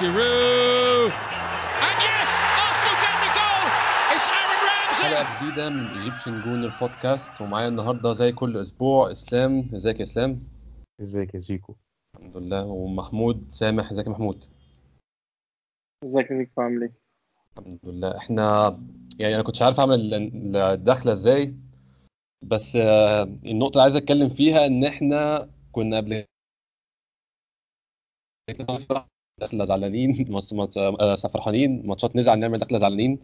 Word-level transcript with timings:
Giroud. 0.00 1.12
And 1.86 1.98
yes, 2.08 2.30
Arsenal 2.64 2.96
get 3.02 3.16
the 3.24 3.30
goal. 3.38 3.64
It's 4.14 4.26
Aaron 4.38 4.60
Ramsey. 4.68 5.04
حلقة 5.04 5.24
جديدة 5.42 5.68
من 5.70 5.86
Egyptian 5.86 6.42
Gooner 6.42 6.78
Podcast 6.80 7.40
ومعايا 7.40 7.68
النهاردة 7.68 8.14
زي 8.14 8.32
كل 8.32 8.56
أسبوع 8.56 9.12
إسلام 9.12 9.70
إزيك 9.74 9.98
يا 10.00 10.04
إسلام؟ 10.04 10.42
إزيك 11.02 11.34
يا 11.34 11.38
زيكو 11.38 11.74
الحمد 12.16 12.36
لله 12.36 12.64
ومحمود 12.64 13.48
سامح 13.52 13.90
إزيك 13.90 14.06
يا 14.06 14.10
محمود؟ 14.12 14.44
إزيك 16.04 16.30
يا 16.30 16.36
زيكو 16.38 16.60
عامل 16.62 16.82
إيه؟ 16.82 16.92
الحمد 17.58 17.78
لله 17.84 18.16
إحنا 18.16 18.78
يعني 19.18 19.34
أنا 19.34 19.42
كنتش 19.42 19.62
عارف 19.62 19.80
أعمل 19.80 20.14
ال- 20.14 20.56
الدخلة 20.56 21.12
إزاي 21.12 21.54
بس 22.42 22.76
آه، 22.76 23.22
النقطة 23.22 23.72
اللي 23.72 23.82
عايز 23.82 23.96
أتكلم 23.96 24.28
فيها 24.34 24.66
إن 24.66 24.84
إحنا 24.84 25.50
كنا 25.72 25.96
قبل 25.96 26.24
دخلة 29.40 29.64
زعلانين 29.64 30.26
آه، 30.76 31.16
فرحانين 31.16 31.86
ماتشات 31.86 32.16
نزعل 32.16 32.38
نعمل 32.38 32.58
دخلة 32.58 32.78
زعلانين 32.78 33.18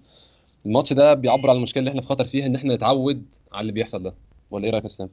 الماتش 0.66 0.93
ده 0.93 1.15
بيعبر 1.15 1.51
عن 1.51 1.57
المشكلة 1.57 1.80
اللي 1.80 1.91
إحنا 1.91 2.01
في 2.02 2.07
خطر 2.09 2.24
فيها 2.24 2.47
إن 2.47 2.55
إحنا 2.57 2.74
نتعود 2.74 3.23
على 3.52 3.61
اللي 3.61 3.73
بيحصل 3.73 4.02
ده 4.02 4.15
ولا 4.51 4.65
إيه 4.65 4.71
رأيك 4.71 4.84
يا 4.84 4.88
إسلام؟ 4.88 5.09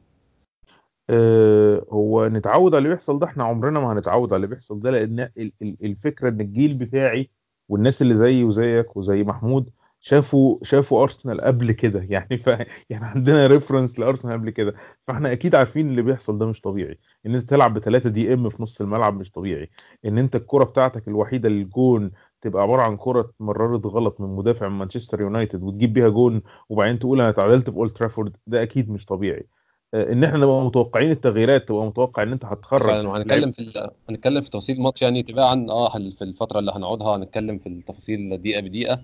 آه 1.09 1.85
هو 1.89 2.27
نتعود 2.27 2.73
على 2.75 2.77
اللي 2.77 2.89
بيحصل 2.89 3.20
ده 3.20 3.25
إحنا 3.27 3.44
عمرنا 3.44 3.80
ما 3.80 3.94
هنتعود 3.94 4.30
على 4.34 4.35
اللي 4.35 4.47
بيحصل 4.47 4.80
ده 4.80 4.91
لأن 4.91 5.20
ال- 5.20 5.52
ال- 5.61 5.77
الفكرة 5.84 6.30
إن 6.30 6.41
الجيل 6.41 6.73
بتاعي 6.73 7.30
والناس 7.69 8.02
اللي 8.02 8.17
زيي 8.17 8.44
وزيك 8.44 8.97
وزي 8.97 9.23
محمود 9.23 9.69
شافوا 10.06 10.58
شافوا 10.64 11.04
ارسنال 11.04 11.42
قبل 11.42 11.72
كده. 11.72 12.06
يعني 12.09 12.38
ف 12.38 12.48
يعني 12.90 13.06
عندنا 13.06 13.48
ريفرنس 13.48 14.00
لأرسنال 14.00 14.34
قبل 14.34 14.50
كده. 14.50 14.73
فإحنا 15.08 15.32
أكيد 15.32 15.56
عارفين 15.56 15.88
اللي 15.90 16.02
بيحصل 16.02 16.38
ده 16.38 16.46
مش 16.46 16.62
طبيعي. 16.62 17.00
إن 17.26 17.36
أنت 17.36 17.50
تلعب 17.50 17.73
بثلاثه 17.73 18.09
DM 18.09 18.50
في 18.50 18.64
نص 18.64 18.81
الملعب 18.81 19.20
مش 19.20 19.31
طبيعي. 19.31 19.70
إن 20.06 20.18
أنت 20.18 20.36
الكرة 20.36 20.64
بتاعتك 20.64 21.08
الوحيدة 21.08 21.50
للجون 21.50 22.12
تبقى 22.42 22.64
عبارة 22.64 22.81
عن 22.81 22.98
كرة 22.98 23.22
اتمررت 23.22 23.86
غلط 23.86 24.22
من 24.22 24.36
مدافع 24.36 24.70
من 24.70 24.78
مانشستر 24.78 25.22
يونايتد 25.22 25.64
وتجيب 25.64 25.94
بيها 25.94 26.09
جون 26.09 26.42
وبعدين 26.70 27.00
تقول 27.00 27.22
أنا 27.22 27.30
اتعادلت 27.30 27.70
في 27.70 27.76
اولد 27.76 27.92
ترافورد 27.92 28.36
ده 28.48 28.64
أكيد 28.64 28.90
مش 28.92 29.06
طبيعي. 29.06 29.48
آه، 29.94 30.12
إن 30.14 30.24
إحنا 30.24 30.38
نبقى 30.38 30.62
متوقعين 30.62 31.12
التغييرات 31.12 31.68
تبقى 31.68 31.86
متوقع 31.86 32.24
إن 32.24 32.31
أنت 32.31 32.46
هتخرج 32.46 32.81
فعلا. 32.90 33.09
وهنتكلم 33.09 33.52
في 33.52 33.90
هنتكلم 34.09 34.42
في 34.42 34.50
تفاصيل 34.50 34.76
الماتش 34.78 35.02
يعني 35.02 35.24
تباعا 35.24 35.66
آه 35.70 35.90
في 35.90 36.22
الفترة 36.22 36.59
اللي 36.59 36.72
هنقعدها 36.76 37.16
هنتكلم 37.16 37.58
في 37.58 37.70
التفاصيل 37.70 38.38
دقيقة 38.38 38.62
بدقيقة. 38.62 39.02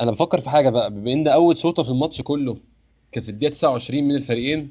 أنا 0.00 0.10
بفكر 0.10 0.40
في 0.40 0.50
حاجة 0.50 0.70
بقى 0.70 0.90
بما 0.90 1.12
إن 1.12 1.28
أول 1.28 1.56
شوطه 1.58 1.82
في 1.82 1.88
الماتش 1.90 2.22
كله 2.22 2.56
كانت 3.12 3.26
في 3.26 3.30
الدقيقة 3.32 3.52
29 3.52 4.04
من 4.04 4.14
الفريقين 4.16 4.70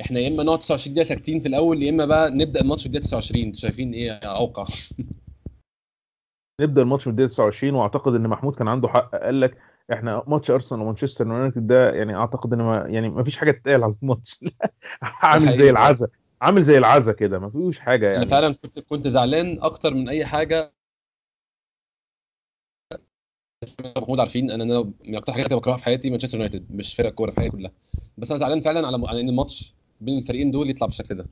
إحنا 0.00 0.20
يا 0.20 0.28
إما 0.28 0.42
نقعد 0.42 0.58
29 0.58 0.94
دقيقة 0.94 1.08
ساكتين 1.08 1.40
في 1.40 1.48
الأول 1.48 1.82
يا 1.82 1.90
إما 1.90 2.04
بقى 2.06 2.30
نبدأ 2.30 2.60
الماتش 2.60 2.82
في 2.82 2.86
الدقيقة 2.86 3.04
29 3.04 3.42
أنتوا 3.44 3.60
شايفين 3.60 3.92
إيه 3.94 4.12
أوقع؟ 4.12 4.66
نبدأ 6.60 6.82
الماتش 6.82 7.04
في 7.04 7.10
الدقيقة 7.10 7.28
29 7.28 7.74
وأعتقد 7.74 8.14
إن 8.14 8.28
محمود 8.28 8.54
كان 8.54 8.68
عنده 8.68 8.88
حق 8.88 9.16
قال 9.16 9.40
لك 9.40 9.58
إحنا 9.92 10.22
ماتش 10.26 10.50
أرسنال 10.50 10.80
ومانشستر 10.82 11.26
يونايتد 11.26 11.66
ده 11.66 11.90
يعني 11.90 12.16
أعتقد 12.16 12.52
إن 12.52 12.58
ما 12.58 12.86
يعني 12.88 13.08
ما 13.08 13.24
فيش 13.24 13.36
حاجة 13.36 13.50
تتقال 13.50 13.84
على 13.84 13.94
الماتش. 14.02 14.40
عامل. 15.22 15.52
زي 15.52 15.70
العزا 15.70 16.08
عامل 16.42 16.62
زي 16.62 16.78
العزا 16.78 17.12
كده 17.12 17.38
ما 17.38 17.50
فيهوش 17.50 17.80
حاجة 17.80 18.06
أنا 18.06 18.14
يعني. 18.14 18.30
فعلا 18.30 18.54
كنت 18.54 18.78
كنت 18.78 19.08
زعلان 19.08 19.58
أكتر 19.62 19.94
من 19.94 20.08
أي 20.08 20.26
حاجة 20.26 20.75
محمود 23.96 24.20
عارفين 24.20 24.50
إن 24.50 24.60
أنا 24.60 24.92
من 25.04 25.16
أكتر 25.16 25.32
حاجات 25.32 25.52
بكرهها 25.52 25.76
في 25.76 25.84
حياتي 25.84 26.10
مانشستر 26.10 26.34
يونايتد 26.38 26.64
مش 26.70 26.94
فرق 26.94 27.12
كورة 27.12 27.30
في 27.30 27.40
حياتي 27.40 27.56
كلها. 27.56 27.70
بس 28.18 28.30
أنا 28.30 28.40
زعلان 28.40 28.60
فعلا 28.60 28.86
على 28.86 29.08
على 29.08 29.20
إن 29.20 29.28
الماتش 29.28 29.72
بين 30.00 30.18
الفريقين 30.18 30.50
دول 30.50 30.70
يطلع 30.70 30.86
بالشكل 30.86 31.14
ده. 31.14 31.26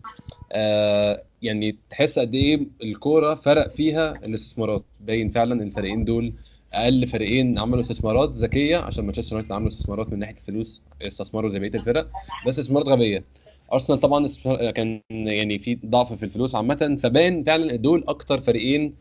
آه 0.52 1.22
يعني 1.42 1.76
تحس 1.90 2.18
قد 2.18 2.34
إيه 2.34 2.66
الكورة 2.82 3.34
فرق 3.34 3.74
فيها 3.76 4.10
الاستثمارات. 4.24 4.82
باين 5.00 5.30
فعلا 5.30 5.62
الفريقين 5.62 6.04
دول 6.04 6.32
أقل 6.72 7.06
فريقين 7.06 7.58
عملوا 7.58 7.82
استثمارات 7.82 8.30
ذكية 8.30 8.76
عشان 8.76 9.04
مانشستر 9.04 9.32
يونايتد 9.32 9.52
عملوا 9.52 9.68
استثمارات 9.72 10.12
من 10.12 10.18
ناحية 10.18 10.36
الفلوس 10.36 10.80
استثمروا 11.02 11.50
زي 11.50 11.58
بقية 11.58 11.74
الفرق 11.74 12.10
بس 12.46 12.58
استثمارات 12.58 12.88
غبية. 12.88 13.24
أرسنال 13.72 14.00
طبعا 14.00 14.28
كان 14.70 15.00
يعني 15.10 15.58
في 15.58 15.78
ضعف 15.86 16.12
في 16.12 16.22
الفلوس 16.24 16.54
عامة 16.54 16.98
فبان 17.02 17.44
فعلا 17.44 17.76
دول 17.76 18.04
أكتر 18.08 18.40
فريقين 18.40 18.94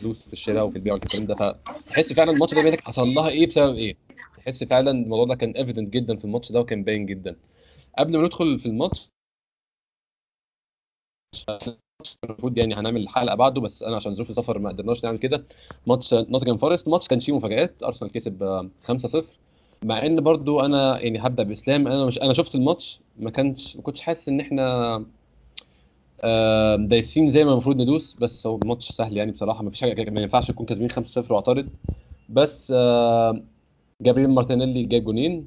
فلوس 0.00 0.22
في 0.22 0.32
الشراء 0.32 0.66
وفي 0.66 0.76
البيع 0.76 0.92
والكلام 0.94 1.26
ده 1.26 1.34
فتحس 1.34 2.12
فعلا 2.12 2.32
الماتش 2.32 2.54
ده 2.54 2.62
بيّنلك 2.62 2.80
حصل 2.80 3.08
لها 3.08 3.28
إيه 3.28 3.46
بسبب 3.46 3.74
إيه؟ 3.74 3.96
تحس 4.36 4.64
فعلا 4.64 4.90
الموضوع 4.90 5.24
ده 5.24 5.34
كان 5.34 5.50
evident 5.50 5.92
جدا 5.92 6.16
في 6.16 6.24
الماتش 6.24 6.52
ده 6.52 6.60
وكان 6.60 6.84
باين 6.84 7.06
جدا. 7.06 7.36
قبل 7.98 8.16
ما 8.18 8.24
ندخل 8.26 8.58
في 8.58 8.66
الماتش 8.66 9.08
المفروض 12.24 12.58
يعني 12.58 12.74
هنعمل 12.74 13.08
حلقة 13.08 13.34
بعده 13.36 13.60
بس 13.60 13.82
أنا 13.82 13.96
عشان 13.96 14.14
ظروف 14.14 14.30
السفر 14.30 14.58
ما 14.58 14.68
قدرناش 14.70 15.04
نعمل 15.04 15.18
كده. 15.18 15.44
ماتش 15.86 16.14
نوتنجهام 16.14 16.56
فورست 16.58 16.88
ماتش 16.88 17.08
كان 17.08 17.18
فيه 17.18 17.36
مفاجآت. 17.36 17.82
ارسنال 17.82 18.12
كسب 18.12 18.42
آه، 18.42 18.68
5-0 18.82 19.24
مع 19.84 20.06
إن 20.06 20.20
برضو 20.20 20.60
أنا 20.60 21.00
يعني 21.00 21.18
هبدأ 21.26 21.42
بإسلام. 21.42 21.86
أنا 21.88 22.06
مش 22.06 22.18
أنا 22.22 22.32
شفت 22.34 22.54
الماتش 22.54 23.00
ما 23.18 23.30
كانش 23.30 23.76
ما 23.76 23.82
كنتش 23.82 24.00
حاسس 24.00 24.28
إن 24.28 24.40
إحنا 24.40 24.94
آه، 24.94 25.04
دايسين 26.88 27.30
زي 27.30 27.44
ما 27.44 27.52
المفروض 27.52 27.76
ندوس 27.80 28.16
بس 28.20 28.46
هو 28.46 28.58
الماتش 28.62 28.92
سهل 28.92 29.16
يعني 29.16 29.32
بصراحة 29.32 29.62
ما 29.64 29.70
فيش 29.70 29.80
حاجة 29.80 30.10
ما 30.10 30.20
ينفعش 30.20 30.50
نكون 30.50 30.66
كاسبين 30.66 30.90
5-0 30.90 31.30
واعترض. 31.32 31.68
بس 32.28 32.72
جابريل 34.02 34.28
مارتينيلي 34.30 34.82
جاب 34.84 35.04
جونين. 35.04 35.46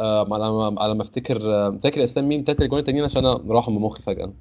على 0.00 0.50
ما 0.50 0.74
على 0.82 0.94
ما 0.94 1.02
افتكر 1.02 1.38
فاكر 1.82 2.04
اسلام 2.04 2.28
مين؟ 2.28 2.44
تلات 2.44 2.60
الجون 2.62 2.78
التانيين 2.78 3.04
عشان 3.04 3.26
أنا 3.26 3.40
راحوا 3.48 3.74
من 3.74 3.80
مخي 3.80 4.02
فجأة. 4.02 4.32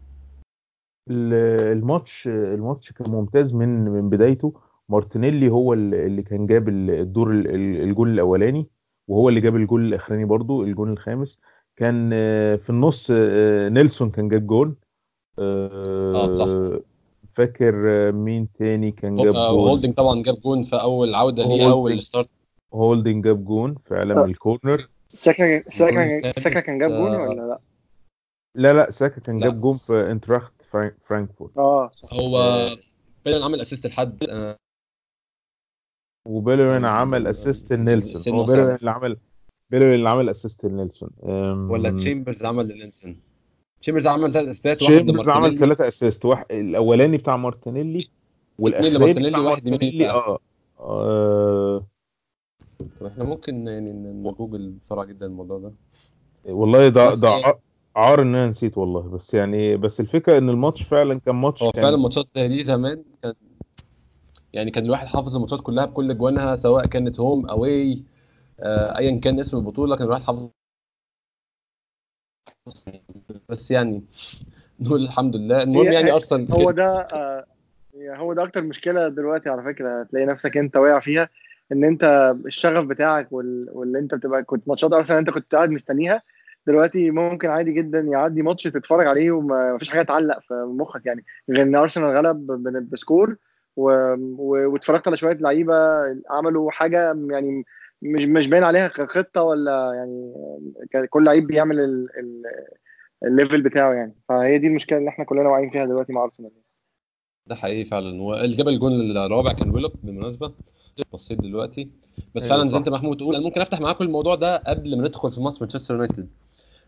ال- 1.10 1.34
الماتش 1.78 2.28
الماتش 2.28 2.92
كان 2.92 3.12
ممتاز 3.12 3.54
من 3.54 3.86
من 3.86 4.10
بدايته. 4.10 4.54
مارتينيلي 4.90 5.50
هو 5.50 5.74
ال- 5.74 5.96
اللي 5.96 6.22
كان 6.22 6.48
جاب 6.48 6.70
ال- 6.70 6.90
الدور 6.90 7.32
ال- 7.32 7.48
ال- 7.48 7.82
الجول 7.82 8.10
الأولاني 8.10 8.68
وهو 9.08 9.30
اللي 9.30 9.42
جاب 9.42 9.56
الجول 9.56 9.86
الأخراني 9.88 10.26
برضو 10.26 10.64
الجول 10.64 10.90
الخامس. 10.90 11.40
كان 11.76 12.10
آه، 12.14 12.56
في 12.56 12.70
النص 12.70 13.12
آه، 13.16 13.70
نيلسون 13.70 14.10
كان 14.10 14.28
جاب 14.30 14.48
جول 14.48 14.76
آه، 15.40 16.36
صح. 16.36 16.46
آه، 16.48 16.82
فاكر 17.34 17.74
آه، 17.88 18.12
مين 18.12 18.48
تاني 18.54 18.92
كان 18.92 19.16
جاب 19.16 19.36
آه، 19.36 19.50
جول 19.52 19.60
وهولدنج 19.60 19.94
طبعا 19.94 20.24
جاب 20.24 20.42
جون 20.42 20.64
في 20.64 20.76
أول 20.76 21.16
عودة 21.16 21.44
ليه 21.44 21.50
هولدنج. 21.50 21.72
أول 21.72 22.04
start 22.04 22.30
هولدنج 22.74 23.24
جاب 23.24 23.46
جون 23.46 23.76
فعلا. 23.86 24.16
من 24.24 24.30
ال 24.30 24.39
corner 24.39 24.90
ساكا 25.14 25.70
ساكا 25.70 26.32
ساكا 26.32 26.60
كان 26.60 26.80
جاب 26.80 26.90
جون 26.92 27.16
ولا 27.16 27.42
لا؟ 27.42 27.60
لا 28.56 28.74
لا 28.74 28.90
ساكا 28.92 29.22
كان 29.22 29.40
لا. 29.40 29.46
جاب 29.50 29.62
جون 29.62 29.78
في 29.78 30.12
اينتراخت 30.12 30.62
فرانك 30.62 30.96
فرانكفورت 31.02 31.58
آه 31.58 31.90
صح 31.96 32.14
هو 32.14 32.38
فعلا 33.26 33.46
عمل 33.46 33.62
assist 33.62 33.88
لحد 33.88 34.24
آه، 34.30 34.58
وبيليرين 36.28 36.86
آه، 36.86 36.90
عمل 36.90 37.28
assist 37.28 37.74
لنيلسون 37.74 38.34
هو 38.36 38.46
بيليرين 38.46 38.68
صعب. 38.68 38.80
اللي 38.80 38.92
عمل 38.92 39.18
بيليرين 39.70 39.94
اللي 39.94 40.10
عمل 40.10 40.30
assist 40.30 40.66
لنيلسون 40.66 41.10
ولا 41.70 42.00
تشامبرز 42.00 42.44
عمل 42.46 42.68
لنيلسون 42.68 43.20
تشامبرز 43.82 44.08
عمل 44.08 44.34
ثلاث 44.34 44.48
assistات 44.48 44.82
واحد 44.84 44.94
تشامبرز 44.96 45.30
عمل 45.30 45.58
ثلاثة 45.58 45.88
assist 45.88 46.26
واحد 46.26 46.46
الأولاني 46.52 47.18
بتاع 47.18 47.38
مارتينيلي 47.38 48.08
والاخراني 48.60 49.30
بتاع 49.30 49.42
مارتينيلي؟ 49.42 50.10
آه 50.10 50.40
آه، 50.80 51.84
طب 53.00 53.06
إحنا 53.06 53.24
ممكن 53.24 53.68
يعني 53.68 53.94
نجوجل 53.94 54.74
بسرعة 54.84 55.06
جدا 55.06 55.26
الموضوع 55.26 55.60
ده. 55.60 55.72
والله 56.46 56.88
ده 56.88 57.16
ده 57.16 57.30
يعني- 57.30 57.54
عار 57.96 58.22
إن 58.22 58.36
أنا 58.36 58.50
نسيت 58.50 58.78
والله. 58.78 59.02
بس 59.02 59.34
يعني 59.34 59.78
بس 59.78 60.00
الفكرة 60.00 60.38
إن 60.38 60.50
الماتش 60.50 60.84
فعلا 60.84 61.20
كان 61.20 61.36
ماتش 61.36 61.64
هو 61.64 61.72
فعلا 61.72 61.98
ماتشات 61.98 62.28
زي 62.36 62.48
دي 62.48 62.64
زمان 62.64 63.04
كان 63.24 63.34
يعني 64.54 64.72
كان 64.72 64.86
الواحد 64.86 65.08
حافظ 65.08 65.36
الماتشات 65.36 65.62
كلها 65.62 65.86
بكل 65.86 66.12
اجوانها 66.12 66.56
سواء 66.56 66.86
كانت 66.86 67.20
home 67.20 67.46
اواي 67.46 68.04
آه، 68.60 68.98
ايا 68.98 69.20
كان 69.20 69.40
اسم 69.40 69.58
البطولة 69.58 69.96
كان 69.96 70.06
الواحد 70.06 70.22
حافظ 70.24 70.50
بس 73.50 73.72
يعني 73.72 74.04
نقول 74.80 75.04
الحمد 75.04 75.36
لله 75.36 75.64
المهم 75.64 75.92
يعني 75.92 76.12
أرسنال 76.12 76.52
هو. 76.52 76.72
ده 76.72 77.08
آه، 77.14 77.46
هو 77.96 78.34
ده 78.34 78.44
أكتر 78.44 78.64
مشكلة 78.64 79.08
دلوقتي 79.08 79.50
على 79.50 79.64
فكرة 79.64 80.02
هتلاقي 80.02 80.26
نفسك 80.26 80.58
أنت 80.58 80.78
واقع 80.78 81.00
فيها 81.00 81.30
إن 81.72 81.84
أنت 81.84 82.36
الشغف 82.46 82.86
بتاعك 82.86 83.32
وال... 83.32 83.68
واللي 83.72 84.00
أنت 84.00 84.16
بتبقى 84.16 84.44
كنت 84.44 84.68
ماتشات 84.68 84.94
أرسنال 84.94 85.20
أنت 85.20 85.30
كنت 85.30 85.56
قاعد 85.56 85.70
مستنيها 85.70 86.22
دلوقتي 86.68 87.12
ممكن 87.12 87.50
عادي 87.50 87.72
جدا 87.72 88.00
يعدي 88.00 88.42
ماتش 88.42 88.64
تتفرج 88.64 89.08
عليه 89.08 89.32
وما 89.32 89.78
فيش 89.80 89.90
حاجة 89.90 90.02
تعلق 90.02 90.40
في 90.40 90.54
مخك 90.54 91.06
يعني 91.06 91.26
غير 91.50 91.66
ان 91.66 91.76
أرسنال 91.76 92.18
غلب 92.18 92.48
ب 92.92 92.99
score 92.99 93.36
و... 93.76 93.92
و... 94.38 94.74
واتفرجت 94.74 95.08
على 95.08 95.18
شوية 95.18 95.34
لعيبة 95.34 95.76
عملوا 96.30 96.72
حاجة 96.72 97.16
يعني 97.30 97.66
مش 98.02 98.26
مش 98.26 98.48
باين 98.48 98.64
عليها 98.64 98.88
خطه 98.88 99.44
ولا 99.44 99.94
يعني 99.94 100.34
كل 101.10 101.26
لعيب 101.26 101.48
بيعمل 101.48 101.80
ال... 101.80 102.08
ال... 102.20 102.44
ال 103.26 103.32
level 103.32 103.62
بتاعه 103.62 103.94
يعني. 103.94 104.16
فهي 104.30 104.58
دي 104.58 104.68
المشكلة 104.68 105.00
اللي 105.00 105.10
إحنا 105.10 105.26
كلنا 105.26 105.50
واعيين 105.50 105.70
فيها 105.70 105.86
دلوقتي 105.86 106.14
مع 106.14 106.24
أرسنال. 106.24 106.52
ده 107.48 107.56
حقيقي 107.56 107.90
فعلا. 107.90 108.22
واللي 108.22 108.56
جاب 108.56 108.68
الجون 108.68 109.18
الرابع 109.18 109.52
كان 109.52 109.70
ويلوك 109.70 109.94
بالمناسبة. 110.04 110.54
بصيت 111.14 111.38
دلوقتي. 111.40 111.90
بس 112.36 112.44
أيوة 112.44 112.56
فعلا 112.56 112.66
زي. 112.70 112.78
انت 112.78 112.90
محمود 112.90 113.18
تقول 113.18 113.36
أنا 113.36 113.44
ممكن 113.44 113.62
أفتح 113.62 113.82
معاكم 113.82 114.04
الموضوع 114.04 114.36
ده 114.36 114.58
قبل 114.58 114.98
ما 114.98 115.08
ندخل 115.08 115.32
في 115.32 115.42
ماتش 115.42 115.62
مانشستر 115.62 115.94
يونايتد. 115.94 116.28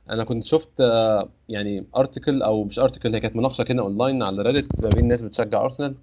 أنا 0.10 0.24
كنت 0.24 0.46
شفت 0.46 0.82
آه، 0.82 1.30
يعني 1.50 1.88
article 1.96 2.42
أو 2.42 2.64
مش 2.64 2.80
article 2.80 3.14
هي 3.14 3.20
كانت 3.20 3.36
مناقشة 3.36 3.64
كده 3.64 3.82
اونلاين 3.82 4.24
على 4.24 4.42
Reddit 4.42 4.72
ما 4.82 4.90
بين 4.90 5.08
ناس 5.08 5.22
بتشجع 5.22 5.62
ارسنال 5.66 5.96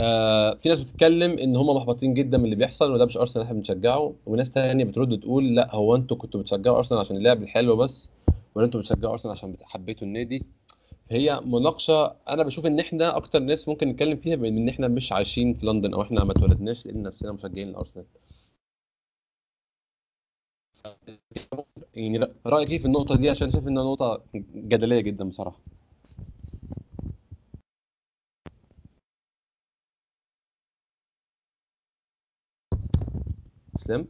آه 0.00 0.54
في 0.54 0.68
ناس 0.68 0.80
بتتكلم 0.80 1.38
إن 1.38 1.56
هم 1.56 1.76
محبطين 1.76 2.14
جدا 2.14 2.38
من 2.38 2.44
اللي 2.44 2.56
بيحصل 2.56 2.92
وده 2.92 3.04
مش 3.04 3.16
أرسنال 3.16 3.44
إحنا 3.44 3.56
بنشجعه. 3.56 4.14
وناس 4.26 4.50
تانية 4.50 4.84
بترد 4.84 5.20
تقول 5.20 5.54
لا 5.54 5.74
هو 5.74 5.96
أنتوا 5.96 6.16
كنتوا 6.16 6.40
بتشجعوا 6.40 6.78
أرسنال 6.78 7.00
عشان 7.00 7.16
اللعب 7.16 7.42
الحلو 7.42 7.76
بس 7.76 8.08
ولا 8.54 8.66
أنتوا 8.66 8.80
بتشجعوا 8.80 9.12
أرسنال 9.12 9.32
عشان 9.34 9.56
حبيتوا 9.62 10.06
النادي. 10.06 10.42
هي 11.10 11.40
مناقشة 11.44 12.06
أنا 12.28 12.42
بشوف 12.42 12.66
إن 12.66 12.80
إحنا 12.80 13.16
أكتر 13.16 13.38
ناس 13.38 13.68
ممكن 13.68 13.88
نتكلم 13.88 14.16
فيها 14.16 14.36
بإن 14.36 14.56
إن 14.56 14.68
إحنا 14.68 14.88
مش 14.88 15.12
عايشين 15.12 15.54
في 15.54 15.66
لندن 15.66 15.94
أو 15.94 16.02
إحنا 16.02 16.24
ما 16.24 16.32
اتولدناش 16.32 16.86
لأن 16.86 17.02
نفسنا 17.02 17.32
مشجعين 17.32 17.72
لأرسنال. 17.72 18.04
يعني 21.94 22.20
رأيك 22.46 22.70
إيه 22.70 22.78
في 22.78 22.84
النقطة 22.84 23.16
دي؟ 23.16 23.30
عشان 23.30 23.50
شايف 23.50 23.68
إنها 23.68 23.84
نقطة 23.84 24.22
جدلية 24.54 25.00
جدا 25.00 25.28
بصراحة. 25.28 25.60
اسلام 33.82 34.06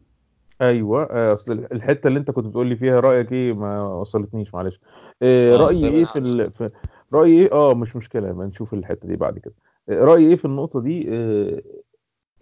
أيوه 0.62 1.02
آه، 1.02 1.32
أصل 1.32 1.52
الحتة 1.52 2.08
اللي 2.08 2.18
أنت 2.18 2.30
كنت 2.30 2.46
بتقول 2.46 2.66
لي 2.66 2.76
فيها 2.76 3.00
رأيك 3.00 3.32
إيه 3.32 3.52
ما 3.52 3.82
وصلتنيش 3.82 4.54
معلش. 4.54 4.80
آه 5.22 5.56
رأيي 5.56 5.88
إيه 5.88 6.04
في 6.04 6.18
ال... 6.18 6.52
في 6.52 6.70
رأيي 7.12 7.42
إيه؟ 7.42 7.52
آه 7.52 7.74
مش 7.74 7.96
مشكلة 7.96 8.32
ما 8.32 8.46
نشوف 8.46 8.74
الحتة 8.74 9.08
دي 9.08 9.16
بعد 9.16 9.38
كده. 9.38 9.54
آه، 9.88 10.04
رأيي 10.04 10.28
إيه 10.28 10.36
في 10.36 10.44
النقطة 10.44 10.80
دي؟ 10.80 11.08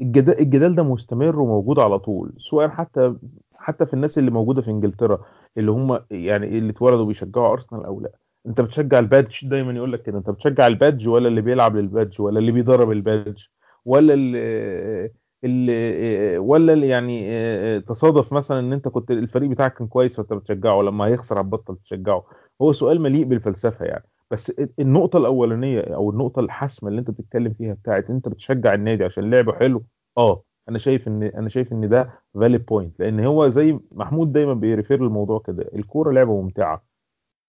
الجدال, 0.00 0.40
الجدال 0.40 0.74
ده 0.74 0.82
مستمر 0.82 1.40
وموجود 1.40 1.78
على 1.78 1.98
طول 1.98 2.32
سواء 2.38 2.68
حتى 2.68 3.14
حتى 3.54 3.86
في 3.86 3.94
الناس 3.94 4.18
اللي 4.18 4.30
موجودة 4.30 4.62
في 4.62 4.70
إنجلترا 4.70 5.18
اللي 5.58 5.70
هم 5.70 6.00
يعني 6.10 6.58
اللي 6.58 6.70
اتولدوا 6.70 7.04
بيشجعوا 7.04 7.52
أرسنال 7.52 7.84
أو 7.84 8.00
لأ. 8.00 8.12
أنت 8.46 8.60
بتشجع 8.60 8.98
ال 8.98 9.05
badge؟ 9.05 9.48
دايما 9.48 9.72
يقول 9.72 9.92
لك 9.92 10.02
كده. 10.02 10.18
أنت 10.18 10.30
بتشجع 10.30 10.66
ال 10.66 10.73
badge 10.73 11.08
ولا 11.08 11.28
اللي 11.28 11.40
بيلعب 11.40 11.76
لل 11.76 11.89
badge 11.89 12.20
ولا 12.20 12.38
اللي 12.38 12.52
بيدرب 12.52 12.90
ال 12.90 12.99
badge 12.99 13.44
ولا 13.84 14.14
اللي, 14.14 15.10
اللي 15.44 16.38
ولا 16.38 16.72
اللي 16.72 16.88
يعني 16.88 17.26
آه، 17.30 17.78
تصادف 17.78 18.32
مثلا 18.32 18.58
إن 18.60 18.72
أنت 18.72 18.88
كنت 18.88 19.10
الفريق 19.10 19.50
بتاعك 19.50 19.74
كان 19.74 19.86
كويس 19.86 20.16
فأنت 20.16 20.32
بتشجعه 20.32 20.82
لما 20.82 21.04
هيخسر 21.06 21.40
هتبطل 21.40 21.76
تشجعه 21.76 22.24
هو 22.62 22.72
سؤال 22.72 23.00
مليء 23.00 23.24
بالفلسفة 23.24 23.84
يعني. 23.84 24.04
بس 24.30 24.50
النقطة 24.78 25.16
الأولانية 25.16 25.80
أو 25.80 26.10
النقطة 26.10 26.40
الحاسمة 26.40 26.88
اللي 26.88 27.00
أنت 27.00 27.10
بتتكلم 27.10 27.54
فيها 27.54 27.74
بتاعت 27.74 28.10
أنت 28.10 28.28
بتشجع 28.28 28.74
النادي 28.74 29.04
عشان 29.04 29.30
لعبه 29.30 29.52
حلو 29.52 29.84
آه 30.18 30.42
أنا 30.68 30.78
شايف 30.78 31.08
إن 31.08 31.22
أنا 31.22 31.48
شايف 31.48 31.72
إن 31.72 31.88
ده 31.88 32.10
valid 32.34 32.66
point 32.66 33.00
لأن 33.00 33.20
هو 33.20 33.48
زي 33.48 33.78
محمود 33.92 34.32
دايما 34.32 34.54
بي 34.54 34.68
refer 34.68 35.02
للموضوع 35.02 35.38
كده 35.46 35.70
الكورة 35.74 36.12
لعبة 36.12 36.42
ممتعة. 36.42 36.84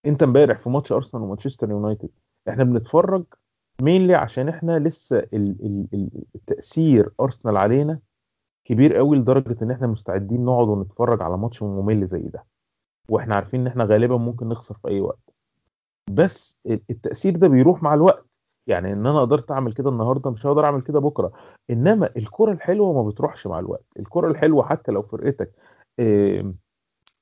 أنت 0.06 0.24
امبارح 0.24 0.60
في 0.60 0.70
ماتش 0.70 0.92
أرسنال 0.92 1.24
ومانشستر 1.24 1.70
يونايتد 1.70 2.10
إحنا 2.50 2.64
بنتفرج 2.64 3.26
مينلي 3.82 4.16
عشان 4.16 4.50
إحنا 4.50 4.80
لسه 4.80 5.18
ال 5.20 5.34
ال 5.34 5.88
ال 5.94 6.10
التأثير 6.36 7.10
أرسنال 7.22 7.58
علينا 7.58 8.00
كبير 8.66 8.96
قوي 8.96 9.18
لدرجة 9.18 9.58
إن 9.62 9.72
إحنا 9.72 9.88
مستعدين 9.88 10.46
نقعد 10.46 10.68
ونتفرج 10.68 11.22
على 11.22 11.38
ماتش 11.38 11.64
ممل 11.64 12.08
زي 12.08 12.22
ده. 12.22 12.46
وإحنا 13.10 13.36
عارفين 13.36 13.62
إن 13.62 13.68
إحنا 13.68 13.84
غالبا 13.84 14.18
ممكن 14.18 14.50
نخسر 14.50 14.76
في 14.76 14.88
أي 14.88 15.00
وقت. 15.02 15.34
بس 16.10 16.58
التأثير 16.90 17.36
ده 17.38 17.48
بيروح 17.48 17.84
مع 17.84 17.94
الوقت. 17.94 18.26
يعني 18.68 18.94
إن 18.94 19.08
أنا 19.08 19.22
قدرت 19.22 19.52
أعمل 19.52 19.74
كده 19.74 19.90
النهارده 19.90 20.32
مش 20.32 20.46
هقدر 20.46 20.66
أعمل 20.66 20.82
كده 20.82 21.00
بكرة. 21.00 21.32
إنما 21.70 22.10
الكرة 22.18 22.52
الحلوة 22.52 23.04
ما 23.04 23.10
بتروحش 23.10 23.48
مع 23.48 23.60
الوقت. 23.60 23.86
الكرة 24.00 24.28
الحلوة 24.28 24.64
حتى 24.64 24.92
لو 24.92 25.02
فرقتك 25.02 25.52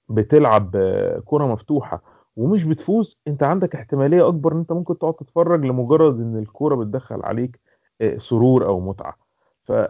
بتلعب 0.10 0.76
آه، 0.76 1.22
كرة 1.26 1.48
مفتوحة 1.48 2.19
ومش 2.40 2.64
بتفوز 2.64 3.20
أنت 3.28 3.44
عندك 3.44 3.76
احتمالية 3.76 4.28
أكبر 4.28 4.54
إن 4.54 4.58
أنت 4.58 4.72
ممكن 4.72 4.98
تقعد 4.98 5.14
تتفرج 5.14 5.66
لمجرد 5.66 6.20
إن 6.20 6.38
الكورة 6.38 6.76
بتدخل 6.76 7.22
عليك 7.24 7.60
آه، 8.02 8.18
سرور 8.18 8.66
أو 8.66 8.80
متعة. 8.80 9.16
فأنا 9.64 9.90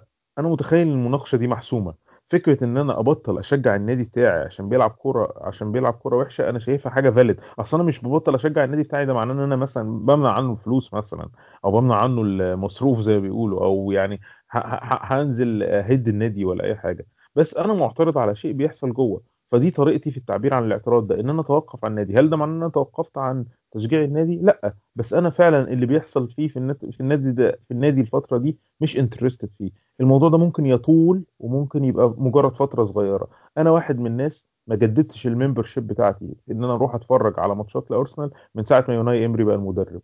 متخيل 0.49 0.87
المناقشة 0.87 1.35
دي 1.37 1.47
محسومة. 1.47 1.93
فكرة 2.29 2.63
إن 2.63 2.77
أنا 2.77 2.99
أبطل 2.99 3.39
أشجع 3.39 3.75
النادي 3.75 4.03
بتاعي 4.03 4.45
عشان 4.45 4.69
بيلعب 4.69 4.91
كورة 4.91 5.33
عشان 5.41 5.71
بيلعب 5.71 5.93
كورة 5.93 6.17
وحشة 6.17 6.49
أنا 6.49 6.59
شايفها 6.59 6.91
حاجة 6.91 7.09
فاليد 7.09 7.39
أصل 7.59 7.77
أنا 7.77 7.87
مش 7.87 8.03
ببطل 8.05 8.35
أشجع 8.35 8.63
النادي 8.63 8.83
بتاعي 8.83 9.05
ده 9.05 9.13
معناه 9.13 9.33
إن 9.33 9.39
أنا 9.39 9.55
مثلا 9.55 9.99
بمنع 10.05 10.29
عنه 10.31 10.51
الفلوس 10.53 10.93
مثلا 10.93 11.29
أو 11.65 11.71
بمنع 11.81 11.95
عنه 11.95 12.21
المصروف 12.21 12.99
زي 12.99 13.13
ما 13.13 13.19
بيقولوا 13.19 13.65
أو 13.65 13.91
يعني 13.91 14.19
هنزل 14.51 15.63
هد 15.63 16.07
النادي 16.07 16.45
ولا 16.45 16.63
أي 16.63 16.75
حاجة. 16.75 17.07
بس 17.35 17.57
أنا 17.57 17.73
معترض 17.73 18.17
على 18.17 18.35
شيء 18.35 18.53
بيحصل 18.53 18.93
جوه. 18.93 19.21
فدي 19.51 19.71
طريقتي 19.71 20.11
في 20.11 20.17
التعبير 20.17 20.53
عن 20.53 20.63
الاعتراض 20.63 21.07
ده 21.07 21.19
إن 21.19 21.29
أنا 21.29 21.41
أتوقف 21.41 21.85
عن 21.85 21.91
النادي. 21.91 22.15
هل 22.19 22.29
ده 22.29 22.37
معناه 22.37 22.53
إن 22.55 22.61
أنا 22.61 22.71
توقفت 22.71 23.17
عن 23.17 23.45
تشجيع 23.71 24.03
النادي؟ 24.03 24.35
لأ 24.35 24.73
بس 24.95 25.13
أنا 25.13 25.29
فعلا 25.29 25.67
اللي 25.73 25.85
بيحصل 25.85 26.29
فيه 26.31 26.47
في 26.47 26.57
النادي 26.57 26.91
في 26.91 26.99
النادي 27.01 27.31
ده 27.31 27.59
في 27.67 27.71
النادي 27.71 28.01
الفترة 28.01 28.37
دي 28.37 28.57
مش 28.81 28.99
interested 28.99 29.49
فيه. 29.57 29.71
الموضوع 30.01 30.29
ده 30.29 30.37
ممكن 30.37 30.65
يطول 30.65 31.23
وممكن 31.39 31.83
يبقى 31.83 32.13
مجرد 32.17 32.55
فترة 32.55 32.85
صغيرة. 32.85 33.27
أنا 33.57 33.71
واحد 33.71 33.99
من 33.99 34.07
الناس 34.07 34.45
ما 34.67 34.75
جددتش 34.75 35.27
ال 35.27 35.63
membership 35.63 35.87
بتاعتي 35.87 36.35
إن 36.51 36.63
أنا 36.63 36.73
أروح 36.73 36.95
أتفرج 36.95 37.39
على 37.39 37.55
ماتشات 37.55 37.91
لأرسنال 37.91 38.31
من 38.55 38.65
ساعة 38.65 38.85
ما 38.87 38.93
أوناي 38.95 39.25
إمري 39.25 39.43
بقى 39.43 39.55
المدرب. 39.55 40.01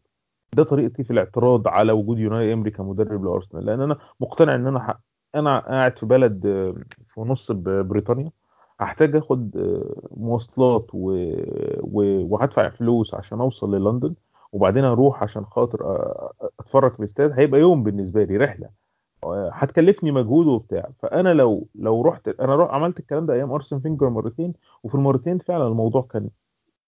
ده 0.54 0.64
طريقتي 0.64 1.04
في 1.04 1.12
الاعتراض 1.12 1.68
على 1.68 1.92
وجود 1.92 2.20
أوناي 2.20 2.54
إمري 2.54 2.72
كمدرب 2.72 3.26
لأرسنال 3.26 3.66
لأن 3.66 3.82
أنا 3.82 3.98
مقتنع 4.20 4.56
إن 4.56 4.68
أنا 4.68 4.80
ح... 4.80 5.00
أنا 5.36 5.60
قاعد 5.60 6.00
في 6.00 6.06
بلد 6.06 6.42
في 7.14 7.22
نص 7.22 7.52
بريطانيا. 7.52 8.32
هحتاج 8.80 9.16
آخد 9.16 9.58
آه، 9.58 10.08
مواصلات 10.18 10.88
و... 10.94 11.12
و... 11.80 12.26
وهدفع 12.34 12.70
فلوس 12.70 13.14
عشان 13.16 13.40
أوصل 13.42 13.76
لندن 13.76 14.16
وبعدين 14.52 14.84
أروح 14.84 15.24
عشان 15.24 15.46
خاطر 15.46 15.86
آه، 15.86 16.32
أتفرج 16.60 16.92
في 16.94 17.00
الاستاد 17.00 17.32
هيبقى 17.40 17.60
يوم 17.60 17.84
بالنسبة 17.84 18.24
لي 18.24 18.38
رحلة. 18.38 18.70
آه، 19.24 19.50
هتكلفني 19.54 20.12
مجهود 20.12 20.48
وبتاع. 20.48 20.90
فأنا 21.02 21.34
لو 21.34 21.68
لو 21.76 22.02
رحت 22.02 22.28
أنا 22.28 22.56
رو- 22.56 22.66
عملت 22.66 23.00
الكلام 23.00 23.26
ده 23.26 23.34
أيام 23.34 23.52
أرسن 23.52 23.80
فينجر 23.80 24.10
مرتين 24.10 24.54
وفي 24.84 24.96
المرتين 24.96 25.38
فعلا 25.38 25.68
الموضوع 25.68 26.02
كان 26.12 26.30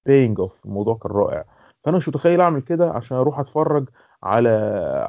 paying 0.10 0.38
off 0.48 0.66
الموضوع 0.66 0.96
كان 0.96 1.12
رائع. 1.12 1.46
فأنا 1.84 1.98
مش 1.98 2.10
متخيل 2.10 2.42
أعمل 2.42 2.62
كده 2.62 2.90
عشان 2.92 3.18
أروح 3.18 3.40
أتفرج 3.40 3.90
على 4.24 4.50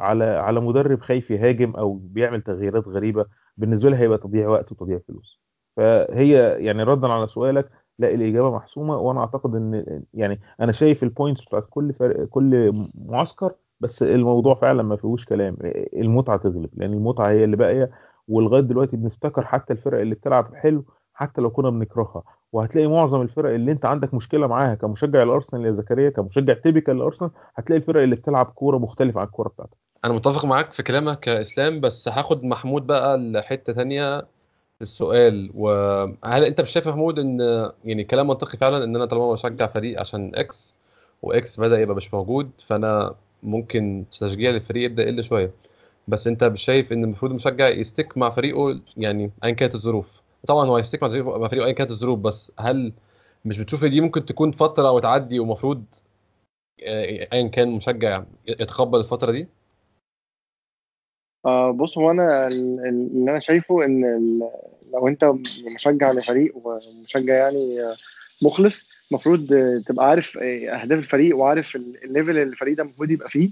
على 0.00 0.24
على 0.24 0.60
مدرب 0.60 1.00
خايف 1.00 1.30
يهاجم 1.30 1.70
أو 1.76 1.94
بيعمل 1.94 2.42
تغييرات 2.42 2.88
غريبة. 2.88 3.26
بالنسبة 3.56 3.90
لي 3.90 3.96
هيبقى 3.96 4.18
تضييع 4.18 4.48
وقت 4.48 4.72
وتضييع 4.72 4.98
فلوس. 5.08 5.40
فهي 5.78 6.56
يعني 6.64 6.82
ردا 6.82 7.08
على 7.08 7.26
سؤالك 7.26 7.68
لا 7.98 8.10
الإجابة 8.14 8.50
محسومة 8.50 8.96
وأنا 8.96 9.20
أعتقد 9.20 9.54
إن 9.54 10.02
يعني 10.14 10.40
أنا 10.60 10.72
شايف 10.72 11.02
ال 11.02 11.08
points 11.08 11.44
بتاعت 11.44 11.66
كل 11.70 11.92
فرق 11.92 12.24
كل 12.24 12.72
معسكر 12.94 13.52
بس 13.80 14.02
الموضوع 14.02 14.54
فعلا 14.54 14.82
ما 14.82 14.96
فيهوش 14.96 15.24
كلام 15.24 15.56
المتعة 15.96 16.36
تغلب 16.36 16.70
لأن 16.74 16.92
المتعة 16.92 17.28
هي 17.30 17.44
اللي 17.44 17.56
باقية 17.56 17.90
ولغاية 18.28 18.60
دلوقتي 18.62 18.96
بنفتكر 18.96 19.44
حتى 19.46 19.72
الفرق 19.72 20.00
اللي 20.00 20.14
بتلعب 20.14 20.54
حلو 20.54 20.84
حتى 21.14 21.40
لو 21.40 21.50
كنا 21.50 21.70
بنكرهها. 21.70 22.22
وهتلاقي 22.52 22.86
معظم 22.86 23.22
الفرق 23.22 23.50
اللي 23.54 23.72
أنت 23.72 23.84
عندك 23.84 24.14
مشكلة 24.14 24.46
معاها 24.46 24.74
كمشجع 24.74 25.22
الأرسنال 25.22 25.66
يا 25.66 25.72
زكريا 25.72 26.10
كمشجع 26.10 26.54
typical 26.54 26.96
للارسنال 26.96 27.30
هتلاقي 27.56 27.80
الفرق 27.80 28.02
اللي 28.02 28.16
بتلعب 28.16 28.46
كورة 28.46 28.78
مختلفة 28.78 29.20
عن 29.20 29.26
الكورة 29.26 29.48
بتاعتك. 29.48 29.76
أنا 30.04 30.12
متفق 30.12 30.44
معاك 30.44 30.72
في 30.72 30.82
كلامك 30.82 31.26
يا 31.26 31.40
اسلام 31.40 31.80
بس 31.80 32.08
هاخد 32.08 32.44
محمود 32.44 32.86
بقى 32.86 33.18
لحتة 33.18 33.72
في 33.72 34.28
السؤال 34.82 35.50
وهل 35.54 36.44
أنت 36.44 36.60
مش 36.60 36.70
شايف 36.70 36.86
يا 36.86 36.90
محمود 36.90 37.18
إن 37.18 37.40
يعني 37.84 38.04
كلام 38.04 38.26
منطقي 38.26 38.58
فعلا 38.58 38.84
إن 38.84 38.96
أنا 38.96 39.06
طالما 39.06 39.32
بشجع 39.32 39.66
فريق 39.66 40.00
عشان 40.00 40.32
X 40.34 40.74
و 41.22 41.41
X 41.41 41.60
بدأ 41.60 41.80
يبقى 41.80 41.96
مش 41.96 42.14
موجود 42.14 42.50
فأنا 42.66 43.14
ممكن 43.42 44.04
تشجيع 44.20 44.50
للفريق 44.50 44.84
يبدأ 44.84 45.02
يقل 45.02 45.24
شوية. 45.24 45.50
بس 46.08 46.26
أنت 46.26 46.44
مش 46.44 46.62
شايف 46.64 46.92
إن 46.92 47.04
المفروض 47.04 47.30
المشجع 47.30 47.68
ي 47.68 47.76
stick 47.76 48.18
مع 48.18 48.30
فريقه 48.30 48.80
يعني 48.96 49.30
ايا 49.44 49.50
كانت 49.52 49.74
الظروف؟ 49.74 50.06
طبعا 50.48 50.66
هو 50.68 50.82
فريقه 50.82 51.38
مع 51.38 51.48
فريقه 51.48 51.66
ايا 51.66 51.72
كانت 51.72 51.90
الظروف 51.90 52.18
بس 52.20 52.52
هل 52.60 52.92
مش 53.44 53.58
بتشوف 53.58 53.84
دي 53.84 54.00
ممكن 54.00 54.26
تكون 54.26 54.52
فترة 54.52 54.90
وتعدي 54.92 55.40
ومفروض 55.40 55.84
آه، 56.86 57.28
ايا 57.32 57.48
كان 57.48 57.70
مشجع 57.72 58.24
يتقبل 58.48 59.00
الفترة 59.00 59.32
دي؟ 59.32 59.48
آه 61.46 61.70
بص 61.70 61.98
هو 61.98 62.10
أنا 62.10 62.46
ال- 62.46 62.80
ال- 62.80 63.10
اللي 63.14 63.30
أنا 63.30 63.38
شايفه 63.38 63.84
إن 63.84 64.00
لو 64.94 65.08
أنت 65.08 65.24
مشجع 65.74 66.12
لفريق 66.12 66.52
ومشجع 66.56 67.34
يعني 67.34 67.80
آه، 67.82 67.94
مخلص 68.42 68.90
المفروض 69.10 69.46
تبقى 69.86 70.08
عارف 70.08 70.38
آه، 70.38 70.68
أهداف 70.82 70.98
الفريق 70.98 71.36
وعارف 71.36 71.76
ال- 71.76 72.04
الليفل 72.04 72.30
اللي 72.30 72.42
الفريق 72.42 72.76
ده 72.76 72.82
المفروض 72.82 73.10
يبقى 73.10 73.28
فيه 73.28 73.50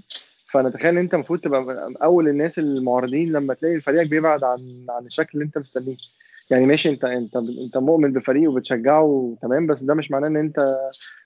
فأنا 0.51 0.67
أتخيل 0.67 0.89
إن 0.91 0.97
أنت 0.97 1.13
المفروض 1.13 1.39
تبقى 1.39 1.93
أول 2.03 2.27
الناس 2.29 2.59
المعارضين 2.59 3.31
لما 3.31 3.53
تلاقي 3.53 3.79
فريقك 3.79 4.07
بيبعد 4.07 4.43
عن 4.43 4.85
عن 4.89 5.05
الشكل 5.05 5.29
اللي 5.33 5.45
أنت 5.45 5.57
مستنيه 5.57 5.95
يعني 6.49 6.65
ماشي 6.65 6.89
أنت 6.89 7.05
أنت 7.05 7.35
أنت 7.35 7.77
مؤمن 7.77 8.13
بفريق 8.13 8.49
وبتشجعه 8.51 9.37
تمام 9.41 9.67
بس 9.67 9.83
ده 9.83 9.93
مش 9.93 10.11
معناه 10.11 10.27
إن 10.27 10.37
أنت 10.37 10.75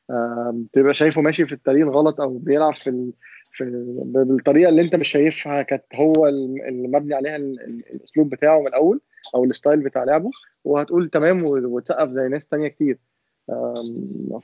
آه، 0.09 0.61
تبقى 0.73 0.93
شايفه 0.93 1.21
ماشي 1.21 1.45
في 1.45 1.53
الطريق 1.53 1.85
الغلط 1.85 2.21
أو 2.21 2.37
بيلعب 2.37 2.73
في. 2.73 3.11
في 3.51 3.63
بالطريقة 4.05 4.69
اللي 4.69 4.81
انت 4.81 4.95
مش 4.95 5.07
شايفها 5.09 5.61
كانت 5.61 5.83
هو 5.95 6.27
ال- 6.27 6.61
اللي 6.67 6.87
مبني 6.87 7.13
عليها 7.15 7.35
ال- 7.35 7.59
ال- 7.61 7.83
الأسلوب 7.93 8.29
بتاعه 8.29 8.59
من 8.61 8.67
الأول 8.67 9.01
أو 9.35 9.43
الستايل 9.43 9.79
بتاع 9.79 10.03
لعبه 10.03 10.29
وهتقول 10.63 11.09
تمام 11.09 11.43
وتسقف 11.43 12.09
زي 12.09 12.27
ناس 12.27 12.47
تانية 12.47 12.67
كتير. 12.67 12.97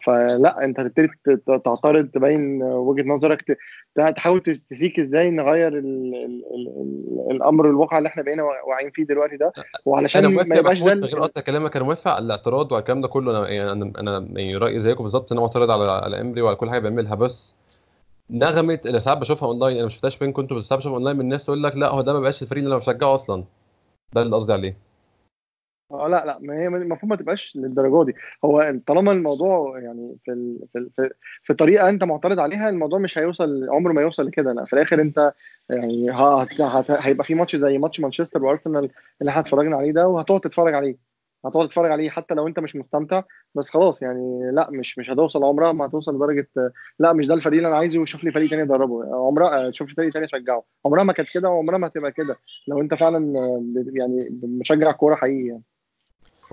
فلا 0.04 0.64
انت 0.66 0.82
تبتدي 0.82 1.08
ت- 1.26 1.62
تعترض 1.66 2.08
تبين 2.08 2.64
وجهة 2.64 3.04
نظرك 3.04 3.58
تحاول 4.16 4.42
تسيك 4.70 5.00
إزاي 5.00 5.30
نغير 5.30 5.68
ال 5.68 6.16
ال 6.16 6.44
ال 6.54 6.68
ال 6.68 7.32
الأمر 7.36 7.70
الواقع 7.70 7.98
اللي 7.98 8.08
إحنا 8.10 8.24
بقينا 8.24 8.44
واعيين 8.44 8.92
فيه 8.92 9.04
دلوقتي 9.04 9.38
ده. 9.38 9.52
وعلشان 9.86 10.26
ما 10.36 10.56
يبقاش 10.56 10.84
ده 10.84 10.94
غير 10.94 11.20
قطع 11.24 11.42
كلامك 11.42 11.76
أنا 11.76 11.86
موافق 11.86 12.12
على 12.12 12.26
الاعتراض 12.26 12.72
وعلى 12.72 12.82
الكلام 12.82 13.02
ده 13.02 13.08
كله. 13.08 13.32
أنا 13.40 13.50
يعني 13.50 13.72
أنا 13.72 13.92
أنا 14.00 14.28
يعني 14.36 14.58
رأيي 14.58 14.80
زيكم 14.80 15.04
بالظبط 15.04 15.32
أنا 15.32 15.42
معترض 15.42 15.72
على 15.72 15.92
على 15.92 16.22
إمري 16.22 16.41
وعلى 16.42 16.56
كل 16.56 16.70
حاجة 16.70 16.80
بيعملها 16.80 17.16
بس 17.16 17.56
نغمة 18.29 18.79
اللي 18.86 19.00
ساعات 19.00 19.17
بشوفها 19.17 19.48
اونلاين 19.50 19.75
أنا 19.75 19.84
ما 19.84 19.89
شفتهاش 19.89 20.17
بينكم 20.17 20.41
أنتوا 20.41 20.60
بس 20.60 20.65
ساعات 20.65 20.79
بشوفها 20.79 20.96
اونلاين 20.96 21.15
من 21.17 21.22
الناس 21.22 21.46
تقول 21.46 21.63
لك 21.63 21.75
لا 21.75 21.89
هو 21.89 22.01
ده 22.01 22.13
ما 22.13 22.19
بقاش 22.19 22.41
الفريق 22.41 22.63
اللي 22.63 22.74
أنا 22.75 22.81
بشجعه 22.81 23.15
أصلا. 23.15 23.43
ده 24.13 24.22
اللي 24.22 24.36
قصدي 24.36 24.53
عليه. 24.53 24.77
آه 25.91 26.07
لا 26.07 26.25
لا 26.25 26.39
ما 26.41 26.53
هي 26.53 26.67
المفروض 26.67 27.10
ما 27.10 27.15
تبقاش 27.15 27.55
للدرجة 27.55 28.05
دي. 28.05 28.13
هو 28.46 28.75
طالما 28.88 29.12
الموضوع 29.12 29.79
يعني 29.79 30.17
في 30.25 30.31
ال... 30.31 30.67
في 30.74 30.79
ال... 30.79 30.89
في, 30.96 31.10
في 31.43 31.53
طريقة 31.53 31.89
أنت 31.89 32.03
معترض 32.03 32.39
عليها 32.39 32.69
الموضوع 32.69 33.00
مش 33.00 33.17
هيوصل 33.17 33.69
عمره 33.69 33.93
ما 33.93 34.01
يوصل 34.01 34.25
لكده. 34.25 34.53
لا 34.53 34.65
في 34.65 34.74
الآخر 34.74 35.01
أنت 35.01 35.34
يعني 35.69 36.10
ه... 36.12 36.41
هت... 36.41 36.91
هيبقى 36.91 37.24
في 37.24 37.36
ماتش 37.36 37.55
زي 37.55 37.77
ماتش 37.77 38.00
مانشستر 38.00 38.43
وأرسنال 38.43 38.89
اللي 39.22 39.29
إحنا 39.29 39.41
اتفرجنا 39.41 39.77
عليه 39.77 39.91
ده 39.91 40.07
وهتقعد 40.07 40.41
تتفرج 40.41 40.74
عليه. 40.74 40.98
هتقعد 41.46 41.67
تتفرج 41.67 41.91
عليه 41.91 42.10
حتى 42.10 42.34
لو 42.34 42.48
انت 42.48 42.60
مش 42.60 42.75
مستمتع 42.75 43.24
بس 43.56 43.70
خلاص 43.70 44.01
يعني 44.01 44.51
لا 44.51 44.70
مش 44.72 45.00
مش 45.00 45.10
هتوصل 45.10 45.44
عمرها 45.44 45.72
ما 45.72 45.86
هتوصل 45.86 46.15
لدرجة 46.15 46.50
لا 47.00 47.13
مش 47.13 47.27
ده 47.27 47.34
الفريق 47.34 47.58
اللي 47.58 47.67
أنا 47.70 47.77
عايزه 47.77 48.00
وشوف 48.00 48.24
لي 48.24 48.32
فريق 48.32 48.50
تاني 48.50 48.62
ادربه 48.62 49.15
عمرها 49.15 49.72
شوف 49.72 49.88
لي 49.89 49.96
فريق 49.96 50.13
تاني 50.13 50.25
أشجعه. 50.25 50.63
عمرها 50.86 51.03
ما 51.03 51.13
كانت 51.13 51.29
كده 51.34 51.50
وعمرها 51.50 51.77
ما 51.77 51.88
هتبقى 51.88 52.12
كده 52.12 52.38
لو 52.67 52.82
أنت 52.82 52.94
فعلا 52.94 53.34
يعني 53.94 54.39
مشجع 54.44 54.91
كورة 54.91 55.15
حقيقي 55.15 55.48
يعني. 55.48 55.63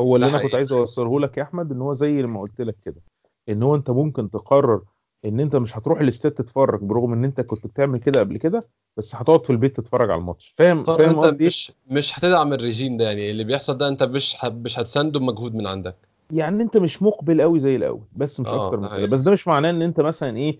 هو 0.00 0.16
اللي 0.16 0.26
أنا 0.26 0.42
كنت. 0.42 0.54
عايز 0.54 0.72
أوصله 0.72 1.20
لك 1.20 1.38
يا 1.38 1.42
أحمد 1.42 1.72
إن 1.72 1.80
هو 1.80 1.94
زي 1.94 2.12
ما 2.12 2.40
قلت 2.40 2.60
لك 2.60 2.76
كده 2.84 3.00
إن 3.48 3.62
هو 3.62 3.74
أنت 3.74 3.90
ممكن 3.90 4.30
تقرر 4.30 4.82
إن 5.24 5.40
أنت 5.40 5.56
مش 5.56 5.78
هتروح 5.78 6.00
الاستاد 6.00 6.32
تتفرج 6.32 6.80
برغم 6.80 7.12
إن 7.12 7.24
أنت 7.24 7.40
كنت 7.40 7.66
بتعمل 7.66 7.98
كده 7.98 8.20
قبل 8.20 8.36
كده 8.36 8.64
بس 8.96 9.14
هتقعد 9.16 9.44
في 9.44 9.50
البيت 9.50 9.76
تتفرج 9.76 10.10
على 10.10 10.20
الماتش. 10.20 10.54
فاهم؟ 10.58 10.84
فاهم 10.84 11.18
قصدي 11.20 11.40
إيه؟ 11.40 11.46
مش 11.48 11.72
مش 11.90 12.18
هتدعم 12.18 12.52
الرجيم 12.52 12.96
ده 12.96 13.04
يعني 13.04 13.30
اللي 13.30 13.44
بيحصل 13.44 13.78
ده 13.78 13.88
أنت 13.88 14.02
مش 14.02 14.36
مش 14.44 14.78
هتسنده 14.78 15.20
بمجهود 15.20 15.54
من 15.54 15.66
عندك؟ 15.66 15.94
يعني 16.30 16.62
أنت 16.62 16.76
مش 16.76 17.02
مقبل 17.02 17.42
قوي 17.42 17.58
زي 17.58 17.76
الأول 17.76 18.00
بس 18.16 18.40
مش 18.40 18.48
آه 18.48 18.66
أكتر 18.66 18.80
من 18.80 18.88
كده. 18.88 19.06
بس 19.06 19.20
ده 19.20 19.30
مش 19.30 19.48
معناه 19.48 19.70
إن 19.70 19.82
أنت 19.82 20.00
مثلا 20.00 20.36
إيه 20.36 20.58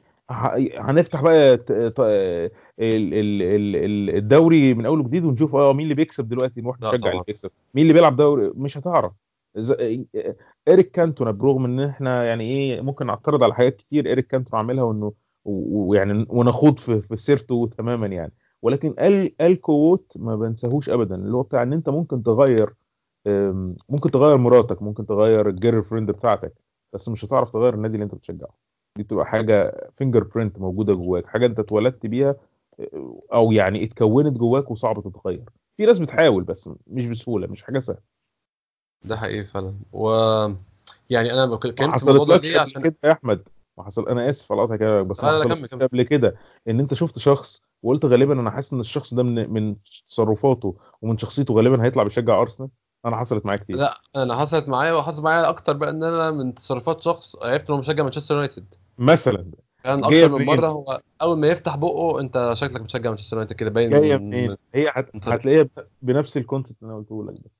هنفتح 0.78 1.22
بقى 1.22 1.60
الدوري 4.18 4.74
من 4.74 4.86
أول 4.86 5.00
وجديد 5.00 5.24
ونشوف 5.24 5.54
آه 5.54 5.72
مين 5.72 5.84
اللي 5.84 5.94
بيكسب 5.94 6.28
دلوقتي 6.28 6.60
نروح 6.60 6.80
نشجع. 6.80 7.10
اللي 7.12 7.22
بيكسب. 7.26 7.50
مين 7.74 7.82
اللي 7.82 7.92
بيلعب 7.92 8.16
دوري؟ 8.16 8.52
مش 8.56 8.78
هتعرف. 8.78 9.12
إيريك 10.68 10.90
كانتونا 10.90 11.30
برغم 11.30 11.64
إن 11.64 11.80
إحنا 11.80 12.24
يعني 12.24 12.44
إيه 12.44 12.80
ممكن 12.80 13.06
نعترض 13.06 13.42
على 13.42 13.54
حاجات 13.54 13.76
كتير 13.76 14.06
إيريك 14.06 14.26
كانتونا 14.26 14.58
عاملها 14.58 14.84
وإنه 14.84 15.12
ويعني 15.44 16.26
ونخوض 16.28 16.78
في 16.78 17.00
في 17.02 17.16
سيرته 17.16 17.70
تماما 17.78 18.06
يعني. 18.06 18.32
ولكن 18.62 18.92
قال 18.92 19.36
قال 19.40 19.60
quote 19.60 20.12
ما 20.18 20.36
بنساهوش 20.36 20.90
ابدا 20.90 21.14
اللي 21.14 21.36
هو 21.36 21.42
بتاع 21.42 21.62
إن 21.62 21.72
أنت 21.72 21.88
ممكن 21.88 22.22
تغير 22.22 22.74
ممكن 23.88 24.10
تغير 24.10 24.36
مراتك 24.36 24.82
ممكن 24.82 25.06
تغير 25.06 25.48
ال 25.48 25.84
girlfriend 25.84 26.10
بتاعتك 26.10 26.52
بس 26.92 27.08
مش 27.08 27.24
هتعرف 27.24 27.50
تغير 27.50 27.74
النادي 27.74 27.94
اللي 27.94 28.04
أنت 28.04 28.14
بتشجعه. 28.14 28.54
دي 28.96 29.02
بتبقى 29.02 29.26
حاجة 29.26 29.88
fingerprint 29.96 30.58
موجودة 30.58 30.94
جواك 30.94 31.26
حاجة 31.26 31.46
أنت 31.46 31.58
اتولدت 31.58 32.06
بيها 32.06 32.36
أه، 32.80 33.20
أو 33.34 33.52
يعني 33.52 33.84
اتكونت 33.84 34.36
جواك 34.38 34.70
وصعب 34.70 35.02
تتغير. 35.04 35.44
في 35.76 35.86
ناس 35.86 35.98
بتحاول 35.98 36.44
بس 36.44 36.70
مش 36.86 37.06
بسهولة 37.06 37.46
مش 37.46 37.62
حاجة 37.62 37.78
سهلة. 37.80 38.13
ده 39.04 39.16
حقيقي 39.16 39.44
فعلا. 39.44 39.74
و 39.92 40.10
يعني 41.10 41.32
أنا 41.32 41.46
ما 41.46 41.56
كنت 41.56 41.80
ده 41.80 42.18
قبل 42.18 42.58
عشان 42.58 42.82
كده 42.82 42.96
يا 43.04 43.12
أحمد؟ 43.12 43.48
ما 43.78 43.84
حصل 43.84 44.08
أنا 44.08 44.30
آسف 44.30 44.52
على 44.52 44.62
قطعك 44.62 44.82
بس 44.82 45.24
حصلتلكش 45.24 45.70
كمل. 45.70 45.88
قبل 45.88 46.02
كده 46.02 46.36
إن 46.68 46.80
أنت 46.80 46.94
شفت 46.94 47.18
شخص 47.18 47.62
وقلت 47.82 48.04
غالبا 48.04 48.40
أنا 48.40 48.50
حاسس 48.50 48.72
إن 48.72 48.80
الشخص 48.80 49.14
ده 49.14 49.22
من 49.22 49.50
من 49.50 49.76
تصرفاته 50.06 50.76
ومن 51.02 51.18
شخصيته 51.18 51.54
غالبا 51.54 51.84
هيطلع 51.84 52.02
بيشجع 52.02 52.40
أرسنال؟ 52.40 52.68
أنا 53.06 53.16
حصلت 53.16 53.46
معايا 53.46 53.58
كتير. 53.60 53.76
لا 53.76 54.00
أنا 54.16 54.36
حصلت 54.36 54.68
معايا 54.68 54.92
وحصل 54.92 55.22
معايا 55.22 55.48
أكتر 55.48 55.72
بقى 55.72 55.90
إن 55.90 56.02
أنا 56.02 56.30
من 56.30 56.54
تصرفات 56.54 57.02
شخص 57.02 57.36
عرفت 57.42 57.70
إنه 57.70 57.78
مشجع 57.78 58.02
مانشستر 58.02 58.34
يونايتد. 58.34 58.64
مثلا. 58.98 59.46
كان 59.84 60.04
أكتر 60.04 60.38
من؟ 60.38 60.46
مرة 60.46 60.68
هو 60.68 61.00
أول 61.22 61.38
ما 61.38 61.46
يفتح 61.46 61.76
بقه 61.76 62.20
أنت 62.20 62.50
شكلك 62.54 62.80
بتشجع 62.80 63.10
مانشستر 63.10 63.36
يونايتد 63.36 63.56
كده 63.56 63.70
باين 63.70 63.90
جاية 63.90 64.16
منين 64.16 64.56
هي 64.74 64.92
هتلاقيها 65.22 65.68
بنفس 66.02 66.36
ال 66.36 66.42
content 66.42 66.82
اللي 66.82 66.92
أنا 66.92 67.00
قلته 67.00 67.24
لك 67.24 67.34
ده. 67.34 67.50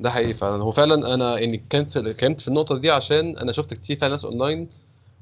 ده 0.00 0.10
حقيقي 0.10 0.34
فعلا. 0.34 0.62
هو 0.62 0.72
فعلا 0.72 1.14
أنا 1.14 1.38
يعني 1.38 1.62
كانت 1.70 1.98
كانت 1.98 2.40
في 2.40 2.48
النقطة 2.48 2.78
دي 2.78 2.90
عشان 2.90 3.38
أنا 3.38 3.52
شفت 3.52 3.74
كتير 3.74 3.96
فعلا 3.98 4.12
ناس 4.12 4.24
أونلاين 4.24 4.68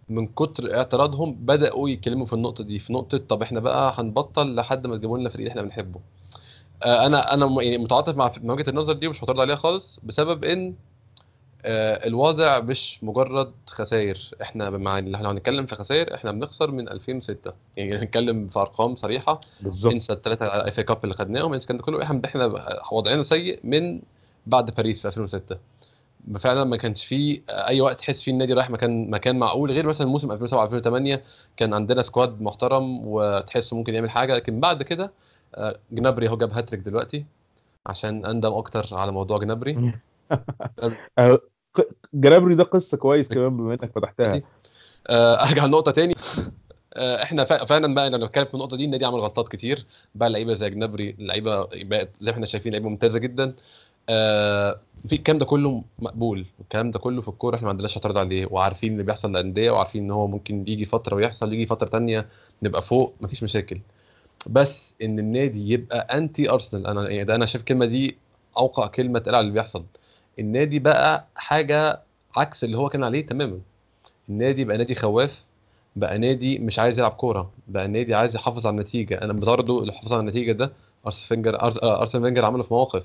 من 0.08 0.26
كتر 0.26 0.74
اعتراضهم 0.76 1.32
بدأوا 1.34 1.88
يتكلموا 1.88 2.26
في 2.26 2.32
النقطة 2.32 2.64
دي 2.64 2.78
في 2.78 2.92
نقطة 2.92 3.18
طب 3.18 3.42
إحنا 3.42 3.60
بقى 3.60 3.94
هنبطل 3.98 4.54
لحد 4.54 4.86
ما 4.86 4.96
تجيبوا 4.96 5.18
لنا 5.18 5.28
فريق 5.28 5.48
إحنا 5.48 5.62
بنحبه. 5.62 6.00
آه، 6.84 7.06
أنا 7.06 7.34
أنا 7.34 7.62
يعني 7.62 7.78
متعاطف 7.78 8.16
مع 8.16 8.32
وجهة 8.44 8.70
النظر 8.70 8.92
دي 8.92 9.06
ومش 9.06 9.22
معترض 9.22 9.40
عليها 9.40 9.56
خالص 9.56 10.00
بسبب 10.02 10.44
إن 10.44 10.74
آه، 11.64 12.06
الوضع 12.06 12.60
مش 12.60 13.04
مجرد 13.04 13.52
خسائر. 13.66 14.18
إحنا 14.42 14.70
مع 14.70 14.98
إحنا 14.98 15.30
هنتكلم 15.30 15.66
في 15.66 15.74
خسائر 15.74 16.14
إحنا 16.14 16.32
بنخسر 16.32 16.70
من 16.70 16.88
2006 16.88 17.52
يعني 17.76 17.96
هنتكلم 17.96 18.48
في 18.48 18.58
أرقام 18.58 18.96
صريحة. 18.96 19.40
بالظبط. 19.60 19.94
إنسى 19.94 20.12
الثلاثه 20.12 20.46
FA 20.46 20.80
Cup 20.80 20.98
اللي 21.04 21.14
خدناهم. 21.14 21.52
إنسى 21.52 21.64
الكلام 21.64 21.78
ده 21.78 21.84
كله. 21.84 22.02
إحنا 22.02 22.20
إحنا 22.24 22.66
وضعنا 22.92 23.22
سيء 23.22 23.60
من 23.64 24.00
بعد 24.46 24.70
باريس 24.74 25.00
في 25.02 25.08
2006 25.08 25.58
فعلا 26.40 26.64
ما 26.64 26.76
كانش 26.76 27.04
فيه 27.04 27.42
أي 27.50 27.80
وقت 27.80 27.98
تحس 27.98 28.22
فيه 28.22 28.32
النادي 28.32 28.52
رايح 28.52 28.70
مكان 28.70 29.10
مكان 29.10 29.38
معقول 29.38 29.70
غير 29.70 29.86
مثلا 29.86 30.06
موسم 30.06 30.32
2007 30.32 30.64
2008 30.64 31.22
كان 31.56 31.74
عندنا 31.74 32.02
squad 32.02 32.40
محترم 32.42 33.00
وتحسه 33.06 33.76
ممكن 33.76 33.94
يعمل 33.94 34.10
حاجة. 34.10 34.34
لكن 34.34 34.60
بعد 34.60 34.82
كده 34.82 35.10
آه، 35.54 35.76
جنابري 35.92 36.28
هو 36.28 36.36
جاب 36.36 36.52
هاتريك 36.52 36.80
دلوقتي 36.80 37.24
عشان 37.86 38.26
أندم 38.26 38.52
أكتر 38.52 38.88
على 38.92 39.12
موضوع 39.12 39.38
جنابري. 39.38 39.92
آه، 41.18 41.40
ق- 41.74 41.88
جنابري 42.14 42.54
ده 42.54 42.64
قصة 42.64 42.96
كويس 42.96 43.28
كمان 43.28 43.56
بما 43.56 43.72
إنك 43.74 43.92
فتحتها. 43.94 44.42
أرجع 45.10 45.66
لنقطة 45.66 45.92
تاني. 45.92 46.14
إحنا 46.96 47.44
فعلا 47.44 47.94
بقى 47.94 48.10
لما 48.10 48.26
نتكلم 48.26 48.44
في 48.44 48.54
النقطة 48.54 48.76
دي 48.76 48.84
النادي 48.84 49.04
عمل 49.04 49.20
غلطات 49.20 49.48
كتير. 49.48 49.86
بقى 50.14 50.30
لعيبة 50.30 50.54
زي 50.54 50.70
جنابري 50.70 51.16
لعيبة 51.18 51.68
زي 51.72 51.84
ما 52.20 52.30
إحنا 52.30 52.46
شايفين 52.46 52.72
لعيبة 52.72 52.88
ممتازة 52.88 53.18
جدا. 53.18 53.54
آه، 54.08 54.78
في 55.08 55.14
الكلام 55.14 55.38
ده 55.38 55.46
كله 55.46 55.82
مقبول. 55.98 56.46
الكلام 56.60 56.90
ده 56.90 56.98
كله 56.98 57.22
في 57.22 57.28
الكورة 57.28 57.56
إحنا 57.56 57.64
ما 57.64 57.70
عندناش 57.70 57.96
اعتراض 57.96 58.18
عليه. 58.18 58.46
وعارفين 58.50 58.92
اللي 58.92 59.02
بيحصل 59.02 59.30
للأندية 59.30 59.70
وعارفين 59.70 60.04
إن 60.04 60.10
هو 60.10 60.26
ممكن 60.26 60.64
يجي 60.68 60.84
فترة 60.84 61.14
ويحصل 61.16 61.52
يجي 61.52 61.66
فترة 61.66 61.88
تانية 61.88 62.26
نبقى 62.62 62.82
فوق 62.82 63.14
مفيش 63.20 63.42
مشاكل. 63.42 63.78
بس 64.46 64.94
إن 65.02 65.18
النادي 65.18 65.72
يبقى 65.72 66.18
انتي 66.18 66.50
ارسنال 66.50 66.86
أنا 66.86 67.10
يعني 67.10 67.24
ده 67.24 67.34
أنا 67.34 67.46
شايف 67.46 67.60
الكلمة 67.62 67.84
دي 67.86 68.16
أوقع 68.58 68.86
كلمة 68.86 69.18
تقال 69.18 69.34
على 69.34 69.42
اللي 69.42 69.52
بيحصل. 69.54 69.84
النادي 70.38 70.78
بقى 70.78 71.26
حاجة 71.36 72.00
عكس 72.36 72.64
اللي 72.64 72.76
هو 72.78 72.88
كان 72.88 73.04
عليه 73.04 73.26
تماما. 73.26 73.58
النادي 74.28 74.64
بقى 74.64 74.78
نادي 74.78 74.94
خواف 74.94 75.42
بقى 75.96 76.18
نادي 76.18 76.58
مش 76.58 76.78
عايز 76.78 76.98
يلعب 76.98 77.10
كورة 77.12 77.50
بقى 77.68 77.88
نادي 77.88 78.14
عايز 78.14 78.34
يحافظ 78.36 78.66
على 78.66 78.74
النتيجة. 78.76 79.22
أنا 79.22 79.32
برضه 79.32 79.82
الحفاظ 79.84 80.12
على 80.12 80.20
النتيجة 80.20 80.52
ده 80.52 80.72
أرسن 81.06 81.26
فينجر 81.28 81.54
آه، 81.62 82.00
أرسن 82.00 82.22
فينجر 82.22 82.44
عمله 82.44 82.62
في 82.62 82.74
مواقف. 82.74 83.04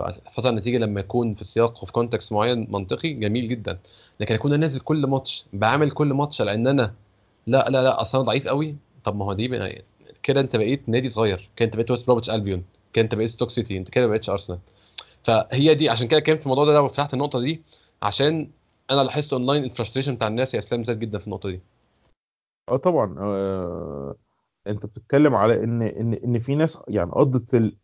على 0.00 0.48
النتيجة 0.48 0.78
لما 0.78 1.00
يكون 1.00 1.34
في 1.34 1.44
سياق 1.44 1.82
وفي 1.82 1.92
context 1.92 2.32
معين 2.32 2.66
منطقي 2.70 3.12
جميل 3.12 3.48
جدا. 3.48 3.78
لكن 4.20 4.34
اكون 4.34 4.60
نازل 4.60 4.80
كل 4.80 5.06
ماتش 5.06 5.46
بعمل 5.52 5.90
كل 5.90 6.12
ماتش 6.12 6.42
لأن 6.42 6.66
أنا 6.66 6.94
لا 7.46 7.68
لا 7.70 7.82
لا 7.82 8.02
أصل 8.02 8.18
أنا 8.18 8.26
ضعيف 8.26 8.48
قوي. 8.48 8.76
طب 9.04 9.16
ما 9.16 9.24
هو 9.24 9.32
دي 9.32 9.48
كده 10.22 10.40
أنت 10.40 10.56
بقيت 10.56 10.88
نادي 10.88 11.10
صغير. 11.10 11.50
كده 11.56 11.66
أنت 11.66 11.76
بقيت 11.76 11.90
ويست 11.90 12.06
بروميتش 12.06 12.30
ألبيون. 12.30 12.64
كده 12.92 13.04
أنت 13.04 13.14
بقيت 13.14 13.30
ستوك 13.30 13.50
سيتي. 13.50 13.76
أنت 13.76 13.88
كده 13.88 14.06
ما 14.06 14.20
أرسنال. 14.28 14.58
فهي 15.24 15.74
دي 15.74 15.88
عشان 15.88 16.08
كده 16.08 16.20
كان 16.20 16.36
في 16.36 16.42
الموضوع 16.42 16.64
ده 16.64 16.82
وفتحت 16.82 17.14
النقطة 17.14 17.40
دي 17.40 17.62
عشان 18.02 18.48
أنا 18.90 19.00
لاحظت 19.02 19.32
online 19.32 19.64
ال 19.64 19.68
frustration 19.68 20.14
بتاع 20.14 20.28
الناس 20.28 20.54
يا 20.54 20.58
إسلام 20.58 20.84
زاد 20.84 20.98
جدا 20.98 21.18
في 21.18 21.26
النقطة 21.26 21.50
دي. 21.50 21.60
آه 22.68 22.76
طبعا. 22.76 23.16
آه، 23.18 24.14
أنت 24.66 24.86
بتتكلم 24.86 25.34
على 25.34 25.64
إن 25.64 25.82
إن 25.82 26.14
إن 26.14 26.38
في 26.38 26.54
ناس 26.54 26.78
يعني 26.88 27.10
قضت 27.10 27.74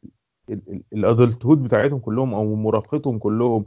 ال 0.93 1.00
adulthood 1.00 1.63
بتاعتهم 1.63 1.99
كلهم 1.99 2.35
أو 2.35 2.55
مراهقتهم 2.55 3.19
كلهم 3.19 3.65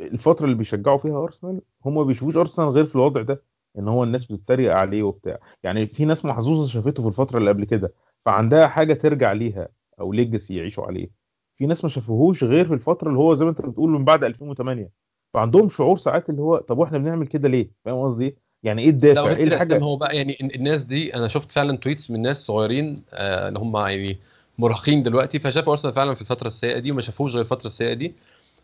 الفترة 0.00 0.44
اللي 0.44 0.56
بيشجعوا 0.56 0.98
فيها 0.98 1.22
أرسنال 1.24 1.60
هم 1.84 1.94
ما 1.94 2.02
بيشوفوش 2.02 2.36
أرسنال 2.36 2.68
غير 2.68 2.86
في 2.86 2.94
الوضع 2.94 3.22
ده 3.22 3.42
إن 3.78 3.88
هو 3.88 4.04
الناس 4.04 4.26
بتتريق 4.26 4.74
عليه 4.74 5.02
وبتاع. 5.02 5.38
يعني 5.62 5.86
في 5.86 6.04
ناس 6.04 6.24
محظوظة 6.24 6.66
شافته 6.68 7.02
في 7.02 7.08
الفترة 7.08 7.38
اللي 7.38 7.50
قبل 7.50 7.64
كده 7.64 7.92
فعندها 8.24 8.66
حاجة 8.68 8.92
ترجع 8.94 9.32
ليها 9.32 9.68
أو 10.00 10.12
legacy 10.12 10.56
يعيشوا 10.56 10.84
عليه. 10.86 11.08
في 11.56 11.66
ناس 11.66 11.84
ما 11.84 11.90
شافوهوش 11.90 12.44
غير 12.44 12.64
في 12.66 12.74
الفترة 12.74 13.08
اللي 13.08 13.18
هو 13.18 13.34
زي 13.34 13.44
ما 13.44 13.50
أنت 13.50 13.60
بتقول 13.60 13.90
من 13.90 14.04
بعد 14.04 14.24
2008 14.24 14.90
فعندهم 15.34 15.68
شعور 15.68 15.96
ساعات 15.96 16.30
اللي 16.30 16.42
هو 16.42 16.56
طب 16.56 16.78
وإحنا 16.78 16.98
بنعمل 16.98 17.26
كده 17.26 17.48
ليه؟ 17.48 17.70
فاهم 17.84 18.02
قصدي؟ 18.04 18.36
يعني 18.62 18.82
إيه 18.82 18.90
الدافع؟ 18.90 19.30
إيه 19.30 19.44
الحاجة؟ 19.44 19.78
هو 19.78 19.96
بقى 19.96 20.16
يعني 20.16 20.36
ال- 20.40 20.54
الناس 20.56 20.84
دي 20.84 21.14
أنا 21.14 21.28
شفت 21.28 21.50
فعلا 21.50 21.76
تويتس 21.76 22.10
من 22.10 22.22
ناس 22.22 22.36
صغيرين 22.38 23.02
آه، 23.12 23.48
اللي 23.48 23.58
هم 23.58 23.76
يعني 23.76 24.18
مراهقين 24.60 25.02
دلوقتي 25.02 25.38
فشافوا 25.38 25.72
أرسنال 25.72 25.94
فعلا 25.94 26.14
في 26.14 26.20
الفترة 26.20 26.48
السيئة 26.48 26.78
دي 26.78 26.90
وما 26.90 27.00
شافوش 27.00 27.32
غير 27.32 27.42
الفترة 27.42 27.66
السيئة 27.66 27.94
دي. 27.94 28.14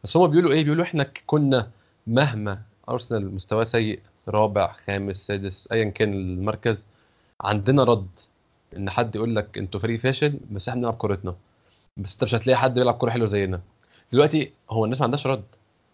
بس 0.04 0.16
هم 0.16 0.26
بيقولوا 0.26 0.52
إيه؟ 0.52 0.64
بيقولوا 0.64 0.84
إحنا 0.84 1.06
كنا 1.26 1.70
مهما 2.06 2.58
أرسنال 2.88 3.34
مستواه 3.34 3.64
سيء 3.64 4.00
رابع 4.28 4.72
خامس 4.86 5.16
سادس 5.16 5.68
ايا 5.72 5.90
كان 5.90 6.12
المركز 6.12 6.82
عندنا 7.40 7.84
رد 7.84 8.08
إن 8.76 8.90
حد 8.90 9.16
يقول 9.16 9.36
لك 9.36 9.58
أنتوا 9.58 9.80
فريق 9.80 10.00
فاشل 10.00 10.38
بس 10.50 10.68
إحنا 10.68 10.80
بنلعب 10.80 10.94
كورتنا. 10.94 11.34
بس 11.96 12.12
أنت 12.12 12.24
مش 12.24 12.34
هتلاقي 12.34 12.58
حد 12.58 12.74
بيلعب 12.74 12.94
كورة 12.94 13.10
حلوة 13.10 13.28
زينا. 13.28 13.60
دلوقتي 14.12 14.52
هو 14.70 14.84
الناس 14.84 14.98
ما 14.98 15.04
عندهاش 15.04 15.26
رد. 15.26 15.44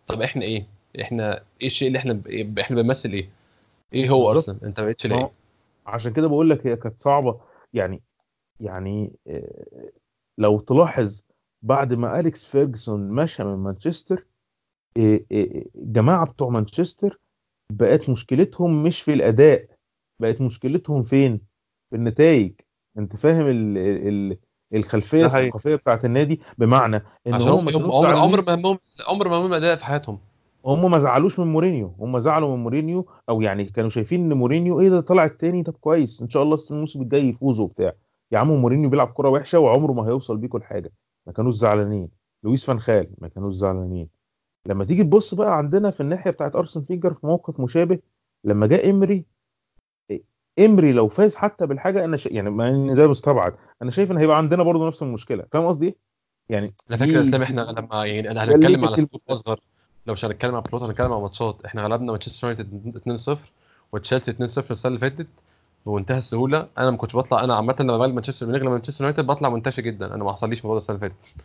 طب 0.09 0.23
إحنا 0.23 0.43
إيه؟ 0.43 0.67
إحنا 1.01 1.43
إيه 1.61 1.67
الشيء 1.67 1.89
اللي 1.89 1.99
إحنا 1.99 2.21
إحنا 2.61 2.83
بنمثل 2.83 3.09
إيه؟ 3.09 3.29
إيه 3.95 4.11
هو. 4.11 4.33
أرسنال؟ 4.33 4.65
أنت 4.65 4.81
ما 4.81 4.87
بقتش 4.87 5.07
ليه 5.07 5.31
عشان 5.87 6.13
كده 6.13 6.29
بقول 6.29 6.51
لك 6.51 6.67
هي 6.67 6.77
كانت 6.77 7.01
صعبة. 7.01 7.41
يعني 7.75 8.01
يعني 8.63 9.13
آه، 9.27 9.91
لو 10.39 10.61
تلاحظ 10.61 11.23
بعد 11.63 11.95
ما 11.95 12.21
أليكس 12.21 12.45
فيرجسون 12.45 13.09
مشى 13.09 13.45
من 13.45 13.57
مانشستر 13.57 14.27
آه، 14.99 15.21
آه، 15.33 15.65
الجماعه 15.77 16.27
بتوع 16.27 16.49
مانشستر 16.49 17.19
بقت 17.73 18.11
مشكلتهم 18.11 18.83
مش 18.83 19.03
في 19.03 19.13
الأداء 19.13 19.67
بقت 20.21 20.41
مشكلتهم 20.41 21.03
فين؟ 21.03 21.41
في 21.91 21.97
النتائج. 21.97 22.53
أنت 22.99 23.17
فاهم 23.17 23.47
ال 23.47 23.79
ال 23.79 24.39
الخلفية. 24.75 25.27
الثقافية 25.27 25.75
بتاعت 25.75 26.05
النادي؟ 26.05 26.41
بمعنى 26.59 27.03
إن 27.27 27.35
هم 27.35 27.69
عمر 27.69 28.17
عمر 28.17 28.41
ما 28.47 28.55
همهم 28.55 28.79
عمر 29.09 29.29
ما 29.29 29.37
همهم 29.37 29.53
أداء 29.53 29.77
في 29.77 29.85
حياتهم. 29.85 30.19
هم 30.65 30.91
ما 30.91 30.99
زعلوش 30.99 31.39
من 31.39 31.47
مورينيو. 31.47 31.95
هم 31.99 32.21
زعلوا 32.21 32.57
من 32.57 32.63
مورينيو 32.63 33.07
أو 33.29 33.43
يعني 33.43 33.65
كانوا 33.65 33.91
شايفين 33.91 34.21
إن 34.21 34.39
مورينيو 34.39 34.81
إيه 34.81 34.89
ده 34.89 35.01
طلع 35.01 35.25
التاني؟ 35.25 35.63
طب 35.63 35.73
كويس 35.73 36.23
إن 36.23 36.29
شاء 36.29 36.43
الله 36.43 36.59
الموسم 36.71 37.03
الجاي 37.03 37.29
يفوزوا 37.29 37.65
وبتاع. 37.65 37.93
يا 38.33 38.39
عم 38.39 38.49
مورينيو 38.51 38.91
بيلعب 38.91 39.13
كرة 39.13 39.29
وحشة 39.29 39.59
وعمره 39.59 39.93
ما 39.93 40.03
هيوصل 40.09 40.37
بيكم 40.37 40.59
لحاجة. 40.59 40.93
ما 41.27 41.33
كانوش 41.33 41.55
زعلانين. 41.55 42.09
لويس 42.45 42.65
فان 42.65 42.81
خال 42.81 43.09
ما 43.19 43.29
كانوش 43.29 43.55
زعلانين. 43.55 44.09
لما 44.67 44.85
تيجي 44.85 45.03
تبص 45.05 45.35
بقى 45.35 45.57
عندنا 45.59 45.91
في 45.91 46.01
الناحية 46.01 46.31
بتاعت 46.31 46.57
أرسن 46.57 46.83
فينجر 46.85 47.15
في 47.15 47.27
موقف 47.27 47.61
مشابه 47.61 47.99
لما 48.45 48.67
جاء 48.67 48.91
إمري 48.91 49.25
إمري 50.59 50.93
لو 50.93 51.09
فاز 51.09 51.37
حتى 51.37 51.67
بالحاجة 51.67 52.05
أنا 52.05 52.17
ش... 52.17 52.27
يعني 52.27 52.51
ما 52.51 52.69
إن 52.69 52.95
ده 52.95 53.09
مستبعد. 53.09 53.55
أنا 53.83 53.91
شايف 53.91 54.11
إن 54.11 54.17
هيبقى 54.19 54.37
عندنا 54.39 54.63
برضه 54.63 54.87
نفس 54.87 55.03
المشكلة. 55.03 55.45
فاهم 55.53 55.67
قصدي 55.67 55.87
إيه؟ 55.87 55.97
يعني 56.49 56.75
على 56.91 56.99
فكره 56.99 57.07
دي- 57.07 57.13
يا 57.13 57.23
اسلام 57.23 57.43
إحنا 57.43 57.61
لما 57.61 58.05
يعني 58.07 58.31
أنا 58.31 58.45
ده 58.47 58.55
هنتكلم 58.57 58.85
على 58.85 58.89
scope 58.97 59.21
أصغر. 59.31 59.61
لو 60.07 60.13
مش 60.13 60.25
هنتكلم 60.25 60.55
على 60.55 60.63
بطولات 60.63 60.89
هنتكلم 60.89 61.13
على 61.13 61.23
ماتشات. 61.23 61.65
إحنا 61.65 61.83
غلبنا 61.85 62.13
مانشستر 62.13 62.49
يونايتد 62.49 63.37
2-0 63.37 63.39
وتشيلسي 63.93 64.33
2-0 64.33 64.39
السنة 64.71 64.89
اللي 64.89 64.99
فاتت. 64.99 65.27
بمنتهى 65.87 66.19
السهولة. 66.19 66.69
أنا 66.79 66.91
ما 66.91 66.97
كنتش 66.97 67.17
بطلع 67.17 67.45
أنا 67.45 67.55
عامة 67.57 67.77
لما 67.81 67.99
بغلب 67.99 68.15
مانشستر 68.15 68.47
بنغلب 68.47 68.69
مانشستر 68.69 69.05
يونايتد 69.05 69.27
بطلع 69.27 69.49
منتشي 69.49 69.83
جدا. 69.83 70.15
أنا 70.15 70.25
ما 70.25 70.33
حصليش 70.33 70.61
الموضوع 70.61 70.79
السنة 70.79 70.97
اللي 70.97 71.09
فاتت. 71.09 71.37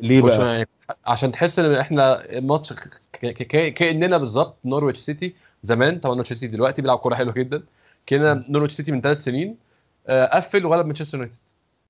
ليه 0.00 0.22
بقى؟ 0.22 0.54
يعني 0.54 0.68
عشان 1.06 1.32
تحس 1.32 1.58
إن 1.58 1.74
إحنا 1.74 2.26
ماتش 2.40 2.72
ك- 2.72 3.00
ك- 3.12 3.42
ك- 3.42 3.74
كأننا 3.74 4.18
بالظبط 4.18 4.56
نورويتش 4.64 4.98
سيتي 5.00 5.34
زمان. 5.62 6.00
طبعا 6.00 6.14
نورويتش 6.14 6.32
سيتي 6.32 6.46
دلوقتي 6.46 6.82
بيلعب 6.82 6.98
كورة 6.98 7.14
حلوة 7.14 7.32
جدا. 7.34 7.62
كنا 8.08 8.44
نورويتش 8.48 8.74
سيتي 8.74 8.92
من 8.92 9.00
ثلاث 9.00 9.24
سنين 9.24 9.58
آه، 10.06 10.26
قفل 10.36 10.66
وغلب 10.66 10.86
مانشستر 10.86 11.18
يونايتد. 11.18 11.36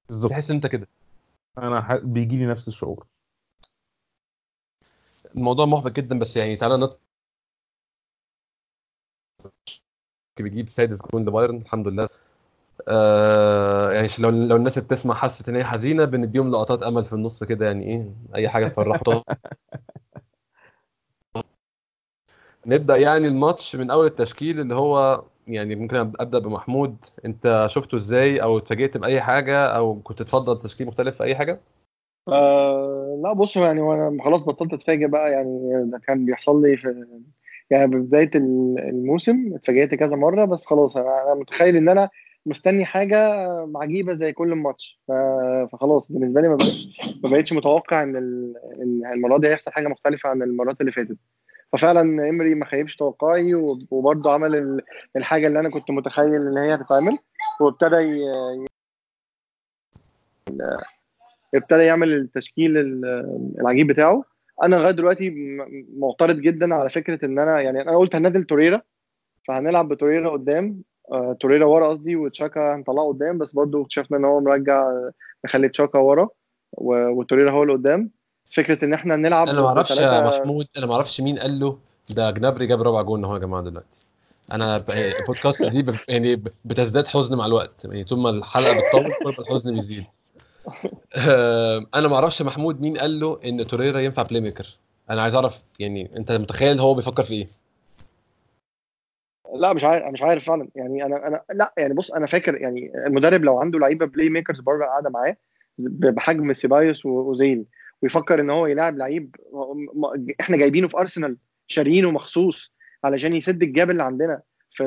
بالظبط. 0.08 0.30
تحس 0.30 0.50
إن 0.50 0.56
أنت 0.56 0.66
كده. 0.66 0.88
أنا 1.58 1.80
ح... 1.80 1.94
بيجي 1.94 2.36
لي 2.36 2.46
نفس 2.46 2.68
الشعور. 2.68 3.06
الموضوع 5.36 5.66
محبط 5.66 5.92
جدا 5.92 6.18
بس 6.18 6.36
يعني 6.36 6.56
تعالى 6.56 6.76
نط 6.76 7.00
بيجيب 10.43 10.69
سادس 10.71 10.99
جون 11.12 11.25
لبايرن 11.25 11.57
الحمد 11.57 11.88
لله. 11.88 12.09
آه 12.88 13.93
يعني 13.93 14.09
لو 14.19 14.31
لو 14.31 14.57
الناس 14.57 14.78
بتسمع 14.78 15.14
حست 15.14 15.49
إن 15.49 15.57
هي 15.57 15.64
حزينة 15.64 16.05
بنديهم 16.05 16.51
لقطات 16.51 16.83
أمل 16.83 17.05
في 17.05 17.12
النص 17.12 17.44
كده 17.44 17.66
يعني 17.66 17.85
إيه 17.85 18.11
أي 18.35 18.49
حاجة 18.49 18.68
تفرحهم. 18.68 19.22
نبدأ 22.66 22.96
يعني 22.96 23.27
الماتش 23.27 23.77
من 23.77 23.90
أول 23.90 24.07
التشكيل 24.07 24.61
اللي 24.61 24.75
هو 24.75 25.22
يعني 25.49 25.75
ممكن 25.75 25.96
أبدأ 25.96 26.38
بمحمود. 26.38 26.96
أنت 27.25 27.66
شفته 27.70 27.99
إزاي؟ 27.99 28.42
أو 28.42 28.59
اتفاجئت 28.59 28.96
بأي 28.96 29.20
حاجة؟ 29.20 29.66
أو 29.66 30.01
كنت 30.05 30.22
تفضل 30.22 30.62
تشكيل 30.62 30.87
مختلف 30.87 31.16
في 31.16 31.25
أي 31.25 31.37
حاجة؟ 31.37 31.61
آه 32.29 33.20
لا 33.25 33.33
بص 33.33 33.57
يعني 33.57 33.81
وأنا 33.81 34.25
خلاص 34.25 34.44
بطلت 34.44 34.72
أتفاجئ 34.72 35.07
بقى 35.07 35.31
يعني 35.33 35.85
ده 35.90 35.99
كان 35.99 36.27
بيحصل 36.27 36.62
لي 36.62 36.77
في 36.77 37.07
يعني 37.70 37.87
ببدايه 37.87 38.31
ال- 38.35 38.79
الموسم 38.79 39.52
اتفاجئت 39.55 39.94
كذا 39.94 40.16
مرة 40.16 40.44
بس 40.44 40.66
خلاص 40.66 40.96
أنا 40.96 41.35
متخيل 41.35 41.76
إن 41.76 41.88
أنا 41.88 42.09
مستني 42.46 42.85
حاجة 42.85 43.18
عجيبة 43.76 44.12
زي 44.12 44.33
كل 44.33 44.48
ماتش 44.55 45.00
فخلاص 45.72 46.12
بالنسبة 46.12 46.40
لي 46.40 46.48
ما 46.48 46.55
بقتش 46.55 46.88
ما 47.24 47.31
بقتش 47.31 47.52
متوقع 47.52 48.02
إن 48.02 48.16
إن 48.16 49.02
المرة 49.12 49.38
دي 49.38 49.48
هيحصل 49.48 49.70
حاجة 49.72 49.88
مختلفة 49.88 50.29
عن 50.29 50.42
المرات 50.42 50.81
اللي 50.81 50.92
فاتت. 50.92 51.16
ففعلا 51.72 52.00
امري 52.29 52.55
ما 52.55 52.64
خيبش 52.64 52.96
توقعي 52.96 53.55
وب- 53.55 53.87
وبرضه 53.92 54.33
عمل 54.33 54.57
ال- 54.57 54.83
الحاجة 55.16 55.46
اللي 55.46 55.59
أنا 55.61 55.70
كنت 55.70 55.90
متخيل 55.90 56.35
إن 56.35 56.59
هي 56.59 56.74
هتتعمل 56.74 57.18
وابتدى 57.61 57.96
ي- 57.96 58.66
ابتدى 61.55 61.83
يعمل 61.83 62.12
التشكيل 62.12 62.76
ال- 62.79 63.55
العجيب 63.61 63.87
بتاعه. 63.87 64.24
أنا 64.62 64.77
لغاية 64.77 64.90
دلوقتي 64.90 65.31
معترض 65.97 66.37
جدا 66.37 66.75
على 66.75 66.88
فكرة 66.88 67.25
إن 67.27 67.38
أنا 67.38 67.61
يعني 67.61 67.83
أنا 67.83 67.97
قلت 67.97 68.16
هننزل 68.16 68.45
توريرا 68.45 68.81
فهنلعب 69.49 69.88
بتوريرا 69.88 70.31
قدام 70.31 70.83
آه، 71.12 71.37
توريرا 71.40 71.64
ورا 71.66 71.88
قصدي 71.88 72.16
وتشاكا 72.16 72.75
هنطلعه 72.75 73.09
قدام 73.09 73.38
بس 73.38 73.53
برضو 73.53 73.83
اكتشفنا 73.83 74.16
إن 74.19 74.25
هو 74.25 74.40
مرجع 74.40 74.81
آه، 74.83 75.11
مخلي 75.45 75.69
تشاكا 75.69 75.99
ورا 75.99 76.29
وتوريرا 76.73 77.51
هو 77.51 77.62
اللي 77.62 77.73
قدام. 77.75 78.11
فكرة 78.51 78.85
إن 78.85 78.92
إحنا 78.95 79.16
نلعب 79.16 79.49
أنا 79.49 79.61
ما 79.61 79.66
أعرفش 79.69 79.90
يا 79.90 80.21
محمود 80.40 80.66
أنا 80.79 80.87
ما 80.87 80.95
أعرفش 80.95 81.21
مين 81.21 81.38
قال 81.38 81.61
له 81.61 81.79
ده 82.11 82.31
جنابري 82.31 82.66
جاب 82.66 82.83
ربع 82.83 83.03
جون 83.03 83.25
أهو 83.25 83.35
يا 83.35 83.38
جماعة 83.40 83.62
دلوقتي. 83.62 83.87
أنا 84.53 84.79
ب- 84.79 84.90
البودكاست 85.21 85.62
دي 85.62 85.83
ب- 85.83 85.90
يعني 86.09 86.42
بتزداد 86.64 87.07
حزن 87.07 87.37
مع 87.37 87.47
الوقت 87.47 87.85
يعني 87.85 88.05
طول 88.05 88.19
ما 88.19 88.31
الحلقة 88.31 88.73
بتطول 88.79 89.33
الحزن 89.38 89.75
بيزيد. 89.75 89.99
آه، 90.03 90.07
أنا 91.94 92.09
ما 92.09 92.14
أعرفش 92.14 92.42
محمود 92.42 92.81
مين 92.81 92.98
قال 92.98 93.20
له 93.20 93.40
ان 93.44 93.66
توريرا 93.66 94.00
ينفع 94.00 94.22
playmaker 94.22 94.76
أنا 95.11 95.22
عايز 95.22 95.35
اعرف 95.35 95.55
يعني 95.79 96.16
انت 96.16 96.33
متخيل 96.33 96.81
هو 96.81 96.94
بيفكر 96.94 97.22
في 97.22 97.35
إيه؟ 97.35 97.48
لا 99.55 99.72
مش 99.72 99.85
عارف 99.85 100.07
مش 100.12 100.22
عارف 100.22 100.44
فعلا. 100.44 100.68
يعني 100.74 101.05
أنا 101.05 101.26
أنا 101.26 101.42
لا 101.55 101.72
يعني 101.79 101.94
بص 101.94 102.12
أنا 102.12 102.26
فاكر 102.26 102.55
يعني 102.55 102.92
المدرب 103.07 103.44
لو 103.44 103.59
عنده 103.59 103.79
لعيبة 103.79 104.07
playmakers 104.07 104.61
بره 104.61 104.87
قاعدة 104.87 105.11
معاه 105.11 105.37
بحجم 105.79 106.52
سيبايوس 106.52 107.07
واوزيل 107.07 107.64
ويفكر 108.02 108.40
ان 108.40 108.50
هو 108.50 108.66
يلاعب 108.66 108.98
لعيب 108.98 109.37
إحنا 110.40 110.57
جايبينه 110.57 110.88
في 110.88 110.96
ارسنال 110.98 111.37
شاريينه 111.66 112.11
مخصوص 112.11 112.72
علشان 113.05 113.37
يسد 113.37 113.62
ال 113.62 113.69
gap 113.69 113.90
اللي 113.90 114.02
عندنا 114.02 114.40
في 114.70 114.85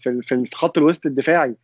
في 0.00 0.22
في 0.22 0.50
خط 0.54 0.78
الوسط 0.78 1.06
الدفاعي. 1.06 1.54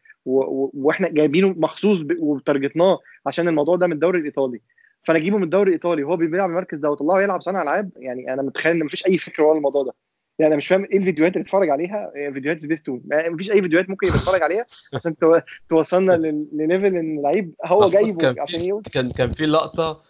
وإحنا 0.74 1.08
جايبينه 1.08 1.54
مخصوص 1.56 2.04
و 2.18 2.27
target 2.27 2.80
ناه 2.80 2.98
عشان 3.26 3.48
الموضوع 3.48 3.76
ده 3.76 3.86
من 3.86 3.92
الدوري 3.92 4.18
الإيطالي. 4.18 4.60
فانا 5.02 5.18
اجيبه 5.18 5.36
من 5.36 5.42
الدوري 5.44 5.68
الإيطالي. 5.68 6.04
وهو 6.04 6.16
بيلعب 6.16 6.50
المركز 6.50 6.78
ده 6.78 6.90
واطلعه 6.90 7.20
يلعب 7.22 7.40
صانع 7.40 7.62
ألعاب. 7.62 7.90
يعني 7.96 8.32
أنا 8.34 8.42
متخيل 8.42 8.72
إن 8.76 8.84
مفيش 8.84 9.06
أي 9.06 9.18
فكرة 9.18 9.44
ورا 9.44 9.56
الموضوع 9.56 9.82
ده. 9.82 9.92
يعني 10.38 10.48
أنا 10.48 10.56
مش 10.58 10.68
فاهم 10.68 10.84
إيه 10.84 10.98
الفيديوهات 10.98 11.32
اللي 11.32 11.42
اتفرج 11.42 11.68
عليها. 11.70 12.12
إيه 12.16 12.30
فيديوهات 12.30 12.62
سبيستون 12.62 13.02
مفيش 13.12 13.50
أي 13.50 13.62
فيديوهات 13.62 13.90
ممكن 13.90 14.06
يتفرج 14.06 14.42
عليها 14.42 14.66
عشان 14.94 15.16
تو- 15.16 15.38
توصلنا 15.68 16.12
لل- 16.12 16.46
لل 16.52 16.65
level 16.65 16.96
إن 16.96 17.22
لعيب 17.22 17.52
هو 17.66 17.90
جايبه 17.90 18.34
عشان 18.42 18.60
يقول 18.60 18.82
كان 18.82 19.10
كان 19.10 19.32
في 19.32 19.46
لقطة 19.46 20.00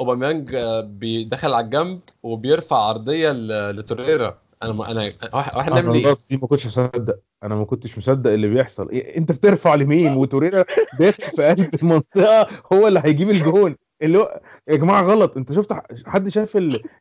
أوباميانج 0.00 0.54
آه، 0.54 0.80
بيدخل 0.80 1.52
على 1.52 1.64
الجنب 1.64 2.00
وبيرفع 2.22 2.76
عرضية 2.76 3.32
لتوريرا. 3.70 4.38
أنا 4.62 4.90
أنا 4.90 5.12
واحد 5.34 5.56
واحد 5.56 5.72
أنا 5.72 5.92
اللقطة 5.92 6.20
دي 6.30 6.36
ما 6.36 6.46
كنتش 6.46 6.66
اصدق 6.66 7.18
أنا 7.42 7.54
ما 7.54 7.64
كنتش 7.64 7.98
مصدق 7.98 8.30
اللي 8.30 8.48
بيحصل. 8.48 8.90
إيه 8.90 9.16
أنت 9.18 9.32
بترفع 9.32 9.74
لمين؟ 9.74 10.16
وتوريرا 10.18 10.64
داخل 10.98 11.22
في 11.36 11.42
قلب 11.42 11.74
المنطقة 11.74 12.46
هو 12.72 12.88
اللي 12.88 13.00
هيجيب 13.04 13.30
الجون. 13.30 13.76
اللي 14.02 14.18
هو 14.18 14.40
يا 14.68 14.76
جماعة 14.76 15.02
غلط. 15.02 15.36
أنت 15.36 15.52
شفت 15.52 15.72
حد 16.06 16.28
شاف 16.28 16.58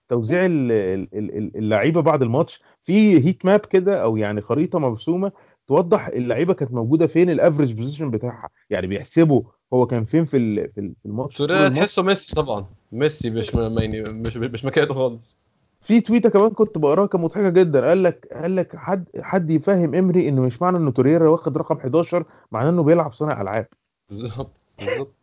توزيع 0.10 0.46
ال- 0.46 0.72
ال- 0.72 1.38
ال- 1.38 1.58
اللعيبة 1.58 2.02
بعد 2.02 2.22
الماتش؟ 2.22 2.62
في 2.84 3.26
heat 3.26 3.46
map 3.46 3.60
كده 3.60 4.04
أو 4.04 4.18
يعني 4.18 4.42
خريطة 4.42 4.80
مرسومة 4.80 5.32
توضح 5.68 6.08
اللعيبة 6.08 6.54
كانت 6.54 6.72
موجودة 6.72 7.08
فين 7.08 7.30
ال 7.30 7.35
average 7.35 7.74
position 7.74 8.12
بتاعها. 8.12 8.50
يعني 8.70 8.88
بيحسبوا 8.88 9.42
هو 9.74 9.86
كان 9.88 10.06
فين 10.06 10.26
في 10.26 10.32
في 10.32 10.38
ال- 10.38 10.72
في 10.76 10.96
الماتش 11.06 11.42
الماتش. 11.42 11.78
تحسه 11.80 12.04
ميسي 12.04 12.36
طبعا. 12.36 12.66
ميسي 12.92 13.30
مش 13.30 13.54
يعني 13.54 14.02
مش 14.02 14.38
مش 14.38 14.66
مكانه 14.66 14.94
خالص. 14.94 15.39
في 15.82 16.02
tweet 16.02 16.25
ة 16.25 16.30
كمان 16.30 16.50
كنت 16.50 16.78
بقراها 16.78 17.08
كانت 17.08 17.24
مضحكة 17.24 17.50
جدا. 17.50 17.88
قال 17.88 18.04
لك 18.04 18.28
قال 18.42 18.56
لك 18.56 18.76
حد 18.76 19.06
حد 19.22 19.50
يفهم 19.50 19.96
إمري 19.96 20.30
إنه 20.30 20.42
مش 20.42 20.62
معنى 20.62 20.78
إنه 20.78 20.92
توريرا 20.92 21.30
واخد 21.30 21.58
رقم 21.58 21.76
11 21.78 22.24
معناه 22.52 22.70
إنه 22.70 22.84
بيلعب 22.84 23.14
صانع 23.14 23.42
ألعاب. 23.42 23.68
بالظبط 24.10 24.60
بالظبط. 24.80 25.14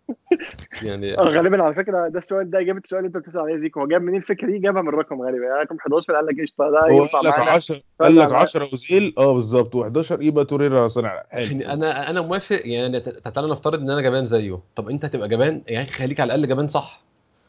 يعني 0.83 1.19
آه، 1.19 1.23
غالبا 1.23 1.63
على 1.63 1.75
فكرة 1.75 2.09
ده 2.09 2.19
السؤال 2.19 2.51
ده 2.51 2.61
إجابة 2.61 2.79
السؤال 2.85 3.05
اللي 3.05 3.17
أنت 3.19 3.27
بتسأل 3.27 3.41
عليه 3.41 3.57
زيكو. 3.57 3.81
هو 3.81 3.87
جاب 3.87 4.03
منين 4.03 4.21
الفكرة 4.21 4.47
دي؟ 4.47 4.59
جابها 4.59 4.83
من 4.83 4.89
الرقم 4.89 5.23
غالبا. 5.23 5.45
يعني 5.45 5.63
رقم 5.63 5.77
11 5.77 6.15
قال 6.15 6.27
لك 6.27 6.41
قشطة 6.41 6.71
ده 6.71 6.87
ينفع 6.95 7.19
قال 7.19 7.27
لك 7.29 7.39
معانا. 7.39 7.51
10 7.51 7.81
قال 8.01 8.17
لك 8.17 8.29
فعلا. 8.29 8.39
10 8.39 8.63
اوزيل 8.73 9.15
آه 9.19 9.33
بالظبط. 9.35 9.77
و11 9.77 10.13
يبقى 10.21 10.45
توريرا 10.45 10.89
صانع 10.89 11.13
ألعاب. 11.13 11.27
يعني 11.33 11.73
أنا 11.73 12.11
أنا 12.11 12.21
موافق. 12.21 12.61
يعني 12.65 13.01
ت- 13.01 13.09
تعالى 13.35 13.51
نفترض 13.53 13.81
إن 13.81 13.91
أنا 13.91 14.01
جبان 14.01 14.27
زيه. 14.27 14.59
طب 14.77 14.91
أنت 14.91 15.05
هتبقى 15.05 15.29
جبان؟ 15.29 15.63
يعني 15.67 15.87
خليك 15.87 16.21
على 16.21 16.35
الأقل 16.35 16.49
جبان 16.49 16.69
صح. 16.69 17.03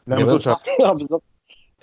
لا 0.06 0.16
ما 0.16 0.24
تقولش 0.24 0.48
بالظبط. 0.98 1.22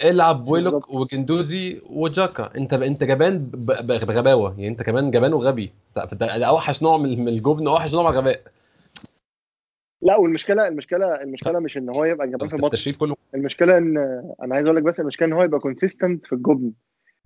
العب 0.03 0.47
ويلوك. 0.47 0.89
وجندوزي 0.93 1.81
وجاكا. 1.89 2.49
انت 2.57 2.73
انت 2.73 3.03
جبان 3.03 3.37
ب- 3.39 3.71
ب- 3.71 4.05
بغباوه 4.05 4.49
يعني 4.51 4.67
انت 4.67 4.83
كمان 4.83 5.11
جبان 5.11 5.33
وغبي. 5.33 5.71
ده 6.13 6.45
اوحش 6.45 6.83
نوع 6.83 6.97
من 6.97 7.27
الجبن 7.27 7.67
اوحش 7.67 7.93
نوع 7.93 8.03
من 8.03 8.09
الغباء. 8.09 8.41
لا 10.01 10.15
والمشكلة 10.15 10.67
المشكلة 10.67 11.21
المشكلة 11.21 11.59
مش 11.59 11.77
إن 11.77 11.89
هو 11.89 12.05
يبقى 12.05 12.27
جبان 12.27 12.47
في 12.49 12.55
الماتش 12.55 12.89
كله؟ 12.89 13.15
المشكلة 13.35 13.77
إن 13.77 13.97
أنا 14.43 14.55
عايز 14.55 14.65
أقول 14.65 14.77
لك 14.77 14.83
بس 14.83 14.99
المشكلة 14.99 15.27
إن 15.27 15.33
هو 15.33 15.43
يبقى 15.43 15.59
consistent 15.59 16.25
في 16.25 16.33
الجبن. 16.33 16.71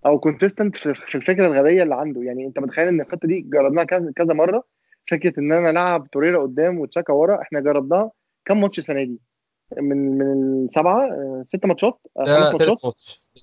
أو 0.05 0.19
consistent 0.19 0.75
في, 0.75 1.15
الفكرة 1.15 1.47
الغبية 1.47 1.83
اللي 1.83 1.95
عنده. 1.95 2.21
يعني 2.21 2.45
أنت 2.47 2.59
متخيل 2.59 2.87
إن 2.87 3.01
الخطة 3.01 3.27
دي 3.27 3.39
جربناها 3.41 3.83
كذا 3.85 4.11
كذا 4.15 4.33
مرة؟ 4.33 4.63
فكرة 5.11 5.39
إن 5.39 5.51
أنا 5.51 5.69
ألعب 5.69 6.07
توريرا 6.11 6.41
قدام 6.41 6.79
وتشاكا 6.79 7.13
ورا 7.13 7.41
إحنا 7.41 7.59
جربناها 7.59 8.11
كم 8.45 8.61
ماتش 8.61 8.79
السنة 8.79 9.03
دي؟ 9.03 9.19
من 9.77 10.17
من 10.17 10.65
السبعه 10.65 10.99
آه، 11.11 11.45
ست 11.47 11.65
ماتشات 11.65 11.99
آه، 12.17 12.25
ده 12.25 12.51
خمس 12.51 12.53
ماتشات. 12.53 12.95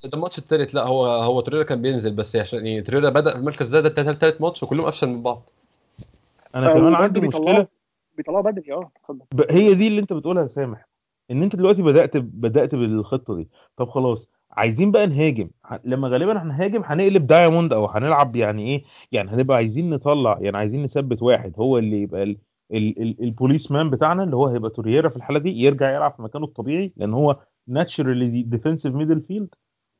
ده 0.04 0.10
الماتش 0.14 0.38
التالت 0.38 0.74
لا 0.74 0.86
هو 0.86 1.06
هو 1.06 1.40
تريرا 1.40 1.62
كان 1.62 1.82
بينزل 1.82 2.14
بس 2.14 2.36
عشان 2.36 2.66
يعني 2.66 2.82
تريرا 2.82 3.10
بدأ 3.10 3.32
في 3.32 3.38
المركز 3.38 3.68
ده 3.68 3.80
ده 3.80 3.88
تالت 3.88 4.20
تالت 4.20 4.40
ماتش 4.40 4.62
وكلهم 4.62 4.86
افشل 4.86 5.06
من 5.08 5.22
بعض. 5.22 5.42
أنا 6.54 6.70
آه، 6.70 6.74
كمان 6.74 6.94
عندي 6.94 7.20
مشكلة. 7.20 7.66
بيطلعوا 8.16 8.40
بدري 8.42 8.72
آه 8.72 8.90
اتفضل. 8.96 9.24
هي 9.50 9.74
دي 9.74 9.88
اللي 9.88 10.00
أنت 10.00 10.12
بتقولها 10.12 10.42
يا 10.42 10.48
سامح 10.48 10.88
إن 11.30 11.42
أنت 11.42 11.56
دلوقتي 11.56 11.82
بدأت 11.82 12.16
بدأت 12.16 12.74
بالخطة 12.74 13.36
دي. 13.36 13.48
طب 13.76 13.88
خلاص 13.88 14.28
عايزين 14.50 14.90
بقى 14.90 15.06
نهاجم. 15.06 15.50
لما 15.84 16.08
غالبا 16.08 16.42
هنهاجم 16.42 16.82
هنقلب 16.84 17.26
diamond 17.26 17.72
أو 17.72 17.86
هنلعب 17.86 18.36
يعني 18.36 18.66
إيه؟ 18.66 18.84
يعني 19.12 19.30
هنبقى 19.30 19.56
عايزين 19.56 19.90
نطلع 19.90 20.38
يعني 20.40 20.56
عايزين 20.56 20.82
نثبت 20.82 21.22
واحد 21.22 21.52
هو 21.58 21.78
اللي 21.78 22.02
يبقى 22.02 22.36
ال 22.72 22.76
ال 23.02 23.02
ال 23.02 23.22
ال 23.24 23.72
policeman 23.72 23.90
بتاعنا 23.90 24.22
اللي 24.24 24.36
هو 24.36 24.46
هيبقى 24.46 24.70
تورييرا 24.70 25.08
في 25.08 25.16
الحالة 25.16 25.38
دي 25.38 25.50
يرجع 25.62 25.90
يلعب 25.96 26.14
في 26.16 26.22
مكانه 26.22 26.44
الطبيعي 26.44 26.92
لأن 26.96 27.14
هو 27.14 27.36
naturally 27.68 28.42
defensive 28.42 28.86
midfield 28.86 29.48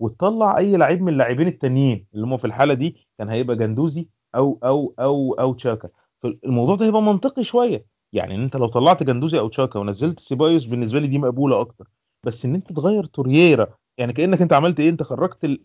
وتطلع 0.00 0.58
أي 0.58 0.76
لعيب 0.76 1.02
من 1.02 1.08
اللاعبين 1.12 1.46
التانيين 1.48 2.06
اللي 2.14 2.26
هم 2.26 2.36
في 2.36 2.44
الحالة 2.46 2.74
دي 2.74 2.96
كان 3.18 3.28
هيبقى 3.28 3.56
جندوزي 3.56 4.08
أو 4.34 4.58
أو 4.64 4.94
أو 5.00 5.34
أو 5.34 5.52
تشاكا. 5.54 5.88
فالموضوع 6.22 6.76
ده 6.76 6.86
هيبقى 6.86 7.02
منطقي 7.02 7.44
شوية. 7.44 7.86
يعني 8.12 8.34
إن 8.34 8.42
أنت 8.42 8.56
لو 8.56 8.66
طلعت 8.66 9.02
جندوزي 9.02 9.38
أو 9.38 9.48
تشاكا 9.48 9.78
ونزلت 9.78 10.20
سيبايوس 10.20 10.64
بالنسبة 10.64 10.98
لي 11.00 11.06
دي 11.06 11.18
مقبولة 11.18 11.60
أكتر. 11.60 11.88
بس 12.24 12.44
إن 12.44 12.54
أنت 12.54 12.72
تغير 12.72 13.04
تورييرا 13.06 13.66
يعني 13.98 14.12
كأنك 14.12 14.42
أنت 14.42 14.52
عملت 14.52 14.80
إيه؟ 14.80 14.88
أنت 14.90 15.02
خرجت 15.02 15.58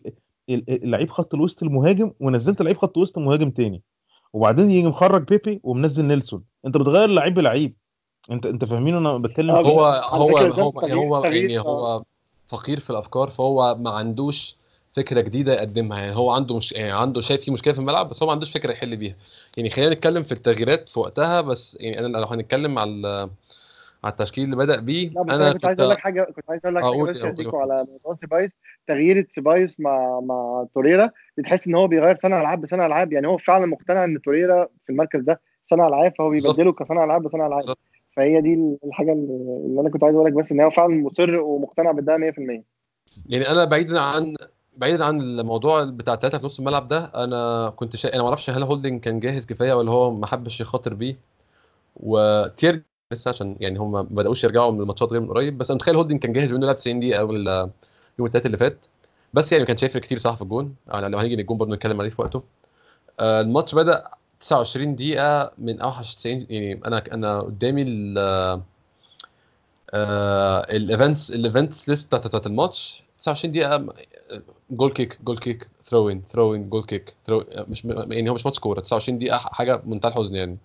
اللعيب 0.48 1.10
خط 1.10 1.34
الوسط 1.34 1.62
المهاجم 1.62 2.12
ونزلت 2.20 2.62
لعيب 2.62 2.76
خط 2.76 2.96
وسط 2.98 3.18
مهاجم 3.18 3.50
تاني. 3.50 3.82
وبعدين 4.32 4.70
يجي 4.70 4.88
مخرج 4.88 5.26
بيبي 5.26 5.60
ومنزل 5.64 6.04
نيلسون. 6.04 6.44
انت 6.66 6.76
بتغير 6.76 7.08
لعيب 7.08 7.34
بلعيب. 7.34 7.76
انت 8.30 8.46
انت 8.46 8.64
فاهمين 8.64 8.94
أنا 8.94 9.16
بتكلم 9.16 9.50
هو 9.50 9.58
إيه؟ 9.58 9.66
هو 9.66 9.84
هو 9.84 10.38
هو 10.38 11.24
يعني 11.24 11.58
هو 11.58 12.02
فقير 12.48 12.80
في 12.80 12.90
الأفكار 12.90 13.28
فهو 13.28 13.76
ما 13.80 13.90
عندوش 13.90 14.56
فكرة 14.92 15.20
جديدة 15.20 15.52
يقدمها. 15.52 15.98
يعني 15.98 16.16
هو 16.16 16.30
عنده 16.30 16.56
مش 16.56 16.72
يعني 16.72 16.92
عنده 16.92 17.20
شايف 17.20 17.40
في 17.40 17.50
مشكلة 17.50 17.74
في 17.74 17.80
الملعب 17.80 18.08
بس 18.08 18.22
هو 18.22 18.26
ما 18.26 18.32
عندوش 18.32 18.50
فكرة 18.50 18.72
يحل 18.72 18.96
بيها. 18.96 19.16
يعني 19.56 19.70
خلينا 19.70 19.94
نتكلم 19.94 20.22
في 20.22 20.32
التغييرات 20.32 20.88
في 20.88 21.00
وقتها 21.00 21.40
بس 21.40 21.76
يعني 21.80 21.98
أنا 21.98 22.18
لو 22.18 22.26
هنتكلم 22.26 22.78
على 22.78 23.30
على 24.04 24.12
التشكيل 24.12 24.44
اللي 24.44 24.56
بدأ 24.56 24.80
بيه. 24.80 25.10
لا 25.10 25.22
بس 25.22 25.34
أنا 25.34 25.52
كنت 25.52 25.64
عايز 25.66 25.80
أقول 25.80 25.92
لك 25.92 25.98
حاجة 25.98 26.22
كنت 26.36 26.50
عايز 26.50 26.60
أقول 26.64 26.74
لك 26.76 26.82
حاجة 26.82 26.92
أقول- 26.92 27.08
بس 27.08 27.36
ديكو 27.36 27.56
على 27.58 27.86
موضوع 27.90 28.14
سيبايوس. 28.20 28.50
تغيير 28.86 29.26
سيبايوس 29.30 29.80
مع 29.80 30.20
مع 30.20 30.66
توريرا 30.74 31.10
بتحس 31.38 31.66
إن 31.66 31.74
هو 31.74 31.86
بيغير 31.86 32.14
صانع 32.14 32.40
ألعاب 32.40 32.60
بصانع 32.60 32.86
ألعاب. 32.86 33.12
يعني 33.12 33.26
هو 33.26 33.36
فعلا 33.38 33.66
مقتنع 33.66 34.04
إن 34.04 34.20
توريرا 34.22 34.68
في 34.86 34.92
المركز 34.92 35.20
ده 35.20 35.40
صانع 35.62 35.88
ألعاب 35.88 36.14
فهو. 36.18 36.30
بيبدله 36.30 36.72
كصانع 36.72 37.04
ألعاب 37.04 37.22
بصانع 37.22 37.46
ألعاب. 37.46 37.64
فهي 38.16 38.40
دي 38.40 38.78
الحاجة 38.84 39.12
اللي 39.12 39.80
أنا 39.80 39.90
كنت 39.90 40.04
عايز 40.04 40.14
أقول 40.16 40.26
لك 40.26 40.32
بس 40.32 40.52
إن 40.52 40.60
هو 40.60 40.70
فعلا 40.70 41.02
مصر 41.02 41.36
ومقتنع 41.40 41.92
بده 41.92 42.16
100% 42.16 42.62
يعني 43.28 43.50
أنا 43.50 43.64
بعيدا 43.64 44.00
عن 44.00 44.34
بعيدا 44.76 45.04
عن 45.04 45.20
الموضوع 45.20 45.84
بتاع 45.84 46.16
ثلاثة 46.16 46.38
في 46.38 46.44
نص 46.46 46.58
الملعب 46.58 46.88
ده 46.88 47.04
أنا 47.24 47.70
كنت 47.76 47.96
شا... 47.96 48.14
أنا 48.14 48.22
ما 48.22 48.28
أعرفش 48.28 48.50
هل 48.50 48.62
هولدنج 48.62 49.00
كان 49.00 49.20
جاهز 49.20 49.46
كفاية 49.46 49.72
ولا 49.74 49.90
هو 49.92 50.10
ما 50.10 50.26
حبش 50.26 50.60
يخاطر 50.60 50.94
بيه. 50.94 51.16
وتيرني 51.96 52.82
لسه 53.12 53.28
عشان 53.28 53.56
يعني 53.60 53.78
هم 53.78 53.92
ما 53.92 54.02
بدأوش 54.02 54.44
يرجعوا 54.44 54.72
من 54.72 54.80
الماتشات 54.80 55.10
غير 55.12 55.20
من 55.20 55.28
قريب. 55.28 55.58
بس 55.58 55.70
أنا 55.70 55.76
متخيل 55.76 55.96
هولدنج 55.96 56.20
كان 56.20 56.32
جاهز 56.32 56.52
بانه 56.52 56.66
لعب 56.66 56.78
90 56.78 57.00
دقيقة 57.00 57.20
أول 57.20 57.46
يوم 58.18 58.26
الثلاث 58.28 58.46
اللي 58.46 58.56
فات. 58.58 58.78
بس 59.34 59.52
يعني 59.52 59.64
ما 59.64 59.68
كانش 59.68 59.84
كتير 59.84 60.18
صح 60.18 60.34
في 60.36 60.42
الجون. 60.42 60.74
يعني 60.88 61.08
لو 61.08 61.18
هنيجي 61.18 61.36
للجون 61.36 61.58
برضه 61.58 61.74
نتكلم 61.74 62.00
عليه 62.00 62.10
في 62.10 62.22
وقته. 62.22 62.42
آه، 63.20 63.40
الماتش 63.40 63.74
بدأ 63.74 64.04
29 64.40 64.94
دقيقة 64.94 65.52
من 65.58 65.80
أوحش 65.80 66.14
90 66.14 66.46
يعني 66.50 66.80
أنا 66.86 67.04
أنا 67.14 67.40
قدامي 67.40 67.82
ال 67.82 68.18
ال 69.94 70.13
events 70.13 71.30
ال 71.30 71.38
events 71.38 71.88
list 71.88 72.06
بتاعت 72.06 72.26
بتاعت 72.26 72.46
الماتش. 72.46 73.02
29 73.18 73.52
دقيقة 73.52 73.86
goal 74.70 74.92
kick 74.92 75.18
goal 75.24 75.38
kick 75.38 75.68
throw 75.90 76.10
in 76.10 76.22
throw 76.32 76.54
in 76.54 76.68
goal 76.70 76.84
kick 76.84 77.14
throw 77.26 77.44
مش 77.68 77.84
يعني 77.84 78.30
هو 78.30 78.34
مش 78.34 78.46
ماتش 78.46 78.58
كورة. 78.58 78.80
29 78.80 79.18
دقيقة 79.18 79.38
حاجة 79.38 79.82
منتهى 79.86 80.08
الحزن 80.08 80.34
يعني. 80.34 80.58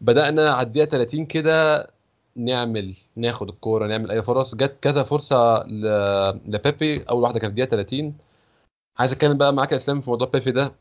بدأنا 0.00 0.50
على 0.50 0.66
الدقيقة 0.66 0.84
30 0.90 1.26
كده 1.26 1.86
نعمل 2.36 2.94
ناخد 3.16 3.48
الكورة 3.48 3.86
نعمل 3.86 4.10
أي 4.10 4.22
فرص. 4.22 4.54
جت 4.54 4.76
كذا 4.82 5.02
فرصة. 5.02 5.64
لبيبي. 6.46 7.04
أول 7.10 7.22
واحدة 7.22 7.38
كانت 7.40 7.50
الدقيقة 7.50 7.70
30 7.70 8.14
عايز 8.98 9.12
أتكلم 9.12 9.38
بقى 9.38 9.52
معاك 9.52 9.72
يا 9.72 9.76
إسلام 9.76 10.00
في 10.00 10.10
موضوع 10.10 10.28
بيبي 10.28 10.50
ده. 10.52 10.72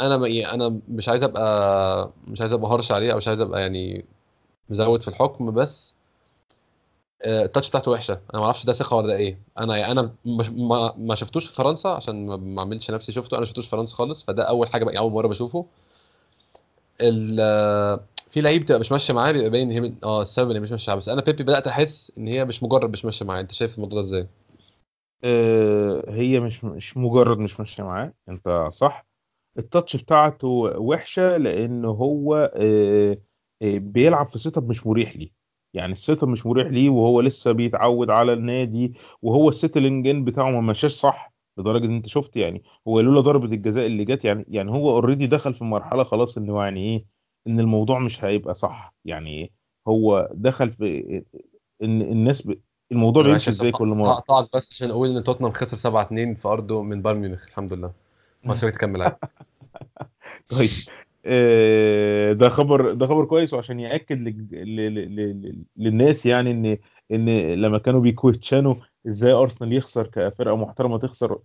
أنا 0.00 0.16
ما 0.16 0.28
يعني 0.28 0.54
أنا 0.54 0.80
مش 0.88 1.08
عايز 1.08 1.22
أبقى 1.22 2.10
مش 2.28 2.40
عايز 2.40 2.52
أبقى 2.52 2.70
harsh 2.70 2.92
عليه 2.92 3.12
أو 3.12 3.16
مش 3.16 3.28
عايز 3.28 3.40
أبقى 3.40 3.60
يعني 3.60 4.04
مزود 4.70 5.02
في 5.02 5.08
الحكم 5.08 5.50
بس 5.50 5.94
آه، 7.22 7.44
التاتش 7.44 7.68
بتاعته 7.68 7.90
وحشة. 7.90 8.12
أنا 8.14 8.40
ما 8.40 8.44
أعرفش 8.44 8.64
ده 8.66 8.72
ثقة 8.72 8.96
ولا 8.96 9.16
إيه. 9.16 9.38
أنا 9.58 9.76
يعني 9.76 9.92
أنا 9.92 10.10
ما, 10.24 10.94
ما 10.98 11.14
شفتوش 11.14 11.46
في 11.46 11.54
فرنسا 11.54 11.88
عشان 11.88 12.26
ما- 12.26 12.60
اعملش 12.60 12.90
نفسي 12.90 13.12
شفته. 13.12 13.34
أنا 13.34 13.40
ما 13.40 13.46
شفتوش 13.46 13.64
في 13.64 13.70
فرنسا 13.70 13.96
خالص. 13.96 14.24
فده 14.24 14.42
أول 14.42 14.68
حاجة 14.68 14.84
بقى 14.84 14.98
أول 14.98 15.12
مرة 15.12 15.28
بشوفه. 15.28 15.66
في 18.30 18.40
لعيب 18.40 18.62
بتبقى 18.62 18.80
مش 18.80 18.92
ماشية 18.92 19.14
معاه 19.14 19.32
بيبقى 19.32 19.50
باين 19.50 19.70
إن 19.72 19.84
هي 19.84 19.92
آه 20.04 20.22
السبب 20.22 20.48
اللي 20.48 20.60
مش 20.60 20.70
ماشية 20.70 20.94
بس 20.94 21.08
أنا 21.08 21.22
بيبي 21.22 21.42
بدأت 21.42 21.66
أحس 21.66 22.12
إن 22.18 22.28
هي 22.28 22.44
مش 22.44 22.62
مجرد 22.62 22.90
مش 22.90 23.04
ماشية 23.04 23.24
معاه. 23.26 23.40
أنت 23.40 23.52
شايف 23.52 23.74
الموضوع 23.74 24.00
ده 24.00 24.06
إزاي؟ 24.06 24.26
آه، 25.24 26.04
هي 26.08 26.40
مش 26.40 26.64
مش 26.64 26.96
مجرد 26.96 27.38
مش 27.38 27.60
ماشية 27.60 27.82
معاه. 27.82 28.12
أنت 28.28 28.68
صح. 28.72 29.06
التاتش 29.58 29.96
بتاعته 29.96 30.48
وحشة 30.78 31.36
لأن 31.36 31.84
هو 31.84 32.52
آه، 32.56 33.18
آه، 33.62 33.78
بيلعب 33.78 34.28
في 34.32 34.38
setup 34.38 34.68
مش 34.68 34.86
مريح 34.86 35.16
ليه. 35.16 35.30
يعني 35.74 35.92
ال 35.92 36.22
setup 36.22 36.28
مش 36.28 36.46
مريح 36.46 36.66
ليه 36.66 36.90
وهو 36.90 37.20
لسه 37.20 37.52
بيتعود 37.52 38.10
على 38.10 38.32
النادي 38.32 38.94
وهو 39.22 39.48
ال 39.48 39.55
settling 39.55 40.08
in 40.08 40.24
بتاعه 40.24 40.50
ما 40.50 40.60
مشاش 40.60 40.92
صح. 40.92 41.32
لدرجة 41.58 41.86
إن 41.86 41.94
أنت 41.96 42.06
شفت 42.06 42.36
يعني 42.36 42.62
هو 42.88 43.00
لولا 43.00 43.20
ضربة 43.20 43.46
الجزاء 43.46 43.86
اللي 43.86 44.04
جت 44.04 44.24
يعني 44.24 44.44
يعني 44.48 44.70
هو 44.70 44.90
already 44.90 45.26
دخل 45.26 45.54
في 45.54 45.64
مرحلة 45.64 46.04
خلاص 46.04 46.38
ان 46.38 46.48
يعني 46.48 46.80
إيه 46.80 47.04
إن 47.46 47.60
الموضوع 47.60 47.98
مش 47.98 48.24
هيبقى 48.24 48.54
صح. 48.54 48.94
يعني 49.04 49.52
هو 49.88 50.28
دخل 50.34 50.70
في 50.70 51.22
إن 51.82 52.02
الناس 52.02 52.46
ب... 52.46 52.58
الموضوع 52.92 53.22
بيمشي 53.22 53.50
إزاي 53.50 53.70
كل 53.70 53.88
مرة؟ 53.88 54.08
هقطعك 54.08 54.48
بس 54.56 54.72
عشان 54.72 54.90
أقول 54.90 55.16
إن 55.16 55.24
توتنهام 55.24 55.52
خسر 55.52 55.76
7 55.76 56.02
2 56.02 56.34
في 56.34 56.48
أرضه 56.48 56.82
من 56.82 57.02
بايرن 57.02 57.20
ميونخ. 57.20 57.46
الحمد 57.48 57.72
لله. 57.72 57.92
ما 58.44 58.54
تكمل. 58.54 59.02
عادي. 59.02 59.16
طيب. 60.50 60.70
آه، 61.26 62.32
ده 62.32 62.48
خبر 62.48 62.92
ده 62.92 63.06
خبر 63.06 63.24
كويس 63.24 63.54
وعشان 63.54 63.80
يأكد 63.80 64.44
للناس 65.76 66.26
يعني 66.26 66.50
إن 66.50 66.78
إن 67.12 67.54
لما 67.54 67.78
كانوا 67.78 68.00
بيكويتشانوا 68.00 68.74
إزاي 69.06 69.32
أرسنال 69.32 69.72
يخسر 69.72 70.06
كفرقة 70.06 70.56
محترمة 70.56 70.98
تخسر 70.98 71.38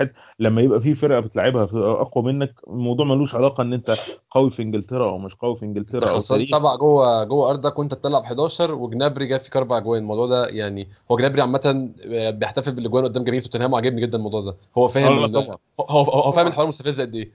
5-1 0.00 0.06
لما 0.38 0.62
يبقى 0.62 0.80
في 0.80 0.94
فرقة 0.94 1.20
بتلعبها 1.20 1.68
أقوى 2.00 2.24
منك 2.24 2.54
الموضوع 2.68 3.06
ملوش 3.06 3.34
علاقة 3.34 3.62
إن 3.62 3.72
أنت 3.72 3.96
قوي 4.30 4.50
في 4.50 4.62
إنجلترا 4.62 5.10
أو 5.10 5.18
مش 5.18 5.34
قوي 5.34 5.56
في 5.56 5.64
إنجلترا 5.64 6.10
أو 6.10 6.20
تاريخ 6.20 6.48
سبعة 6.48 6.76
جوه 6.76 7.24
جوه 7.24 7.50
أرضك 7.50 7.78
وأنت 7.78 7.94
بتلعب 7.94 8.22
11 8.22 8.72
وجنابري 8.72 9.26
جاب 9.26 9.40
فيك 9.40 9.56
أربع 9.56 9.76
أجوان. 9.76 10.00
الموضوع 10.02 10.26
ده 10.26 10.46
يعني 10.46 10.88
هو 11.10 11.16
جنابري 11.16 11.42
عامة 11.42 11.90
بيحتفل 12.30 12.72
بالأجوان 12.72 13.04
قدام 13.04 13.24
جماهير 13.24 13.42
توتنهام 13.42 13.72
وعجبني 13.72 14.00
جدا 14.00 14.18
الموضوع 14.18 14.40
ده. 14.40 14.56
هو 14.78 14.88
فاهم 14.88 15.36
آه،. 15.36 15.58
هو 15.80 16.02
هو, 16.02 16.32
فاهم 16.32 16.46
الحوار 16.46 16.66
مستفز 16.66 17.00
قد 17.00 17.14
إيه. 17.14 17.30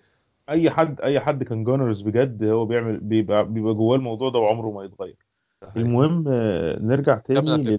أي 0.50 0.70
حد 0.70 1.02
أي 1.02 1.20
حد 1.20 1.44
كان 1.44 1.64
جونرز 1.64 2.02
بجد 2.02 2.44
هو 2.44 2.66
بيعمل 2.66 2.98
بيبقى 2.98 3.46
بيبقى 3.46 3.74
جواه 3.74 3.96
الموضوع 3.96 4.30
ده 4.30 4.40
وعمره 4.40 4.72
ما 4.72 4.84
يتغير. 4.84 5.16
المهم 5.78 6.26
آه، 6.28 6.80
نرجع 6.82 7.18
تاني 7.18 7.78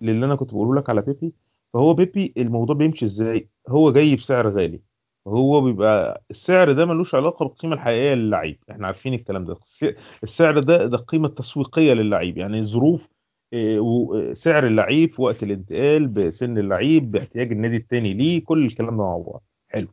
للي 0.00 0.26
أنا 0.26 0.36
كنت 0.36 0.50
بقوله 0.50 0.80
لك 0.80 0.90
على 0.90 1.02
بيبي 1.02 1.32
فهو 1.74 1.94
بيبي 1.94 2.32
الموضوع 2.36 2.74
بيمشي 2.76 3.04
إزاي؟ 3.06 3.48
هو 3.68 3.92
جاي 3.92 4.16
بسعر 4.16 4.48
غالي 4.48 4.80
هو 5.28 5.60
بيبقى 5.60 6.22
السعر 6.30 6.72
ده 6.72 6.86
ملوش 6.86 7.14
علاقة 7.14 7.44
بالقيمة 7.46 7.74
الحقيقية 7.74 8.14
للعيب. 8.14 8.58
إحنا 8.70 8.86
عارفين 8.86 9.14
الكلام 9.14 9.44
ده. 9.44 9.52
الس- 9.62 9.94
السعر 10.22 10.58
ده 10.58 10.86
ده 10.86 10.96
القيمه 10.96 11.28
التسويقيه 11.28 11.92
للعيب. 11.94 12.38
يعني 12.38 12.64
ظروف 12.64 13.08
إيه، 13.52 13.80
و- 13.80 14.34
سعر 14.34 14.66
اللعيب 14.66 15.12
في 15.14 15.22
وقت 15.22 15.42
الانتقال 15.42 16.06
بسن 16.08 16.58
اللعيب 16.58 17.10
باحتياج 17.10 17.52
النادي 17.52 17.76
التاني 17.76 18.14
ليه 18.14 18.44
كل 18.44 18.66
الكلام 18.66 18.90
ده 18.90 18.96
مع 19.02 19.16
بعض. 19.18 19.42
حلو. 19.68 19.88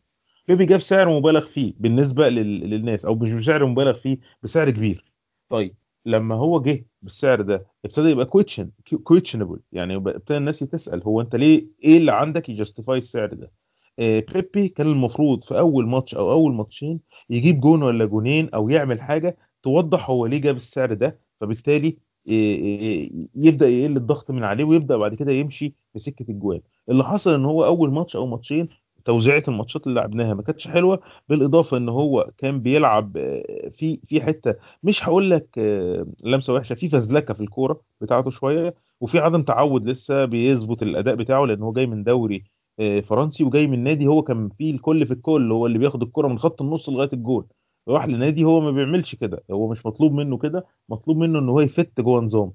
بيبي 0.48 0.66
جاب 0.66 0.80
سعر 0.80 1.10
مبالغ 1.10 1.46
فيه 1.46 1.74
بالنسبة 1.80 2.30
لل- 2.30 2.70
للناس 2.70 3.06
أو 3.06 3.16
مش 3.16 3.32
بسعر 3.34 3.66
مبالغ 3.66 3.94
فيه 3.94 4.18
بسعر 4.44 4.70
كبير. 4.72 5.06
طيب 5.50 5.76
لما 6.06 6.36
هو 6.36 6.62
جه 6.62 6.86
بالسعر 7.02 7.42
ده 7.42 7.68
ابتدى 7.86 8.10
يبقى 8.10 8.26
question 8.26 8.72
questionable 9.04 9.60
يعني 9.72 9.96
ابتدى 9.96 10.38
الناس 10.38 10.60
تسأل 10.60 11.04
هو 11.04 11.22
أنت 11.22 11.36
ليه 11.36 11.68
إيه 11.84 11.98
اللي 11.98 12.12
عندك 12.12 12.50
ي 12.50 12.56
justify 12.56 12.98
السعر 12.98 13.34
ده؟ 13.34 13.52
آه، 14.00 14.20
بيبي 14.34 14.70
كان 14.70 14.88
المفروض 14.88 15.44
في 15.44 15.60
أول 15.60 15.88
ماتش 15.88 16.16
أو 16.16 16.32
أول 16.32 16.54
ماتشين 16.54 17.00
يجيب 17.30 17.60
جون 17.60 17.84
ولا 17.84 18.06
جونين 18.06 18.50
أو 18.50 18.70
يعمل 18.70 19.02
حاجة 19.02 19.38
توضح 19.64 20.10
هو 20.10 20.26
ليه 20.26 20.38
جاب 20.42 20.56
السعر 20.56 20.94
ده 20.94 21.20
فبالتالي 21.42 21.98
آه، 22.30 23.10
يبدأ 23.36 23.68
يقل 23.68 23.98
الضغط 23.98 24.32
من 24.32 24.44
عليه 24.44 24.64
ويبدأ 24.64 24.98
بعد 24.98 25.16
كده 25.16 25.32
يمشي 25.32 25.74
في 25.94 26.00
سكة 26.00 26.26
الجوان. 26.32 26.62
اللي 26.90 27.04
حصل 27.04 27.34
إن 27.34 27.46
هو 27.46 27.66
أول 27.66 27.92
ماتش 27.94 28.16
أو 28.16 28.26
ماتشين 28.28 28.70
توزيعة 29.06 29.44
الماتشات 29.48 29.88
اللي 29.88 30.00
لعبناها 30.00 30.34
ما 30.34 30.42
كانتش 30.44 30.68
حلوة 30.68 31.00
بالإضافة 31.30 31.78
إن 31.78 31.90
هو 31.90 32.32
كان 32.38 32.60
بيلعب 32.62 33.18
آه، 33.18 33.70
في 33.70 34.00
في 34.08 34.22
حتة 34.22 34.56
مش 34.84 35.06
هقول 35.08 35.32
لك 35.32 35.48
آه، 35.58 36.06
لمسة 36.24 36.54
وحشة 36.54 36.74
في 36.76 36.90
فزلكة 36.90 37.34
في 37.34 37.40
الكورة 37.42 37.82
بتاعته 38.02 38.30
شوية 38.30 38.76
وفي 39.02 39.20
عدم 39.20 39.44
تعود 39.44 39.90
لسه 39.90 40.26
بيظبط 40.26 40.84
الأداء 40.84 41.16
بتاعه 41.16 41.46
لأن 41.46 41.62
هو 41.62 41.74
جاي 41.74 41.86
من 41.86 42.04
دوري 42.04 42.44
آه، 42.80 43.00
فرنسي 43.00 43.44
وجاي 43.44 43.68
من 43.68 43.84
نادي 43.84 44.08
هو 44.08 44.22
كان 44.24 44.50
فيه 44.58 44.72
الكل 44.74 45.06
في 45.06 45.14
الكل 45.14 45.52
هو 45.52 45.66
اللي 45.66 45.78
بياخد 45.78 46.02
الكره 46.04 46.28
من 46.28 46.40
خط 46.40 46.62
النص 46.62 46.90
لغاية 46.90 47.10
الجول. 47.14 47.48
راح 47.88 48.06
لنادي 48.08 48.44
هو 48.44 48.60
ما 48.62 48.72
بيعملش 48.72 49.16
كده 49.16 49.44
هو 49.52 49.68
مش 49.72 49.86
مطلوب 49.86 50.12
منه 50.14 50.38
كده 50.38 50.66
مطلوب 50.90 51.18
منه 51.18 51.40
إن 51.40 51.50
هو 51.50 51.62
يفت 51.62 52.02
جوه 52.02 52.22
نظام. 52.22 52.54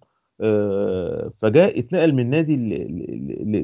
فجاء 1.42 1.78
اتنقل 1.78 2.12
من 2.14 2.30
نادي 2.30 2.56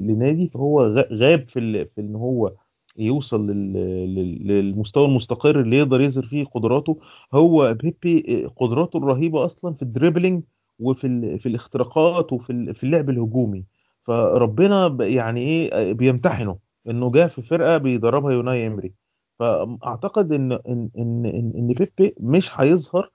لنادي 0.00 0.48
فهو 0.48 0.82
غاب 1.12 1.48
في 1.48 1.84
في 1.84 2.00
إن 2.00 2.14
هو 2.16 2.52
يوصل 2.98 3.46
لل- 3.50 3.72
لل- 4.14 4.46
للمستوى 4.48 5.04
المستقر 5.06 5.60
اللي 5.60 5.76
يقدر 5.78 6.00
يظهر 6.00 6.26
فيه 6.26 6.44
قدراته. 6.44 6.98
هو 7.34 7.74
بيبي 7.74 8.44
قدراته 8.56 8.96
الرهيبة 8.96 9.44
أصلا 9.44 9.74
في 9.74 9.82
الدريبلينج 9.82 10.42
وفي 10.78 11.38
في 11.38 11.46
الاختراقات 11.48 12.32
وفي 12.32 12.74
في 12.74 12.84
اللعب 12.84 13.10
الهجومي. 13.10 13.64
فربنا 14.04 14.96
يعني 15.00 15.40
إيه 15.40 15.92
بيمتحنه 15.92 16.58
إنه 16.88 17.10
جاء 17.10 17.28
في 17.28 17.42
فرقة 17.42 17.76
بيدربها 17.78 18.32
يوناي 18.32 18.66
إمري. 18.66 18.92
فأعتقد 19.38 20.32
ان 20.32 20.52
ان 20.52 20.90
ان 20.98 21.52
إن 21.56 21.66
بيبي 21.66 22.14
مش 22.20 22.60
هيظهر 22.60 23.10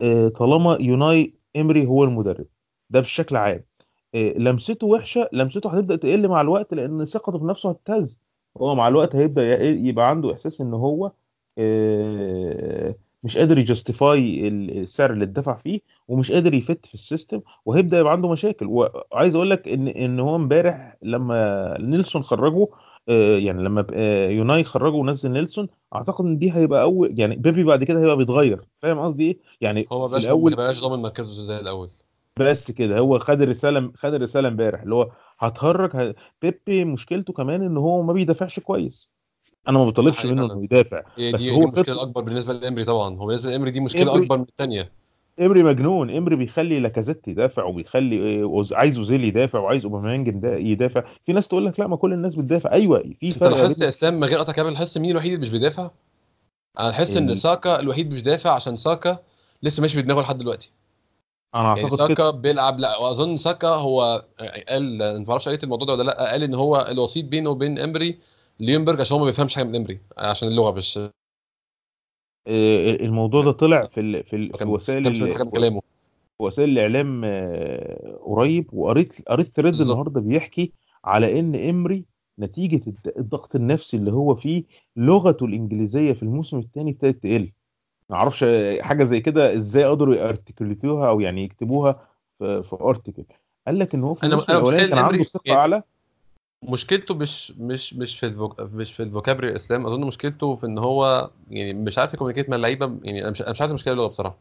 آه، 0.00 0.28
طالما 0.28 0.76
يوناي 0.80 1.34
إمري 1.56 1.86
هو 1.86 2.04
المدرب. 2.04 2.46
ده 2.90 3.00
بشكل 3.00 3.36
عام. 3.36 3.64
آه، 4.14 4.32
لمسته 4.38 4.86
وحشة 4.86 5.28
لمسته 5.32 5.70
هتبدأ 5.70 5.96
تقل 5.96 6.28
مع 6.28 6.40
الوقت 6.40 6.74
لأن 6.74 7.06
ثقته 7.06 7.38
في 7.38 7.44
نفسه 7.44 7.70
هتهز. 7.70 8.20
هو 8.60 8.74
مع 8.74 8.88
الوقت 8.88 9.16
هيبدأ 9.16 9.42
ي- 9.64 9.86
يبقى 9.88 10.08
عنده 10.10 10.32
إحساس 10.32 10.60
إن 10.60 10.74
هو 10.74 11.12
آه، 11.58 12.94
مش 13.22 13.38
قادر 13.38 13.58
ي 13.58 13.69
justify 13.69 14.48
السعر 14.48 15.12
اللي 15.12 15.24
اتدفع 15.24 15.56
فيه 15.56 15.80
ومش 16.08 16.32
قادر 16.32 16.54
ي 16.54 16.62
fit 16.62 16.86
في 16.86 16.94
ال 16.94 17.01
system 17.01 17.40
وهيبدأ 17.66 17.98
يبقى 17.98 18.12
عنده 18.12 18.28
مشاكل. 18.32 18.66
وعايز 18.66 19.34
أقول 19.34 19.50
لك 19.50 19.68
إن 19.68 19.88
إن 19.88 20.20
هو 20.20 20.36
امبارح 20.36 20.96
لما 21.02 21.76
نيلسون 21.80 22.22
خرجه 22.22 22.68
آه، 23.08 23.36
يعني 23.38 23.62
لما 23.62 23.86
آه، 23.94 24.28
يوناي 24.28 24.64
خرجه 24.64 24.94
ونزل 24.94 25.30
نيلسون 25.32 25.68
أعتقد 25.94 26.24
إن 26.24 26.38
دي 26.38 26.52
هيبقى 26.52 26.82
أول 26.82 27.20
يعني 27.20 27.36
بيبي 27.36 27.64
بعد 27.64 27.84
كده 27.84 28.00
هيبقى 28.00 28.16
بيتغير. 28.16 28.60
فاهم 28.82 28.98
قصدي 29.00 29.24
إيه؟ 29.24 29.38
يعني 29.60 29.86
هو 29.92 30.08
بقاش 30.08 30.24
الأول 30.24 30.50
ما 30.50 30.56
بقاش 30.56 30.80
ضامن 30.80 31.02
مركزه 31.02 31.42
زي 31.44 31.58
الأول. 31.58 31.90
بس 32.38 32.70
كده 32.70 32.98
هو 32.98 33.18
خد 33.18 33.42
الرسالة 33.42 33.92
خد 33.96 34.14
الرسالة 34.14 34.48
امبارح 34.48 34.82
اللي 34.82 34.94
هو 34.94 35.10
هتهرج 35.38 35.96
ه... 35.96 36.14
بيبي 36.42 36.84
مشكلته 36.84 37.32
كمان 37.32 37.62
إن 37.62 37.76
هو 37.76 38.02
ما 38.02 38.12
بيدافعش 38.12 38.60
كويس. 38.60 39.10
أنا 39.68 39.78
ما 39.78 39.84
بطالبش 39.84 40.26
منه. 40.26 40.44
إنه 40.44 40.64
يدافع 40.64 41.02
بس 41.32 41.42
دي, 41.42 41.50
هو 41.50 41.60
المشكلة 41.62 41.84
خطة- 41.84 41.88
الاكبر 41.88 42.20
بالنسبة 42.22 42.52
لإمري 42.52 42.84
طبعا. 42.84 43.16
هو 43.16 43.26
بالنسبة 43.26 43.50
لإمري 43.50 43.70
دي 43.70 43.80
مشكلة 43.80 44.12
إمري- 44.14 44.16
أكبر 44.22 44.36
من 44.36 44.42
الثانية 44.42 44.92
إمري 45.40 45.62
مجنون 45.62 46.10
إمري 46.10 46.36
بيخلي 46.36 46.80
لاكازيت 46.80 47.28
يدافع 47.28 47.64
وبيخلي 47.64 48.42
أوز- 48.48 48.72
عايز 48.72 48.98
أوزيل 48.98 49.24
يدافع 49.24 49.58
وعايز 49.58 49.84
أوباميانج 49.84 50.28
يدا- 50.28 50.56
يدافع. 50.58 51.04
في 51.26 51.32
ناس 51.32 51.48
تقول 51.48 51.66
لك 51.66 51.80
لا 51.80 51.86
ما 51.86 51.96
كل 51.96 52.12
الناس 52.12 52.34
بتدافع. 52.34 52.72
أيوه 52.72 53.02
في 53.20 53.28
أنت 53.28 53.38
فرق 53.38 53.56
لاحظت 53.56 53.74
بين- 53.78 53.84
يا 53.84 53.88
إسلام 53.88 54.14
من 54.14 54.24
غير 54.24 54.38
قطع 54.38 54.52
كامل 54.52 54.72
لاحظت 54.72 54.98
مين 54.98 55.10
الوحيد 55.10 55.32
اللي 55.32 55.42
مش 55.42 55.50
بيدافع؟ 55.50 55.90
أنا 56.80 56.86
لاحظت 56.88 57.16
إن 57.16 57.34
ساكا 57.34 57.80
الوحيد 57.80 58.10
مش 58.12 58.22
دافع 58.22 58.50
عشان 58.50 58.76
ساكا 58.76 59.18
لسه 59.62 59.80
ماشي 59.80 60.02
بدماغه 60.02 60.20
لحد 60.20 60.38
دلوقتي. 60.38 60.70
أنا 61.54 61.64
يعني 61.68 61.82
أعتقد 61.82 61.96
كده. 61.98 62.06
ساكا 62.08 62.30
بيلعب 62.30 62.78
لا 62.78 62.96
واظن 62.98 63.36
ساكا 63.36 63.68
هو 63.68 64.24
قال 64.68 64.98
ما 64.98 65.30
أعرفش 65.30 65.48
قريت 65.48 65.64
الموضوع 65.64 65.86
ده 65.86 65.92
ولا 65.92 66.02
لأ 66.02 66.30
قال 66.30 66.42
إن 66.42 66.54
هو 66.54 66.86
الوسيط 66.90 67.24
بينه 67.24 67.50
وبين 67.50 67.78
إمري 67.78 68.18
ليونبرج 68.60 69.00
عشان 69.00 69.14
هو 69.16 69.20
ما 69.24 69.26
بيفهمش 69.30 69.54
حاجة 69.54 69.64
من 69.64 69.76
إمري 69.76 70.00
عشان 70.18 70.48
اللغة 70.48 70.70
مش 70.70 70.98
آه، 72.46 72.90
الموضوع 72.90 73.44
ده 73.44 73.52
طلع 73.52 73.86
في 73.86 74.00
ال... 74.00 74.24
في, 74.24 74.36
ال... 74.36 74.58
في 74.58 74.64
وسائل 74.64 75.06
ال- 75.06 75.50
كلامه 75.50 75.82
وسائل 76.38 76.68
الإعلام 76.68 77.22
آه، 77.24 78.18
قريب 78.24 78.74
وقريت 78.74 79.28
قريت 79.28 79.56
thread 79.56 79.70
بالظبط. 79.70 79.88
النهارده 79.90 80.20
بيحكي 80.20 80.72
على 81.04 81.40
إن 81.40 81.68
امري 81.68 82.04
نتيجة 82.38 82.80
الضغط 83.18 83.54
النفسي 83.56 83.96
اللي 83.96 84.12
هو 84.12 84.34
فيه 84.34 84.64
لغته 84.96 85.46
الإنجليزية 85.46 86.12
في 86.12 86.22
الموسم 86.22 86.58
الثاني 86.58 86.90
ابتدت 86.90 87.22
تقل. 87.22 87.52
ما 88.12 88.18
أعرفش 88.18 88.44
حاجة 88.80 89.04
زي 89.04 89.20
كده 89.20 89.56
إزاي 89.56 89.84
قدروا 89.84 90.14
يارتكلتوها 90.14 91.08
أو 91.08 91.20
يعني 91.20 91.44
يكتبوها 91.44 92.08
في, 92.38 92.62
في 92.62 92.76
ارتكل 92.80 93.24
قال 93.66 93.78
لك 93.78 93.94
إن 93.94 94.04
هو 94.04 94.14
في 94.14 94.26
الموسم 94.26 94.52
الأولاني 94.52 94.88
كان 94.88 94.98
عنده 94.98 95.24
ثقة 95.24 95.54
أعلى. 95.54 95.82
مشكلته 96.62 97.14
مش 97.14 97.50
مش 97.50 97.94
مش 97.94 98.18
في 98.20 98.26
الفوك... 98.26 98.60
مش 98.60 98.92
في 98.94 99.02
الفوكابري 99.02 99.48
الإسلام. 99.48 99.86
أظن 99.86 100.00
مشكلته 100.06 100.56
في 100.56 100.66
إن 100.66 100.78
هو 100.78 101.30
يعني 101.50 101.74
مش 101.74 101.98
عارف 101.98 102.14
يكومينيكيت 102.14 102.48
مع 102.50 102.56
اللعيبة 102.56 102.98
يعني 103.04 103.22
أنا 103.22 103.30
مش, 103.30 103.42
مش 103.42 103.60
عارف 103.60 103.70
المشكلة 103.70 103.92
اللغة 103.92 104.06
بصراحة. 104.08 104.36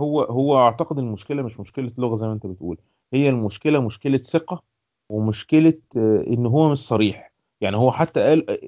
هو 0.00 0.22
هو 0.22 0.58
أعتقد 0.58 0.98
المشكلة 0.98 1.42
مش 1.42 1.60
مشكلة 1.60 1.92
لغة 1.98 2.16
زي 2.16 2.26
ما 2.26 2.32
أنت 2.32 2.46
بتقول. 2.46 2.78
هي 3.12 3.28
المشكلة 3.28 3.80
مشكلة 3.80 4.18
ثقة 4.18 4.62
ومشكلة 5.12 5.78
آه، 5.96 6.24
إن 6.26 6.46
هو 6.46 6.68
مش 6.68 6.78
صريح. 6.78 7.29
يعني 7.60 7.76
هو 7.76 7.92
حتى 7.92 8.20
قال 8.20 8.50
آه، 8.50 8.58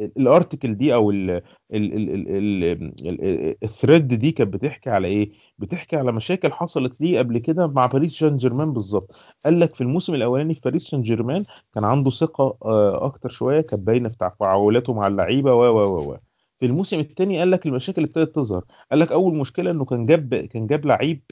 آه، 0.00 0.10
ال 0.16 0.23
article 0.23 0.74
دي 0.74 0.94
أو 0.94 1.10
ال- 1.10 1.30
ال- 1.30 1.42
ال- 1.72 2.10
ال- 2.10 2.64
ال- 2.64 3.24
ال- 3.24 3.56
ال 3.62 3.69
thread 3.69 4.08
دي 4.08 4.32
كانت 4.32 4.52
بتحكي 4.54 4.90
على 4.90 5.08
إيه؟ 5.08 5.30
بتحكي 5.58 5.96
على 5.96 6.12
مشاكل 6.12 6.52
حصلت 6.52 7.00
ليه 7.00 7.18
قبل 7.18 7.38
كده 7.38 7.66
مع 7.66 7.86
باريس 7.86 8.12
سان 8.18 8.36
جيرمان 8.36 8.72
بالظبط. 8.72 9.10
قال 9.44 9.60
لك 9.60 9.74
في 9.74 9.80
الموسم 9.80 10.14
الأولاني 10.14 10.54
في 10.54 10.60
باريس 10.64 10.82
سان 10.82 11.02
جيرمان 11.02 11.44
كان 11.74 11.84
عنده 11.84 12.10
ثقة 12.10 12.56
آه، 12.64 13.04
أكتر 13.06 13.28
شوية 13.28 13.60
كانت 13.60 13.82
باينة 13.86 14.08
في 14.08 14.16
تفاعلاته 14.18 14.92
مع 14.94 15.06
اللعيبة 15.06 15.54
و 15.54 15.62
و 15.64 16.12
و 16.12 16.16
في 16.60 16.66
الموسم 16.66 17.00
الثاني 17.00 17.38
قال 17.38 17.50
لك 17.50 17.66
المشاكل 17.66 18.02
ابتدت 18.02 18.34
تظهر. 18.34 18.64
قال 18.90 19.00
لك 19.00 19.12
أول 19.12 19.34
مشكلة 19.36 19.70
إنه 19.70 19.84
كان 19.84 20.06
جاب 20.06 20.34
كان 20.34 20.66
جاب 20.66 20.86
لعيب 20.86 21.22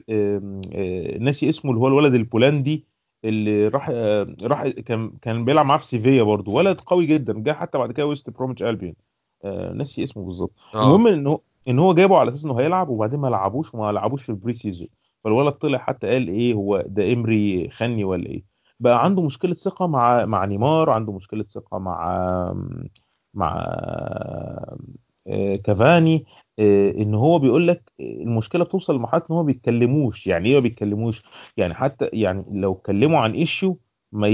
ناسي 1.19 1.49
اسمه 1.49 1.71
اللي 1.71 1.81
هو 1.81 1.87
الولد 1.87 2.13
البولندي 2.13 2.85
اللي 3.25 3.67
راح 3.67 3.89
آه، 3.93 4.35
راح 4.43 4.67
كان 4.67 5.11
كان 5.21 5.45
بيلعب 5.45 5.65
معاه 5.65 5.77
في 5.77 5.85
سيفيا 5.85 6.23
برضه 6.23 6.51
ولد 6.51 6.79
قوي 6.81 7.05
جدا 7.05 7.33
جه 7.39 7.51
حتى 7.53 7.77
بعد 7.77 7.91
كده 7.91 8.05
ويست 8.05 8.29
بروميتش 8.29 8.63
البيون 8.63 8.93
آه، 9.45 9.73
ناسي 9.73 10.03
اسمه 10.03 10.23
بالظبط. 10.25 10.51
المهم 10.75 11.07
إن 11.07 11.27
هو 11.27 11.39
إن 11.67 11.79
هو 11.79 11.93
جابه 11.93 12.17
على 12.17 12.29
أساس 12.29 12.45
إنه 12.45 12.59
هيلعب 12.59 12.89
وبعدين 12.89 13.19
ما 13.19 13.27
لعبوش 13.27 13.73
وما 13.73 13.91
لعبوش 13.91 14.23
في 14.23 14.29
ال 14.29 14.53
pre-season. 14.53 14.87
فالولد 15.23 15.53
طلع 15.53 15.77
حتى 15.77 16.07
قال 16.07 16.27
إيه 16.27 16.53
هو 16.53 16.83
ده 16.87 17.13
إمري 17.13 17.69
خاني 17.69 18.03
ولا 18.03 18.25
إيه. 18.25 18.43
بقى 18.79 19.03
عنده 19.03 19.21
مشكلة 19.21 19.53
ثقة 19.55 19.87
مع 19.87 20.25
مع 20.25 20.45
نيمار 20.45 20.89
عنده 20.89 21.11
مشكلة 21.13 21.43
ثقة 21.43 21.79
مع 21.79 22.53
مع 23.33 23.55
آه، 25.27 25.55
كافاني. 25.55 26.15
آه، 26.15 26.44
إن 26.59 27.13
هو 27.15 27.39
بيقول 27.39 27.67
لك 27.67 27.91
المشكلة 27.99 28.63
بتوصل 28.63 28.95
لمرحلة 28.95 29.21
إن 29.21 29.35
هو 29.35 29.41
ما 29.41 29.47
بيتكلموش. 29.47 30.27
يعني 30.27 30.49
إيه 30.49 30.55
ما 30.55 30.59
بيتكلموش؟ 30.59 31.23
يعني 31.57 31.73
حتى 31.73 32.09
يعني 32.13 32.45
لو 32.51 32.73
اتكلموا 32.73 33.19
عن 33.19 33.33
ايشيو 33.33 33.77
ما 34.11 34.27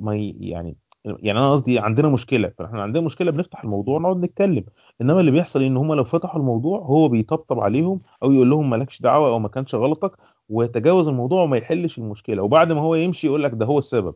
ما 0.00 0.16
ي... 0.16 0.36
يعني 0.40 0.76
يعني 1.04 1.38
أنا 1.38 1.52
قصدي 1.52 1.78
عندنا 1.78 2.08
مشكلة 2.08 2.52
فإحنا 2.58 2.82
عندنا 2.82 3.04
مشكلة 3.04 3.30
بنفتح 3.30 3.64
الموضوع 3.64 3.96
ونقعد 3.96 4.16
نتكلم. 4.24 4.64
إنما 5.00 5.20
اللي 5.20 5.30
بيحصل 5.30 5.62
إن 5.62 5.76
هم 5.76 5.94
لو 5.94 6.04
فتحوا 6.04 6.40
الموضوع 6.40 6.78
هو 6.78 7.08
بيطبطب 7.08 7.60
عليهم 7.60 8.00
أو 8.22 8.32
يقول 8.32 8.50
لهم 8.50 8.70
مالكش 8.70 9.02
دعوة 9.02 9.28
أو 9.28 9.38
ما 9.38 9.48
كانش 9.48 9.74
غلطك 9.74 10.12
ويتجاوز 10.48 11.08
الموضوع 11.08 11.42
وما 11.42 11.56
يحلش 11.56 11.98
المشكلة. 11.98 12.42
وبعد 12.42 12.72
ما 12.72 12.80
هو 12.80 12.94
يمشي 12.94 13.26
يقول 13.26 13.42
لك 13.42 13.52
ده 13.54 13.66
هو 13.66 13.78
السبب. 13.78 14.14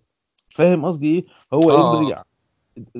فاهم 0.51 0.85
قصدي 0.85 1.14
إيه؟ 1.14 1.25
هو 1.53 1.71
آه. 1.71 1.99
امري 1.99 2.25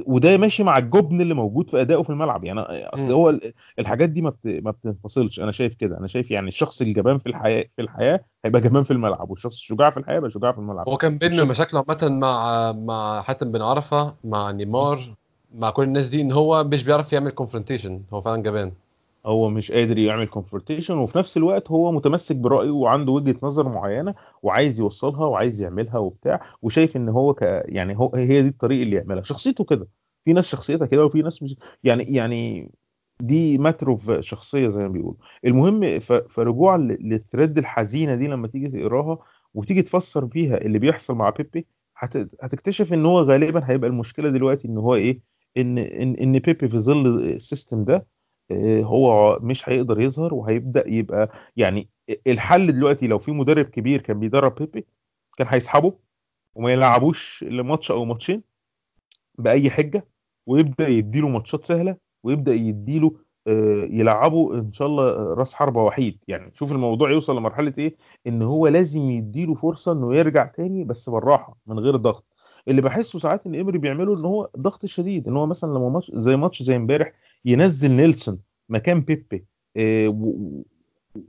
وده 0.07 0.37
ماشي 0.37 0.63
مع 0.65 0.79
الجبن 0.79 1.21
اللي 1.21 1.35
موجود 1.35 1.71
في 1.71 1.81
أدائه 1.81 2.03
في 2.03 2.11
الملعب. 2.11 2.45
يعني 2.45 2.61
أصل. 2.61 3.13
هو 3.13 3.31
ال- 3.31 3.53
الحاجات 3.79 4.09
دي 4.11 4.23
ما 4.23 4.31
بت... 4.31 4.47
ما 4.47 4.71
بتنفصلش. 4.71 5.41
أنا 5.41 5.53
شايف 5.53 5.75
كده. 5.75 5.99
أنا 5.99 6.07
شايف 6.07 6.31
يعني 6.31 6.49
الشخص 6.49 6.83
الجبان 6.83 7.19
في 7.19 7.27
الحياة 7.29 7.65
في 7.77 7.83
الحياة 7.83 8.21
هيبقى 8.45 8.61
جبان 8.61 8.83
في 8.83 8.91
الملعب 8.91 9.31
والشخص 9.31 9.55
الشجاع 9.57 9.91
في 9.91 9.97
الحياة 9.97 10.17
يبقى 10.17 10.31
شجاع 10.31 10.53
في 10.53 10.59
الملعب. 10.59 10.89
هو 10.89 10.97
كان 10.97 11.19
بينه 11.19 11.45
مشاكله 11.45 11.85
عامة 11.89 12.19
مع 12.19 12.73
مع 12.73 13.23
حاتم 13.23 13.53
بن 13.53 13.63
عرفة 13.63 14.15
مع 14.25 14.51
نيمار 14.51 15.15
مع 15.59 15.71
كل 15.71 15.83
الناس 15.83 16.09
دي 16.09 16.21
إن 16.21 16.33
هو 16.33 16.65
مش 16.65 16.85
بيعرف 16.85 17.13
يعمل 17.13 17.31
confrontation 17.31 18.01
هو 18.13 18.21
فعلا 18.21 18.43
جبان. 18.43 18.73
هو 19.27 19.49
مش 19.51 19.73
قادر 19.73 19.99
يعمل 19.99 20.27
confrontation 20.27 20.99
وفي 20.99 21.19
نفس 21.19 21.37
الوقت 21.37 21.71
هو 21.71 21.93
متمسك 21.93 22.37
برأيه 22.37 22.71
وعنده 22.71 23.13
وجهة 23.13 23.37
نظر 23.43 23.69
معينة 23.69 24.15
وعايز 24.43 24.81
يوصلها 24.81 25.27
وعايز 25.27 25.63
يعملها 25.63 25.99
وبتاع 25.99 26.41
وشايف 26.63 26.97
إن 26.97 27.09
هو 27.09 27.35
ك... 27.35 27.43
يعني 27.67 27.99
هو 27.99 28.11
هي 28.15 28.43
دي 28.43 28.49
الطريق 28.49 28.81
اللي 28.83 28.97
يعملها. 28.97 29.23
شخصيته 29.23 29.65
كده 29.65 29.89
في 30.25 30.33
ناس 30.33 30.49
شخصيتها 30.49 30.87
كده 30.87 31.05
وفي 31.05 31.23
ناس 31.23 31.43
مش 31.43 31.57
يعني 31.85 32.05
يعني 32.05 32.71
دي 33.21 33.59
matter 33.59 33.89
of 33.89 34.11
شخصية 34.21 34.69
زي 34.69 34.81
ما 34.83 34.89
بيقولوا. 34.89 35.17
المهم 35.45 35.99
ف- 36.01 36.13
فرجوعا 36.13 36.79
ل- 36.79 36.99
لل 37.09 37.21
thread 37.21 37.59
الحزينة 37.59 38.15
دي 38.15 38.27
لما 38.27 38.49
تيجي 38.49 38.69
تقراها 38.69 39.19
وتيجي 39.55 39.83
تفسر 39.83 40.25
بيها 40.25 40.57
اللي 40.59 40.79
بيحصل 40.79 41.15
مع 41.15 41.31
بيبي 41.31 41.67
هت- 41.97 42.31
هتكتشف 42.43 42.93
إن 42.93 43.07
هو 43.07 43.21
غالبا 43.21 43.71
هيبقى 43.71 43.91
المشكلة 43.91 44.31
دلوقتي 44.31 44.69
إن 44.69 44.79
هو 44.79 44.95
إيه 44.95 45.21
إن 45.57 45.79
إن 45.79 46.15
إن 46.15 46.39
بيبي 46.39 46.69
في 46.69 46.81
ظل 46.81 47.07
ال 47.35 47.42
system 47.42 47.85
ده 47.85 48.07
هو 48.85 49.39
مش 49.43 49.69
هيقدر 49.69 50.01
يظهر 50.01 50.35
وهيبدأ 50.35 50.89
يبقى 50.89 51.31
يعني 51.57 51.89
الحل 52.27 52.73
دلوقتي 52.73 53.07
لو 53.07 53.19
في 53.19 53.33
مدرب 53.33 53.65
كبير 53.65 54.01
كان 54.03 54.19
بيدرب 54.21 54.55
بيبي 54.55 54.87
كان 55.39 55.47
هيسحبه 55.51 55.95
وما 56.55 56.73
يلعبوش 56.73 57.43
الا 57.49 57.63
ماتش 57.63 57.91
أو 57.91 58.05
ماتشين 58.05 58.43
بأي 59.39 59.71
حجة 59.71 60.07
ويبدأ 60.47 60.89
يديله 60.89 61.29
ماتشات 61.29 61.65
سهلة 61.65 61.97
ويبدأ 62.23 62.53
يديله 62.55 63.17
آه، 63.47 63.89
يلعبه 63.91 64.55
إن 64.55 64.73
شاء 64.73 64.89
الله 64.89 65.03
آه، 65.05 65.35
رأس 65.39 65.55
حربة 65.55 65.83
وحيد. 65.83 66.19
يعني 66.29 66.51
شوف 66.55 66.73
الموضوع 66.73 67.11
يوصل 67.11 67.37
لمرحلة 67.37 67.73
إيه؟ 67.79 67.97
إن 68.27 68.43
هو 68.43 68.69
لازم 68.69 69.11
يديله 69.11 69.55
فرصة 69.55 69.93
إنه 69.93 70.15
يرجع 70.17 70.47
تاني 70.47 70.85
بس 70.85 71.09
بالراحة 71.11 71.57
من 71.67 71.79
غير 71.79 71.97
ضغط. 71.97 72.25
اللي 72.69 72.83
بحسه 72.83 73.19
ساعات 73.19 73.47
إن 73.47 73.55
إمري 73.55 73.79
بيعمله 73.79 74.15
إن 74.15 74.25
هو 74.25 74.51
ضغط 74.59 74.87
شديد 74.87 75.29
إن 75.29 75.37
هو 75.37 75.47
مثلا 75.47 75.69
لما 75.71 75.89
ماتش 75.89 76.11
زي 76.15 76.37
ماتش 76.37 76.63
زي 76.63 76.77
إمبارح 76.77 77.13
ينزل 77.45 77.93
نيلسون 77.93 78.39
مكان 78.69 79.01
بيبي 79.01 79.45
آه، 79.77 80.63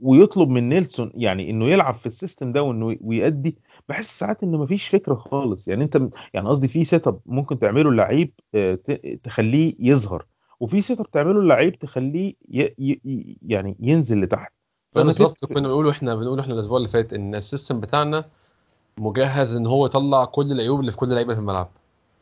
ويطلب 0.00 0.48
من 0.48 0.68
نيلسون 0.68 1.12
يعني 1.14 1.50
إنه 1.50 1.68
يلعب 1.68 1.94
في 1.94 2.06
ال 2.06 2.13
system 2.13 2.52
ده 2.52 2.62
وإنه 2.62 2.96
ويأدي. 3.00 3.56
بحس 3.88 4.18
ساعات 4.18 4.42
إنه 4.42 4.58
مفيش 4.58 4.88
فكرة 4.88 5.14
خالص. 5.14 5.68
يعني 5.68 5.84
أنت 5.84 6.08
يعني 6.34 6.48
قصدي 6.48 6.68
في 6.68 6.84
setup 6.84 7.20
ممكن 7.26 7.58
تعمله 7.58 7.90
اللعيب 7.90 8.32
آه، 8.54 8.78
تخليه 9.22 9.74
يظهر 9.78 10.26
وفي 10.60 10.82
setup 10.82 11.10
تعمله 11.10 11.40
اللعيب 11.40 11.78
تخليه 11.78 12.34
ي... 12.50 12.74
ي... 12.78 13.38
يعني 13.42 13.76
ينزل 13.80 14.20
لتحت. 14.20 14.52
بالظبط 14.94 15.44
كنا 15.44 15.68
بنقوله 15.68 15.90
إحنا 15.90 16.14
بنقول 16.14 16.40
إحنا 16.40 16.54
الأسبوع 16.54 16.78
اللي 16.78 16.88
فات 16.88 17.12
إن 17.12 17.34
ال 17.34 17.41
system 17.41 17.80
بتاعنا 17.80 18.24
مجهز 18.98 19.56
إن 19.56 19.66
هو 19.66 19.86
يطلع 19.86 20.24
كل 20.24 20.52
العيوب 20.52 20.80
اللي 20.80 20.90
في 20.90 20.96
كل 20.96 21.08
لعيبة 21.08 21.34
في 21.34 21.40
الملعب. 21.40 21.68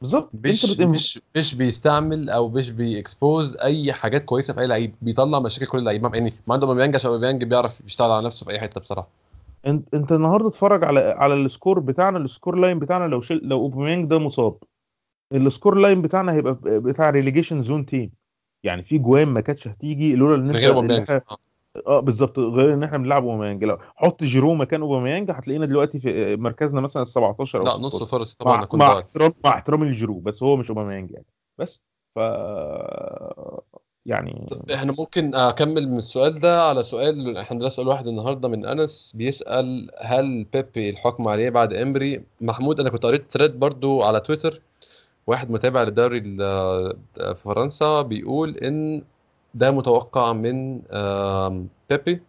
بالظبط. 0.05 0.31
مش 0.35 0.64
انت 0.64 0.81
بت... 0.81 0.87
مش 0.87 1.21
مش 1.37 1.55
بيستعمل 1.55 2.31
أو 2.31 2.49
مش 2.49 2.71
بي 2.70 2.92
expose 2.92 3.57
أي 3.57 3.93
حاجات 3.93 4.25
كويسة 4.25 4.55
في 4.55 4.61
أي 4.61 4.67
لعيب. 4.67 4.95
بيطلع 5.03 5.40
مشاكل 5.40 5.67
كل 5.67 5.79
اللعيبة. 5.79 6.11
يعني 6.14 6.33
ما 6.47 6.55
عدا 6.55 6.66
اوباميانج 6.67 6.95
عشان 6.95 7.11
اوباميانج 7.11 7.45
بيعرف 7.45 7.81
يشتغل 7.87 8.11
على 8.11 8.27
نفسه 8.27 8.47
في 8.47 8.53
أي 8.53 8.61
حتة 8.61 8.81
بصراحة. 8.81 9.09
انت 9.67 9.95
أنت 9.95 10.12
النهارده 10.12 10.49
اتفرج 10.49 10.85
على 10.85 11.01
على 11.01 11.35
ال 11.35 11.42
score 11.42 11.79
بتاعنا 11.79 12.19
ال 12.18 12.25
score 12.25 12.57
line 12.57 12.79
بتاعنا. 12.79 13.05
لو 13.05 13.21
شل... 13.21 13.40
لو 13.45 13.59
أوباميانج 13.61 14.11
ده 14.11 14.19
مصاب 14.19 14.57
ال 15.35 15.41
score 15.41 15.74
line 15.74 16.03
بتاعنا 16.03 16.33
هيبقى 16.33 16.59
بتاع 16.64 17.11
relegation 17.11 17.62
zone 17.62 17.87
team 17.87 18.11
يعني 18.64 18.83
في 18.83 18.99
جوان 18.99 19.29
ما 19.29 19.40
كانتش 19.40 19.69
هتيجي 19.69 20.17
لولا 20.17 20.35
إن 20.37 20.51
أنت 20.51 21.23
آه. 21.76 21.82
آه 21.87 22.00
بالظبط. 22.00 22.38
غير 22.38 22.74
إن 22.74 22.82
إحنا 22.82 22.98
بنلعب 22.98 23.24
أوباميانج. 23.24 23.64
لو 23.64 23.78
حط 23.96 24.24
جيرو 24.24 24.54
مكان 24.54 24.80
أوباميانج 24.80 25.30
هتلاقينا 25.30 25.66
دلوقتي 25.66 26.00
في 26.00 26.37
مركزنا 26.37 26.80
مثلا 26.80 27.02
ال 27.02 27.08
17 27.08 27.58
أو 27.58 27.64
لا 27.64 27.70
16 27.70 27.87
نص 27.87 28.02
فرص 28.10 28.34
طبعا 28.34 28.56
مع 28.72 28.88
ضاعت. 28.88 29.04
احترام 29.04 29.32
مع 29.44 29.50
احترامي 29.50 29.87
لجيرو 29.87 30.14
بس 30.20 30.42
هو 30.42 30.56
مش 30.56 30.68
أوباميانج 30.68 31.10
يعني. 31.10 31.26
بس 31.58 31.82
ف 32.14 32.18
يعني 34.06 34.46
إحنا 34.74 34.92
ممكن 34.98 35.34
أكمل 35.34 35.88
من 35.88 35.98
السؤال 35.98 36.40
ده 36.40 36.62
على 36.68 36.82
سؤال 36.82 37.37
إحنا 37.37 37.46
عندنا 37.50 37.68
سؤال 37.68 37.88
واحد 37.88 38.06
النهارده 38.06 38.48
من 38.48 38.66
أنس. 38.66 39.12
بيسأل 39.14 39.90
هل 40.00 40.44
بيبي 40.52 40.90
الحكم 40.90 41.28
عليه 41.28 41.50
بعد 41.50 41.72
إمري 41.72 42.22
محمود 42.40 42.80
أنا 42.80 42.90
كنت 42.90 43.06
قريت 43.06 43.24
thread 43.33 43.59
برضو 43.60 44.02
على 44.02 44.20
تويتر. 44.20 44.60
واحد 45.26 45.50
متابع 45.50 45.82
للدوري 45.82 46.18
ال- 46.18 46.96
في 47.14 47.34
فرنسا 47.44 48.02
بيقول 48.02 48.56
إن 48.56 49.02
ده 49.55 49.71
متوقع 49.71 50.33
من 50.33 50.79
بيبي. 51.90 52.23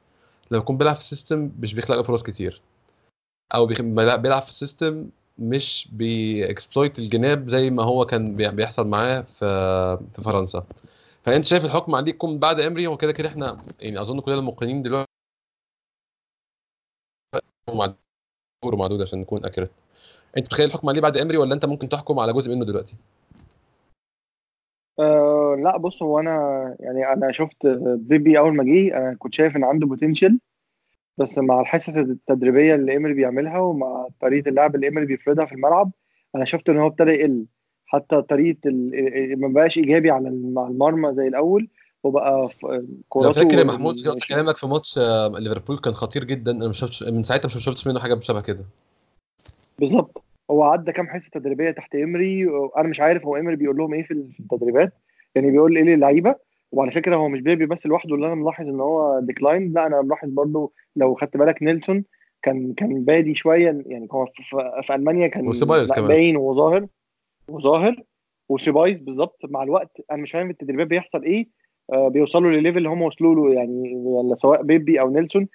لما 0.51 0.59
يكون 0.61 0.77
بيلعب 0.77 0.95
في 0.95 1.03
system 1.05 1.51
مش 1.59 1.73
بيخلق 1.73 1.95
له 1.97 2.03
فرص 2.03 2.23
كتير. 2.23 2.61
أو 3.55 3.65
بيلعب 3.65 4.43
في 4.43 4.53
system 4.55 5.09
مش 5.39 5.87
بي 5.91 6.15
exploit 6.15 6.99
الجناب 6.99 7.49
زي 7.49 7.69
ما 7.69 7.83
هو 7.83 8.05
كان 8.05 8.35
بي- 8.35 8.49
بيحصل 8.51 8.87
معاه 8.87 9.21
في 9.21 9.45
في 10.15 10.21
فرنسا. 10.23 10.65
فأنت 11.23 11.45
شايف 11.45 11.65
الحكم 11.65 11.95
عليه 11.95 12.09
يكون 12.11 12.39
بعد 12.39 12.59
إمري؟ 12.61 12.87
هو 12.87 12.97
كده 12.97 13.11
كده 13.11 13.29
إحنا 13.29 13.65
يعني 13.79 14.01
أظن 14.01 14.19
كلنا 14.19 14.37
المقيمين 14.39 14.81
دلوقتي 14.81 15.05
معدود 18.65 19.01
عشان 19.01 19.19
نكون 19.19 19.45
accurate 19.45 19.71
أنت 20.37 20.45
متخيل 20.45 20.65
الحكم 20.65 20.89
عليه 20.89 21.01
بعد 21.01 21.17
إمري 21.17 21.37
ولا 21.37 21.53
أنت 21.55 21.65
ممكن 21.65 21.89
تحكم 21.89 22.19
على 22.19 22.33
جزء 22.33 22.49
منه 22.51 22.65
دلوقتي؟ 22.65 22.95
أه 24.99 25.55
لا 25.63 25.77
بص 25.77 26.03
هو 26.03 26.19
أنا 26.19 26.75
يعني 26.79 27.13
أنا 27.13 27.31
شفت 27.31 27.67
بيبي 27.85 28.39
أول 28.39 28.55
ما 28.55 28.63
جه 28.63 28.97
أنا 28.97 29.15
كنت 29.19 29.33
شايف 29.33 29.55
إن 29.55 29.63
عنده 29.63 29.87
potential 29.87 30.39
بس 31.17 31.37
مع 31.37 31.61
الحصص 31.61 31.95
التدريبية 31.95 32.75
اللي 32.75 32.91
إيمري 32.91 33.13
بيعملها 33.13 33.59
ومع 33.59 34.07
طريقة 34.21 34.49
اللعب 34.49 34.75
اللي 34.75 34.87
إيمري 34.87 35.05
بيفرضها 35.05 35.45
في 35.45 35.51
الملعب 35.55 35.91
أنا 36.35 36.45
شفت 36.45 36.69
إن 36.69 36.77
هو 36.77 36.87
ابتدى 36.87 37.11
يقل. 37.11 37.45
حتى 37.85 38.21
طريقة 38.21 38.59
ال- 38.65 39.39
ما 39.39 39.47
بقاش 39.47 39.77
إيجابي 39.77 40.11
على 40.11 40.29
المرمى 40.29 41.13
زي 41.15 41.27
الأول 41.27 41.67
وبقى 42.03 42.49
لو 42.63 42.89
كوراته 43.09 43.41
فاكر 43.41 43.57
يا 43.57 43.63
محمود 43.63 43.95
كلامك 44.29 44.57
في 44.57 44.67
ماتش 44.67 44.97
آه، 44.97 45.27
ليفربول 45.27 45.79
كان 45.79 45.93
خطير 45.93 46.23
جدا 46.23 46.51
أنا 46.51 46.67
مش 46.67 46.79
شفتش 46.79 47.03
من 47.03 47.23
ساعتها 47.23 47.45
مش 47.47 47.63
شفتش 47.63 47.87
منه 47.87 47.99
حاجة 47.99 48.19
شبه 48.19 48.41
كده. 48.41 48.65
بالظبط. 49.79 50.23
هو 50.51 50.63
عدى 50.63 50.91
كام 50.91 51.07
حصة 51.07 51.29
تدريبية 51.33 51.71
تحت 51.71 51.95
امري 51.95 52.47
أنا 52.77 52.87
مش 52.87 52.99
عارف 52.99 53.25
هو 53.25 53.35
امري 53.35 53.55
بيقول 53.55 53.77
لهم 53.77 53.93
إيه 53.93 54.03
في 54.03 54.11
التدريبات 54.39 54.93
يعني 55.35 55.51
بيقول 55.51 55.77
إيه 55.77 55.83
للعيبة 55.83 56.35
وعلى 56.71 56.91
فكرة 56.91 57.15
هو 57.15 57.29
مش 57.29 57.41
بيبي 57.41 57.65
بس 57.65 57.85
لوحده 57.85 58.15
اللي 58.15 58.27
أنا 58.27 58.35
ملاحظ 58.35 58.67
إن 58.67 58.79
هو 58.79 59.19
decline 59.19 59.73
لا 59.73 59.87
أنا 59.87 60.01
ملاحظ 60.01 60.29
برضو 60.29 60.73
لو 60.95 61.15
خدت 61.15 61.37
بالك 61.37 61.63
نيلسون 61.63 62.03
كان 62.41 62.73
كان 62.73 63.05
بادي 63.05 63.35
شوية 63.35 63.83
يعني 63.85 64.07
هو 64.11 64.25
في, 64.85 64.95
ألمانيا 64.95 65.27
كان. 65.27 65.45
باين 66.07 66.37
وظاهر 66.37 66.87
وظاهر 67.47 68.03
وسيبايز 68.49 68.99
بالظبط 68.99 69.39
مع 69.43 69.63
الوقت 69.63 70.01
أنا 70.11 70.21
مش 70.21 70.31
فاهم 70.31 70.49
التدريبات 70.49 70.87
بيحصل 70.87 71.23
إيه 71.23 71.47
آه 71.93 72.07
بيوصلوا 72.07 72.51
لل 72.51 72.59
level 72.59 72.77
اللي 72.77 72.89
هم 72.89 73.01
وصلوا 73.01 73.35
له 73.35 73.53
يعني 73.53 73.95
ولا 73.95 74.35
سواء 74.35 74.63
بيبي 74.63 74.99
أو 74.99 75.09
نيلسون 75.09 75.47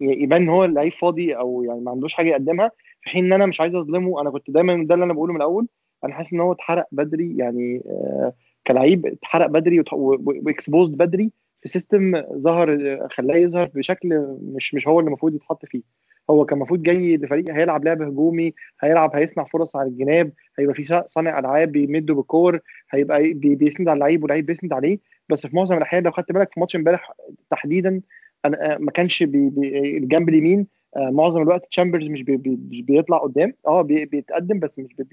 يبان 0.00 0.42
إن 0.42 0.48
هو 0.48 0.64
اللعيب 0.64 0.92
فاضي 0.92 1.36
أو 1.36 1.62
يعني 1.62 1.80
ما 1.80 1.90
عندوش 1.90 2.14
حاجة 2.14 2.28
يقدمها 2.28 2.70
في 3.00 3.10
حين 3.10 3.24
إن 3.24 3.32
أنا 3.32 3.46
مش 3.46 3.60
عايز 3.60 3.74
أظلمه. 3.74 4.20
أنا 4.20 4.30
كنت 4.30 4.50
دايما 4.50 4.84
ده 4.86 4.94
اللي 4.94 5.04
أنا 5.04 5.12
بقوله 5.12 5.32
من 5.32 5.36
الأول. 5.40 5.66
أنا 6.04 6.14
حاسس 6.14 6.32
إن 6.32 6.40
هو 6.40 6.52
اتحرق 6.52 6.86
بدري 6.92 7.36
يعني 7.36 7.82
آه 7.86 8.32
كلعيب 8.66 9.06
اتحرق 9.06 9.46
بدري 9.46 9.84
و 9.92 10.05
exposed 10.05 10.96
بدري 10.96 11.30
في 11.62 11.68
system 11.68 12.22
ظهر 12.38 12.72
آه، 12.72 13.08
خلاه 13.10 13.36
يظهر 13.36 13.70
بشكل 13.74 14.36
مش 14.42 14.74
مش 14.74 14.88
هو 14.88 15.00
اللي 15.00 15.08
المفروض 15.08 15.34
يتحط 15.34 15.66
فيه. 15.66 15.82
هو 16.30 16.44
كان 16.44 16.56
المفروض 16.58 16.82
جاي 16.82 17.16
لفريق 17.16 17.50
هيلعب 17.50 17.84
لعب 17.84 18.02
هجومي 18.02 18.54
هيلعب 18.80 19.16
هيصنع 19.16 19.44
فرص 19.44 19.76
على 19.76 19.88
الجناب 19.88 20.32
هيبقى 20.58 20.74
في 20.74 21.02
صانع 21.06 21.38
ألعاب 21.38 21.72
بيمدوا 21.72 22.16
بالكور 22.16 22.60
هيبقى 22.90 23.32
بي- 23.32 23.54
بيسند 23.54 23.88
على 23.88 23.94
اللعيب 23.96 24.22
واللعيب 24.22 24.46
بيسند 24.46 24.72
عليه. 24.72 24.98
بس 25.28 25.46
في 25.46 25.56
معظم 25.56 25.76
الأحيان 25.76 26.02
لو 26.02 26.10
خدت 26.10 26.32
بالك 26.32 26.52
في 26.54 26.60
ماتش 26.60 26.76
امبارح 26.76 27.12
تحديدا 27.50 28.00
أنا 28.46 28.74
آه، 28.74 28.78
ما 28.78 28.90
كانش 28.90 29.22
بي 29.22 29.50
بي 29.50 29.96
الجنب 29.98 30.28
اليمين 30.28 30.66
آه، 30.96 31.10
معظم 31.10 31.42
الوقت 31.42 31.66
تشامبرز 31.70 32.06
مش 32.08 32.22
بي 32.22 32.36
بي 32.36 32.82
بيطلع 32.82 33.18
قدام. 33.18 33.52
آه 33.66 33.82
بي 33.82 34.04
بيتقدم 34.04 34.58
بس 34.60 34.78
مش 34.78 34.94
بي 34.94 35.04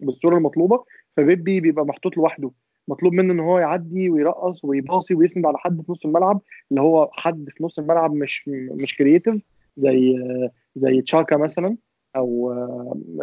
بالصورة 0.00 0.36
المطلوبة. 0.36 0.84
فبيبي 1.16 1.60
بيبقى 1.60 1.86
محطوط 1.86 2.16
لوحده. 2.16 2.50
مطلوب 2.88 3.12
منه 3.12 3.32
إن 3.32 3.40
هو 3.40 3.58
يعدي 3.58 4.10
ويرقص 4.10 4.64
ويباصي 4.64 5.14
ويسند 5.14 5.46
على 5.46 5.58
حد 5.58 5.82
في 5.82 5.92
نص 5.92 6.06
الملعب 6.06 6.40
اللي 6.70 6.80
هو 6.82 7.10
حد 7.12 7.48
في 7.56 7.64
نص 7.64 7.78
الملعب 7.78 8.14
مش 8.14 8.48
مش 8.82 8.96
creative 8.96 9.42
زي 9.76 10.16
آه، 10.18 10.50
زي 10.74 11.00
تشاكا 11.02 11.36
مثلا 11.36 11.76
أو 12.16 12.54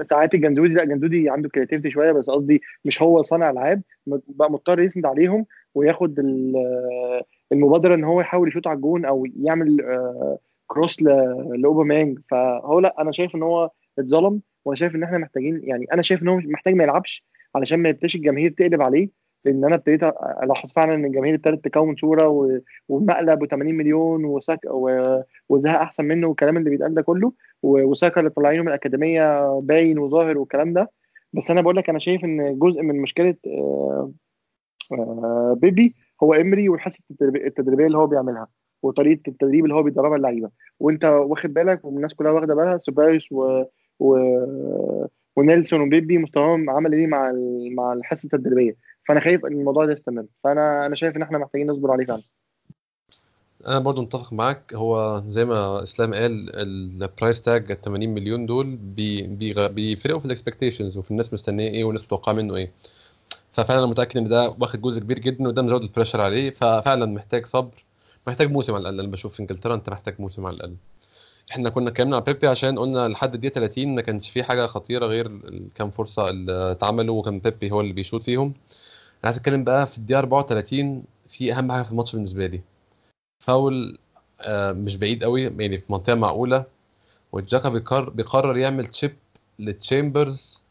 ساعات 0.02 0.34
الجندوزي. 0.34 0.74
لا 0.74 0.84
الجندوزي 0.84 1.30
عنده 1.30 1.50
creativity 1.50 1.90
شوية 1.92 2.12
بس 2.12 2.30
قصدي 2.30 2.62
مش 2.86 3.02
هو 3.02 3.24
صانع 3.24 3.50
العاب. 3.50 3.82
بقى 4.08 4.52
مضطر 4.52 4.80
يسند 4.80 5.06
عليهم 5.06 5.46
وياخد 5.76 6.20
المبادرة 7.52 7.96
إن 7.96 8.04
هو 8.04 8.22
يحاول 8.22 8.48
يشوط 8.48 8.68
على 8.68 8.76
الجون 8.76 9.06
أو 9.06 9.26
يعمل 9.42 9.82
آه، 9.82 10.38
cross 10.68 11.02
ل- 11.02 11.62
لأوباميانج. 11.62 12.20
فهو 12.32 12.80
لأ 12.80 12.96
أنا 13.02 13.12
شايف 13.12 13.36
إن 13.36 13.44
هو 13.44 13.70
اتظلم 14.00 14.42
وأنا 14.66 14.76
شايف 14.76 14.96
إن 14.96 15.04
إحنا 15.04 15.18
محتاجين 15.18 15.62
يعني 15.64 15.86
أنا 15.94 16.02
شايف 16.02 16.22
إن 16.24 16.28
هو 16.28 16.38
محتاج 16.38 16.74
ما 16.74 16.84
يلعبش 16.84 17.26
علشان 17.56 17.80
ما 17.80 17.90
يبتديش 17.90 18.16
الجماهير 18.16 18.52
تقلب 18.52 18.82
عليه 18.82 19.10
لأن 19.46 19.66
أنا 19.66 19.76
ابتديت 19.76 20.04
ألاحظ 20.44 20.72
فعلا 20.72 20.96
إن 20.96 21.06
الجماهير 21.06 21.36
ابتدت 21.36 21.66
تكون 21.66 21.96
صورة 21.96 22.54
ومقلب 22.90 23.42
و 23.42 23.46
80 23.46 23.76
مليون 23.76 24.26
وسك 24.26 24.60
و- 24.72 25.22
وزهق 25.50 25.80
أحسن 25.80 26.06
منه 26.06 26.28
والكلام 26.28 26.58
اللي 26.58 26.70
بيتقال 26.70 26.94
ده 26.94 27.02
كله 27.02 27.34
وساكا 27.64 28.20
اللي 28.20 28.30
طالعينه 28.30 28.62
من 28.62 28.68
الأكاديمية 28.68 29.60
باين 29.60 30.00
وظاهر 30.00 30.38
والكلام 30.38 30.74
ده. 30.74 30.92
بس 31.34 31.52
أنا 31.52 31.62
بقول 31.62 31.76
لك 31.78 31.90
أنا 31.90 32.00
شايف 32.00 32.24
إن 32.26 32.60
جزء 32.60 32.82
من 32.82 33.02
مشكلة 33.02 33.36
آه، 33.48 34.12
آه، 34.92 35.58
بيبي 35.62 35.96
هو 36.24 36.34
امري 36.34 36.70
والحصة 36.70 37.00
التدريب- 37.12 37.46
التدريبية 37.48 37.86
اللي 37.86 37.98
هو 37.98 38.08
بيعملها 38.08 38.48
وطريقة 38.84 39.22
التدريب 39.28 39.64
اللي 39.66 39.76
هو 39.76 39.84
بيدربها 39.84 40.18
اللعيبة. 40.18 40.50
وأنت 40.80 41.06
واخد 41.06 41.54
بالك 41.54 41.86
والناس 41.86 42.14
كلها 42.14 42.32
واخدة 42.32 42.56
بالها 42.56 42.78
سوبايوس 42.78 43.32
و... 43.32 43.64
و... 44.00 44.18
ونيلسون 45.36 45.82
وبيبي 45.82 46.18
مستواهم 46.18 46.70
عمل 46.70 46.94
إيه 46.94 47.08
مع 47.08 47.30
ال- 47.30 47.76
مع 47.76 47.94
الحصة 47.94 48.26
التدريبية؟ 48.34 48.76
فأنا 49.08 49.20
خايف 49.20 49.46
إن 49.46 49.52
الموضوع 49.54 49.86
ده 49.86 49.92
يستمر. 49.94 50.26
فانا 50.44 50.86
أنا 50.86 50.96
شايف 50.96 51.16
إن 51.18 51.22
إحنا 51.22 51.38
محتاجين 51.38 51.68
نصبر 51.68 51.92
عليه 51.92 52.06
فعلا. 52.06 52.22
أنا 53.68 53.80
برضو 53.80 54.02
متفق 54.02 54.34
معاك. 54.34 54.74
هو 54.74 55.24
زي 55.30 55.46
ما 55.46 55.84
إسلام 55.84 56.14
قال 56.14 56.56
ال 56.56 56.70
price 56.70 57.42
tag 57.42 57.74
80 57.74 58.10
مليون 58.14 58.46
دول 58.46 58.76
بيفرقوا 59.76 60.20
في 60.20 60.26
ال 60.26 60.31
expectations 60.31 60.98
وفي 60.98 61.12
الناس 61.12 61.34
مستنية 61.34 61.70
إيه 61.70 61.84
والناس 61.84 62.04
متوقعة 62.04 62.34
منه 62.34 62.56
إيه. 62.56 62.72
ففعلا 63.54 63.86
متأكد 63.86 64.18
إن 64.18 64.28
ده 64.28 64.50
واخد 64.60 64.82
جزء 64.82 65.00
كبير 65.00 65.20
جدا 65.20 65.48
وده 65.48 65.62
مزود 65.62 65.82
ال 65.82 65.86
pressure 65.86 66.22
عليه. 66.22 66.50
ففعلا 66.50 67.06
محتاج 67.06 67.46
صبر 67.46 67.84
محتاج 68.28 68.52
موسم 68.52 68.74
على 68.74 68.82
الأقل. 68.82 69.00
أنا 69.00 69.08
بشوف 69.12 69.34
في 69.34 69.40
إنجلترا 69.40 69.76
أنت 69.76 69.90
محتاج 69.90 70.16
موسم 70.20 70.46
على 70.46 70.56
الأقل. 70.56 70.76
إحنا 71.52 71.70
كنا 71.70 71.90
اتكلمنا 71.90 72.16
على 72.16 72.26
بيبي 72.26 72.48
عشان 72.48 72.80
قلنا 72.80 73.08
لحد 73.08 73.34
الدقيقة 73.34 73.54
30 73.54 73.96
ما 73.96 74.02
كانش 74.02 74.30
في 74.30 74.44
حاجة 74.44 74.66
خطيرة 74.68 75.06
غير 75.06 75.26
الكام 75.26 75.92
فرصة 75.92 76.30
اللي 76.30 76.72
اتعملوا 76.72 77.20
وكان 77.20 77.40
بيبي 77.40 77.72
هو 77.72 77.82
اللي 77.82 77.94
بيشوط 77.94 78.24
فيهم. 78.24 78.46
أنا 78.46 78.54
عايز 79.24 79.38
أتكلم 79.38 79.64
بقى 79.64 79.88
في 79.88 79.98
الدقيقة 79.98 80.20
34 80.20 81.04
في 81.30 81.54
أهم 81.54 81.72
حاجة 81.72 81.84
في 81.84 81.92
الماتش 81.92 82.14
بالنسبة 82.16 82.48
لي. 82.48 82.62
فاول 83.40 83.98
آه، 84.42 84.72
مش 84.72 84.96
بعيد 84.98 85.24
قوي 85.24 85.42
يعني 85.44 85.78
في 85.78 85.84
منطقة 85.90 86.16
معقولة. 86.16 86.66
بيقرر 87.70 88.10
بيقرر 88.10 88.58
يعمل 88.58 88.88
تشيب 88.88 89.16
لتشامبرز. 89.60 90.62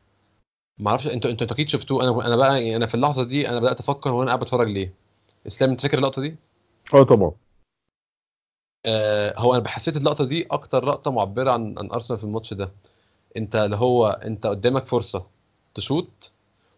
ما 0.78 0.90
أعرفش 0.90 1.06
أنتوا 1.06 1.30
أنتوا 1.30 1.46
أكيد 1.46 1.68
شفتوه. 1.68 2.04
أنا 2.04 2.26
أنا 2.26 2.36
بقى 2.36 2.54
يعني 2.62 2.76
أنا 2.76 2.86
في 2.86 2.94
اللحظة 2.94 3.24
دي 3.24 3.48
أنا 3.48 3.60
بدأت 3.60 3.80
أفكر 3.80 4.10
هو 4.10 4.22
أنا 4.22 4.30
قاعد 4.30 4.40
بتفرج 4.40 4.68
ليه. 4.68 4.92
إسلام 5.46 5.70
أنت 5.70 5.80
فاكر 5.80 5.98
اللقطة 5.98 6.22
دي؟ 6.22 6.36
آه 6.94 7.02
طبعا. 7.02 7.32
آه 8.86 9.34
هو 9.38 9.54
أنا 9.54 9.68
حسيت 9.68 9.96
اللقطة 9.96 10.24
دي 10.24 10.46
أكتر 10.50 10.84
لقطة 10.84 11.10
معبرة 11.10 11.50
عن 11.52 11.74
عن 11.78 11.90
أرسنال 11.90 12.18
في 12.18 12.24
الماتش 12.24 12.54
ده. 12.54 12.70
أنت 13.36 13.56
اللي 13.56 13.76
هو 13.76 14.08
أنت 14.08 14.46
قدامك 14.46 14.86
فرصة 14.86 15.26
تشوط 15.74 16.30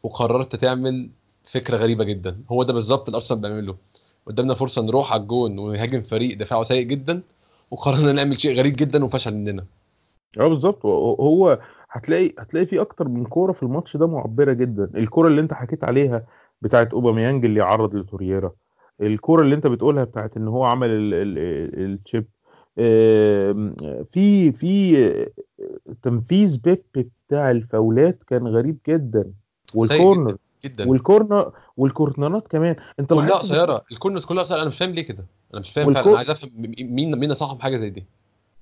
وقررت 0.02 0.56
تعمل 0.56 1.10
فكرة 1.50 1.76
غريبة 1.76 2.04
جدا. 2.04 2.40
هو 2.50 2.62
ده 2.62 2.72
بالظبط 2.72 3.06
اللي 3.06 3.16
أرسنال 3.16 3.40
بيعمله. 3.40 3.76
قدامنا 4.26 4.54
فرصة 4.54 4.82
نروح 4.82 5.12
على 5.12 5.22
الجون 5.22 5.58
ونهاجم 5.58 6.02
فريق 6.02 6.38
دفاعه 6.38 6.64
سيء 6.64 6.82
جدا 6.82 7.22
وقررنا 7.70 8.12
نعمل 8.12 8.40
شيء 8.40 8.58
غريب 8.58 8.76
جدا 8.76 9.04
وفشل 9.04 9.34
مننا. 9.34 9.64
آه 10.40 10.48
بالظبط. 10.48 10.86
هو 10.86 11.58
هتلاقي 11.90 12.32
هتلاقي 12.38 12.66
في 12.66 12.80
أكتر 12.80 13.08
من 13.08 13.24
كورة 13.24 13.52
في 13.52 13.62
الماتش 13.62 13.96
ده 13.96 14.06
معبرة 14.06 14.52
جدا. 14.52 14.90
الكورة 14.94 15.28
اللي 15.28 15.40
أنت 15.40 15.52
حكيت 15.54 15.84
عليها 15.84 16.22
بتاعت 16.62 16.94
أوباميانج 16.94 17.44
اللي 17.44 17.60
عرض 17.60 17.96
لتورييرا 17.96 18.52
الكورة 19.00 19.42
اللي 19.42 19.54
أنت 19.54 19.66
بتقولها 19.66 20.04
بتاعت 20.04 20.36
إن 20.36 20.48
هو 20.48 20.64
عمل 20.64 20.90
ال- 20.90 21.14
ال- 21.14 21.38
ال- 21.38 21.92
التشيب 21.92 22.24
في 24.10 24.52
في 24.52 25.06
تنفيذ 26.02 26.60
بيب 26.64 26.82
بتاع 27.28 27.50
الفاولات 27.50 28.22
كان 28.22 28.46
غريب 28.46 28.78
جدا. 28.88 29.32
والكورنر 29.74 30.36
جدا. 30.64 30.88
والكورنر 30.88 31.52
والكورنرات 31.76 32.48
كمان. 32.48 32.76
أنت 33.00 33.12
كلها 33.14 33.30
قصيره 33.30 33.82
ال 33.92 33.96
corners 33.96 34.24
كلها 34.24 34.42
قصيره 34.42 34.58
أنا 34.60 34.68
مش 34.68 34.78
فاهم 34.78 34.90
ليه 34.90 35.02
كده. 35.02 35.24
أنا 35.54 35.60
مش 35.60 35.70
فاهم 35.72 35.86
والكو- 35.86 35.94
فعلا 35.94 36.08
أنا 36.08 36.16
عايز 36.18 36.30
أفهم 36.30 36.50
مين 36.56 37.18
مين 37.18 37.34
صاحب 37.34 37.60
حاجة 37.60 37.76
زي 37.78 37.90
دي. 37.90 38.04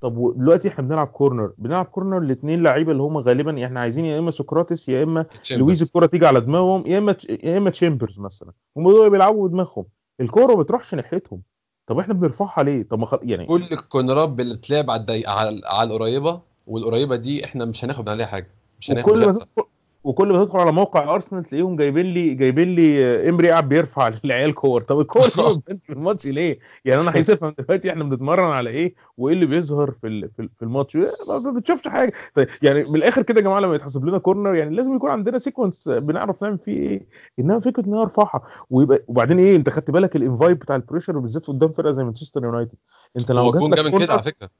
طب 0.04 0.34
دلوقتي 0.36 0.68
إحنا 0.68 0.84
بنلعب 0.84 1.06
كورنر 1.06 1.52
بنلعب 1.58 1.84
كورنر 1.84 2.18
الاثنين 2.18 2.62
لعيبة 2.62 2.92
اللي 2.92 3.02
هم 3.02 3.18
غالبا 3.18 3.64
إحنا 3.64 3.80
عايزين 3.80 4.04
يا 4.04 4.18
إما 4.18 4.30
سقراطس 4.30 4.88
يا 4.88 5.02
إما 5.02 5.26
لويز 5.50 5.82
الكرة 5.82 6.06
تيجي 6.06 6.26
على 6.26 6.40
دماغهم 6.40 6.86
يا 6.86 6.98
إما 6.98 7.16
يا 7.44 7.58
إما 7.58 7.70
تشامبرز 7.70 8.20
مثلا. 8.20 8.52
هم 8.76 8.90
دول 8.90 9.10
بيلعبوا 9.10 9.48
بدماغهم. 9.48 9.84
الكرة 10.20 10.46
ما 10.46 10.62
بتروحش 10.62 10.94
ناحيتهم. 10.94 11.42
طب 11.86 11.98
إحنا 11.98 12.14
بنرفعها 12.14 12.62
ليه؟ 12.62 12.82
طب 12.82 12.98
ما 12.98 13.06
خل... 13.06 13.18
يعني 13.22 13.46
كل 13.46 13.62
الكورنرات 13.72 14.28
بتتلعب 14.28 14.90
على 14.90 15.00
الضيق 15.00 15.30
على, 15.30 15.60
على 15.64 15.90
القريبة 15.94 16.40
والقريبة 16.66 17.16
دي 17.16 17.44
إحنا 17.44 17.64
مش 17.64 17.84
هناخد 17.84 18.08
عليها 18.08 18.26
حاجة. 18.26 18.50
مش 18.80 18.90
هناخد 18.90 19.10
وكل 19.10 19.26
ما. 19.26 19.32
تدخل 19.32 19.62
وكل 20.04 20.28
ما 20.32 20.44
تدخل 20.44 20.58
على 20.60 20.72
موقع 20.72 21.14
أرسنال 21.14 21.44
تلاقيهم 21.44 21.76
جايبين 21.76 22.06
لي 22.06 22.34
جايبين 22.34 22.74
لي 22.74 23.04
آه، 23.04 23.30
إمري 23.30 23.50
قاعد 23.50 23.68
بيرفع 23.68 24.10
للعيال 24.24 24.54
كور. 24.54 24.82
طب 24.82 25.00
الكور 25.00 25.28
دي 25.68 25.78
في 25.86 25.92
الماتش 25.92 26.26
ليه؟ 26.26 26.58
يعني 26.84 27.00
أنا 27.00 27.10
عايز 27.10 27.30
افهم 27.30 27.54
دلوقتي 27.58 27.90
إحنا 27.90 28.04
بنتمرن 28.04 28.50
على 28.50 28.70
إيه؟ 28.70 28.94
وإيه 29.16 29.34
اللي 29.34 29.46
بيظهر 29.46 29.90
في 29.90 30.28
في 30.36 30.42
ال- 30.42 30.50
في 30.58 30.62
الماتش؟ 30.62 30.96
ما 30.96 31.38
ما 31.38 31.50
بتشوفش 31.50 31.88
حاجة. 31.88 32.12
طيب 32.34 32.48
يعني 32.62 32.84
من 32.84 32.96
الآخر 32.96 33.22
كده 33.22 33.38
يا 33.40 33.44
جماعة 33.44 33.60
لما 33.60 33.74
يتحسب 33.74 34.04
لنا 34.04 34.18
كورنر 34.18 34.54
يعني 34.54 34.76
لازم 34.76 34.96
يكون 34.96 35.10
عندنا 35.10 35.38
sequence 35.38 35.88
بنعرف 35.88 36.42
نعمل 36.44 36.58
فيه 36.58 36.72
إيه؟ 36.88 37.06
إنما 37.40 37.60
فكرة 37.60 37.86
إن 37.86 37.92
أنا 37.92 38.02
أرفعها 38.02 38.42
ويبقى 38.70 38.98
وبعدين 39.08 39.38
إيه؟ 39.38 39.56
أنت 39.56 39.68
خدت 39.68 39.90
بالك 39.90 40.16
ال 40.16 40.25
vibe 40.25 40.58
بتاع 40.58 40.76
ال 40.76 40.81
pressure 40.81 41.16
وبالذات 41.18 41.46
قدام 41.46 41.72
فرقة 41.72 41.90
زي 41.90 42.04
مانشستر 42.04 42.44
يونايتد 42.44 42.78
أنت 43.16 43.30
لو 43.32 43.52
جات 43.52 43.62
لك 43.78 43.78
كده 44.04 44.12
على 44.12 44.22
فكرة. 44.22 44.50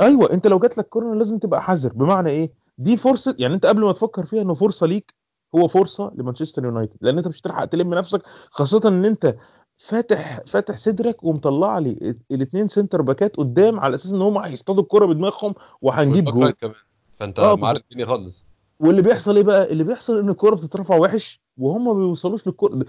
أيوه 0.00 0.32
أنت 0.32 0.46
لو 0.46 0.58
جات 0.58 0.78
لك 0.78 0.88
كورنر 0.88 1.14
لازم 1.14 1.38
تبقى 1.38 1.62
حذر. 1.62 1.92
بمعنى 1.92 2.30
إيه؟ 2.30 2.52
دي 2.78 2.96
فرصة 2.96 3.34
يعني 3.38 3.54
أنت 3.54 3.66
قبل 3.66 3.80
ما 3.80 3.92
تفكر 3.92 4.26
فيها 4.26 4.42
إنه 4.42 4.54
فرصة 4.54 4.86
ليك 4.86 5.14
هو 5.54 5.68
فرصة 5.68 6.12
لمانشستر 6.14 6.64
يونايتد. 6.64 6.96
لأن 7.00 7.16
أنت 7.18 7.28
مش 7.28 7.40
هتلحق 7.40 7.64
تلم 7.64 7.94
نفسك 7.94 8.22
خاصة 8.50 8.88
إن 8.88 9.04
أنت 9.04 9.36
فاتح 9.76 10.40
فاتح 10.46 10.76
صدرك 10.76 11.24
ومطلع 11.24 11.78
لي 11.78 12.16
الاثنين 12.30 12.68
سنتر 12.68 13.02
باكات 13.02 13.36
قدام 13.36 13.80
على 13.80 13.94
أساس 13.94 14.12
إن 14.12 14.22
هم 14.22 14.38
هيصطادوا 14.38 14.82
الكرة 14.82 15.06
بدماغهم 15.06 15.54
وهنجيب 15.82 16.24
جول. 16.24 16.50
كمان. 16.50 16.74
فأنت 17.16 17.38
آه 17.38 17.56
معرض 17.56 17.80
الدنيا 17.90 18.06
خالص. 18.06 18.44
واللي 18.80 19.02
بيحصل 19.02 19.36
إيه 19.36 19.42
بقى؟ 19.42 19.72
اللي 19.72 19.84
بيحصل 19.84 20.18
إن 20.18 20.28
الكوره 20.28 20.54
بتترفع 20.54 20.96
وحش 20.96 21.40
وهم 21.58 21.84
ما 21.84 21.92
بيوصلوش 21.92 22.46
للكوره 22.46 22.84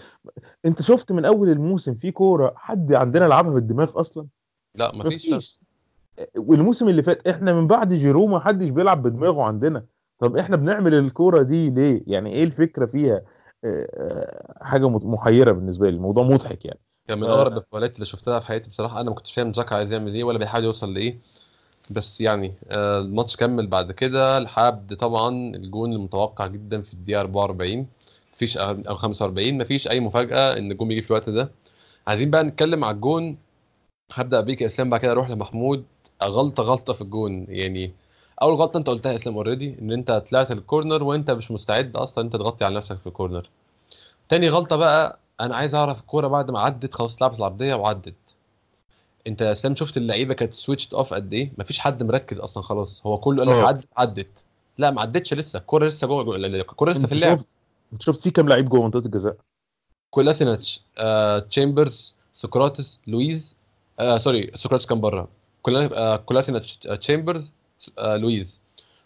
أنت 0.66 0.82
شفت 0.82 1.12
من 1.12 1.26
أول 1.26 1.50
الموسم 1.50 1.96
في 1.96 2.12
كورة 2.12 2.54
حد 2.56 2.94
عندنا 2.94 3.26
لعبها 3.26 3.54
بالدماغ 3.54 4.00
أصلا؟ 4.00 4.28
لا 4.76 4.96
مفيش. 4.96 5.30
مفيش. 5.30 5.60
والموسم 6.38 6.90
اللي 6.90 7.04
فات 7.04 7.28
إحنا 7.28 7.54
من 7.54 7.68
بعد 7.68 7.94
جيرو 7.94 8.28
ما 8.28 8.40
حدش 8.40 8.70
بيلعب 8.70 9.04
بدماغه 9.04 9.44
عندنا. 9.44 9.86
طب 10.20 10.38
إحنا 10.38 10.56
بنعمل 10.56 10.94
الكورة 10.94 11.42
دي 11.42 11.70
ليه؟ 11.70 12.04
يعني 12.08 12.34
إيه 12.34 12.44
الفكرة 12.44 12.86
فيها؟ 12.86 13.22
آه، 13.66 13.88
آه، 13.94 14.64
حاجة 14.64 14.90
محيرة 14.90 15.52
بالنسبة 15.52 15.90
لي 15.90 15.96
الموضوع 15.96 16.24
مضحك 16.24 16.66
يعني. 16.66 16.80
كان 17.08 17.18
من 17.20 17.24
آه. 17.28 17.34
اغرب 17.34 17.58
الفاولات 17.58 17.96
اللي 17.96 18.06
شفتها 18.06 18.40
في 18.40 18.46
حياتي 18.46 18.70
بصراحة. 18.70 19.02
أنا 19.02 19.10
ما 19.10 19.16
كنتش 19.16 19.34
فاهم 19.34 19.54
زكا 19.54 19.76
عايز 19.76 19.92
يعمل 19.92 20.14
إيه 20.16 20.24
ولا 20.24 20.38
بيحاول 20.38 20.64
يوصل 20.66 20.94
لإيه. 20.94 21.18
بس 21.92 22.22
يعني 22.22 22.54
آه، 22.70 23.00
الماتش 23.00 23.36
كمل 23.36 23.68
بعد 23.68 23.92
كده 23.92 24.40
لحد 24.40 24.96
طبعا 24.96 25.56
الجون 25.56 25.94
المتوقع 25.94 26.48
جدا 26.48 26.82
في 26.82 26.94
الدقيقة 26.94 27.22
44 27.22 27.88
مفيش 28.36 28.58
أو 28.58 28.96
45 28.96 29.58
مفيش 29.58 29.88
أي 29.88 30.00
مفاجأة 30.00 30.58
إن 30.58 30.72
الجون 30.72 30.92
يجي 30.92 31.02
في 31.02 31.12
الوقت 31.12 31.30
ده. 31.30 31.52
عايزين 32.08 32.32
بقى 32.32 32.44
نتكلم 32.44 32.84
على 32.84 32.96
الجون. 32.96 33.38
هبدأ 34.14 34.42
بيك 34.42 34.62
يا 34.62 34.68
اسلام 34.68 34.90
بعد 34.90 35.00
كده 35.00 35.12
أروح 35.12 35.30
لمحمود. 35.30 35.84
غلطة 36.24 36.64
غلطة 36.64 36.94
في 36.94 37.02
الجون. 37.02 37.46
يعني 37.50 37.92
أول 38.42 38.54
غلطة 38.56 38.78
أنت 38.78 38.90
قلتها 38.90 39.12
يا 39.12 39.18
إسلام 39.18 39.36
already 39.36 39.76
إن 39.82 39.92
أنت 39.92 40.24
طلعت 40.30 40.52
الكورنر 40.52 41.04
وأنت 41.04 41.32
مش 41.32 41.52
مستعد 41.52 41.96
أصلا 41.96 42.24
أنت 42.24 42.36
تغطي 42.36 42.66
على 42.66 42.76
نفسك 42.76 42.98
في 42.98 43.08
الكورنر 43.08 43.50
تاني 44.30 44.50
غلطة 44.50 44.76
بقى 44.76 45.20
أنا 45.42 45.56
عايز 45.56 45.76
أعرف 45.76 46.00
الكورة 46.00 46.28
بعد 46.28 46.52
ما 46.52 46.60
عدت 46.60 46.94
خلاص 46.94 47.14
اتلعبت 47.16 47.38
العرضية 47.40 47.74
وعدت. 47.76 48.14
أنت 49.28 49.42
يا 49.42 49.52
إسلام 49.52 49.76
شفت 49.76 49.98
اللعيبة 49.98 50.34
كانت 50.34 50.54
switched 50.54 50.94
off 50.94 51.14
قد 51.14 51.34
إيه؟ 51.34 51.52
مفيش 51.58 51.80
حد 51.80 52.04
مركز 52.04 52.40
أصلا 52.40 52.64
خلاص. 52.64 53.02
هو 53.06 53.18
كله 53.18 53.38
قال 53.44 53.48
لك 53.48 53.56
آه. 53.64 53.68
عدت 53.68 53.86
عدت. 53.98 54.28
لا 54.78 54.92
ما 54.92 55.02
عدتش 55.02 55.34
لسه. 55.34 55.60
الكورة 55.60 55.88
لسه 55.88 56.08
جوه 56.08 56.24
جوه- 56.24 56.36
الكورة 56.36 56.92
لسه 56.92 57.08
في 57.08 57.14
اللعب. 57.14 57.38
شفت 57.38 57.48
أنت 57.94 58.02
شفت 58.02 58.22
في 58.22 58.32
كام 58.32 58.50
لعيب 58.50 58.70
جوه 58.70 58.84
منطقة 58.84 59.06
الجزاء؟ 59.06 59.36
كولاسيناتش 60.10 60.82
آه، 60.98 61.40
تشامبرز 61.40 62.14
سقراطس 62.34 63.00
لويز 63.08 63.56
آه 64.00 64.18
sorry 64.18 64.52
سقراطس 64.56 64.86
كان 64.86 65.02
بره. 65.02 65.28
كولا- 65.62 66.16
كولاسيناتش 66.18 66.80
آه، 66.88 66.96
تشامبرز 66.96 67.52
لويز 68.00 68.62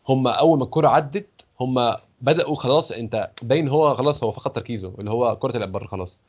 هم 0.07 0.27
أول 0.27 0.57
ما 0.59 0.63
الكوره 0.63 0.87
عدت 0.87 1.27
هم 1.59 1.93
بدأوا 2.21 2.55
خلاص 2.55 2.91
أنت 2.91 3.31
باين 3.41 3.67
هو 3.69 3.95
خلاص 3.95 4.23
هو 4.23 4.31
فقد 4.31 4.53
تركيزه 4.53 4.93
اللي 4.99 5.11
هو 5.11 5.35
كرة 5.35 5.65
بره 5.65 5.87
خلاص. 5.87 6.19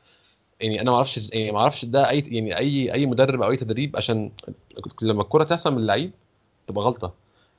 يعني 0.60 0.80
أنا 0.80 0.90
ما 0.90 0.96
أعرفش 0.96 1.30
يعني 1.32 1.52
ما 1.52 1.58
أعرفش 1.60 1.84
ده 1.84 2.10
اي 2.10 2.18
يعني 2.20 2.58
اي 2.58 2.92
أي 2.92 3.06
مدرب 3.06 3.42
أو 3.42 3.50
أي 3.50 3.56
تدريب 3.56 3.96
عشان 3.96 4.30
لما 5.02 5.22
الكوره 5.22 5.44
تحصل 5.44 5.72
من 5.72 5.78
اللعيب 5.78 6.10
تبقى 6.66 6.84
غلطة. 6.84 7.12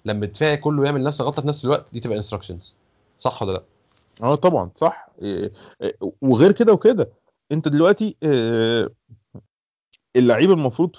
لما 0.06 0.26
الدفاع 0.26 0.56
كله 0.56 0.86
يعمل 0.86 1.04
نفس 1.04 1.22
الغلطه 1.22 1.42
في 1.42 1.48
نفس 1.48 1.66
الوقت 1.66 1.86
دي 1.94 2.00
تبقى 2.00 2.18
instructions 2.18 2.74
صح 3.20 3.44
ولا 3.44 3.52
لأ؟ 3.52 3.64
آه 4.24 4.36
طبعا 4.36 4.70
صح. 4.76 5.08
إيه، 5.22 5.52
إيه، 5.82 5.94
وغير 6.22 6.52
كده 6.52 6.74
وكده 6.74 7.10
أنت 7.52 7.68
دلوقتي 7.68 8.16
آه، 8.24 8.90
اللعيبة 10.18 10.54
المفروض 10.54 10.90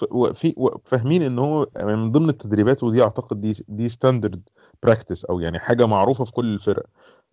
فاهمين 0.85 1.21
إن 1.23 1.39
هو 1.39 1.67
من 1.83 2.11
ضمن 2.11 2.29
التدريبات 2.29 2.83
ودي 2.83 3.03
أعتقد 3.03 3.41
دي 3.41 3.65
دي 3.67 3.89
standard 3.89 4.41
practice 4.83 5.25
أو 5.25 5.39
يعني 5.39 5.59
حاجة 5.59 5.85
معروفة 5.85 6.23
في 6.25 6.31
كل 6.31 6.53
الفرق. 6.53 6.83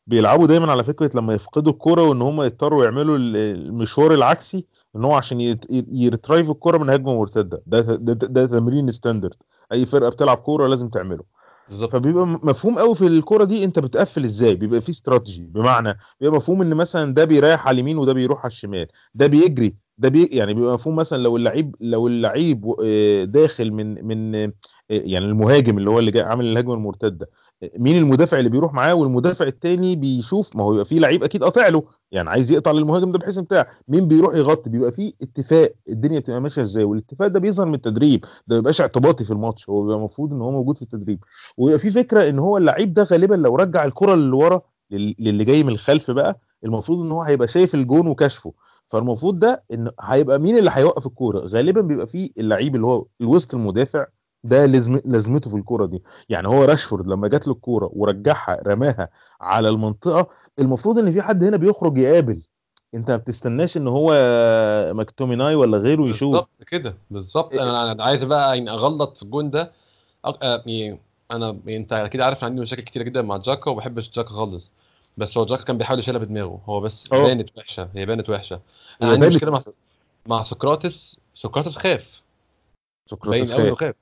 بيلعبوا 0.07 0.47
دايما 0.47 0.73
على 0.73 0.85
فكرة 0.85 1.11
لما 1.15 1.35
يفقدوا 1.35 1.73
الكورة 1.73 2.03
وإن 2.03 2.23
هم 2.23 2.43
يضطروا 2.43 2.85
يعملوا 2.85 3.17
ال- 3.17 3.37
المشوار 3.37 4.15
العكسي 4.15 4.67
إن 4.97 5.05
هو 5.05 5.15
عشان 5.15 5.57
ي 5.89 5.96
retrieve 5.96 6.51
الكورة 6.51 6.79
من 6.79 6.91
هجمة 6.91 7.19
مرتدة. 7.19 7.63
ده 7.67 7.81
ده, 7.81 8.13
ده, 8.13 8.27
ده 8.27 8.47
تمرين 8.59 8.93
standard 8.93 9.37
أي 9.73 9.87
فرقة 9.87 10.11
بتلعب 10.11 10.37
كورة 10.37 10.67
لازم 10.67 10.89
تعمله. 10.89 11.23
بالظبط. 11.69 11.93
فبيبقى 11.93 12.27
مفهوم 12.27 12.79
قوي 12.79 12.95
في 12.95 13.07
الكورة 13.07 13.45
دي 13.45 13.65
أنت 13.65 13.79
بتقفل 13.79 14.25
إزاي. 14.25 14.55
بيبقى 14.55 14.81
في 14.81 14.89
استراتيجي 14.91 15.43
بمعنى 15.47 15.97
بيبقى 16.21 16.37
مفهوم 16.37 16.63
إن 16.63 16.75
مثلا 16.75 17.15
ده 17.15 17.25
بيريح 17.25 17.67
على 17.69 17.75
اليمين 17.75 17.99
وده 17.99 18.13
بيروح 18.13 18.39
على 18.39 18.51
الشمال. 18.53 18.87
ده 19.15 19.27
بيجري. 19.27 19.77
ده 19.99 20.09
بي 20.09 20.25
يعني 20.27 20.55
بيبقى 20.55 20.75
مفهوم 20.75 20.97
مثلا 20.97 21.23
لو 21.23 21.37
اللعيب 21.37 21.77
لو 21.81 22.07
اللعيب 22.07 22.75
آه، 22.85 23.25
داخل 23.25 23.71
من 23.73 24.05
من 24.07 24.35
آه، 24.35 24.53
يعني 24.91 25.25
المهاجم 25.25 25.79
اللي 25.79 25.91
هو 25.91 25.99
اللي 25.99 26.11
جاي 26.11 26.23
عامل 26.23 26.45
الهجمة 26.45 26.75
المرتدة 26.75 27.31
مين 27.79 27.97
المدافع 27.97 28.39
اللي 28.39 28.51
بيروح 28.51 28.73
معاه 28.75 28.95
والمدافع 28.95 29.45
التاني 29.45 29.97
بيشوف؟ 29.97 30.57
ما 30.57 30.63
هو 30.65 30.73
يبقى 30.73 30.85
في 30.85 30.99
لعيب 30.99 31.25
أكيد 31.25 31.45
قاطع 31.45 31.69
له 31.69 31.83
يعني 32.13 32.31
عايز 32.31 32.51
يقطع 32.53 32.71
للمهاجم 32.73 33.13
ده 33.13 33.19
بحيث 33.19 33.39
بتاع 33.39 33.67
مين 33.89 34.09
بيروح 34.09 34.35
يغطي؟ 34.35 34.71
بيبقى 34.71 34.93
في 34.93 35.15
اتفاق 35.23 35.73
الدنيا 35.89 36.19
بتبقى 36.19 36.41
ماشية 36.41 36.63
إزاي؟ 36.63 36.85
والاتفاق 36.85 37.29
ده 37.29 37.41
بيظهر 37.41 37.67
من 37.67 37.75
التدريب 37.75 38.21
ده 38.21 38.29
ما 38.49 38.57
بيبقاش 38.57 38.81
اعتباطي 38.81 39.25
في 39.25 39.31
الماتش 39.31 39.71
هو 39.71 39.83
بيبقى 39.83 39.97
المفروض 39.97 40.33
إن 40.33 40.41
هو 40.41 40.51
موجود 40.51 40.77
في 40.77 40.83
التدريب. 40.83 41.19
ويبقى 41.59 41.79
في 41.79 41.91
فكرة 41.91 42.29
إن 42.29 42.39
هو 42.39 42.57
اللعيب 42.57 42.95
ده 42.95 43.03
غالبا 43.03 43.35
لو 43.35 43.57
رجع 43.57 43.85
الكرة 43.85 44.15
اللي 44.15 44.37
ورا 44.37 44.61
لل- 44.91 45.15
للي 45.19 45.45
جاي 45.45 45.63
من 45.63 45.73
الخلف 45.73 46.11
بقى 46.11 46.41
المفروض 46.65 47.01
إن 47.01 47.13
هو 47.13 47.23
هيبقى 47.23 47.49
شايف 47.49 47.75
الجون 47.75 48.07
وكشفه. 48.07 48.53
فالمفروض 48.87 49.39
ده 49.39 49.63
إن 49.73 49.91
هيبقى 50.01 50.39
مين 50.39 50.59
اللي 50.59 50.71
هيوقف 50.75 51.07
الكورة؟ 51.07 51.47
غالبا 51.47 51.81
بيبقى 51.81 52.07
فيه 52.07 52.31
اللعيب 52.39 52.75
اللي 52.75 52.87
هو 52.87 53.07
الوسط 53.21 53.55
المدافع 53.55 54.07
ده 54.45 54.67
لازم 54.67 55.01
لازمته 55.05 55.51
في 55.51 55.57
الكورة 55.57 55.87
دي. 55.87 56.03
يعني 56.29 56.49
هو 56.49 56.65
راشفورد 56.65 57.07
لما 57.07 57.29
جات 57.29 57.47
له 57.49 57.53
الكورة 57.55 57.91
ورجعها 57.93 58.63
رماها 58.67 59.09
على 59.41 59.69
المنطقة 59.69 60.29
المفروض 60.59 60.99
إن 60.99 61.13
في 61.13 61.23
حد 61.23 61.45
هنا 61.45 61.57
بيخرج 61.57 61.99
يقابل. 61.99 62.43
أنت 62.95 63.11
ما 63.11 63.17
بتستناش 63.17 63.77
إن 63.77 63.89
هو 63.89 64.15
مكتوميناي 64.95 65.55
ولا 65.55 65.79
غيره 65.79 66.03
يشوف. 66.03 66.31
بالظبط 66.33 66.49
كده 66.67 66.97
بالظبط. 67.11 67.55
أنا 67.55 67.93
أنا 67.93 68.05
عايز 68.05 68.25
بقى 68.25 68.57
يعني 68.59 68.71
أغلط 68.71 69.17
في 69.17 69.23
الجون 69.23 69.51
ده. 69.51 69.73
أق- 70.27 70.39
آه، 70.43 70.63
يعني 70.67 70.99
أنا 71.31 71.47
يعني 71.67 71.77
أنت 71.77 71.93
أكيد 71.93 72.21
عارف 72.21 72.45
عندي 72.45 72.61
مشاكل 72.61 72.83
كتير 72.83 73.03
جدا 73.03 73.23
مع 73.23 73.37
جاكا 73.37 73.71
وما 73.71 73.79
بحبش 73.79 74.11
جاكا 74.11 74.29
خالص. 74.29 74.73
بس 75.17 75.39
هو 75.39 75.45
جاكا 75.45 75.63
كان 75.65 75.79
بيحاول 75.79 75.99
يشيلها 75.99 76.21
بدماغه. 76.21 76.61
هو 76.67 76.81
بس 76.81 77.13
أه. 77.13 77.23
بانت 77.23 77.49
وحشة. 77.59 77.89
هي 77.95 78.07
بانت 78.07 78.31
وحشة. 78.31 78.61
أنا 79.03 79.11
عندي 79.11 79.27
مشكلة 79.27 79.51
مع 79.51 79.59
مع 80.27 80.43
سقراطس. 80.43 81.17
سقراطس 81.35 81.77
خاف. 81.77 82.23
سقراطس 83.07 83.53
خاف. 83.53 83.75
خاف. 83.75 83.95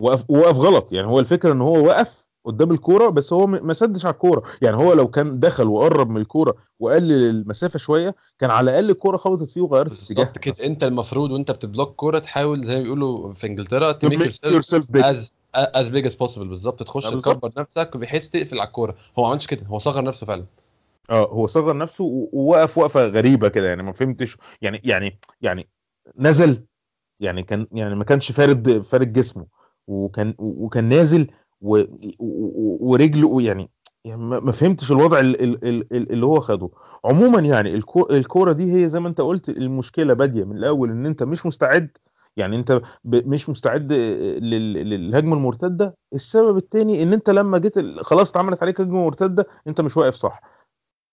وقف 0.00 0.30
وقف 0.30 0.56
غلط. 0.56 0.92
يعني 0.92 1.06
هو 1.06 1.20
الفكرة 1.20 1.52
إن 1.52 1.60
هو 1.60 1.86
وقف 1.86 2.22
قدام 2.44 2.70
الكورة 2.70 3.08
بس 3.08 3.32
هو 3.32 3.46
ما 3.46 3.74
سدش 3.74 4.06
على 4.06 4.12
الكورة. 4.12 4.42
يعني 4.62 4.76
هو 4.76 4.92
لو 4.92 5.08
كان 5.08 5.40
دخل 5.40 5.66
وقرب 5.66 6.10
من 6.10 6.20
الكورة 6.20 6.54
وقلل 6.80 7.30
المسافة 7.30 7.78
شوية 7.78 8.14
كان 8.38 8.50
على 8.50 8.70
الأقل 8.70 8.90
الكورة 8.90 9.16
خبطت 9.16 9.50
فيه 9.50 9.60
وغيرت 9.60 9.88
بالظبط 9.88 10.38
كده. 10.38 10.54
أنت 10.64 10.82
المفروض 10.84 11.30
وأنت 11.30 11.50
بتبلوك 11.50 11.94
كورة 11.94 12.18
تحاول 12.18 12.66
زي 12.66 12.74
ما 12.76 12.82
بيقولوا 12.82 13.34
في 13.34 13.46
إنجلترا 13.46 13.92
to 13.92 14.05
make 14.05 14.32
yourself 14.32 14.84
big. 14.96 15.16
as 15.54 15.88
big 15.88 16.06
as 16.06 16.14
possible 16.14 16.48
بالظبط. 16.48 16.82
تخش 16.82 17.06
آه،. 17.06 17.18
تكبر 17.18 17.50
نفسك 17.58 17.96
بحيث 17.96 18.28
تقفل 18.28 18.58
على 18.60 18.66
الكورة. 18.66 18.94
هو 19.18 19.22
ما 19.22 19.28
عملش 19.30 19.46
كده. 19.46 19.66
هو 19.66 19.78
صغر 19.78 20.04
نفسه 20.04 20.26
فعلا. 20.26 20.44
آه 21.10 21.26
هو 21.28 21.46
صغر 21.46 21.76
نفسه 21.76 22.04
ووقف 22.32 22.78
وقفة 22.78 23.06
غريبة 23.06 23.48
كده. 23.48 23.68
يعني 23.68 23.82
ما 23.82 23.92
فهمتش. 23.92 24.36
يعني 24.62 24.80
يعني 24.84 25.18
يعني 25.40 25.68
نزل. 26.18 26.64
يعني 27.20 27.42
كان 27.42 27.66
يعني 27.72 27.94
ما 27.94 28.04
كانش 28.04 28.32
فارد 28.32 28.80
فارد 28.80 29.12
جسمه. 29.12 29.46
وكان 29.86 30.34
وكان 30.38 30.84
نازل 30.88 31.26
و- 31.60 31.82
ورجله 32.90 33.42
يعني 33.42 33.70
يعني 34.04 34.20
ما 34.22 34.52
فهمتش 34.52 34.92
الوضع 34.92 35.20
ال- 35.20 35.42
ال- 35.42 35.64
ال- 35.68 36.12
اللي 36.12 36.26
هو 36.26 36.40
خده. 36.40 36.68
عموما 37.04 37.40
يعني 37.40 37.80
الكو- 37.80 38.10
الكورة 38.10 38.52
دي 38.52 38.72
هي 38.82 38.88
زي 38.88 39.00
ما 39.00 39.08
انت 39.08 39.20
قلت 39.20 39.48
المشكلة 39.48 40.14
بادية 40.14 40.44
من 40.44 40.56
الأول 40.56 40.90
إن 40.90 41.06
أنت 41.06 41.22
مش 41.22 41.46
مستعد 41.46 41.96
يعني 42.36 42.56
انت 42.56 42.80
مش 43.04 43.48
مستعد 43.48 43.92
لل- 43.92 44.72
للهجمة 44.88 45.34
المرتدة. 45.36 45.94
السبب 46.14 46.56
الثاني 46.56 47.02
ان 47.02 47.12
انت 47.12 47.30
لما 47.30 47.58
جيت 47.58 47.78
خلاص 48.00 48.30
اتعملت 48.30 48.62
عليك 48.62 48.80
هجمة 48.80 49.04
مرتدة 49.04 49.46
انت 49.68 49.80
مش 49.80 49.96
واقف 49.96 50.14
صح. 50.14 50.40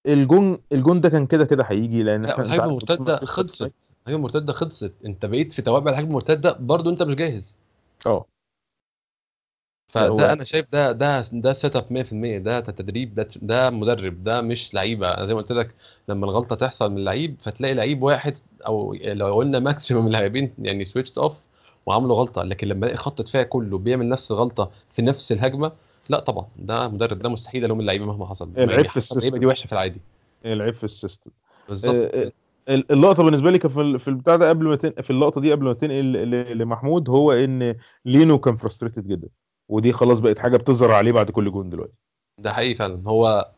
الجون 0.08 0.58
الجون 0.72 1.02
ده 1.02 1.10
كان 1.10 1.26
كده 1.26 1.46
كده 1.46 1.64
هيجي 1.64 2.04
لأن 2.04 2.26
الهجمه 2.26 2.66
المرتده 2.66 3.16
خلصت. 3.16 3.62
الهجمه 3.62 3.72
المرتده 4.08 4.54
خلصت. 4.54 4.94
انت 5.06 5.26
بقيت 5.26 5.52
في 5.52 5.62
توابع 5.62 5.92
الهجمة 5.92 6.10
المرتدة 6.10 6.52
برضه 6.60 6.90
انت 6.90 7.04
مش 7.04 7.16
جاهز. 7.16 7.56
آه. 8.06 8.26
فده 9.94 10.34
أنا 10.34 10.44
شايف 10.44 10.66
ده 10.72 10.92
ده 10.92 11.22
ده 11.34 11.54
setup 11.54 11.86
100% 11.94 12.44
ده 12.44 12.60
تدريب 12.60 13.16
ده 13.16 13.28
ده 13.42 13.70
مدرب 13.70 14.24
ده 14.24 14.42
مش 14.42 14.74
لعيبة. 14.74 15.26
زي 15.26 15.34
ما 15.34 15.40
قلت 15.42 15.52
لك 15.52 15.76
لما 16.08 16.26
الغلطة 16.26 16.56
تحصل 16.56 16.92
من 16.92 17.04
لعيب 17.04 17.36
فتلاقي 17.42 17.74
لعيب 17.74 18.02
واحد 18.04 18.38
أو 18.68 18.94
لو 19.04 19.36
قلنا 19.36 19.60
maximum 19.60 20.08
اللاعبين 20.08 20.54
يعني 20.60 20.86
switched 20.86 21.20
off 21.20 21.34
وعملوا 21.86 22.16
غلطة 22.16 22.44
لكن 22.44 22.68
لما 22.68 22.86
ألاقي 22.86 22.98
خط 22.98 23.22
دفاع 23.22 23.44
كله 23.44 23.78
بيعمل 23.78 24.10
نفس 24.10 24.32
الغلطة 24.32 24.72
في 24.96 25.02
نفس 25.02 25.32
الهجمة 25.32 25.72
لا 26.10 26.20
طبعا 26.20 26.46
ده 26.56 26.88
مدرب 26.88 27.20
ده 27.20 27.30
مستحيل 27.30 27.66
ألوم 27.66 27.80
اللعيبة 27.80 28.06
مهما 28.06 28.26
حصل. 28.26 28.50
العيب 28.58 28.70
يعني 28.70 28.84
في 28.84 28.98
ال 28.98 29.03
system. 29.03 29.38
دي 29.38 29.46
وحشة 29.46 29.68
في 29.68 29.74
العادي. 29.74 30.02
العيب 30.46 30.74
في 30.74 30.84
ال 30.84 30.90
system. 30.90 31.32
بالظبط. 31.70 31.96
آه، 31.96 32.32
اللقطة 32.70 33.24
بالنسبة 33.24 33.52
لي 33.52 33.58
كان 33.58 33.72
في 33.72 33.82
ال- 33.82 34.00
في 34.00 34.08
البتاع 34.08 34.36
ده 34.36 34.50
قبل 34.50 34.66
ما 34.66 34.76
تن... 34.76 35.02
في 35.02 35.10
اللقطة 35.10 35.42
دي 35.42 35.52
قبل 35.52 35.66
ما 35.66 35.74
تنقل 35.74 36.58
لمحمود 36.58 37.10
هو 37.10 37.32
إن 37.32 37.76
لينو 38.06 38.38
كان 38.38 38.56
frustrated 38.56 39.08
جدا. 39.08 39.28
ودي 39.70 39.92
خلاص 39.92 40.20
بقت 40.20 40.40
حاجة 40.40 40.58
بتظهر 40.58 40.92
عليه 40.92 41.12
بعد 41.12 41.30
كل 41.30 41.52
جون 41.52 41.70
دلوقتي. 41.70 41.98
ده 42.38 42.54
حقيقي 42.54 42.76
فعلا. 42.76 43.02
هو 43.08 43.52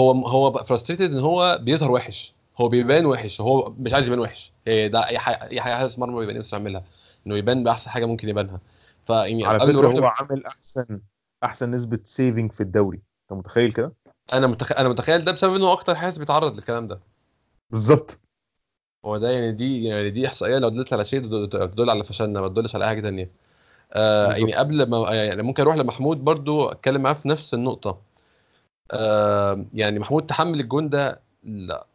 هو 0.00 0.12
هو 0.12 0.50
بقى 0.50 0.66
frustrated 0.66 1.12
إن 1.12 1.18
هو 1.20 1.58
بيظهر 1.62 1.90
وحش. 1.90 2.32
هو 2.56 2.68
بيبان 2.68 3.06
وحش 3.06 3.40
هو 3.40 3.74
مش 3.78 3.92
عايز 3.92 4.06
يبان 4.06 4.20
وحش. 4.20 4.52
إيه 4.66 4.86
ده 4.86 5.06
أي 5.06 5.18
حاجة 5.18 5.50
أي 5.50 5.60
حاجة 5.60 5.74
حارس 5.74 5.98
مرمى 5.98 6.18
بيبقى 6.18 6.34
نفسه 6.34 6.56
يعملها 6.56 6.84
إنه 7.26 7.36
يبان 7.36 7.64
بأحسن 7.64 7.90
حاجة 7.90 8.06
ممكن 8.06 8.28
يبانها. 8.28 8.60
فيعني 9.06 9.44
على 9.44 9.60
فكرة 9.60 9.88
هو 9.88 10.04
عامل 10.04 10.46
أحسن 10.46 11.00
أحسن 11.44 11.70
نسبة 11.70 11.98
سيفنج 12.02 12.52
في 12.52 12.60
الدوري. 12.60 12.96
أنت 12.96 13.38
متخيل 13.38 13.72
كده؟ 13.72 13.92
أنا 14.32 14.46
متخ... 14.46 14.72
أنا 14.72 14.88
متخيل 14.88 15.24
ده 15.24 15.32
بسبب 15.32 15.54
إنه 15.54 15.72
أكتر 15.72 15.94
حارس 15.94 16.18
بيتعرض 16.18 16.54
للكلام 16.54 16.88
ده. 16.88 17.00
بالظبط. 17.70 18.20
هو 19.04 19.18
ده 19.18 19.30
يعني 19.30 19.52
دي 19.52 19.84
يعني 19.84 20.10
دي 20.10 20.26
إحصائية 20.26 20.58
لو 20.58 20.68
دلت 20.68 20.92
على 20.92 21.04
شيء 21.04 21.20
تدل 21.46 21.90
على 21.90 22.04
فشلنا 22.04 22.40
ما 22.40 22.48
تدلش 22.48 22.74
على 22.74 22.84
أي 22.84 22.88
حاجة 22.88 23.00
ثانية 23.00 23.30
آه. 23.92 24.32
يعني 24.32 24.54
قبل 24.54 24.88
ما 24.90 25.14
يعني 25.14 25.42
ممكن 25.42 25.62
أروح 25.62 25.76
لمحمود 25.76 26.16
برضو 26.24 26.64
أتكلم 26.64 27.02
معاه 27.02 27.14
في 27.14 27.28
نفس 27.28 27.54
النقطة. 27.54 27.98
آه 28.90 29.64
يعني 29.74 29.98
محمود 29.98 30.26
تحمل 30.26 30.60
الجون 30.60 30.88
ده 30.88 31.20
لا. 31.42 31.86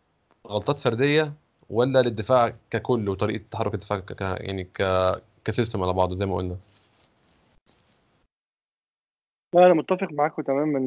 غلطات 0.47 0.79
فردية 0.79 1.33
ولا 1.69 2.01
للدفاع 2.01 2.53
ككل 2.71 3.09
وطريقة 3.09 3.43
تحرك 3.51 3.73
الدفاع 3.73 3.99
ك... 3.99 4.21
يعني 4.21 4.63
ك... 4.63 4.83
ك 5.45 5.51
system 5.51 5.83
على 5.83 5.93
بعضه 5.93 6.15
زي 6.15 6.25
ما 6.25 6.35
قلنا؟ 6.35 6.57
لا 9.53 9.65
أنا 9.65 9.73
متفق 9.73 10.11
معاكم 10.11 10.41
تماما 10.41 10.79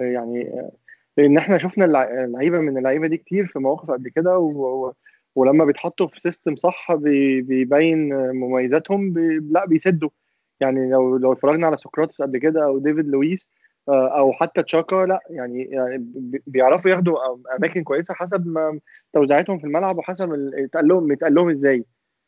يعني 0.00 0.68
لأن 1.16 1.38
إحنا 1.38 1.58
شفنا 1.58 1.84
اللع- 1.84 2.24
اللعيبة 2.24 2.58
من 2.60 2.78
اللعيبة 2.78 3.06
دي 3.06 3.16
كتير 3.16 3.46
في 3.46 3.58
مواقف 3.58 3.90
قبل 3.90 4.08
كده 4.08 4.38
و... 4.38 4.92
ولما 5.34 5.64
بيتحطوا 5.64 6.06
في 6.06 6.20
system 6.20 6.56
صح 6.56 6.94
بي... 6.94 7.42
بيبين 7.42 8.14
مميزاتهم 8.32 9.12
بي... 9.12 9.38
لا 9.50 9.66
بيسدوا. 9.66 10.10
يعني 10.60 10.90
لو 10.90 11.16
لو 11.16 11.32
اتفرجنا 11.32 11.66
على 11.66 11.76
سقراطس 11.76 12.22
قبل 12.22 12.38
كده 12.38 12.64
أو 12.64 12.78
ديفيد 12.78 13.06
لويس 13.06 13.48
أو 13.88 14.32
حتى 14.32 14.62
تشاكا 14.62 14.96
لا 14.96 15.20
يعني, 15.30 15.64
يعني 15.64 15.98
بي- 15.98 16.42
بيعرفوا 16.46 16.90
ياخدوا 16.90 17.18
أماكن 17.58 17.82
كويسة 17.82 18.14
حسب 18.14 18.46
ما 18.46 18.80
توزيعاتهم 19.12 19.58
في 19.58 19.64
الملعب 19.64 19.98
وحسب 19.98 20.32
ال- 20.34 20.64
اتقال 20.64 20.88
لهم 20.88 21.12
اتقال 21.12 21.34
لهم 21.34 21.50
إزاي 21.50 21.84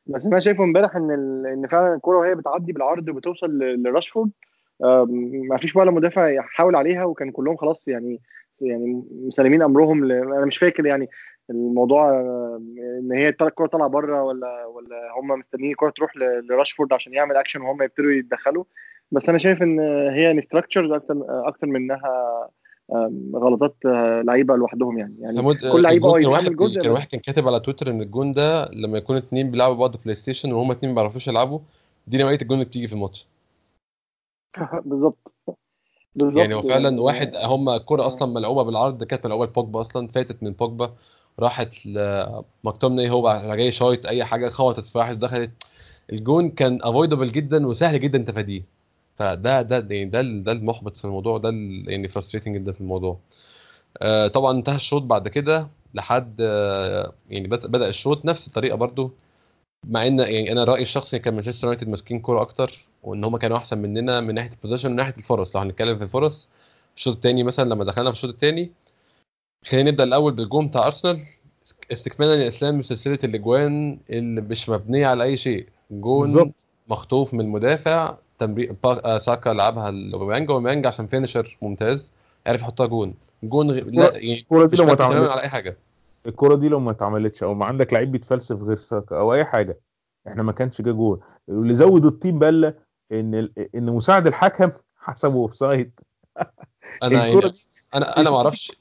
بس 0.07 0.27
أنا 0.27 0.41
شايفه 0.41 0.65
إمبارح 0.65 0.97
إن. 0.97 1.11
إن 1.47 1.67
فعلا 1.67 1.95
الكورة 1.95 2.19
وهي 2.19 2.35
بتعدي 2.35 2.73
بالعرض 2.73 3.09
وبتوصل 3.09 3.59
لراشفورد 3.59 4.31
ما 5.51 5.57
فيش 5.61 5.77
ولا 5.77 5.91
مدافع 5.91 6.29
يحاول 6.29 6.77
عليها 6.77 7.05
وكان 7.05 7.31
كلهم 7.31 7.57
خلاص 7.57 7.89
يعني 7.89 8.21
يعني 8.61 9.05
مسلمين 9.13 9.63
أمرهم 9.63 10.05
ل... 10.05 10.13
أنا 10.13 10.47
مش 10.47 10.59
فاكر 10.59 10.87
يعني 10.87 11.09
الموضوع 11.51 12.11
آه، 12.11 12.61
إن 13.01 13.13
هي 13.13 13.29
الكوره 13.29 13.67
طالعه 13.67 13.89
بره 13.89 14.23
ولا 14.23 14.67
ولا 14.67 14.97
هم 15.21 15.29
مستنيين 15.29 15.71
الكورة 15.71 15.91
تروح 15.91 16.17
لراشفورد 16.17 16.93
عشان 16.93 17.15
يعمل 17.15 17.37
أكشن 17.37 17.61
وهم 17.61 17.83
يبتدوا 17.83 18.11
يتدخلوا 18.13 18.65
بس 19.13 19.29
أنا 19.29 19.39
شايف 19.39 19.63
إن 19.63 19.81
هي 20.11 20.31
instructions 20.31 20.93
أكتر 20.93 21.17
أكتر 21.29 21.67
منها 21.67 22.01
غلطات 23.35 23.77
آه، 23.87 24.23
لعيبة 24.23 24.57
لوحدهم 24.57 24.99
يعني. 24.99 25.15
يعني 25.21 25.37
محمود 25.37 25.57
كل 25.73 25.83
لعيب 25.83 26.05
الجون 26.07 26.23
كان 26.23 26.31
واحد 26.31 26.43
يتحمل 26.43 26.57
جزء 26.57 26.81
كان 26.81 26.93
واحد 26.93 27.09
كان 27.09 27.21
كاتب 27.21 27.49
على 27.49 27.61
تويتر 27.61 27.91
إن 27.91 28.03
الجون 28.03 28.33
ده 28.33 28.71
لما 28.73 28.99
يكون 28.99 29.17
اتنين 29.17 29.51
بيلعبوا 29.51 29.75
بعض 29.75 29.97
بلاي 30.05 30.15
ستيشن 30.15 30.53
وهما 30.53 30.73
اتنين 30.73 30.95
ما 30.95 31.01
بيعرفوش 31.01 31.29
يلعبوا 31.29 31.59
دي 32.07 32.19
نوعية 32.19 32.39
الجون 32.43 32.59
اللي 32.59 32.69
بتيجي 32.69 32.89
في 32.89 32.93
الماتش. 32.93 33.27
بالظبط. 34.87 35.35
بالظبط. 36.15 36.41
يعني 36.41 36.55
هو 36.55 36.63
فعلا 36.63 37.01
واحد 37.01 37.37
هم 37.37 37.69
الكرة 37.69 38.07
أصلا 38.07 38.33
ملعوبة 38.33 38.63
بالعرض 38.63 39.05
كانت 39.05 39.27
ملعوبة 39.27 39.45
لبوجبا 39.47 39.81
أصلا 39.81 40.09
فاتت 40.09 40.43
من 40.43 40.53
بوجبا 40.53 40.93
راحت 41.39 41.87
لمكتوميناي 41.87 43.11
هو 43.11 43.43
جاي 43.57 43.73
شايط 43.73 44.07
أي 44.07 44.25
حاجة 44.25 44.49
خبطت 44.49 44.85
في 44.85 44.99
واحد 44.99 45.19
دخلت 45.19 45.51
الجون 46.13 46.51
كان 46.51 46.79
avoidable 46.83 47.33
جدا 47.33 47.67
وسهل 47.67 48.01
جدا 48.01 48.19
تفاديه. 48.19 48.63
فده 49.21 49.63
ده 49.63 49.77
يعني 49.95 50.05
ده 50.11 50.21
ال- 50.21 50.45
ده 50.45 50.53
المحبط 50.53 50.97
في 50.97 51.05
الموضوع 51.05 51.39
ده 51.39 51.49
يعني 51.87 52.09
frustrating 52.09 52.57
جدا 52.57 52.73
في 52.73 52.81
الموضوع. 52.81 53.19
آه 54.03 54.27
طبعا 54.27 54.53
انتهى 54.53 54.77
الشوط 54.77 55.03
بعد 55.03 55.29
كده 55.29 55.69
لحد 55.95 56.37
آه 56.41 57.13
يعني 57.31 57.49
بد- 57.49 57.67
بدأ 57.67 57.89
الشوط 57.89 58.25
نفس 58.25 58.47
الطريقة 58.47 58.77
برضو 58.77 59.11
مع 59.87 60.07
إن 60.07 60.19
يعني 60.19 60.53
أنا 60.53 60.65
رأيي 60.65 60.83
الشخصي 60.83 61.19
كان 61.19 61.35
مانشستر 61.35 61.67
يونايتد 61.67 61.89
ماسكين 61.89 62.21
كورة 62.21 62.41
أكتر 62.43 62.79
وإن 63.03 63.25
هم 63.25 63.37
كانوا 63.37 63.57
أحسن 63.57 63.79
مننا 63.79 64.21
من 64.21 64.35
ناحية 64.35 64.51
ال 64.51 64.54
possession 64.54 64.89
ومن 64.89 64.97
ناحية 64.97 65.15
الفرص. 65.19 65.57
لو 65.57 65.63
هنتكلم 65.63 65.99
في 65.99 66.05
الفرص 66.05 66.49
الشوط 66.97 67.15
الثاني 67.17 67.45
مثلا 67.45 67.69
لما 67.69 67.85
دخلنا 67.85 68.11
في 68.11 68.17
الشوط 68.17 68.31
الثاني 68.31 68.71
خلينا 69.67 69.91
نبدأ 69.91 70.05
الأول 70.05 70.33
بالجون 70.33 70.69
بتاع 70.69 70.87
ارسنال 70.87 71.21
استكمالا 71.93 72.37
لسلسلة 72.45 73.19
الأجوان 73.25 73.99
اللي 74.11 74.41
مش 74.41 74.69
مبنية 74.69 75.07
على 75.07 75.25
أي 75.25 75.37
شيء. 75.37 75.67
جون 75.91 76.21
بالظبط. 76.21 76.67
مخطوف 76.89 77.35
من 77.35 77.41
المدافع 77.41 78.17
تمرير 78.41 78.77
آه، 78.85 79.19
ساكا 79.19 79.51
لعبها 79.51 79.91
لأوباميانج. 79.91 80.51
أوباميانج 80.51 80.87
عشان 80.87 81.07
finisher 81.07 81.59
ممتاز 81.63 82.13
عرف 82.47 82.61
يحطها 82.61 82.87
جون. 82.87 83.15
جون 83.43 83.71
غ... 83.71 83.75
لا 83.75 84.13
يعني 84.17 84.41
الكوره 84.41 84.67
دي 84.67 84.77
لو 84.77 84.85
ما 84.87 84.95
تماما 84.95 85.15
على 85.15 85.23
اتعملتش. 85.25 85.43
أي 85.43 85.49
حاجة. 85.49 85.77
الكوره 86.27 86.57
دي 86.57 86.69
لو 86.69 86.81
ما 86.81 86.91
اتعملتش 86.91 87.43
أو 87.43 87.55
ما 87.55 87.67
عندك 87.67 87.93
لعيب 87.93 88.13
بيتفلسف 88.13 88.63
غير 88.63 88.77
ساكا 88.77 89.19
أو 89.19 89.35
أي 89.35 89.45
حاجة 89.45 89.79
إحنا 90.29 90.43
ما 90.43 90.53
كانش 90.53 90.83
جه 90.83 90.91
جول 90.91 91.21
واللي 91.49 91.75
زود 91.75 92.05
الطين 92.07 92.39
بله 92.39 92.75
إن 93.13 93.49
إن 93.75 93.87
مساعد 93.87 94.27
الحكم 94.27 94.71
حسبه 95.07 95.35
offside 95.35 96.01
أنا 97.03 97.25
يعني 97.27 97.41
أنا 97.95 98.21
أنا 98.21 98.31
ما 98.31 98.37
أعرفش. 98.37 98.73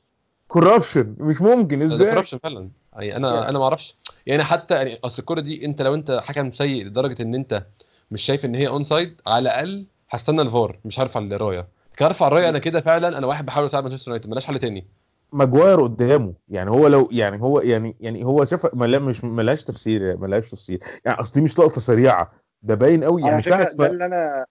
corruption 0.48 1.16
مش 1.20 1.42
ممكن 1.42 1.82
إزاي؟ 1.82 2.14
كوربشن 2.14 2.38
فعلا. 2.38 2.70
يعني 2.94 3.16
أنا 3.16 3.50
أنا 3.50 3.58
ما 3.60 3.64
أعرفش. 3.64 3.96
يعني 4.28 4.44
حتى 4.44 4.74
يعني 4.74 5.00
أصل 5.04 5.20
الكوره 5.20 5.42
دي 5.42 5.66
أنت 5.66 5.82
لو 5.82 5.94
أنت 5.96 6.20
حكم 6.24 6.52
سيء 6.52 6.86
لدرجة 6.86 7.22
إن 7.22 7.36
أنت 7.36 7.66
مش 8.12 8.22
شايف 8.22 8.46
إن 8.46 8.56
هي 8.56 8.68
onside 8.68 9.22
على 9.28 9.42
الأقل 9.42 9.86
هستنى 10.10 10.42
الفار 10.42 10.80
مش 10.86 11.00
هرفع 11.00 11.20
الراية. 11.20 11.68
كان 11.98 12.08
ارفع 12.08 12.28
الراية 12.28 12.50
أنا 12.50 12.60
كده 12.60 12.82
فعلا 12.82 13.18
أنا 13.18 13.28
واحد 13.28 13.46
بحاول 13.46 13.66
أساعد 13.66 13.84
مانشستر 13.84 14.12
يونايتد 14.12 14.30
ملاش 14.30 14.46
حل 14.46 14.60
تاني. 14.60 14.88
ماجواير 15.34 15.82
قدامه. 15.82 16.34
يعني 16.50 16.70
هو 16.70 16.88
لو 16.88 17.10
يعني 17.12 17.42
هو 17.42 17.60
يعني 17.62 17.96
يعني 18.00 18.24
هو 18.26 18.46
شاف 18.46 18.76
ما 18.76 18.86
لا- 18.86 19.00
مش 19.00 19.24
ملهاش 19.24 19.64
تفسير 19.64 20.18
ملهاش 20.18 20.52
تفسير. 20.52 20.80
يعني 21.06 21.20
أصل 21.20 21.34
دي 21.34 21.42
مش 21.42 21.60
لقطة 21.60 21.82
سريعة 21.82 22.32
ده 22.64 22.76
باين 22.76 23.04
قوي 23.04 23.22
يعني 23.22 23.42
ساعة 23.42 23.74
ده 23.74 23.86
اللي 23.92 24.06
أنا 24.06 24.46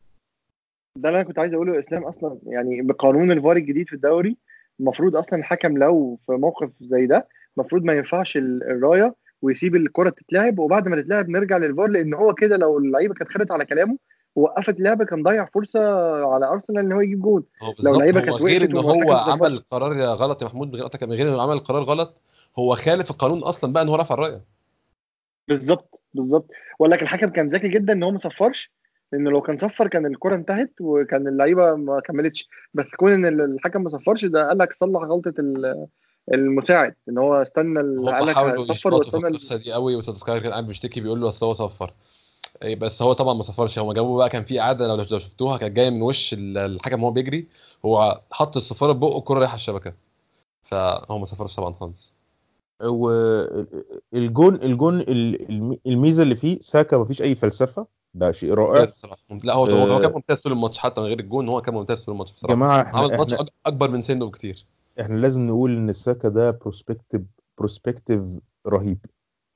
ده 0.96 1.08
اللي 1.08 1.20
أنا 1.20 1.28
كنت 1.28 1.38
عايز 1.38 1.54
أقوله 1.54 1.74
يا 1.74 1.80
إسلام 1.80 2.04
أصلا 2.04 2.38
يعني 2.46 2.82
بقانون 2.82 3.30
الفار 3.32 3.56
الجديد 3.56 3.86
في 3.88 3.92
الدوري 3.92 4.36
المفروض 4.80 5.16
أصلا 5.16 5.38
الحكم 5.38 5.78
لو 5.78 6.18
في 6.26 6.32
موقف 6.32 6.70
زي 6.80 7.06
ده 7.06 7.28
المفروض 7.58 7.82
ما 7.82 7.92
ينفعش 7.92 8.36
ال- 8.36 8.62
الراية 8.62 9.14
ويسيب 9.42 9.76
الكرة 9.76 10.10
تتلعب 10.10 10.58
وبعد 10.58 10.88
ما 10.88 11.02
تتلعب 11.02 11.28
نرجع 11.28 11.56
للفار 11.56 11.86
لأن 11.86 12.14
هو 12.14 12.34
كده 12.34 12.56
لو 12.56 12.78
اللعيبة 12.78 13.14
كانت 13.14 13.30
خدت 13.30 13.50
على 13.50 13.64
كلامه 13.64 13.98
ووقفت 14.36 14.78
اللعبة 14.78 15.04
كان 15.04 15.22
ضيع 15.22 15.44
فرصة 15.44 15.80
على 16.34 16.46
أرسنال 16.46 16.78
إن 16.84 16.92
هو 16.92 17.00
يجيب 17.00 17.20
جول 17.20 17.44
لو 17.82 17.92
هو 17.92 18.00
كانت 18.00 18.30
غير 18.30 18.64
إن 18.64 18.76
هو 18.76 19.12
عمل. 19.12 19.58
قرار 19.70 20.00
غلط 20.02 20.42
يا 20.42 20.46
محمود 20.46 20.72
من 21.02 21.12
غير 21.12 21.28
انه 21.28 21.42
عمل 21.42 21.58
قرار 21.58 21.82
غلط 21.82 22.22
هو 22.58 22.76
خالف 22.76 23.10
القانون 23.10 23.38
أصلا 23.42 23.72
بقى 23.72 23.82
إن 23.82 23.88
هو 23.88 23.94
رفع 23.94 24.14
الرايه 24.14 24.40
بالظبط 25.48 26.00
بالظبط. 26.14 26.50
لك 26.80 27.02
الحكم 27.02 27.28
كان 27.28 27.48
ذكي 27.48 27.68
جدا 27.68 27.92
إن 27.92 28.02
هو 28.02 28.10
ما 28.10 28.18
صفرش 28.18 28.72
لأن 29.12 29.24
لو 29.28 29.40
كان 29.40 29.58
صفر 29.58 29.88
كان 29.88 30.06
الكرة 30.06 30.34
انتهت 30.34 30.72
وكان 30.80 31.28
اللعيبة 31.28 31.74
ما 31.74 32.00
كملتش. 32.00 32.48
بس 32.74 32.90
كون 32.94 33.12
إن 33.12 33.40
الحكم 33.40 33.82
ما 33.82 33.88
صفرش 33.88 34.24
ده 34.24 34.48
قال 34.48 34.58
لك 34.58 34.72
صلح 34.72 35.00
غلطة 35.02 35.34
ال- 35.38 35.86
المساعد 36.34 36.94
إن 37.08 37.18
هو 37.18 37.34
استنى 37.42 37.80
ال- 37.80 38.08
قال 38.10 38.26
لك 38.26 38.34
حاولوا 38.34 38.62
صفر 38.64 38.72
يشمطوا 38.74 39.02
في 39.02 39.06
واستنى 39.16 39.28
ال- 39.28 39.34
القصة 39.34 39.56
دي 39.56 39.72
قوي 39.72 39.96
وسولسكاير 39.96 40.42
كان 40.42 40.50
قاعد 40.52 40.66
بيشتكي 40.66 41.00
بيقول 41.00 41.20
له 41.20 41.28
أصل 41.28 41.46
هو 41.46 41.54
صفر. 41.54 41.92
إيه 42.62 42.76
بس 42.76 43.02
هو 43.02 43.12
طبعا 43.12 43.34
ما 43.34 43.42
صفرش 43.42 43.78
هم 43.78 43.92
جابوه 43.92 44.18
بقى 44.18 44.28
كان 44.28 44.44
في 44.44 44.60
اعاده 44.60 44.88
لو 44.88 45.06
لو 45.10 45.18
شفتوها 45.18 45.56
كانت 45.56 45.76
جاية 45.76 45.90
من 45.90 46.02
وش 46.02 46.32
ال- 46.34 46.58
الحكم 46.58 47.02
وهو 47.02 47.12
بيجري 47.12 47.46
هو 47.84 48.20
حط 48.30 48.56
الصفاره 48.56 48.92
في 48.92 48.98
بقه 48.98 49.18
الكرة 49.18 49.38
رايحة 49.38 49.54
الشبكة. 49.54 49.92
فهو 50.64 51.18
ما 51.18 51.26
صفرش 51.26 51.54
طبعا 51.56 51.72
خالص. 51.80 52.12
والجون 54.12 54.54
الجون 54.54 55.00
ال- 55.00 55.50
الم- 55.50 55.78
الميزة 55.86 56.22
اللي 56.22 56.36
فيه 56.36 56.58
ساكا 56.60 56.96
مفيش 56.98 57.22
أي 57.22 57.34
فلسفة 57.34 57.86
ده 58.14 58.32
شيء 58.32 58.54
رائع. 58.54 58.84
بصراحة. 58.84 59.18
لا 59.44 59.54
هو 59.54 59.64
هو 59.66 59.96
آه. 59.98 60.00
كان 60.00 60.12
ممتاز 60.12 60.40
طول 60.40 60.52
الماتش 60.52 60.78
حتى 60.78 61.00
من 61.00 61.06
غير 61.06 61.20
الجون 61.20 61.48
هو 61.48 61.60
كان 61.62 61.74
ممتاز 61.74 62.04
طول 62.04 62.12
الماتش 62.14 62.32
بصراحة. 62.32 62.54
جماعة 62.54 62.82
إحنا 62.82 62.98
عمل 62.98 63.16
ماتش 63.18 63.34
أكبر 63.66 63.90
من 63.90 64.02
سنه 64.02 64.26
بكتير. 64.26 64.66
إحنا 65.00 65.16
لازم 65.16 65.46
نقول 65.46 65.76
إن 65.76 65.92
ساكا 65.92 66.28
ده 66.28 66.50
prospective 66.50 67.22
prospective 67.58 68.22
رهيب. 68.66 68.98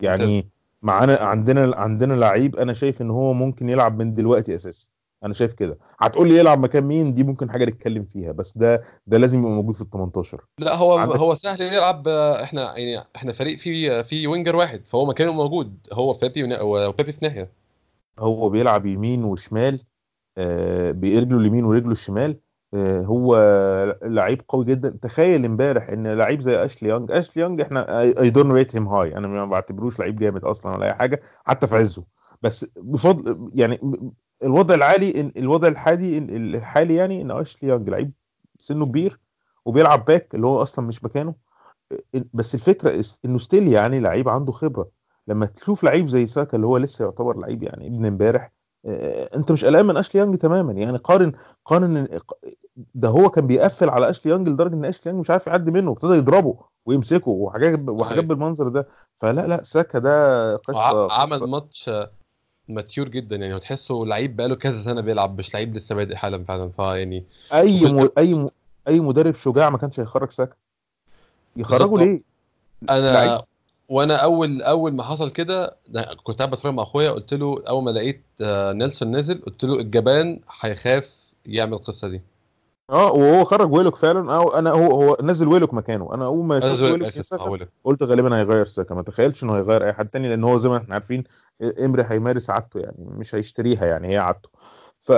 يعني 0.03 0.49
معانا 0.83 1.17
عندنا 1.21 1.77
عندنا 1.77 2.15
لعيب 2.15 2.57
أنا 2.57 2.73
شايف 2.73 3.03
إن 3.03 3.11
هو 3.11 3.33
ممكن 3.33 3.69
يلعب 3.69 3.99
من 3.99 4.15
دلوقتي 4.15 4.55
اساسي 4.55 4.93
أنا 5.25 5.33
شايف 5.33 5.53
كده. 5.53 5.79
هتقول 5.99 6.29
لي 6.29 6.39
يلعب 6.39 6.59
مكان 6.61 6.85
مين؟ 6.85 7.15
دي 7.15 7.25
ممكن 7.25 7.51
حاجة 7.51 7.65
نتكلم 7.65 8.05
فيها 8.05 8.33
بس 8.33 8.59
ده 8.59 8.83
ده 9.07 9.19
لازم 9.19 9.39
يبقى 9.39 9.51
موجود 9.51 9.75
في 9.75 9.81
ال 9.83 9.91
18 9.91 10.45
لا 10.59 10.75
هو 10.77 10.99
عندك- 10.99 11.17
هو 11.17 11.35
سهل 11.35 11.61
يلعب 11.63 12.09
إحنا 12.09 12.79
يعني 12.79 13.05
إحنا 13.17 13.33
فريق 13.33 13.59
فيه 13.59 14.03
فيه 14.03 14.29
winger 14.29 14.57
واحد 14.57 14.83
فهو 14.87 15.07
مكانه 15.07 15.33
موجود. 15.33 15.77
هو 15.93 16.13
بيبي 16.13 16.59
وبيبي 16.63 17.13
في 17.13 17.19
ناحية. 17.23 17.49
هو 18.19 18.49
بيلعب 18.49 18.87
يمين 18.87 19.25
وشمال 19.25 19.81
آه، 20.39 20.91
برجله 20.91 21.39
اليمين 21.39 21.65
ورجله 21.65 21.93
الشمال. 21.93 22.37
هو 22.75 23.37
لعيب 24.03 24.43
قوي 24.49 24.65
جدا. 24.65 24.99
تخيل 25.03 25.45
امبارح 25.45 25.89
إن 25.89 26.07
لعيب 26.07 26.41
زي 26.41 26.65
أشلي 26.65 26.89
يونج 26.89 27.13
أشلي 27.13 27.43
يونج 27.43 27.61
إحنا 27.61 28.01
I 28.01 28.31
don't 28.31 28.53
rate 28.53 28.77
him 28.77 28.89
high 28.89 29.17
أنا 29.17 29.29
ما 29.29 29.47
بعتبروش 29.47 30.01
لعيب 30.01 30.17
جامد 30.17 30.45
أصلا 30.45 30.77
ولا 30.77 30.87
أي 30.87 30.95
حاجة 30.95 31.23
حتى 31.45 31.67
في 31.67 31.77
عزه. 31.77 32.05
بس 32.43 32.67
بفضل 32.77 33.51
يعني 33.55 33.81
الوضع 34.43 34.75
العالي 34.75 35.33
الوضع 35.37 35.69
الحالي 35.69 36.19
الحالي 36.19 36.95
يعني 36.95 37.23
إن 37.23 37.31
أشلي 37.31 37.69
يونج 37.69 37.89
لعيب 37.89 38.13
سنه 38.59 38.87
كبير 38.87 39.21
وبيلعب 39.65 40.05
باك 40.05 40.35
اللي 40.35 40.47
هو 40.47 40.63
أصلا 40.63 40.87
مش 40.87 41.05
مكانه. 41.05 41.35
بس 42.35 42.55
الفكرة 42.55 43.05
إنه 43.25 43.39
still 43.39 43.69
يعني 43.69 44.01
لعيب 44.01 44.29
عنده 44.29 44.53
خبرة. 44.53 44.89
لما 45.29 45.47
تشوف 45.47 45.85
لعيب 45.85 46.09
زي 46.09 46.27
ساكا 46.27 46.57
اللي 46.57 46.67
هو 46.67 46.77
لسه 46.77 47.05
يعتبر 47.05 47.39
لعيب 47.39 47.63
يعني 47.63 47.87
ابن 47.87 48.07
امبارح 48.07 48.53
انت 49.37 49.53
مش 49.53 49.65
قلقان 49.65 49.87
من 49.87 49.97
أشلي 49.97 50.21
يانج 50.21 50.37
تماما 50.37 50.73
يعني 50.73 50.99
قارن 50.99 51.33
قارن 51.65 52.09
ده 52.95 53.09
هو 53.09 53.31
كان 53.31 53.47
بيقفل 53.47 53.89
على 53.89 54.11
أشلي 54.11 54.33
يانج 54.33 54.49
لدرجة 54.49 54.75
إن 54.75 54.85
أشلي 54.85 55.03
يانج 55.13 55.21
مش 55.21 55.31
عارف 55.31 55.47
يعدي 55.47 55.71
منه 55.71 55.91
ابتدى 55.93 56.13
يضربه 56.13 56.59
ويمسكه 56.87 57.31
وحاجات 57.31 57.79
وحاجات 57.89 58.25
أيوة. 58.25 58.29
بالمنظر 58.29 58.69
ده 58.69 58.89
فلا 59.17 59.47
لا 59.47 59.63
ساكا 59.63 59.99
ده 59.99 60.57
قصة 60.57 61.13
عمل 61.13 61.31
قصة 61.31 61.47
ماتش 61.47 61.91
mature 62.69 63.09
جدا 63.09 63.37
يعني 63.37 63.55
وتحسه 63.55 63.95
لعيب 63.95 64.37
بقاله 64.37 64.55
كذا 64.55 64.83
سنة 64.83 65.01
بيلعب 65.01 65.39
مش 65.39 65.55
لعيب 65.55 65.77
لسه 65.77 65.95
بادئ 65.95 66.15
حالا 66.15 66.45
فعلا 66.45 66.69
فيعني 66.77 67.25
أي 67.53 67.93
م... 67.93 68.09
أي 68.19 68.35
م... 68.35 68.49
أي 68.89 69.01
مدرب 69.01 69.35
شجاع 69.35 69.71
ما 69.71 69.79
كانش 69.79 70.01
هيخرج 70.01 70.31
ساكا 70.31 70.57
يخرجه. 71.57 72.05
ليه؟ 72.05 72.23
أنا 72.91 73.13
لعيب. 73.13 73.41
وأنا 73.89 74.17
اول 74.17 74.63
اول 74.63 74.93
ما 74.93 75.03
حصل 75.03 75.31
كده 75.31 75.77
ده 75.89 76.17
كنت 76.25 76.39
قاعد 76.39 76.51
بتفرج 76.51 76.75
مع 76.75 76.83
اخويا 76.83 77.11
قلت 77.11 77.35
له 77.35 77.63
اول 77.69 77.85
ما 77.85 77.91
لقيت 77.91 78.23
آه، 78.41 78.73
نيلسون 78.73 79.17
نزل 79.17 79.43
قلت 79.47 79.65
له 79.65 79.77
الجبان 79.77 80.41
هيخاف 80.61 81.09
يعمل 81.47 81.73
القصة 81.73 82.09
دي. 82.09 82.21
آه 82.91 83.13
وهو 83.13 83.45
خرج 83.45 83.73
ويلوك 83.73 83.97
فعلا. 83.97 84.35
أو 84.35 84.49
أنا 84.49 84.71
هو 84.71 85.03
هو 85.03 85.17
نزل 85.23 85.49
ويلوك 85.49 85.75
مكانه. 85.75 86.15
أنا 86.15 86.25
أول 86.27 86.45
ما 86.45 86.61
شفت 86.61 86.83
ويلوك. 87.41 87.69
قلت 87.85 88.03
غالبا 88.03 88.39
هيغير 88.39 88.65
ساكا 88.65 88.95
ما 88.95 89.03
تخيلش 89.03 89.45
إنه 89.45 89.57
هيغير 89.57 89.87
أي 89.87 89.93
حد 89.93 90.09
تاني 90.09 90.29
لأن 90.29 90.45
هو 90.45 90.59
زي 90.59 90.69
ما 90.69 90.77
إحنا 90.77 90.95
عارفين 90.95 91.25
إمري 91.85 92.05
هيمارس 92.07 92.51
عادته 92.51 92.81
يعني 92.81 92.97
مش 92.99 93.35
هيشتريها 93.35 93.87
يعني 93.87 94.09
هي 94.09 94.19
عادته. 94.19 94.49
ف 94.99 95.13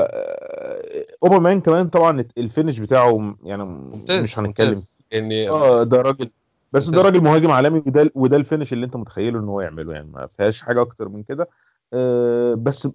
اوباميانج 1.23 1.61
كمان 1.61 1.89
طبعا 1.89 2.25
ال 2.39 2.44
finish 2.44 2.79
بتاعه 2.79 3.37
يعني 3.45 3.65
ممتاز 3.65 4.23
مش 4.23 4.39
هنتكلم 4.39 4.69
ممتاز. 4.69 4.97
يعني 5.11 5.51
آه 5.51 5.83
ده 5.83 6.03
راجل 6.03 6.31
بس 6.75 6.91
ده. 6.91 7.03
راجل 7.03 7.21
مهاجم 7.21 7.51
عالمي 7.51 7.79
وده 7.87 8.11
وده 8.15 8.37
ال 8.37 8.42
finish 8.42 8.73
اللي 8.73 8.87
انت 8.87 8.97
متخيله 8.97 9.39
ان 9.41 9.49
هو 9.49 9.61
يعمله 9.61 9.93
يعني 9.93 10.11
ما 10.11 10.27
فيهاش 10.27 10.63
حاجة 10.63 10.81
أكتر 10.83 11.09
من 11.09 11.23
كده. 11.23 11.49
آه 11.93 12.55
بس 12.55 12.89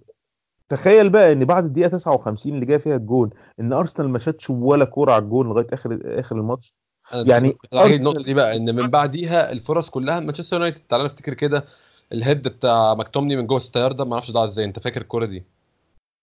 تخيل 0.68 1.10
بقى 1.10 1.32
إن 1.32 1.44
بعد 1.44 1.64
الدقيقة 1.64 1.88
59 1.88 2.54
اللي 2.54 2.66
جاية 2.66 2.78
فيها 2.78 2.96
الجون 2.96 3.30
إن 3.60 3.72
أرسنال 3.72 4.08
ما 4.08 4.18
شاتش 4.18 4.50
ولا 4.50 4.84
كورة 4.84 5.12
على 5.12 5.24
الجون 5.24 5.48
لغاية 5.48 5.66
آخر 5.72 6.00
آخر 6.04 6.36
الماتش. 6.36 6.74
يعني 7.26 7.50
أرسنال- 7.74 7.76
النقطه 8.00 8.22
دي 8.22 8.34
بقى 8.34 8.56
إن 8.56 8.74
من 8.74 8.88
بعديها 8.88 9.52
الفرص 9.52 9.90
كلها 9.90 10.20
مانشستر 10.20 10.56
يونايتد 10.56 10.80
تعالى 10.88 11.04
نفتكر 11.04 11.34
كده 11.34 11.64
ال 12.12 12.18
head 12.18 12.42
بتاع 12.42 12.94
مكتوميناي 12.94 13.36
من 13.36 13.46
جوه 13.46 13.56
الستاير 13.56 13.92
ده 13.92 14.04
ما 14.04 14.14
أعرفش 14.14 14.30
ضاع 14.30 14.44
إزاي 14.44 14.64
أنت 14.64 14.78
فاكر 14.78 15.00
الكورة 15.00 15.26
دي؟ 15.26 15.44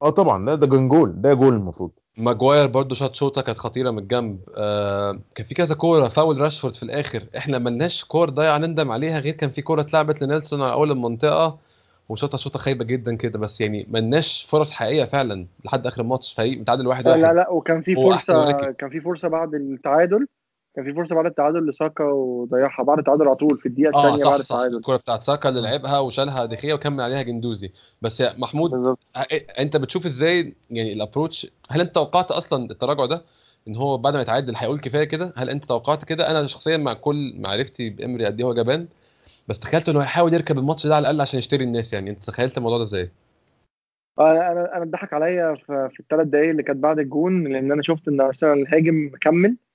آه 0.02 0.10
طبعا 0.10 0.46
ده 0.46 0.56
ده 0.56 0.68
كان 0.68 0.90
جول 0.90 1.22
ده 1.22 1.34
جول 1.34 1.54
المفروض. 1.54 1.92
ماجواير 2.18 2.68
برضو 2.68 2.96
شاط 2.96 3.16
شوطة 3.16 3.42
كانت 3.42 3.58
خطيرة 3.58 3.92
من 3.92 4.00
الجنب. 4.00 4.40
آه 4.56 5.20
كان 5.36 5.48
في 5.48 5.56
كذا 5.56 5.76
كورة 5.76 6.08
فاول 6.08 6.42
راشفورد 6.42 6.76
في 6.76 6.84
الآخر. 6.84 7.24
إحنا 7.38 7.60
ملناش 7.60 8.06
كور 8.06 8.30
ضايعة 8.30 8.58
نندم 8.58 8.92
عليها 8.92 9.20
غير 9.20 9.34
كان 9.34 9.50
في 9.50 9.62
كورة 9.62 9.82
اتلعبت 9.82 10.22
لنيلسون 10.22 10.62
على 10.62 10.74
أول 10.74 10.92
المنطقة 10.92 11.58
وشوطه 12.10 12.38
شوطة 12.38 12.60
خايبة 12.60 12.86
جدا 12.86 13.16
كده. 13.16 13.40
بس 13.40 13.62
يعني 13.62 13.88
ملناش 13.90 14.48
فرص 14.50 14.72
حقيقية 14.72 15.06
فعلا 15.06 15.46
لحد 15.66 15.88
آخر 15.88 16.02
الماتش 16.02 16.34
فريق 16.34 16.60
متعادل 16.60 16.88
واحد 16.88 17.06
لا 17.06 17.12
واحد. 17.12 17.22
لا 17.22 17.34
لا 17.34 17.50
وكان 17.50 17.82
في 17.82 17.96
فرصة. 17.96 18.72
كان 18.72 18.90
في 18.90 19.02
فرصة 19.02 19.28
بعد 19.28 19.54
التعادل. 19.54 20.28
كان 20.78 20.86
في 20.86 20.94
فرصة 20.94 21.16
بعد 21.16 21.26
التعادل 21.26 21.68
لساكا 21.70 22.04
وضيعها 22.04 22.84
بعد 22.84 22.98
التعادل 22.98 23.28
على 23.28 23.36
طول 23.36 23.58
في 23.60 23.66
الدقيقة 23.66 23.90
الثانية 23.90 24.24
بعد 24.26 24.40
صح 24.42 24.46
صح. 24.46 24.56
التعادل. 24.56 24.78
الكوره 24.78 24.98
بتاعت 24.98 25.24
ساكا 25.24 25.50
اللي 25.50 25.62
لعبها 25.62 26.00
وشالها 26.00 26.46
دخيه 26.46 26.74
وكمل 26.74 27.02
عليها 27.04 27.22
جندوزي. 27.22 27.72
بس 28.02 28.20
يا 28.22 28.30
محمود 28.38 28.72
بالظبط. 28.72 29.00
ه- 29.18 29.22
أنت 29.60 29.78
بتشوف 29.78 30.06
إزاي 30.06 30.54
يعني 30.72 30.94
الابروتش 30.94 31.48
هل 31.70 31.82
أنت 31.82 31.96
توقعت 31.96 32.32
أصلا 32.32 32.72
التراجع 32.72 33.06
ده؟ 33.06 33.22
إن 33.68 33.76
هو 33.76 33.98
بعد 33.98 34.14
ما 34.14 34.22
يتعادل 34.22 34.54
هيقول 34.56 34.80
كفاية 34.80 35.04
كده؟ 35.04 35.34
هل 35.38 35.50
أنت 35.50 35.66
توقعت 35.66 36.04
كده؟ 36.06 36.32
أنا 36.32 36.48
شخصيا 36.48 36.78
مع 36.78 36.94
كل 36.94 37.34
معرفتي 37.40 37.90
بأمري 37.90 38.26
قد 38.26 38.40
إيه 38.40 38.46
هو 38.48 38.54
جبان 38.54 38.88
بس 39.48 39.60
تخيلت 39.60 39.90
إنه 39.90 40.02
هيحاول 40.02 40.34
يركب 40.34 40.58
الماتش 40.58 40.88
ده 40.88 40.96
على 40.96 41.02
الأقل 41.02 41.22
عشان 41.22 41.40
يشتري 41.40 41.64
الناس 41.64 41.94
يعني. 41.94 42.10
أنت 42.10 42.24
تخيلت 42.28 42.58
الموضوع 42.58 42.78
ده 42.78 42.84
إزاي؟ 42.84 43.10
أنا 44.20 44.52
أنا 44.52 44.76
أنا 44.76 44.84
اتضحك 44.84 45.14
عليا 45.14 45.56
في, 45.56 46.00
الثلاث 46.00 46.28
دقائق 46.28 46.50
اللي 46.50 46.64
كانت 46.64 46.80
بعد 46.80 47.00
الجون 47.00 47.48
لأن 47.48 47.72
أنا 47.72 47.82
شفت 47.82 48.08
إن 48.08 48.22
أرسنال 48.22 48.68
هاجم 48.74 49.10
مكمل. 49.14 49.50
آه، 49.50 49.67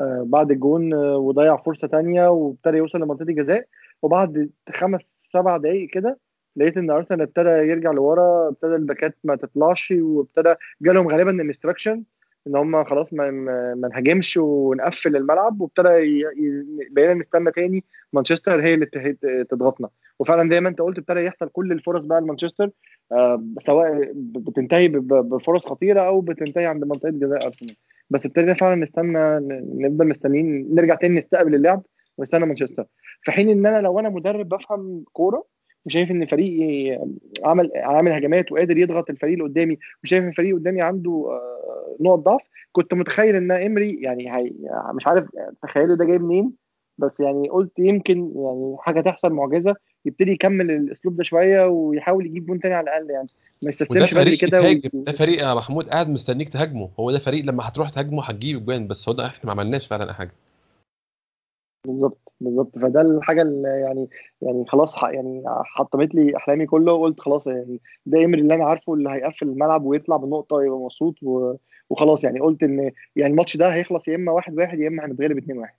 بعد 0.00 0.50
الجون 0.50 0.94
آه، 0.94 1.16
وضيع 1.16 1.56
فرصة 1.56 1.88
تانية 1.88 2.28
وابتدى 2.28 2.76
يوصل 2.76 3.00
لمنطقة 3.00 3.28
الجزاء. 3.28 3.66
وبعد 4.02 4.50
خمس 4.72 5.28
سبع 5.32 5.56
دقائق 5.56 5.90
كده 5.90 6.18
لقيت 6.56 6.76
إن 6.76 6.90
أرسنال 6.90 7.22
ابتدى 7.22 7.48
يرجع 7.48 7.90
لورا 7.90 8.48
ابتدى 8.48 8.74
الباكات 8.74 9.16
ما 9.24 9.36
تطلعش 9.36 9.94
وابتدى 9.96 10.54
جالهم 10.82 11.08
غالبا 11.08 11.30
الإنستراكشن 11.30 12.02
إن 12.46 12.56
هم 12.56 12.84
خلاص 12.84 13.12
ما 13.12 13.30
ما 13.74 13.88
نهاجمش 13.88 14.36
ونقفل 14.36 15.16
الملعب 15.16 15.60
وابتدى 15.60 16.24
بقينا 16.90 17.14
نستنى 17.14 17.50
تاني 17.50 17.84
مانشستر 18.12 18.60
هي 18.60 18.74
اللي 18.74 18.86
تضغطنا. 19.50 19.88
وفعلا 20.18 20.50
زي 20.50 20.60
ما 20.60 20.68
أنت 20.68 20.80
قلت 20.80 20.98
ابتدى 20.98 21.20
يحصل 21.20 21.48
كل 21.48 21.72
الفرص 21.72 22.04
بقى 22.04 22.20
لمانشستر 22.20 22.70
آه، 23.12 23.44
سواء 23.60 24.12
بتنتهي 24.14 24.88
بفرص 24.88 25.66
خطيرة 25.66 26.00
أو 26.00 26.20
بتنتهي 26.20 26.66
عند 26.66 26.84
منطقة 26.84 27.10
جزاء 27.10 27.46
أرسنال. 27.46 27.76
بس 28.10 28.26
ابتدينا 28.26 28.54
فعلا 28.54 28.74
نستنى 28.74 29.18
نفضل 29.74 30.08
مستنيين 30.08 30.74
نرجع 30.74 30.94
تاني 30.94 31.20
نستقبل 31.20 31.54
اللعب 31.54 31.82
ونستنى 32.18 32.46
مانشستر. 32.46 32.86
في 33.22 33.32
حين 33.32 33.48
إن 33.48 33.66
أنا 33.66 33.80
لو 33.80 33.98
أنا 33.98 34.08
مدرب 34.08 34.48
بفهم 34.48 35.04
كورة 35.12 35.44
وشايف 35.86 36.10
إن 36.10 36.26
فريقي 36.26 36.98
عمل 37.44 37.70
عامل 37.76 38.12
هجمات 38.12 38.52
وقادر 38.52 38.76
يضغط 38.78 39.10
الفريق 39.10 39.32
اللي 39.32 39.44
قدامي 39.44 39.78
وشايف 40.04 40.22
إن 40.22 40.28
الفريق 40.28 40.54
قدامي 40.56 40.82
عنده 40.82 41.26
آه، 41.30 41.96
نقط 42.00 42.18
ضعف 42.18 42.42
كنت 42.72 42.94
متخيل 42.94 43.36
إن 43.36 43.50
إمري 43.52 44.02
يعني 44.02 44.52
مش 44.94 45.06
عارف 45.06 45.28
تخيله 45.62 45.96
ده 45.96 46.04
جاي 46.04 46.18
منين 46.18 46.52
بس 46.98 47.20
يعني 47.20 47.48
قلت 47.48 47.78
يمكن 47.78 48.32
يعني 48.36 48.76
حاجة 48.78 49.00
تحصل 49.00 49.32
معجزة 49.32 49.74
يبتدي 50.06 50.30
يكمل 50.32 50.70
الأسلوب 50.70 51.16
ده 51.16 51.22
شوية 51.24 51.66
ويحاول 51.66 52.26
يجيب 52.26 52.46
جون 52.46 52.60
تاني 52.60 52.74
على 52.74 52.84
الأقل 52.84 53.10
يعني. 53.10 53.28
ما 53.62 53.70
يستسلمش 53.70 54.14
بدري 54.14 54.36
كده 54.36 54.62
و... 54.62 54.64
ده 54.94 55.12
فريق 55.12 55.42
يا 55.42 55.54
محمود 55.54 55.88
قاعد 55.88 56.08
مستنيك 56.08 56.48
تهاجمه. 56.48 56.90
هو 57.00 57.10
ده 57.10 57.18
فريق 57.18 57.44
لما 57.44 57.68
هتروح 57.68 57.90
تهاجمه 57.90 58.24
هتجيب 58.24 58.56
اجوان 58.56 58.86
بس 58.86 59.08
هو 59.08 59.14
ده 59.14 59.26
إحنا 59.26 59.44
ما 59.44 59.52
عملناش 59.52 59.86
فعلا 59.86 60.12
حاجة. 60.12 60.32
بالظبط 61.86 62.32
بالظبط. 62.40 62.78
فده 62.78 63.00
الحاجة 63.00 63.42
اللي 63.42 63.68
يعني 63.68 64.08
يعني 64.42 64.64
خلاص 64.66 65.02
يعني 65.02 65.42
حطمت 65.46 66.14
لي 66.14 66.36
أحلامي 66.36 66.66
كله 66.66 66.92
وقلت 66.92 67.20
خلاص 67.20 67.46
يعني 67.46 67.80
ده 68.06 68.24
امري 68.24 68.40
اللي 68.40 68.54
أنا 68.54 68.64
عارفه 68.64 68.94
اللي 68.94 69.10
هيقفل 69.10 69.48
الملعب 69.48 69.84
ويطلع 69.84 70.16
بالنقطة 70.16 70.56
ويبقى 70.56 70.78
مبسوط 70.78 71.22
و... 71.22 71.54
وخلاص 71.90 72.24
يعني. 72.24 72.40
قلت 72.40 72.62
إن 72.62 72.92
يعني 73.16 73.30
الماتش 73.30 73.56
ده 73.56 73.74
هيخلص 73.74 74.08
يا 74.08 74.14
إما 74.16 74.32
1 74.32 74.54
1 74.58 74.78
يا 74.78 74.88
إما 74.88 75.04
هنتغلب 75.06 75.38
2 75.38 75.58
1 75.58 75.74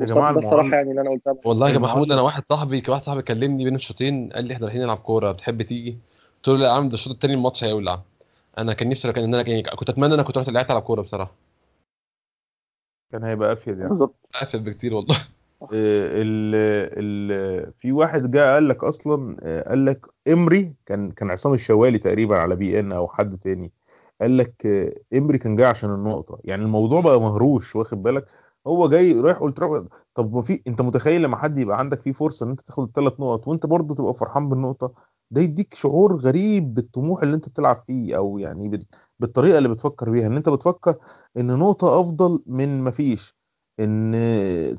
يا 0.00 0.04
جماعة 0.06 0.30
المعلق 0.30 0.74
يعني 0.74 0.90
اللي 0.90 1.00
أنا 1.00 1.10
قلتها 1.10 1.34
والله 1.44 1.70
يا 1.70 1.78
محمود 1.78 2.12
أنا 2.12 2.20
واحد 2.20 2.46
صاحبي 2.46 2.82
واحد 2.88 3.02
صاحبي 3.02 3.22
كلمني 3.22 3.64
بين 3.64 3.74
الشوطين 3.74 4.30
قال 4.32 4.44
لي 4.44 4.54
إحنا 4.54 4.66
رايحين 4.66 4.82
نلعب 4.82 4.96
كورة 4.96 5.32
بتحب 5.32 5.62
تيجي؟ 5.62 5.98
قلت 6.36 6.48
له 6.48 6.56
لا 6.56 6.66
يا 6.66 6.72
عم 6.72 6.88
ده 6.88 6.94
الشوط 6.94 7.12
التاني 7.12 7.34
الماتش 7.34 7.64
هيولع. 7.64 8.00
أنا 8.58 8.72
كان 8.72 8.88
نفسي 8.88 9.12
كان 9.12 9.24
إن 9.24 9.34
أنا 9.34 9.48
يعني 9.48 9.62
كنت 9.62 9.88
أتمنى 9.90 10.06
إن 10.06 10.12
أنا 10.12 10.22
كنت 10.22 10.38
رحت 10.38 10.48
لعبت 10.48 10.70
العب 10.70 10.82
كورة 10.82 11.02
بصراحة. 11.02 11.32
كان 13.12 13.24
هيبقى 13.24 13.52
أفيد 13.52 13.76
يعني. 13.76 13.88
بالظبط. 13.88 14.14
افضل 14.34 14.60
بكتير 14.60 14.94
والله. 14.94 15.16
ال 15.72 16.54
ال 16.98 17.72
في 17.78 17.92
واحد 17.92 18.30
جه 18.30 18.54
قال 18.54 18.68
لك 18.68 18.84
أصلا 18.84 19.36
آه، 19.42 19.68
قال 19.68 19.84
لك 19.84 20.06
إمري 20.28 20.72
كان 20.86 21.10
كان 21.10 21.30
عصام 21.30 21.52
الشوالي 21.54 21.98
تقريبا 21.98 22.36
على 22.36 22.56
بي 22.56 22.80
إن 22.80 22.92
أو 22.92 23.08
حد 23.08 23.38
تاني. 23.38 23.72
قال 24.20 24.36
لك 24.36 24.66
آه، 24.66 25.18
إمري 25.18 25.38
كان 25.38 25.56
جاي 25.56 25.66
عشان 25.66 25.90
النقطة. 25.94 26.38
يعني 26.44 26.62
الموضوع 26.62 27.00
بقى 27.00 27.20
مهروش 27.20 27.76
واخد 27.76 28.02
بالك؟ 28.02 28.24
هو 28.66 28.88
جاي 28.88 29.20
رايح 29.20 29.38
قلت 29.38 29.58
طب 30.14 30.34
ما 30.34 30.42
في 30.42 30.62
انت 30.66 30.82
متخيل 30.82 31.22
لما 31.22 31.36
حد 31.36 31.58
يبقى 31.58 31.78
عندك 31.78 32.00
فيه 32.00 32.12
فرصة 32.12 32.46
إن 32.46 32.50
أنت 32.50 32.60
تاخد 32.60 32.84
الثلاث 32.84 33.12
نقط 33.20 33.48
وأنت 33.48 33.66
برضه 33.66 33.94
تبقى 33.94 34.14
فرحان 34.14 34.48
بالنقطة؟ 34.48 34.92
ده 35.30 35.40
يديك 35.42 35.74
شعور 35.74 36.16
غريب 36.16 36.74
بالطموح 36.74 37.22
اللي 37.22 37.34
أنت 37.34 37.48
بتلعب 37.48 37.76
فيه 37.86 38.16
أو 38.16 38.38
يعني 38.38 38.68
بال- 38.68 38.86
بالطريقة 39.18 39.58
اللي 39.58 39.68
بتفكر 39.68 40.10
بيها 40.10 40.26
إن 40.26 40.36
أنت 40.36 40.48
بتفكر 40.48 40.94
إن 41.36 41.46
نقطة 41.46 42.00
أفضل 42.00 42.42
من 42.46 42.80
ما 42.80 42.90
فيش 42.90 43.36
إن 43.80 44.14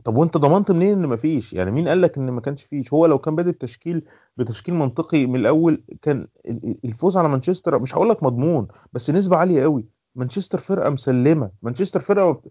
طب 0.03 0.15
وأنت 0.17 0.37
ضمنت 0.37 0.71
منين 0.71 0.91
إن 1.03 1.09
مفيش 1.09 1.53
يعني 1.53 1.71
مين 1.71 1.87
قال 1.87 2.01
لك 2.01 2.17
إن 2.17 2.29
ما 2.31 2.41
كانش 2.41 2.63
فيش؟ 2.63 2.93
هو 2.93 3.05
لو 3.05 3.17
كان 3.19 3.35
بادئ 3.35 3.51
بتشكيل 3.51 4.05
بتشكيل 4.37 4.75
منطقي 4.75 5.25
من 5.25 5.35
الأول 5.35 5.83
كان 6.01 6.27
ال- 6.45 6.77
الفوز 6.85 7.17
على 7.17 7.29
مانشستر 7.29 7.79
مش 7.79 7.95
هقول 7.95 8.09
لك 8.09 8.23
مضمون 8.23 8.67
بس 8.93 9.09
نسبة 9.09 9.37
عالية 9.37 9.63
قوي 9.63 9.85
مانشستر 10.15 10.57
فرقة 10.57 10.89
مسلمة. 10.89 11.51
مانشستر 11.61 11.99
فرقة 11.99 12.41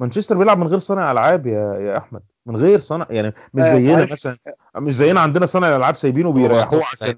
مانشستر 0.00 0.38
بيلعب 0.38 0.58
من 0.58 0.66
غير 0.66 0.78
صانع 0.78 1.10
ألعاب 1.12 1.46
يا 1.46 1.74
يا 1.74 1.98
أحمد. 1.98 2.22
من 2.46 2.56
غير 2.56 2.78
صانع 2.78 3.06
يعني 3.10 3.32
مش 3.54 3.62
آه، 3.62 3.74
زينا. 3.74 4.04
مثلا 4.12 4.36
مش 4.76 4.92
زينا 4.94 5.20
عندنا 5.20 5.46
صانع 5.46 5.68
الالعاب 5.68 5.94
سايبينه 5.94 6.32
بيريحوه 6.32 6.82
عشان 6.92 7.16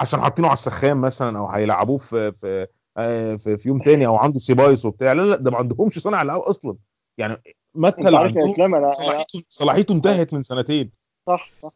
عشان 0.00 0.20
حاطينه 0.20 0.48
على 0.48 0.52
السخان 0.52 0.96
مثلا 0.96 1.38
أو 1.38 1.46
هيلعبوه 1.48 1.96
في 1.98 2.32
في 2.32 2.66
آه، 2.96 3.34
في, 3.34 3.56
في 3.56 3.68
يوم 3.68 3.78
تاني 3.78 4.06
أو 4.06 4.16
عنده 4.16 4.38
سيبايس 4.38 4.86
وبتاع. 4.86 5.12
لا 5.12 5.22
لا 5.22 5.36
ده 5.36 5.50
ما 5.50 5.56
عندهمش 5.56 5.98
صانع 5.98 6.22
ألعاب 6.22 6.40
أصلا. 6.40 6.76
يعني 7.18 7.36
مثل 7.74 8.14
عندهم 8.14 8.54
أنا- 8.54 8.92
صلاحيته 8.94 9.42
صلاحيته 9.48 9.92
انتهت 9.94 10.34
من 10.34 10.42
سنتين. 10.42 10.90
صح 11.26 11.50
صح. 11.62 11.72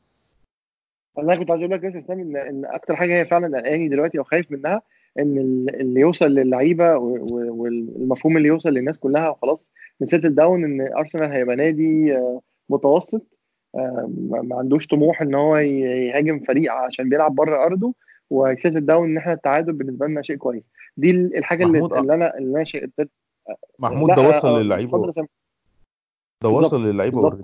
أنا 1.19 1.37
كنت 1.37 1.51
عايز 1.51 1.63
أقول 1.63 1.75
لك 1.75 1.85
يا 1.85 2.01
إسلام 2.05 2.21
ان 2.21 2.37
إن 2.37 2.65
أكتر 2.65 2.97
حاجة 2.97 3.15
هي 3.21 3.25
فعلا 3.25 3.59
قلقاني 3.59 3.89
دلوقتي 3.89 4.19
أو 4.19 4.25
خايف 4.25 4.51
منها 4.51 4.83
إن 5.19 5.39
ال- 5.39 5.81
اللي 5.81 6.01
يوصل 6.01 6.27
للعيبة 6.27 6.97
والمفهوم 6.97 8.37
اللي 8.37 8.49
يوصل 8.49 8.69
للناس 8.69 8.99
كلها 8.99 9.29
وخلاص 9.29 9.73
ن 10.01 10.06
settle 10.06 10.35
down 10.35 10.65
إن 10.65 10.93
أرسنال 10.97 11.33
هيبقى 11.33 11.57
نادي 11.57 12.17
آه، 12.17 12.41
متوسط. 12.69 13.27
آه، 13.75 14.11
ما 14.31 14.57
عندوش 14.57 14.87
طموح 14.87 15.23
إن 15.23 15.35
هو 15.35 15.57
يهاجم 15.57 16.41
فريق 16.41 16.73
عشان 16.73 17.09
بيلعب 17.09 17.35
بره 17.35 17.65
أرضه 17.65 17.95
و 18.31 18.39
settle 18.39 18.87
down 18.87 19.11
إن 19.11 19.17
إحنا 19.17 19.33
التعادل 19.33 19.73
بالنسبة 19.73 20.07
لنا 20.07 20.23
شيء 20.23 20.37
كويس. 20.37 20.63
دي 20.97 21.11
ال- 21.11 21.37
الحاجة 21.37 21.65
اللي, 21.65 21.79
اللي 21.79 22.15
أنا 22.15 22.39
اللي 22.39 22.57
أنا 22.57 22.65
شيء 22.65 22.89
محمود 23.79 24.09
لا، 24.09 24.15
ده 24.17 24.23
آه، 24.23 24.29
وصل 24.29 24.49
آه، 24.49 24.63
للعيبه. 24.63 25.13
ده 26.43 26.49
وصل 26.49 26.87
للعيبه 26.87 27.39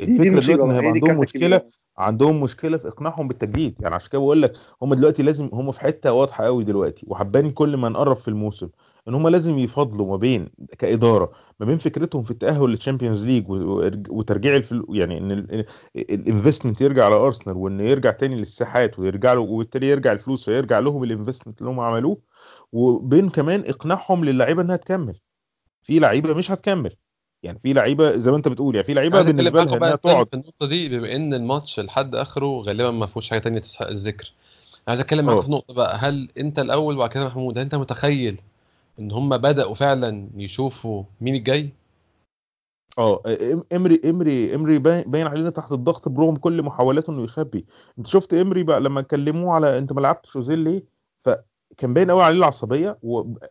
الفكرة 0.00 0.40
دلوقتي 0.40 0.52
إن 0.52 0.56
بقى، 0.56 0.66
هي 0.68 0.76
هيبقى 0.76 0.90
عندهم 0.90 1.18
مشكلة. 1.20 1.62
عندهم 1.98 2.40
مشكلة 2.40 2.76
في 2.76 2.88
إقناعهم 2.88 3.28
بالتجديد. 3.28 3.74
يعني 3.82 3.94
عشان 3.94 4.10
كده 4.10 4.20
بقول 4.20 4.42
لك 4.42 4.52
هم 4.82 4.94
دلوقتي 4.94 5.22
لازم 5.22 5.48
هم 5.52 5.72
في 5.72 5.80
حتة 5.80 6.12
واضحة 6.12 6.44
قوي 6.44 6.64
دلوقتي 6.64 7.06
وهتبان 7.08 7.50
كل 7.50 7.76
ما 7.76 7.88
نقرب 7.88 8.16
في 8.16 8.28
الموسم. 8.28 8.68
إن 9.08 9.14
هم 9.14 9.28
لازم 9.28 9.58
يفضلوا 9.58 10.06
ما 10.10 10.16
بين 10.16 10.48
كإدارة 10.78 11.32
ما 11.60 11.66
بين 11.66 11.78
فكرتهم 11.78 12.22
في 12.22 12.30
التأهل 12.30 12.70
لل 12.70 12.80
Champions 12.80 13.24
League 13.24 13.44
وترجيع 14.08 14.56
ال 14.56 14.64
flow 14.64 14.94
يعني 14.94 15.18
إن 15.18 15.64
ال 15.96 16.04
investment 16.04 16.80
يرجع 16.80 17.04
على 17.04 17.14
أرسنال 17.14 17.56
وان 17.56 17.80
يرجع 17.80 18.10
تاني 18.10 18.36
للساحات 18.36 18.98
ويرجع 18.98 19.32
له 19.32 19.40
وبالتالي 19.40 19.88
يرجع 19.88 20.12
الفلوس 20.12 20.44
فيرجع 20.44 20.78
لهم 20.78 21.04
ال 21.04 21.09
investment 21.09 21.60
اللي 21.60 21.70
هم 21.70 21.80
عملوه 21.80 22.18
وبين 22.72 23.28
كمان 23.28 23.64
إقناعهم 23.66 24.24
للعيبة 24.24 24.62
إنها 24.62 24.76
تكمل. 24.76 25.20
في 25.82 25.98
لعيبة 25.98 26.34
مش 26.34 26.50
هتكمل. 26.50 26.92
يعني 27.42 27.58
في 27.58 27.72
لعيبة 27.72 28.10
زي 28.10 28.30
ما 28.30 28.36
أنت 28.36 28.48
بتقول 28.48 28.74
يعني 28.74 28.86
في 28.86 28.94
لعيبة 28.94 29.22
بالنسبة 29.22 29.64
لها 29.64 29.76
إنها 29.76 29.96
تقعد. 29.96 30.26
في 30.28 30.34
النقطة 30.34 30.66
دي 30.66 30.88
بما 30.88 31.16
إن 31.16 31.34
الماتش 31.34 31.80
لحد 31.80 32.14
آخره 32.14 32.60
غالبا 32.62 32.90
ما 32.90 33.06
فيهوش 33.06 33.30
حاجة 33.30 33.38
تانية 33.38 33.58
تستحق 33.58 33.86
الذكر. 33.86 34.32
عايز 34.88 35.00
أتكلم 35.00 35.24
معاك 35.24 35.38
أه. 35.38 35.42
في 35.42 35.50
نقطه 35.50 35.74
بقى 35.74 35.96
هل 35.98 36.28
أنت 36.38 36.58
الأول 36.58 36.94
وبعد 36.96 37.10
كده 37.10 37.26
محمود 37.26 37.58
هل 37.58 37.64
أنت 37.64 37.74
متخيل 37.74 38.40
إن 38.98 39.12
هم 39.12 39.36
بدأوا 39.36 39.74
فعلا 39.74 40.28
يشوفوا 40.36 41.04
مين 41.20 41.34
الجاي؟ 41.34 41.72
آه 42.98 43.22
إمري 43.72 44.00
إمري 44.04 44.54
إمري 44.54 44.78
باين 44.78 45.26
علينا 45.26 45.50
تحت 45.50 45.72
الضغط 45.72 46.08
برغم 46.08 46.36
كل 46.36 46.62
محاولاته 46.62 47.10
إنه 47.10 47.24
يخبي. 47.24 47.64
أنت 47.98 48.06
شفت 48.06 48.34
إمري 48.34 48.62
بقى 48.62 48.80
لما 48.80 49.00
كلموه 49.00 49.54
على 49.54 49.78
أنت 49.78 49.92
ما 49.92 50.00
لعبتش 50.00 50.36
أوزيل 50.36 50.60
ليه؟ 50.60 50.82
فكان 51.20 51.94
باين 51.94 52.10
قوي 52.10 52.22
عليه 52.22 52.38
العصبية. 52.38 52.98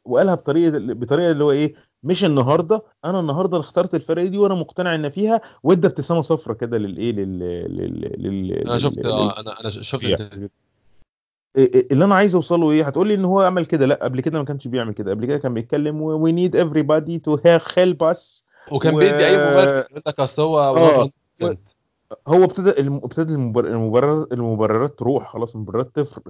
وقالها 0.06 0.36
بطريقة 0.36 0.94
بطريقة 0.94 1.32
اللي 1.32 1.44
هو 1.44 1.52
إيه؟ 1.52 1.74
مش 2.04 2.26
النهارده 2.26 2.84
أنا 3.06 3.20
النهارده 3.20 3.60
اخترت 3.60 3.96
الفرقة 3.96 4.26
دي 4.26 4.38
وأنا 4.38 4.56
مقتنع 4.56 4.96
إن 4.96 5.10
فيها 5.10 5.42
وادى 5.64 5.88
ابتسامة 5.88 6.22
صفرة 6.22 6.54
كده 6.54 6.78
للإيه؟ 6.78 7.12
لل... 7.12 7.40
لل... 7.40 8.22
لل... 8.24 8.52
أنا 8.54 8.80
شفت 8.80 8.98
لل... 8.98 9.12
آه 9.12 9.40
أنا 9.40 9.60
أنا 9.60 9.70
شفت 9.70 10.02
فيها. 10.02 10.16
ال 10.16 10.19
interview. 10.19 10.48
إيه- 10.48 10.52
إيه 10.52 10.68
اللي 11.92 12.06
أنا 12.06 12.16
عايز 12.16 12.36
أوصله 12.36 12.72
إيه؟ 12.72 12.84
هتقولي 12.84 13.14
إن 13.14 13.26
هو 13.26 13.42
عمل 13.42 13.66
كده. 13.66 13.86
لا 13.86 14.00
قبل 14.04 14.22
كده 14.22 14.40
ما 14.40 14.46
كانش 14.46 14.68
بيعمل 14.68 14.94
كده. 14.94 15.12
قبل 15.12 15.26
كده 15.26 15.38
كان 15.38 15.54
بيتكلم 15.54 16.02
we 16.02 16.32
need 16.32 16.58
everybody 16.58 17.20
to 17.30 17.40
help 17.42 18.14
us 18.16 18.44
وكان 18.72 18.96
و- 18.96 18.98
بيدي 18.98 19.26
اي 19.28 19.38
مبرر. 19.38 19.86
يقول 19.92 20.02
لك 20.08 20.20
أصل 20.20 20.42
هو. 20.42 21.10
100%. 21.42 21.58
هو 22.28 22.44
ابتدى 22.44 22.70
ابتدى 22.88 23.34
المبر- 23.34 23.68
المبررات 23.68 24.34
المبررات 24.34 25.00
تروح. 25.00 25.30
خلاص 25.34 25.56
المبررات 25.56 25.96
تفر 25.96 26.22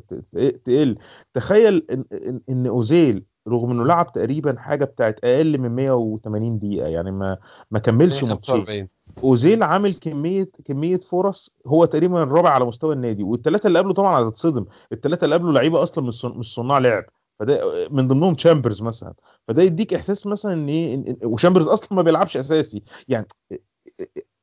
تقل. 0.65 0.97
تخيل 1.34 1.86
ان 1.91 2.39
ان, 2.49 2.68
أوزيل 2.68 3.24
رغم 3.47 3.72
إنه 3.72 3.86
لعب 3.86 4.11
تقريبا 4.11 4.55
حاجة 4.59 4.86
بتاعت 4.86 5.20
أقل 5.24 5.57
من 5.57 5.70
180 5.76 6.59
دقيقة 6.59 6.88
يعني 6.88 7.11
ما 7.11 7.38
ما 7.72 7.80
كملش 7.80 8.24
ماتشين. 8.24 8.55
45 8.55 8.88
أوزيل 9.24 9.63
عامل 9.63 9.93
كمية 9.93 10.49
كمية 10.65 10.97
فرص 10.99 11.49
هو 11.68 11.86
تقريبا 11.86 12.24
الرابع 12.24 12.49
على 12.49 12.65
مستوى 12.65 12.93
النادي 12.95 13.24
والثلاثه 13.24 13.68
اللي 13.68 13.80
قبله 13.80 13.93
طبعا 13.93 14.22
هتتصدم 14.22 14.65
الثلاثه 14.91 15.26
اللي 15.26 15.36
قبله 15.36 15.51
لعيبة 15.51 15.84
أصلا 15.84 16.07
مش 16.07 16.13
صن- 16.13 16.38
مش 16.38 16.53
صناع 16.53 16.78
لعب 16.78 17.03
فده 17.39 17.59
من 17.91 18.07
ضمنهم 18.07 18.36
تشامبرز 18.36 18.82
مثلا 18.82 19.13
فده 19.43 19.63
يديك 19.63 19.93
إحساس 19.93 20.28
مثلا 20.28 20.53
إن 20.53 20.68
إيه 20.68 21.15
وشامبرز 21.24 21.68
أصلا 21.68 21.93
ما 21.95 22.01
بيلعبش 22.01 22.38
أساسي 22.38 22.84
يعني 23.07 23.28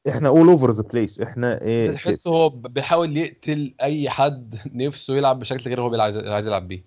إحنا 0.08 0.28
all 0.28 0.48
over 0.48 0.70
the 0.70 0.82
place 0.82 1.20
إحنا 1.20 1.62
إيه 1.62 1.90
تحس 1.92 2.28
هو 2.28 2.48
بيحاول 2.48 3.16
يقتل 3.16 3.74
أي 3.82 4.10
حد 4.10 4.58
نفسه 4.74 5.14
يلعب 5.16 5.38
بشكل 5.40 5.70
غير 5.70 5.80
هو 5.82 6.00
عايز 6.00 6.46
يلعب 6.46 6.68
بيه. 6.68 6.84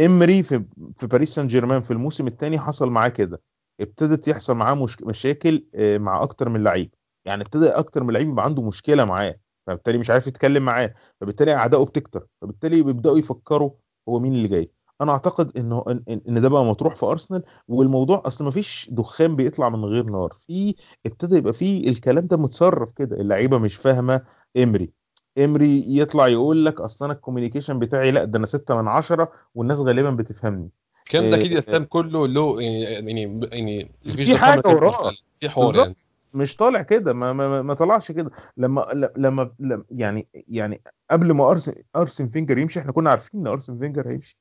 إمري 0.00 0.42
في 0.42 0.64
في 0.96 1.06
باريس 1.06 1.34
سان 1.34 1.46
جيرمان 1.46 1.82
في 1.82 1.90
الموسم 1.90 2.26
الثاني 2.26 2.58
حصل 2.58 2.90
معاه 2.90 3.08
كده. 3.08 3.40
ابتدت 3.80 4.28
يحصل 4.28 4.54
معاه 4.54 4.74
مش... 4.74 5.02
مشاكل 5.02 5.66
آه، 5.74 5.98
مع 5.98 6.22
أكتر 6.22 6.48
من 6.48 6.62
لعيب. 6.62 6.94
يعني 7.24 7.42
ابتدى 7.42 7.68
أكتر 7.68 8.04
من 8.04 8.14
لعيب 8.14 8.28
يبقى 8.28 8.44
عنده 8.44 8.62
مشكلة 8.62 9.04
معاه 9.04 9.34
فبالتالي 9.66 9.98
مش 9.98 10.10
عارف 10.10 10.26
يتكلم 10.26 10.62
معاه 10.62 10.94
فبالتالي 11.20 11.54
أعدائه 11.54 11.84
بتكتر 11.84 12.26
فبالتالي 12.42 12.82
بيبدأوا 12.82 13.18
يفكروا 13.18 13.70
هو 14.08 14.18
مين 14.20 14.34
اللي 14.34 14.48
جاي. 14.48 14.70
أنا 15.00 15.12
أعتقد 15.12 15.56
انه 15.58 15.84
ان 16.28 16.40
ده 16.40 16.48
بقى 16.48 16.64
مطروح 16.64 16.94
في 16.94 17.06
أرسنال 17.06 17.42
والموضوع 17.68 18.22
أصل 18.26 18.44
ما 18.44 18.50
فيش 18.50 18.88
دخان 18.92 19.36
بيطلع 19.36 19.68
من 19.68 19.84
غير 19.84 20.04
نار. 20.04 20.32
في 20.32 20.74
ابتدى 21.06 21.36
يبقى 21.36 21.52
في 21.52 21.88
الكلام 21.88 22.26
ده 22.26 22.36
متصرف 22.36 22.92
كده 22.92 23.16
اللعيبة 23.16 23.58
مش 23.58 23.76
فاهمة 23.76 24.20
إمري. 24.56 24.92
إمري 25.38 25.84
يطلع 25.98 26.28
يقول 26.28 26.64
لك 26.64 26.80
أصل 26.80 27.04
أنا 27.04 27.14
ال 27.14 27.19
communication 27.19 27.78
بتاعي 27.78 28.10
لأ 28.10 28.24
ده 28.24 28.38
أنا 28.38 28.46
6 28.46 28.74
من 28.82 28.88
10 28.88 29.32
والناس 29.54 29.78
غالبا 29.78 30.10
بتفهمني. 30.10 30.70
الكلام 31.06 31.24
ده 31.30 31.36
إيه، 31.36 31.40
أكيد 31.40 31.52
يا 31.52 31.58
اسلام 31.58 31.84
كله 31.84 32.28
له 32.28 32.62
يعني 32.62 32.82
يعني 32.82 33.48
يعني 33.52 33.90
في 34.04 34.36
حاجة 34.38 34.62
وراه. 34.66 35.12
في 35.40 35.48
حوار. 35.48 35.76
يعني. 35.78 35.94
مش 36.34 36.56
طالع 36.56 36.82
كده. 36.82 37.12
ما, 37.12 37.32
ما, 37.32 37.62
ما- 37.62 37.74
طلعش 37.74 38.12
كده. 38.12 38.30
لما 38.56 39.10
لما 39.16 39.50
يعني 39.90 40.26
يعني 40.32 40.80
قبل 41.10 41.32
ما 41.32 41.50
أرسن 41.50 41.72
أرسن 41.96 42.28
فينجر 42.28 42.58
يمشي 42.58 42.80
إحنا 42.80 42.92
كنا 42.92 43.10
عارفين 43.10 43.40
إن 43.40 43.46
أرسن 43.46 43.78
فينجر 43.78 44.08
هيمشي. 44.10 44.36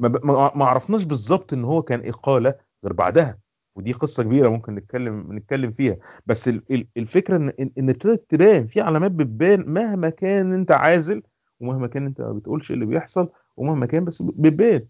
ما, 0.00 0.52
ما 0.56 0.64
عرفناش 0.64 1.04
بالظبط 1.04 1.52
إن 1.52 1.64
هو 1.64 1.82
كان 1.82 2.08
إقالة 2.08 2.54
غير 2.84 2.92
بعدها. 2.92 3.38
ودي 3.76 3.92
قصة 3.92 4.22
كبيرة 4.22 4.48
ممكن 4.48 4.74
نتكلم 4.74 5.32
نتكلم 5.36 5.70
فيها. 5.70 5.96
بس 6.26 6.48
ال- 6.48 6.62
ال- 6.70 6.86
الفكرة 6.96 7.36
إن 7.36 7.52
إن 7.78 7.90
ابتدت 7.90 8.24
تبان 8.30 8.66
في 8.66 8.80
علامات 8.80 9.10
بتبان 9.10 9.64
مهما 9.66 10.10
كان 10.10 10.52
أنت 10.52 10.70
عازل 10.72 11.22
ومهما 11.60 11.86
كان 11.86 12.06
أنت 12.06 12.20
ما 12.20 12.32
بتقولش 12.32 12.72
اللي 12.72 12.86
بيحصل. 12.86 13.28
ومهما 13.56 13.86
كان 13.86 14.04
بس 14.04 14.22
بتبان 14.22 14.86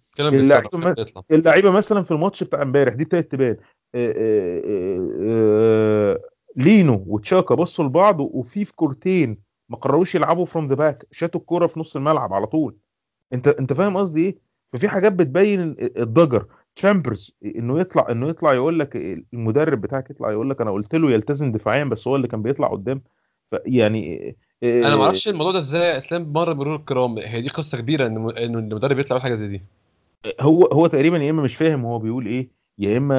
اللعيبة 1.31 1.71
مثلا 1.71 2.03
في 2.03 2.11
الماتش 2.11 2.45
بتاع 2.45 2.63
امبارح 2.63 2.95
دي 2.95 3.03
ابتدت 3.03 3.33
تبان. 3.33 3.57
آه، 3.95 4.15
آه، 4.17 5.09
آه، 5.23 6.21
لينو 6.57 7.05
وتشاكا 7.07 7.55
بصوا 7.55 7.85
لبعض 7.85 8.21
وفي 8.21 8.65
في 8.65 8.75
كورتين 8.75 9.39
ما 9.69 9.77
قرروش 9.77 10.15
يلعبوا 10.15 10.45
from 10.45 10.69
the 10.69 10.75
back 10.75 11.07
شاتوا 11.11 11.41
الكورة 11.41 11.67
في 11.67 11.81
نص 11.81 11.97
الملعب 11.97 12.33
على 12.33 12.47
طول. 12.47 12.77
انت 13.33 13.49
انت 13.49 13.73
فاهم 13.73 13.97
قصدي 13.97 14.21
إيه؟ 14.25 14.39
ففي 14.73 14.89
حاجات 14.89 15.13
بتبين 15.13 15.61
الضجر. 15.81 16.47
تشامبرز 16.77 17.37
إنه 17.45 17.81
يطلع 17.81 18.07
إنه 18.11 18.29
يطلع 18.29 18.55
يقول 18.55 18.79
لك 18.81 18.97
المدرب 19.35 19.81
بتاعك 19.81 20.11
يطلع 20.11 20.33
يقول 20.33 20.51
لك 20.51 20.61
أنا 20.61 20.71
قلت 20.71 20.95
له 20.95 21.11
يلتزم 21.11 21.53
دفاعيا 21.53 21.85
بس 21.85 22.09
هو 22.09 22.17
اللي 22.17 22.29
كان 22.29 22.43
بيطلع 22.43 22.69
قدام. 22.69 23.03
فيعني 23.51 24.37
أنا 24.65 24.97
ما 24.97 25.03
أعرفش 25.03 25.29
الموضوع 25.29 25.53
ده 25.53 25.59
إزاي 25.59 25.99
أسلام 25.99 26.33
مر 26.33 26.55
مرور 26.55 26.77
الكرام. 26.77 27.19
هي 27.19 27.41
دي 27.41 27.49
قصة 27.49 27.79
كبيرة 27.79 28.07
إن 28.07 28.31
ان 28.39 28.55
المدرب 28.55 28.99
يطلع 28.99 29.19
حاجة 29.19 29.35
زي 29.35 29.49
دي. 29.49 29.63
هو 30.41 30.65
هو 30.65 30.87
تقريبا 30.87 31.19
يا 31.19 31.31
إما 31.31 31.43
مش 31.43 31.57
فاهم 31.57 31.85
هو 31.85 31.99
بيقول 31.99 32.27
إيه 32.27 32.49
يا 32.79 32.99
إما 32.99 33.17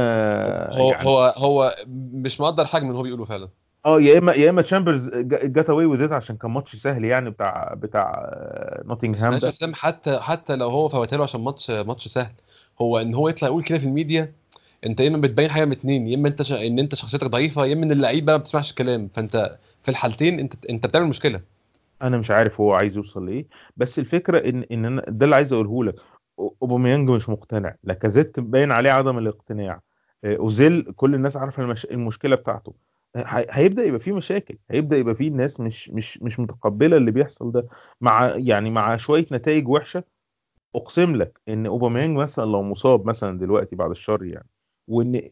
هو 0.73 0.91
يعني 0.91 1.07
هو 1.07 1.33
هو 1.37 1.75
مش 2.13 2.39
مقدر 2.39 2.65
حجم 2.65 2.87
اللي 2.87 2.97
هو 2.97 3.03
بيقوله 3.03 3.25
فعلا. 3.25 3.49
آه 3.85 4.01
يا 4.01 4.17
إما 4.17 4.33
يا 4.33 4.49
إما 4.49 4.61
تشامبرز 4.61 5.09
got 5.25 5.69
away 5.69 5.85
with 5.85 6.13
عشان 6.13 6.37
كان 6.37 6.51
ماتش 6.51 6.75
سهل 6.75 7.05
يعني 7.05 7.29
بتاع 7.29 7.73
بتاع 7.73 8.33
معلش 8.85 9.21
يا 9.21 9.29
ده. 9.29 9.49
أسلام 9.49 9.73
حتى 9.73 10.19
حتى 10.19 10.55
لو 10.55 10.69
هو 10.69 10.89
فوتها 10.89 11.17
له 11.17 11.23
عشان 11.23 11.41
ماتش 11.41 11.71
ماتش 11.71 12.07
سهل. 12.07 12.31
هو 12.81 12.97
إن 12.97 13.13
هو 13.13 13.29
يطلع 13.29 13.47
يقول 13.47 13.63
كده 13.63 13.77
في 13.77 13.85
الميديا 13.85 14.33
أنت 14.85 14.99
يا 14.99 15.07
إما 15.07 15.17
بتبين 15.17 15.51
حاجة 15.51 15.65
من 15.65 15.71
اتنين 15.71 16.07
يا 16.07 16.15
إما 16.15 16.27
أنت 16.27 16.41
ش... 16.41 16.51
إن 16.51 16.79
أنت 16.79 16.95
شخصيتك 16.95 17.27
ضعيفة 17.27 17.65
يا 17.65 17.73
إما 17.73 17.85
إن 17.85 17.91
اللعيبة 17.91 18.31
ما 18.33 18.37
بتسمعش 18.37 18.69
الكلام. 18.69 19.09
فأنت 19.15 19.57
في 19.85 19.91
الحالتين 19.91 20.39
انت 20.39 20.65
انت 20.65 20.85
بتعمل 20.87 21.07
مشكلة. 21.07 21.41
أنا 22.01 22.17
مش 22.17 22.31
عارف 22.31 22.61
هو 22.61 22.73
عايز 22.73 22.97
يوصل 22.97 23.25
لإيه 23.25 23.45
بس 23.77 23.99
الفكرة 23.99 24.49
إن 24.49 24.63
إن 24.71 24.85
أنا 24.85 25.05
ده 25.07 25.25
اللي 25.25 25.35
عايز 25.35 25.53
أقوله 25.53 25.83
لك. 25.83 25.95
أوباميانج 26.39 27.09
مش 27.09 27.29
مقتنع. 27.29 27.75
لاكازيت 27.83 28.39
باين 28.39 28.71
عليه 28.71 28.91
عدم 28.91 29.17
الاقتناع. 29.17 29.81
آه، 30.23 30.35
أوزيل 30.37 30.93
كل 30.95 31.15
الناس 31.15 31.37
عارفة 31.37 31.63
المش... 31.63 31.85
المشكلة 31.85 32.35
بتاعته. 32.35 32.73
آه، 33.15 33.23
هي- 33.27 33.47
هيبدأ 33.49 33.83
يبقى 33.83 33.99
في 33.99 34.11
مشاكل. 34.11 34.57
هيبدأ 34.69 34.97
يبقى 34.97 35.15
في 35.15 35.29
ناس 35.29 35.59
مش 35.59 35.89
مش 35.89 36.21
مش 36.23 36.39
متقبلة 36.39 36.97
اللي 36.97 37.11
بيحصل 37.11 37.51
ده. 37.51 37.67
مع 38.01 38.33
يعني 38.37 38.69
مع 38.69 38.97
شوية 38.97 39.25
نتائج 39.31 39.67
وحشة 39.67 40.03
أقسم 40.75 41.15
لك 41.15 41.39
إن 41.49 41.65
أوباميانج 41.65 42.17
مثلا 42.17 42.45
لو 42.45 42.63
مصاب 42.63 43.05
مثلا 43.07 43.39
دلوقتي 43.39 43.75
بعد 43.75 43.89
الشر 43.89 44.23
يعني 44.25 44.47
وإن 44.87 45.29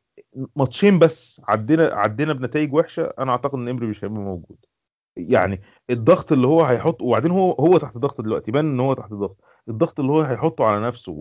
ماتشين 0.56 1.00
بس 1.00 1.42
عدينا 1.48 1.84
عدينا 1.94 2.34
بنتائج 2.34 2.74
وحشة 2.74 3.04
أنا 3.20 3.32
أعتقد 3.32 3.54
إن 3.56 3.68
إمري 3.68 3.88
مش 3.88 4.04
هيبقى 4.06 4.20
موجود. 4.22 4.58
يعني 5.18 5.62
الضغط 5.90 6.32
اللي 6.32 6.48
هو 6.48 6.64
هيحطه 6.64 7.06
وبعدين 7.06 7.32
هو 7.32 7.52
هو 7.52 7.78
تحت 7.78 7.98
ضغط 7.98 8.22
دلوقتي 8.22 8.52
بان 8.52 8.66
إن 8.66 8.80
هو 8.80 8.94
تحت 8.94 9.14
ضغط. 9.14 9.38
الضغط 9.70 10.00
اللي 10.00 10.12
هو 10.12 10.22
هيحطه 10.22 10.66
على 10.66 10.88
نفسه 10.88 11.12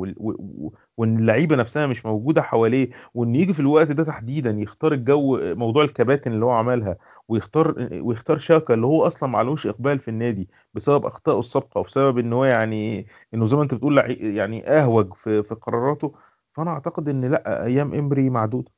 وإن 0.96 1.18
اللعيبة 1.18 1.56
نفسها 1.56 1.86
مش 1.86 2.06
موجودة 2.06 2.42
حواليه 2.42 2.90
وإن 3.14 3.34
يجي 3.34 3.52
في 3.54 3.60
الوقت 3.60 3.92
ده 3.92 4.04
تحديدا 4.04 4.50
يختار 4.50 4.92
الجو 4.92 5.38
موضوع 5.54 5.84
الكباتن 5.84 6.32
اللي 6.32 6.44
هو 6.44 6.50
عملها 6.50 6.96
ويختار 7.28 7.88
ويختار 7.92 8.38
شاكا 8.38 8.74
اللي 8.74 8.86
هو 8.86 9.06
أصلا 9.06 9.28
معلوش 9.28 9.66
إقبال 9.66 9.98
في 9.98 10.08
النادي 10.08 10.48
بسبب 10.74 11.06
أخطائه 11.06 11.38
السابقة 11.38 11.78
وبسبب 11.80 12.18
إن 12.18 12.32
هو 12.32 12.44
يعني 12.44 13.06
إنه 13.34 13.46
زي 13.46 13.56
ما 13.56 13.62
أنت 13.62 13.74
بتقول 13.74 13.98
يعني 14.20 14.68
أهوج 14.68 15.14
في 15.14 15.42
في 15.42 15.54
قراراته. 15.54 16.14
فانا 16.52 16.70
اعتقد 16.70 17.08
ان 17.08 17.24
لا 17.24 17.64
أيام 17.64 17.94
امري 17.94 18.30
معدودة. 18.30 18.70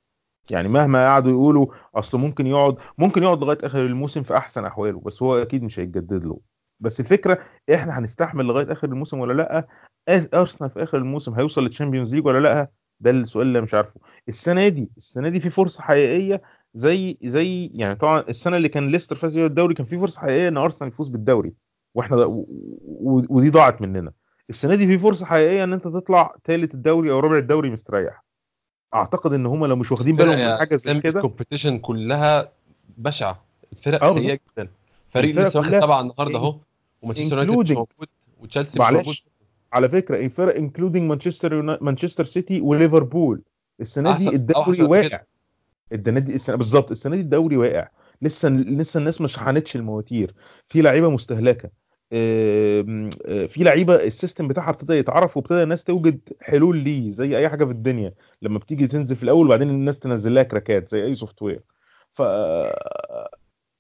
يعني 0.51 0.68
مهما 0.68 1.07
قعدوا 1.07 1.31
يقولوا 1.31 1.66
اصل 1.95 2.18
ممكن 2.18 2.47
يقعد 2.47 2.77
ممكن 2.99 3.22
يقعد 3.22 3.41
لغاية 3.41 3.59
آخر 3.62 3.87
الموسم 3.87 4.22
في 4.22 4.37
أحسن 4.37 4.64
أحواله 4.64 5.01
بس 5.01 5.22
هو 5.22 5.35
أكيد 5.35 5.62
مش 5.62 5.79
هيتجدد 5.81 6.25
له. 6.25 6.41
بس 6.81 7.01
الفكرة 7.01 7.39
إحنا 7.75 7.99
هنستحمل 7.99 8.45
لغاية 8.45 8.72
آخر 8.72 8.89
الموسم 8.89 9.18
ولا 9.18 9.33
لأ؟ 9.33 9.66
أرسنال 10.35 10.70
في 10.70 10.83
آخر 10.83 10.99
الموسم 10.99 11.35
هيوصل 11.35 11.62
لل 11.62 11.72
Champions 11.72 12.14
League 12.14 12.26
ولا 12.27 12.39
لأ؟ 12.39 12.68
ده 13.01 13.11
السؤال 13.11 13.47
اللي 13.47 13.61
مش 13.61 13.75
عارفه. 13.75 14.01
السنة 14.29 14.68
دي 14.68 14.91
السنة 14.97 15.29
دي 15.29 15.41
في 15.41 15.51
فرصة 15.51 15.83
حقيقية 15.83 16.43
زي 16.75 17.18
زي 17.22 17.66
يعني 17.75 17.95
طبعا 17.95 18.20
السنة 18.20 18.57
اللي 18.57 18.68
كان 18.68 18.89
ليستر 18.89 19.16
فاز 19.16 19.35
فيها 19.35 19.47
الدوري 19.47 19.75
كان 19.75 19.87
في 19.87 19.99
فرصة 19.99 20.20
حقيقية 20.20 20.49
إن 20.49 20.57
أرسنال 20.57 20.91
يفوز 20.91 21.09
بالدوري. 21.09 21.53
وإحنا 21.95 22.16
ودي 23.31 23.51
ضاعت 23.51 23.83
مننا. 23.83 24.12
السنة 24.51 24.74
دي 24.74 24.86
في 24.86 24.99
فرصة 24.99 25.26
حقيقية 25.26 25.64
إن 25.64 25.72
أنت 25.72 25.84
تطلع 25.84 26.36
ثالث 26.45 26.74
الدوري 26.74 27.11
أو 27.11 27.18
رابع 27.20 27.38
الدوري 27.38 27.70
مستريح. 27.70 28.24
أعتقد 28.95 29.32
إن 29.32 29.47
هم 29.47 29.66
لو 29.66 29.76
مش 29.76 29.92
واخدين 29.92 30.16
بالهم 30.16 30.38
من 30.38 30.57
حاجة 30.59 30.76
زي 30.76 31.01
كده 31.01 31.20
ال 31.20 31.25
competition 31.25 31.78
كلها 31.78 32.53
بشعة. 32.99 33.45
الفرق 33.72 34.05
آه 34.05 34.18
سيئة 34.18 34.38
جدا. 34.53 34.68
فريق 35.11 35.36
لسه 35.36 35.59
واخد 35.59 35.70
سبعة 35.70 36.01
النهارده 36.01 36.38
أهو 36.38 36.59
ومانشستر 37.03 37.38
يونايتد 37.38 37.72
موجود 37.72 37.86
وتشيلسي 38.40 38.78
موجود. 38.78 39.14
على 39.72 39.88
فكرة 39.88 40.16
الفرق 40.16 40.57
including 40.57 41.09
مانشستر 41.09 41.82
مانشستر 41.84 42.24
سيتي 42.24 42.61
وليفربول. 42.61 43.42
السنة 43.80 44.18
دي 44.18 44.28
الدوري 44.28 44.82
واقع. 44.82 45.20
السنة 45.92 46.18
دي 46.20 46.34
السنة 46.34 46.57
بالظبط. 46.57 46.90
السنة 46.90 47.16
دي 47.16 47.22
الدوري 47.22 47.57
واقع. 47.57 47.88
لسه 48.22 48.49
لسه 48.49 48.99
الناس 48.99 49.20
ما 49.20 49.26
شحنتش 49.26 49.76
المواتير. 49.76 50.34
في 50.68 50.82
لعيبة 50.82 51.11
مستهلكة. 51.11 51.66
آه، 51.66 51.84
في 53.48 53.57
لعيبة 53.59 53.94
ال 53.95 54.02
system 54.02 54.49
بتاعها 54.48 54.70
ابتدى 54.70 54.94
يتعرف 54.94 55.36
وابتدى 55.36 55.62
الناس 55.62 55.84
توجد 55.84 56.20
حلول 56.40 56.78
ليه 56.78 57.12
زي 57.12 57.38
أي 57.38 57.48
حاجة 57.48 57.64
في 57.64 57.70
الدنيا 57.70 58.14
لما 58.42 58.59
بتيجي 58.59 58.86
تنزل 58.86 59.16
في 59.16 59.22
الأول 59.22 59.46
وبعدين 59.46 59.70
الناس 59.70 59.98
تنزل 59.98 60.34
لها 60.34 60.42
كراكات 60.42 60.88
زي 60.88 61.05
أي 61.05 61.14
software 61.14 61.61
ف 62.12 62.22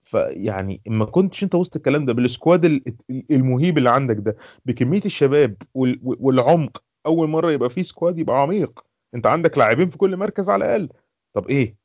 فيعني 0.02 0.80
ما 0.86 1.04
كنتش 1.04 1.44
أنت 1.44 1.54
وسط 1.54 1.76
الكلام 1.76 2.06
ده 2.06 2.12
بال 2.12 2.27
squad 2.27 2.64
ال- 2.64 2.82
المهيب 3.30 3.78
اللي 3.78 3.90
عندك 3.90 4.16
ده 4.16 4.36
بكمية 4.66 5.00
الشباب 5.06 5.56
وال- 5.74 5.98
والعمق 6.02 6.82
أول 7.06 7.28
مرة 7.28 7.52
يبقى 7.52 7.70
فيه 7.70 7.82
squad 7.82 8.18
يبقى 8.18 8.42
عميق. 8.42 8.84
أنت 9.14 9.26
عندك 9.26 9.58
لاعبين 9.58 9.90
في 9.90 9.98
كل 9.98 10.16
مركز 10.16 10.50
على 10.50 10.64
الأقل. 10.64 10.88
طب 11.32 11.48
إيه؟ 11.48 11.76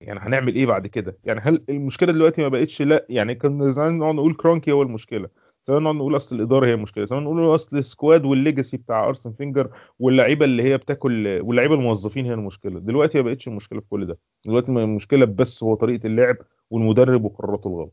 يعني 0.00 0.20
هنعمل 0.20 0.54
إيه 0.54 0.66
بعد 0.66 0.86
كده؟ 0.86 1.18
يعني 1.24 1.40
هل 1.40 1.64
المشكلة 1.68 2.12
دلوقتي 2.12 2.42
ما 2.42 2.48
بقتش 2.48 2.82
لا 2.82 3.06
يعني 3.08 3.34
كان 3.34 3.72
زمان 3.72 3.98
نقعد 3.98 4.14
نقول 4.14 4.34
كرونكي 4.34 4.72
هو 4.72 4.82
المشكلة. 4.82 5.28
زمان 5.64 5.82
نقعد 5.82 5.94
نقول 5.96 6.16
أصل 6.16 6.36
الإدارة 6.36 6.66
هي 6.66 6.74
المشكلة 6.74 7.04
زمان 7.04 7.22
نقول 7.22 7.54
أصل 7.54 7.78
ال 7.78 7.86
squad 7.86 8.24
وال 8.24 8.37
legacy 8.37 8.76
بتاع 8.76 9.08
أرسن 9.08 9.32
فينجر 9.32 9.70
واللعيبة 9.98 10.44
اللي 10.44 10.62
هي 10.62 10.76
بتاكل 10.78 11.40
واللعيبة 11.42 11.74
الموظفين 11.74 12.26
هي 12.26 12.34
المشكلة 12.34 12.80
دلوقتي 12.80 13.18
ما 13.18 13.24
بقتش 13.24 13.48
المشكلة 13.48 13.80
في 13.80 13.86
كل 13.90 14.06
ده. 14.06 14.18
دلوقتي 14.46 14.72
المشكلة 14.72 15.24
بس 15.24 15.62
هو 15.62 15.74
طريقة 15.74 16.06
اللعب 16.06 16.36
والمدرب 16.70 17.24
وقراراته 17.24 17.68
الغلط. 17.68 17.92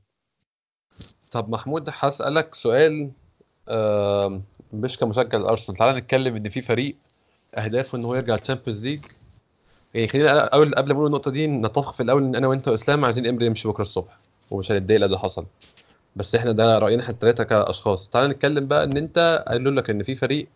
طب 1.31 1.49
محمود 1.49 1.85
هسألك 1.87 2.55
سؤال 2.55 3.11
آم، 3.69 4.41
مش 4.73 4.97
كمشجع 4.97 5.37
لأرسنال. 5.37 5.77
تعالى 5.77 5.99
نتكلم 5.99 6.35
إن 6.35 6.49
في 6.49 6.61
فريق 6.61 6.95
اهدافه 7.55 7.97
إن 7.97 8.05
هو 8.05 8.15
يرجع 8.15 8.35
ال 8.35 8.40
Champions 8.40 8.83
League. 8.83 8.99
يعني 9.93 10.07
خلينا 10.07 10.39
أول 10.39 10.75
قبل 10.75 10.87
ما 10.87 10.93
نقول 10.93 11.05
النقطة 11.07 11.31
دي 11.31 11.47
نتفق 11.47 11.93
في 11.93 12.03
الأول 12.03 12.23
إن 12.23 12.35
أنا 12.35 12.47
وأنت 12.47 12.67
وإسلام 12.67 13.05
عايزين 13.05 13.27
إمري 13.27 13.45
يمشي 13.45 13.67
بكرة 13.67 13.81
الصبح 13.81 14.17
ومش 14.51 14.71
هنتضايق 14.71 15.01
لو 15.01 15.07
ده 15.07 15.17
حصل. 15.17 15.45
بس 16.15 16.35
إحنا 16.35 16.51
ده 16.51 16.79
رأينا 16.79 17.03
إحنا 17.03 17.13
الثلاثه 17.13 17.43
كأشخاص. 17.43 18.09
تعالى 18.09 18.27
نتكلم 18.27 18.67
بقى 18.67 18.83
إن 18.83 18.97
أنت 18.97 19.45
قالوا 19.47 19.71
لك 19.71 19.89
إن 19.89 20.03
في 20.03 20.15
فريق 20.15 20.47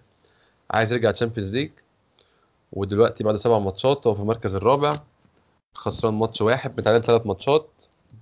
عايز 0.72 0.91
يرجع 0.91 1.10
ال 1.09 1.14
Champions 1.14 1.49
League 1.49 1.72
ودلوقتي 2.74 3.24
بعد 3.24 3.36
سبع 3.36 3.60
ماتشات 3.60 4.08
هو 4.08 4.14
في 4.16 4.22
المركز 4.22 4.56
الرابع 4.56 4.93
خسران 5.74 6.14
ماتش 6.14 6.41
واحد 6.41 6.78
متعادل 6.80 7.06
ثلاث 7.06 7.26
ماتشات. 7.28 7.70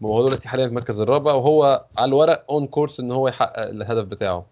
وهو 0.01 0.25
دلوقتي 0.27 0.47
حاليا 0.49 0.65
في 0.65 0.69
المركز 0.69 0.99
الرابع 1.01 1.33
وهو 1.33 1.85
على 1.97 2.05
الورق 2.09 2.45
on 2.49 2.67
course 2.67 2.99
إن 2.99 3.11
هو 3.11 3.27
يحقق 3.27 3.67
الهدف 3.69 4.05
بتاعه. 4.05 4.45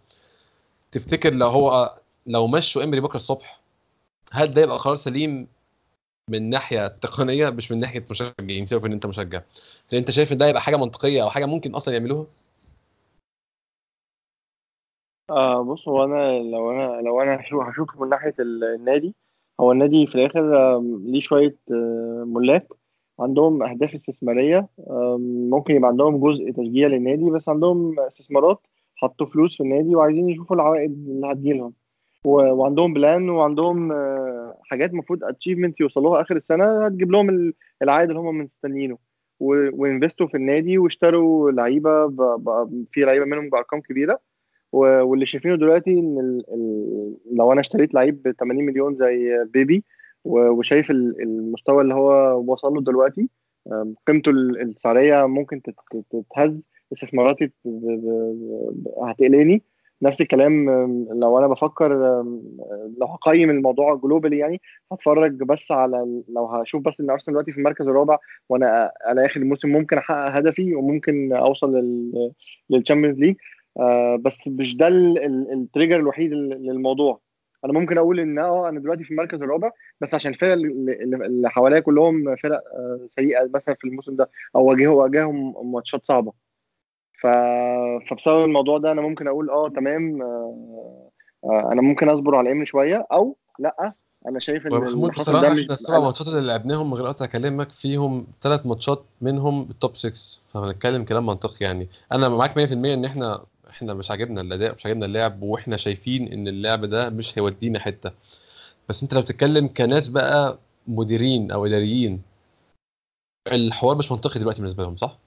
تفتكر 0.92 1.34
لو 1.34 1.48
هو 1.48 1.96
لو 2.28 2.48
مشوا 2.48 2.84
إمري 2.84 3.00
بكره 3.02 3.16
الصبح 3.16 3.60
هل 4.32 4.54
ده 4.54 4.62
يبقى 4.62 4.78
قرار 4.78 4.96
سليم 4.96 5.48
من 6.30 6.50
ناحية 6.50 6.88
تقنية؟ 6.88 7.50
مش 7.50 7.72
من 7.72 7.80
ناحية 7.80 8.06
مشجعين 8.12 8.68
سيبك 8.68 8.86
إن 8.86 8.92
أنت 8.94 9.06
مشجع. 9.06 9.42
هل 9.94 9.98
أنت 9.98 10.12
شايف 10.12 10.32
إن 10.32 10.38
ده 10.38 10.48
يبقى 10.48 10.62
حاجة 10.62 10.76
منطقية 10.76 11.24
أو 11.24 11.30
حاجة 11.30 11.46
ممكن 11.46 11.76
أصلا 11.76 11.94
يعملوها؟ 11.94 12.26
آه 15.30 15.64
بص 15.64 15.88
هو 15.88 16.04
أنا 16.04 16.40
لو 16.40 16.72
أنا 16.72 17.02
لو 17.02 17.22
أنا 17.22 17.36
هشوف 17.42 17.64
هشوف 17.64 18.02
من 18.02 18.10
ناحية 18.10 18.34
ال- 18.40 18.64
النادي 18.64 19.16
هو 19.60 19.72
النادي 19.72 20.06
في 20.06 20.16
الآخر 20.16 20.42
ليه 21.06 21.20
شوية 21.20 21.56
آه، 21.72 22.24
ملاك 22.28 22.68
عندهم 23.20 23.64
أهداف 23.64 23.94
استثمارية 23.96 24.68
ممكن 25.50 25.76
يبقى 25.76 25.90
عندهم 25.90 26.18
جزء 26.20 26.52
تشجيع 26.52 26.88
للنادي 26.88 27.30
بس 27.32 27.50
عندهم 27.50 28.00
استثمارات 28.00 28.68
حطوا 28.96 29.26
فلوس 29.26 29.58
في 29.58 29.64
النادي 29.64 29.96
وعايزين 29.96 30.30
يشوفوا 30.30 30.56
العوائد 30.56 30.92
اللي 30.92 31.28
هتجيلهم. 31.28 31.74
وعندهم 32.26 32.94
plan 32.94 33.30
وعندهم 33.30 33.92
آه، 33.92 34.58
حاجات 34.66 34.90
المفروض 34.92 35.24
achievement 35.24 35.80
يوصلوها 35.80 36.22
آخر 36.22 36.36
السنة 36.36 36.86
هتجيب 36.86 37.12
لهم 37.12 37.30
ال- 37.30 37.54
العائد 37.82 38.10
اللي 38.10 38.22
هم 38.22 38.38
مستنيينه. 38.38 38.98
و 39.40 39.51
invest 39.51 40.17
وا 40.17 40.28
في 40.28 40.38
النادي 40.38 40.78
واشتروا 40.78 41.52
لعيبة 41.52 42.08
في 42.92 43.02
لعيبة 43.02 43.26
منهم 43.26 43.50
بأرقام 43.50 43.82
كبيرة. 43.82 44.20
واللي 44.72 45.26
شايفينه 45.26 45.56
دلوقتي 45.56 45.92
إن 45.92 46.20
ال... 46.20 46.44
ال... 46.54 47.16
لو 47.38 47.52
أنا 47.52 47.62
اشتريت 47.62 47.94
لعيب 47.94 48.22
ب 48.24 48.32
80 48.32 48.66
مليون 48.66 48.96
زي 48.96 49.46
بيبي 49.54 49.84
وشايف 50.26 50.92
ال- 50.92 51.22
المستوى 51.22 51.82
اللي 51.82 51.94
هو 51.94 52.44
وصل 52.48 52.74
له 52.74 52.82
دلوقتي 52.82 53.30
قيمته 54.08 54.30
ال- 54.30 54.62
السعرية 54.62 55.26
ممكن 55.26 55.62
تت- 55.62 55.76
تت- 55.92 56.06
تتهز 56.32 56.70
استثماراتي 56.94 57.52
هتقلقني 59.04 59.64
نفس 60.02 60.22
الكلام 60.22 60.70
لو 61.20 61.38
أنا 61.40 61.48
بفكر 61.48 61.94
لو 62.98 63.08
هقيم 63.08 63.50
الموضوع 63.50 63.96
جلوبالي 63.96 64.38
يعني 64.38 64.62
هتفرج 64.92 65.44
بس 65.44 65.72
على 65.72 66.22
لو 66.30 66.46
هشوف 66.46 66.82
بس 66.84 67.00
إن 67.02 67.10
أرسنال 67.10 67.34
دلوقتي 67.34 67.52
في 67.52 67.58
المركز 67.58 67.88
الرابع 67.88 68.18
وأنا 68.50 68.92
على 69.06 69.26
آخر 69.26 69.40
الموسم 69.42 69.70
ممكن 69.70 69.98
أحقق 69.98 70.36
هدفي 70.38 70.76
وممكن 70.76 71.34
أوصل 71.34 71.76
لل 71.76 72.32
لل 72.70 72.79
Champions 72.79 73.20
League 73.20 73.36
آه 73.80 74.16
بس 74.16 74.48
مش 74.48 74.78
ده 74.78 74.88
ال- 74.88 75.26
ال- 75.26 75.54
ال 75.54 75.59
trigger 75.59 75.96
الوحيد 75.96 76.32
لل- 76.34 76.66
للموضوع. 76.68 77.20
أنا 77.66 77.74
ممكن 77.74 77.98
أقول 77.98 78.20
إن 78.20 78.40
أه 78.40 78.70
أنا 78.70 78.80
دلوقتي 78.80 79.04
في 79.04 79.12
المركز 79.12 79.42
الرابع 79.42 79.72
بس 80.02 80.14
عشان 80.14 80.32
الفرق 80.32 80.54
اللي 80.54 81.50
حواليا 81.50 81.80
كلهم 81.80 82.36
فرق 82.36 82.62
آه، 82.76 83.00
سيئة 83.08 83.50
مثلا 83.54 83.76
في 83.76 83.88
الموسم 83.88 84.16
ده 84.16 84.30
أو 84.56 84.66
واجهوا 84.66 85.04
واجههم 85.04 85.72
ماتشات 85.74 86.06
صعبة. 86.06 86.34
ف... 87.22 87.28
فبسبب 88.10 88.44
الموضوع 88.46 88.78
ده 88.78 88.92
أنا 88.92 89.02
ممكن 89.02 89.28
أقول 89.28 89.50
أه 89.50 89.70
تمام 89.70 90.22
آه 90.22 91.72
أنا 91.72 91.82
ممكن 91.82 92.10
أصبر 92.10 92.36
على 92.36 92.52
امري 92.52 92.66
شوية 92.66 93.08
أو 93.12 93.36
لأ 93.60 93.94
أنا 94.28 94.40
شايف 94.40 94.68
إن 94.68 94.74
ومحمود 94.74 94.96
اللي 95.02 95.14
حصل 95.14 95.32
ده 95.32 95.38
بصراحه 95.40 95.54
مش 95.56 95.64
إحنا 95.64 95.74
السبع 95.74 96.00
ماتشات 96.00 96.28
اللي 96.28 96.48
لعبناهم 96.48 96.88
من 96.92 96.94
غير 96.94 97.08
قطع 97.08 97.26
كلامك 97.26 97.72
فيهم 97.72 98.28
ثلاث 98.44 98.66
ماتشات 98.66 99.04
منهم 99.22 99.68
ال 99.70 99.77
top 99.77 99.98
6 99.98 100.12
فهنتكلم 100.54 101.04
كلام 101.04 101.26
منطقي 101.26 101.66
يعني. 101.66 101.88
أنا 102.12 102.30
معاك 102.30 102.58
100% 102.58 102.72
إن 102.72 103.06
إحنا 103.06 103.40
إحنا 103.70 103.94
مش 103.94 104.12
عاجبنا 104.12 104.42
الأداء 104.42 104.76
مش 104.76 104.86
عاجبنا 104.86 105.06
اللعب 105.06 105.42
وإحنا 105.44 105.78
شايفين 105.78 106.34
إن 106.34 106.48
اللعب 106.48 106.86
ده 106.86 107.10
مش 107.10 107.38
هيودينا 107.40 107.80
حتة 107.80 108.12
بس 108.90 109.04
أنت 109.04 109.14
لو 109.14 109.22
بتتكلم 109.22 109.68
كناس 109.68 110.08
بقى 110.08 110.60
مديرين 110.88 111.52
أو 111.52 111.66
إداريين 111.66 112.22
الحوار 113.52 113.98
مش 113.98 114.12
منطقي 114.12 114.40
دلوقتي 114.40 114.62
بالنسبة 114.62 114.84
لهم 114.84 114.98
صح؟ 114.98 115.18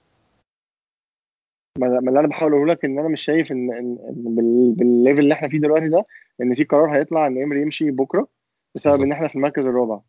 ما 1.78 1.98
اللي 1.98 2.20
أنا 2.20 2.28
بحاول 2.28 2.52
أقوله 2.52 2.72
لك 2.72 2.84
إن 2.84 2.98
أنا 2.98 3.08
مش 3.08 3.22
شايف 3.22 3.52
إن 3.52 3.72
إن 3.72 3.98
بال- 4.10 4.72
بالليفل 4.76 5.18
اللي 5.18 5.34
إحنا 5.34 5.48
فيه 5.48 5.58
دلوقتي 5.58 5.88
ده 5.88 6.06
إن 6.42 6.54
في 6.54 6.64
قرار 6.64 6.94
هيطلع 6.96 7.26
إن 7.26 7.42
امري 7.42 7.62
يمشي 7.62 7.90
بكرة 7.90 8.28
بسبب. 8.74 9.00
إن 9.02 9.12
إحنا 9.12 9.28
في 9.28 9.34
المركز 9.36 9.64
الرابع 9.64 10.00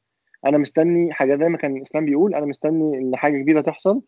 أنا 0.45 0.57
مستني 0.57 1.13
حاجة 1.13 1.35
زي 1.35 1.49
ما 1.49 1.57
كان 1.57 1.81
إسلام 1.81 2.05
بيقول 2.05 2.35
أنا 2.35 2.45
مستني 2.45 2.97
إن 2.97 3.15
حاجة 3.15 3.41
كبيره 3.41 3.61
تحصل 3.61 4.01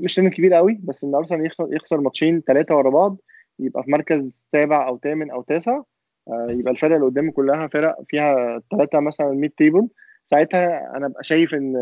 مش 0.00 0.14
سن 0.14 0.28
كبير 0.28 0.54
قوي 0.54 0.80
بس 0.84 1.04
إن 1.04 1.14
أرسنال 1.14 1.46
يخسر 1.46 1.68
يخسر 1.74 2.00
ماتشين 2.00 2.40
ثلاثة 2.40 2.76
ورا 2.76 2.90
بعض 2.90 3.16
يبقى 3.58 3.82
في 3.82 3.90
مركز 3.90 4.46
سابع 4.52 4.88
أو 4.88 4.98
ثامن 4.98 5.30
أو 5.30 5.42
تاسع 5.42 5.82
آه، 6.28 6.46
يبقى 6.50 6.72
الفرق 6.72 6.94
اللي 6.94 7.06
قدامي 7.06 7.30
كلها 7.30 7.66
فرق 7.66 7.96
فيها 8.08 8.62
ثلاثة 8.70 9.00
مثلا 9.00 9.28
mid 9.30 9.50
table. 9.50 9.88
ساعتها 10.24 10.96
أنا 10.96 11.06
ابقى 11.06 11.24
شايف 11.24 11.54
إن 11.54 11.76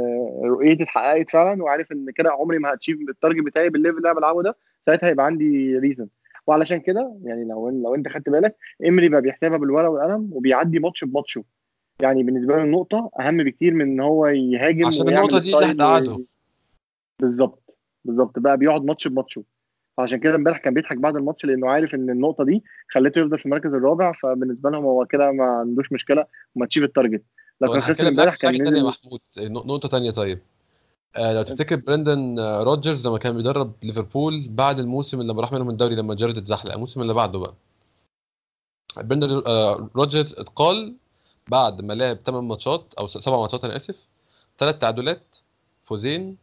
رؤيتي 0.45 0.83
اتحققت 0.83 1.31
فعلا 1.31 1.63
وعارف 1.63 1.93
إن 1.93 2.11
كده 2.15 2.31
عمري 2.33 2.59
ما 2.59 2.75
ه 2.75 2.78
achieve 2.78 2.99
ال 3.09 3.14
target 3.14 3.45
بتاعي 3.47 3.69
بال 3.69 3.77
level 3.77 3.97
اللي 3.97 4.11
أنا 4.11 4.19
بلعبه 4.19 4.43
ده. 4.43 4.57
ساعتها 4.87 5.09
هيبقى 5.09 5.27
عندي 5.27 5.79
reason 5.79 6.09
وعلشان 6.47 6.81
كده 6.81 7.17
يعني 7.25 7.45
لو 7.45 7.69
لو 7.71 7.95
أنت 7.95 8.09
خدت 8.09 8.29
بالك 8.29 8.57
إمري 8.89 9.09
بقى 9.09 9.21
بيحسبها 9.23 9.59
بالورقة 9.59 9.89
والقلم 9.91 10.31
وبيعدي 10.33 10.79
ماتش 10.79 11.05
بماتشه 11.05 11.45
يعني 12.03 12.23
بالنسبة 12.23 12.57
له 12.57 12.63
النقطة 12.63 13.11
أهم 13.21 13.37
بكتير 13.37 13.75
من 13.75 13.83
إن 13.83 14.01
هو 14.01 14.27
يهاجم 14.27 14.87
عشان 14.87 15.09
النقطة 15.09 15.39
دي 15.39 15.55
اللي 15.57 15.67
هتقعده. 15.73 16.25
بالظبط 17.21 17.79
بالظبط. 18.05 18.39
بقى 18.39 18.57
بيقعد 18.57 18.85
ماتش 18.85 19.09
بماتشه 19.09 19.45
فعشان 20.01 20.19
كده 20.21 20.35
امبارح 20.35 20.59
كان 20.59 20.75
بيضحك 20.75 20.97
بعد 20.97 21.17
الماتش 21.17 21.45
لأنه 21.45 21.71
عارف 21.71 21.95
ان 21.95 22.11
النقطة 22.11 22.45
دي 22.45 22.65
خلته 22.89 23.19
يفضل 23.19 23.39
في 23.39 23.47
المركز 23.47 23.75
الرابع 23.75 24.13
فبالنسبة 24.13 24.71
لهم 24.71 24.85
هو 24.85 25.07
كده 25.07 25.33
ما 25.33 25.45
عندوش 25.45 25.93
مشكلة 25.93 26.27
وم 26.55 26.67
achieve 26.67 26.85
ال 26.85 26.89
target. 26.90 27.23
لو 27.61 27.73
كان 27.73 27.83
خسر 27.83 28.09
امبارح 28.09 28.35
كان 28.37 28.55
تانية 28.55 28.71
يا 28.71 28.75
نزل 28.75 28.87
محمود. 28.87 29.21
نق- 29.39 29.67
نقطة 29.67 29.89
تانية 29.89 30.11
طيب. 30.11 30.39
آه 31.17 31.33
لو 31.33 31.43
تفتكر 31.43 31.77
براندن 31.77 32.39
آه، 32.39 32.63
روجرز 32.63 33.07
لما 33.07 33.19
كان 33.19 33.37
بيدرب 33.37 33.73
ليفربول 33.83 34.49
بعد 34.49 34.79
الموسم 34.79 35.21
اللي 35.21 35.33
راح 35.33 35.53
منهم 35.53 35.69
الدوري 35.71 35.95
لما 35.95 36.15
جيرارد 36.15 36.37
اتزحلق 36.39 36.73
الموسم 36.75 37.03
اللي 37.03 37.15
بعده 37.15 37.39
بقى. 37.39 37.55
براندن 38.97 39.43
آه 39.47 39.91
روجرز 39.97 40.35
اتقال 40.39 40.95
بعد 41.49 41.81
ما 41.81 41.93
لعب 41.93 42.17
8 42.27 42.49
ماتشات 42.49 42.95
أو 42.99 43.09
7 43.09 43.41
ماتشات 43.41 43.65
أنا 43.65 43.77
آسف 43.77 43.97
ثلاث 44.59 44.79
تعادلات 44.79 45.23
فوزين 45.85 46.37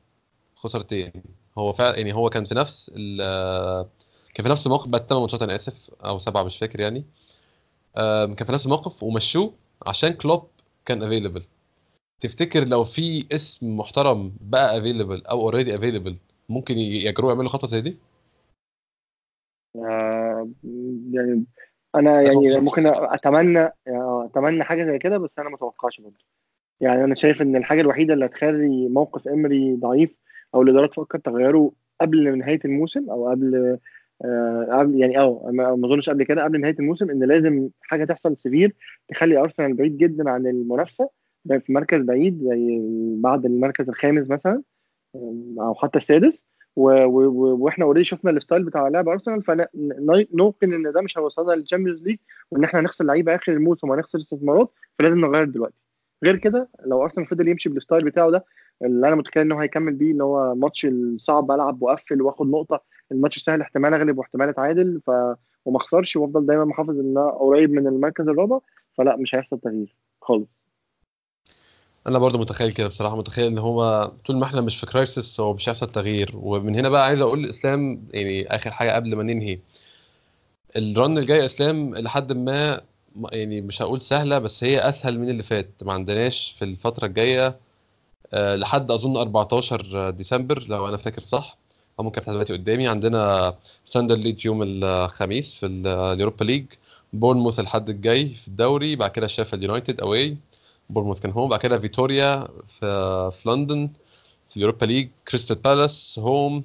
خسارتين. 0.55 1.11
هو 1.57 1.73
فعلا 1.73 1.97
يعني 1.97 2.13
هو 2.13 2.29
كان 2.29 2.45
في 2.45 2.55
نفس 2.55 2.91
ال- 2.95 3.21
آه، 3.21 3.89
كان 4.33 4.45
في 4.45 4.51
نفس 4.51 4.65
الموقف 4.65 4.87
بعد 4.87 5.01
8 5.07 5.21
ماتشات 5.21 5.41
أنا 5.41 5.55
آسف 5.55 5.91
أو 6.05 6.19
سبعة 6.19 6.43
مش 6.43 6.57
فاكر 6.57 6.79
يعني 6.79 7.05
كان 8.37 8.45
في 8.45 8.51
نفس 8.51 8.65
الموقف 8.65 9.03
ومشوه 9.03 9.53
عشان 9.87 10.09
كلوب 10.09 10.47
كان 10.85 11.03
available 11.03 11.43
تفتكر 12.21 12.67
لو 12.67 12.83
في 12.83 13.25
اسم 13.31 13.77
محترم 13.77 14.33
بقى 14.41 14.77
available 14.77 15.25
أو 15.25 15.41
already 15.41 15.75
available 15.75 16.17
ممكن 16.49 16.77
ي- 16.77 17.05
يجرؤوا 17.05 17.31
يعملوا 17.31 17.49
خطوة 17.49 17.69
زي 17.69 17.81
دي؟ 17.81 17.97
آه، 19.75 20.49
يعني 21.11 21.45
أنا 21.95 22.21
يعني. 22.21 22.59
ممكن 22.59 22.87
أتمنى 22.87 23.59
يعني 23.59 24.25
أتمنى 24.25 24.63
حاجة 24.63 24.91
زي 24.91 24.97
كده 24.99 25.17
بس 25.17 25.39
أنا 25.39 25.49
ما 25.49 25.55
اتوقعش 25.55 26.01
برضه 26.01 26.25
يعني 26.81 27.03
أنا 27.03 27.15
شايف 27.15 27.41
إن 27.41 27.55
الحاجة 27.55 27.81
الوحيدة 27.81 28.13
اللي 28.13 28.25
هتخلي 28.25 28.87
موقف 28.89 29.27
امري 29.27 29.75
ضعيف 29.75 30.15
أو 30.55 30.61
الاداره 30.61 30.87
تفكر 30.87 31.19
تغيره 31.19 31.71
قبل 32.01 32.37
نهاية 32.37 32.59
الموسم 32.65 33.09
أو 33.09 33.29
قبل 33.29 33.77
آه 34.25 34.67
قبل 34.71 34.99
يعني 34.99 35.19
آه 35.19 35.49
ما 35.53 35.73
أظنش 35.73 36.09
قبل 36.09 36.23
كده 36.23 36.43
قبل 36.43 36.61
نهاية 36.61 36.75
الموسم 36.79 37.09
إن 37.09 37.23
لازم 37.23 37.69
حاجة 37.81 38.05
تحصل 38.05 38.37
سيفير 38.37 38.75
تخلي 39.09 39.37
أرسنال 39.37 39.73
بعيد 39.73 39.97
جدا 39.97 40.29
عن 40.29 40.47
المنافسة 40.47 41.09
في 41.59 41.73
مركز 41.73 42.01
بعيد 42.01 42.39
زي 42.43 42.79
بعد 43.21 43.45
المركز 43.45 43.89
الخامس 43.89 44.29
مثلا 44.29 44.61
آم، 45.15 45.55
أو 45.59 45.75
حتى 45.75 45.97
السادس. 45.97 46.43
و- 46.75 47.05
و- 47.05 47.57
وإحنا 47.63 47.85
already 47.85 48.03
شفنا 48.03 48.31
ال 48.31 48.37
style 48.37 48.63
بتاع 48.63 48.87
لعب 48.87 49.09
أرسنال 49.09 49.43
فنوقن 49.43 50.73
إن 50.73 50.91
ده 50.91 51.01
مش 51.01 51.17
هيوصلنا 51.17 51.51
لل 51.53 51.62
Champions 51.62 52.03
League 52.03 52.17
وإن 52.51 52.63
إحنا 52.63 52.79
هنخسر 52.79 53.05
لعيبة 53.05 53.35
آخر 53.35 53.51
الموسم 53.53 53.89
وهنخسر 53.89 54.19
استثمارات 54.19 54.73
فلازم 54.99 55.17
نغير 55.25 55.43
دلوقتي. 55.43 55.75
غير 56.23 56.35
كده 56.37 56.69
لو 56.85 57.03
أرسنال 57.03 57.25
فضل 57.27 57.47
يمشي 57.47 57.69
بال 57.69 57.80
style 57.80 58.05
بتاعه 58.05 58.31
ده 58.31 58.45
اللي 58.81 59.07
أنا 59.07 59.15
متخيل 59.15 59.43
ان 59.43 59.51
هو 59.51 59.59
هيكمل 59.59 59.93
بيه 59.93 60.11
اللي 60.11 60.23
هو 60.23 60.55
ماتش 60.55 60.85
الصعب 60.85 61.51
ألعب 61.51 61.81
وأقفل 61.81 62.21
وأخد 62.21 62.47
نقطة. 62.47 62.81
الماتش 63.11 63.37
السهل 63.37 63.61
احتمال 63.61 63.93
أغلب 63.93 64.17
واحتمال 64.17 64.49
أتعادل 64.49 65.01
ف 65.05 65.09
وما 65.65 65.77
أخسرش 65.77 66.15
وأفضل 66.15 66.45
دايما 66.45 66.65
محافظ 66.65 66.99
إن 66.99 67.17
أنا 67.17 67.29
قريب 67.29 67.71
من 67.71 67.87
المركز 67.87 68.27
الرابع. 68.27 68.59
فلا 68.93 69.15
مش 69.15 69.35
هيحصل 69.35 69.59
تغيير 69.59 69.95
خالص. 70.21 70.63
أنا 72.07 72.19
برضو 72.19 72.37
متخيل 72.37 72.71
كده 72.71 72.87
بصراحة 72.87 73.15
متخيل 73.17 73.45
إن 73.47 73.57
هو 73.57 74.11
طول 74.25 74.37
ما 74.37 74.45
إحنا 74.45 74.61
مش 74.61 74.77
في 74.79 74.85
crisis 74.85 75.39
هو 75.39 75.53
مش 75.53 75.69
هيحصل 75.69 75.91
تغيير. 75.91 76.31
ومن 76.35 76.75
هنا 76.75 76.89
بقى 76.89 77.05
عايز 77.05 77.21
أقول 77.21 77.43
لاسلام 77.43 78.07
يعني 78.13 78.47
آخر 78.55 78.71
حاجة 78.71 78.91
قبل 78.95 79.15
ما 79.15 79.23
ننهي. 79.23 79.59
ال 80.75 80.86
run 80.86 81.17
الجاي 81.17 81.45
إسلام 81.45 81.95
لحد 81.95 82.31
ما 82.33 82.81
يعني 83.31 83.61
مش 83.61 83.81
هقول 83.81 84.01
سهلة 84.01 84.39
بس 84.39 84.63
هي 84.63 84.89
أسهل 84.89 85.19
من 85.19 85.29
اللي 85.29 85.43
فات. 85.43 85.69
ما 85.81 85.93
عندناش 85.93 86.55
في 86.59 86.65
الفترة 86.65 87.05
الجاية 87.05 87.57
لحد 88.33 88.91
أظن 88.91 89.17
14 89.17 90.09
ديسمبر 90.09 90.63
لو 90.67 90.87
أنا 90.89 90.97
فاكر 90.97 91.21
صح. 91.21 91.57
أو 91.99 92.03
ممكن 92.03 92.17
افتح 92.19 92.31
دلوقتي 92.31 92.53
قدامي. 92.53 92.87
عندنا 92.87 93.53
ستاندرد 93.85 94.15
لييج 94.15 94.45
يوم 94.45 94.59
الخميس 94.63 95.53
في 95.53 95.65
ال- 95.65 95.87
ال 95.87 95.95
Europa 95.95 96.43
League. 96.43 96.65
بورنموث 97.13 97.59
الحد 97.59 97.89
الجاي 97.89 98.29
في 98.29 98.47
الدوري. 98.47 98.95
بعد 98.95 99.11
كده 99.11 99.27
شيفيلد 99.27 99.63
يونايتد 99.63 100.01
away 100.01 100.37
بورنموث 100.89 101.19
كان 101.19 101.31
home 101.31 101.49
بعد 101.49 101.59
كده 101.59 101.79
فيتوريا 101.79 102.47
في 102.79 103.31
في 103.41 103.49
لندن 103.49 103.89
في 104.49 104.57
ال 104.57 104.61
Europa 104.61 104.85
League. 104.85 105.09
كريستال 105.27 105.55
بالاس 105.55 106.19
home 106.19 106.63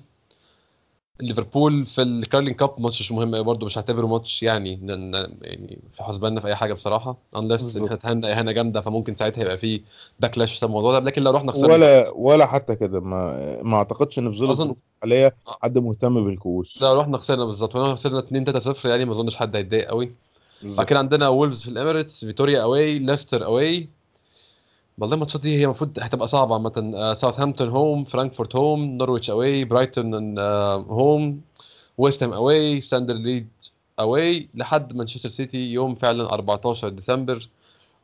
ليفربول 1.20 1.86
في 1.86 2.02
ال 2.02 2.09
Carling 2.09 2.54
Cup 2.54 2.80
ماتش 2.80 3.00
مش 3.00 3.12
مهم 3.12 3.34
قوي 3.34 3.44
برضه 3.44 3.66
مش 3.66 3.78
هعتبره 3.78 4.06
ماتش 4.06 4.42
يعني 4.42 4.72
يعني 5.42 5.78
في 5.96 6.02
حسباننا 6.02 6.40
في 6.40 6.46
أي 6.46 6.56
حاجة 6.56 6.72
بصراحة 6.72 7.16
unless 7.36 7.76
ان 7.76 7.92
اتهنا 7.92 8.32
إهانة 8.38 8.52
جامدة 8.52 8.80
فممكن 8.80 9.16
ساعتها 9.16 9.42
يبقى 9.42 9.58
في 9.58 9.80
backlash 10.20 10.58
في 10.58 10.66
الموضوع 10.66 10.98
ده 10.98 11.06
لكن 11.06 11.22
لو 11.22 11.30
رحنا 11.30 11.52
خسرنا 11.52 11.72
ولا 11.74 12.10
ولا 12.10 12.46
حتى 12.46 12.76
كده 12.76 13.00
ما 13.00 13.62
ما 13.62 13.76
أعتقدش 13.76 14.18
إن 14.18 14.30
في 14.32 14.38
ظل 14.38 14.50
الظروف 14.50 14.78
الحالية 15.04 15.36
حد 15.62 15.78
مهتم 15.78 16.24
بالكؤوس. 16.24 16.82
لو 16.82 17.00
رحنا 17.00 17.18
خسرنا 17.18 17.44
بالظبط 17.44 17.76
ولو 17.76 17.94
خسرنا 17.96 18.18
2 18.18 18.44
3 18.44 18.58
0 18.72 18.88
يعني 18.88 19.04
ما 19.04 19.12
أظنش 19.12 19.36
حد 19.36 19.56
هيتضايق 19.56 19.88
قوي 19.88 20.12
بعد 20.62 20.86
كده 20.86 20.98
عندنا 20.98 21.28
وولفز 21.28 21.62
في 21.62 21.68
الاميريتس 21.68 22.24
فيتوريا 22.24 22.62
away 22.62 22.98
ليستر 22.98 23.44
away 23.44 23.88
والله 24.98 25.14
الماتشات 25.14 25.40
دي 25.40 25.58
هي 25.58 25.64
المفروض 25.64 25.98
هتبقى 26.00 26.28
صعبة. 26.28 26.72
آه، 26.96 27.14
ساوثهامبتون 27.14 27.68
home 27.68 28.04
فرانكفورت 28.04 28.56
home 28.56 28.84
نورويتش 28.84 29.30
away 29.30 29.64
برايتون 29.64 30.38
home 30.88 31.40
ويست 31.98 32.22
هام 32.22 32.32
away 32.32 32.80
ستاندرد 32.80 33.20
لييج 33.20 33.48
away 34.00 34.48
لحد 34.54 34.92
مانشستر 34.96 35.28
سيتي 35.28 35.58
يوم 35.58 35.94
فعلا 35.94 36.32
14 36.32 36.88
ديسمبر 36.88 37.48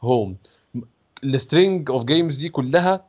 home 0.03 0.37
ال 1.25 1.34
string 1.34 1.91
of 1.91 2.05
games 2.05 2.37
دي 2.37 2.49
كلها 2.49 3.05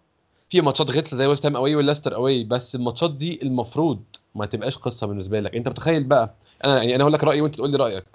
في 0.50 0.62
ماتشات 0.62 0.90
رذلة 0.91 1.18
زي 1.20 1.26
ويست 1.28 1.46
هام 1.46 1.56
away 1.56 1.76
وليستر 1.76 2.16
away 2.16 2.43
بس 2.44 2.76
الماتشات 2.76 3.12
دي 3.16 3.40
المفروض 3.44 4.00
ما 4.36 4.46
تبقاش 4.46 4.78
قصة 4.78 5.08
بالنسبة 5.08 5.40
لك. 5.40 5.56
انت 5.56 5.68
متخيل 5.70 6.04
بقى؟ 6.04 6.34
أنا 6.66 6.78
يعني 6.78 6.96
أنا 6.96 7.04
هقول 7.04 7.14
لك 7.14 7.24
رأيي 7.24 7.42
وأنت 7.42 7.56
تقول 7.56 7.72
لي 7.72 7.78
رأيك. 7.78 8.06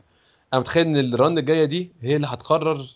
أنا 0.54 0.60
متخيل 0.60 0.86
إن 0.86 1.14
ال 1.14 1.20
run 1.20 1.38
الجاية 1.38 1.64
دي 1.64 1.92
هي 2.02 2.16
اللي 2.16 2.26
هتقرر 2.26 2.86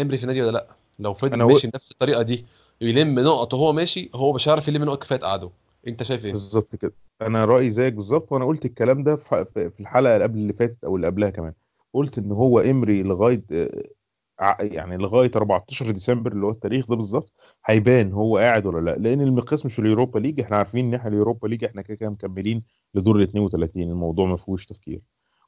إمري 0.00 0.16
في 0.18 0.22
النادي 0.24 0.42
ولا 0.42 0.50
لأ؟ 0.52 0.66
لو 0.98 1.14
فضل 1.14 1.34
أنا 1.34 1.44
و- 1.44 1.48
ماشي 1.48 1.66
بنفس 1.66 1.90
الطريقة 1.92 2.22
دي 2.22 2.44
يلم 2.80 3.18
نقط 3.20 3.54
وهو 3.54 3.72
ماشي 3.72 4.10
هو 4.14 4.32
مش 4.32 4.48
هيعرف 4.48 4.68
يلم 4.68 4.84
نقط 4.84 5.02
كفاية 5.02 5.18
قعده. 5.20 5.50
أنت 5.88 6.02
شايف 6.02 6.24
إيه؟ 6.24 6.32
بالظبط 6.32 6.76
كده. 6.76 6.92
أنا 7.22 7.44
رأيي 7.44 7.70
زيك 7.70 7.92
بالظبط 7.94 8.32
وأنا 8.32 8.44
قلت 8.44 8.64
الكلام 8.64 9.02
ده 9.02 9.16
في 9.16 9.72
الحلقة 9.80 10.14
اللي 10.14 10.24
قبل 10.24 10.38
اللي 10.38 10.52
فاتت 10.52 10.84
أو 10.84 10.96
اللي 10.96 11.06
قبلها 11.06 11.30
كمان. 11.30 11.52
قلت 11.92 12.18
إن 12.18 12.32
هو 12.32 12.58
إمري 12.60 13.02
لغاية 13.02 13.44
آه، 13.52 14.56
يعني 14.60 14.96
لغاية 14.96 15.30
14 15.36 15.90
ديسمبر 15.90 16.32
اللي 16.32 16.46
هو 16.46 16.50
التاريخ 16.50 16.86
ده 16.88 16.96
بالظبط 16.96 17.32
هيبان 17.66 18.12
هو 18.12 18.38
قاعد 18.38 18.66
ولا 18.66 18.90
لأ. 18.90 18.96
لأن 18.98 19.20
المقياس 19.20 19.66
مش 19.66 19.78
اليوروبا 19.78 20.18
ليج 20.18 20.40
إحنا 20.40 20.56
عارفين 20.56 20.86
إن 20.86 20.94
إحنا 20.94 21.08
اليوروبا 21.10 21.48
ليج 21.48 21.64
إحنا 21.64 21.82
كده 21.82 21.96
كده 21.96 22.10
مكملين 22.10 22.62
لدور 22.94 23.16
ال 23.16 23.22
32 23.22 23.90
الموضوع 23.90 24.26
ما 24.26 24.36
فيهوش 24.36 24.66
تفكير. 24.66 25.00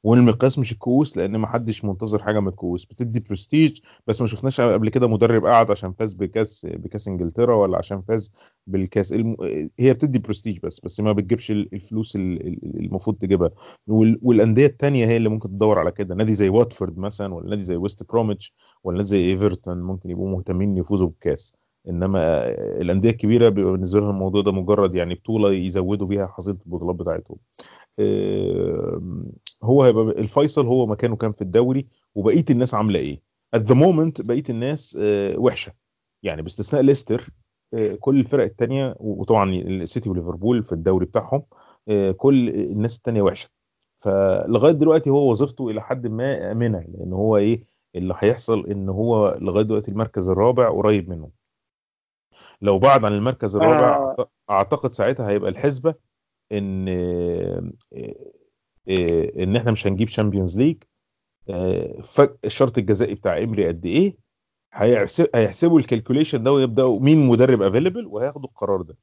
والمقياس 0.03 0.59
مش 0.59 0.71
الكؤوس 0.71 1.17
لأن 1.17 1.37
ما 1.37 1.47
حدش 1.47 1.85
منتظر 1.85 2.23
حاجة 2.23 2.39
من 2.39 2.47
الكؤوس. 2.47 2.85
بتدي 2.85 3.19
برستيج 3.19 3.79
بس 4.07 4.21
ما 4.21 4.27
شفناش 4.27 4.61
قبل 4.61 4.89
كده 4.89 5.07
مدرب 5.07 5.45
قعد 5.45 5.71
عشان 5.71 5.93
فاز 5.93 6.13
بكاس 6.13 6.65
بكاس 6.69 7.07
إنجلترا 7.07 7.55
ولا 7.55 7.77
عشان 7.77 8.01
فاز 8.01 8.33
بالكاس. 8.67 9.13
هي 9.79 9.93
بتدي 9.93 10.19
برستيج 10.19 10.59
بس 10.63 10.79
بس 10.79 10.99
ما 10.99 11.11
بتجيبش 11.11 11.51
ال- 11.51 11.73
الفلوس 11.73 12.15
ال- 12.15 12.47
ال- 12.47 12.79
المفروض 12.85 13.17
تجيبها. 13.17 13.51
وال... 13.87 14.19
والأندية 14.21 14.65
التانية 14.65 15.05
هي 15.05 15.17
اللي 15.17 15.29
ممكن 15.29 15.49
تدور 15.49 15.79
على 15.79 15.91
كده. 15.91 16.15
نادي 16.15 16.33
زي 16.33 16.49
واتفورد 16.49 16.97
مثلا 16.97 17.33
ولا 17.33 17.49
نادي 17.49 17.61
زي 17.61 17.75
ويست 17.75 18.03
بروميتش 18.09 18.53
ولا 18.83 18.97
نادي 18.97 19.09
زي 19.09 19.25
إيفرتون 19.31 19.81
ممكن 19.81 20.09
يبقوا 20.09 20.29
مهتمين 20.29 20.77
يفوزوا 20.77 21.07
بالكاس 21.07 21.53
إنما 21.89 22.47
الأندية 22.81 23.09
الكبيرة 23.09 23.49
بيبقى 23.49 23.71
بالنسبة 23.71 23.99
لهم 23.99 24.09
الموضوع 24.09 24.41
ده 24.41 24.51
مجرد 24.51 24.95
يعني 24.95 25.15
بطولة 25.15 25.53
يزودوا 25.53 26.07
بيها 26.07 26.27
حصيلة 26.27 26.57
البطولات 26.65 26.95
بتاعتهم. 26.95 27.37
هو 29.63 29.83
هيبقى 29.83 30.03
الفيصل 30.03 30.65
هو 30.67 30.85
مكانه 30.85 31.15
كان 31.15 31.31
في 31.31 31.41
الدوري 31.41 31.87
وبقية 32.15 32.45
الناس 32.49 32.73
عاملة 32.73 32.99
إيه؟ 32.99 33.21
At 33.55 33.59
the 33.59 33.75
moment 33.75 34.21
بقية 34.25 34.43
الناس 34.49 34.97
آه، 35.01 35.39
وحشة. 35.39 35.73
يعني 36.23 36.41
باستثناء 36.41 36.81
ليستر 36.83 37.29
آه، 37.73 37.95
كل 37.95 38.19
الفرق 38.19 38.43
التانية 38.43 38.95
وطبعا 38.99 39.51
السيتي 39.53 40.09
وليفربول 40.09 40.63
في 40.63 40.71
الدوري 40.71 41.05
بتاعهم 41.05 41.43
آه، 41.89 42.11
كل 42.11 42.49
الناس 42.49 42.97
التانية 42.97 43.21
وحشة. 43.21 43.49
فلغاية 43.97 44.71
دلوقتي 44.71 45.09
هو 45.09 45.29
وظيفته 45.29 45.69
إلى 45.69 45.81
حد 45.81 46.07
ما 46.07 46.51
آمنة 46.51 46.85
لأن 46.93 47.13
هو 47.13 47.37
إيه؟ 47.37 47.63
اللي 47.95 48.15
هيحصل 48.17 48.65
إن 48.67 48.89
هو 48.89 49.37
لغاية 49.41 49.63
دلوقتي 49.63 49.91
المركز 49.91 50.29
الرابع 50.29 50.69
قريب 50.69 51.09
منه. 51.09 51.29
لو 52.61 52.79
بعد 52.79 53.05
عن 53.05 53.13
المركز 53.13 53.55
الرابع 53.55 54.15
آه. 54.19 54.29
أعتقد 54.49 54.89
ساعتها 54.89 55.29
هيبقى 55.29 55.49
الحسبة 55.49 55.95
إن 56.51 56.89
آه، 56.89 57.71
آه، 58.89 59.31
إن 59.43 59.55
إحنا 59.55 59.71
مش 59.71 59.87
هنجيب 59.87 60.07
شامبيونز 60.09 60.57
ليج 60.59 60.83
آه، 61.49 62.03
الشرط 62.45 62.77
الجزائي 62.77 63.15
بتاع 63.15 63.37
إمري 63.43 63.67
قد 63.67 63.85
إيه؟ 63.85 64.17
هيحسب 64.73 65.27
هيحسبوا 65.35 65.79
ال 65.79 65.84
calculation 65.84 66.43
ده 66.43 66.51
ويبدأوا 66.53 66.99
مين 66.99 67.27
مدرب 67.27 67.61
available 67.61 68.07
وهياخدوا 68.07 68.49
القرار 68.49 68.81
ده. 68.81 68.97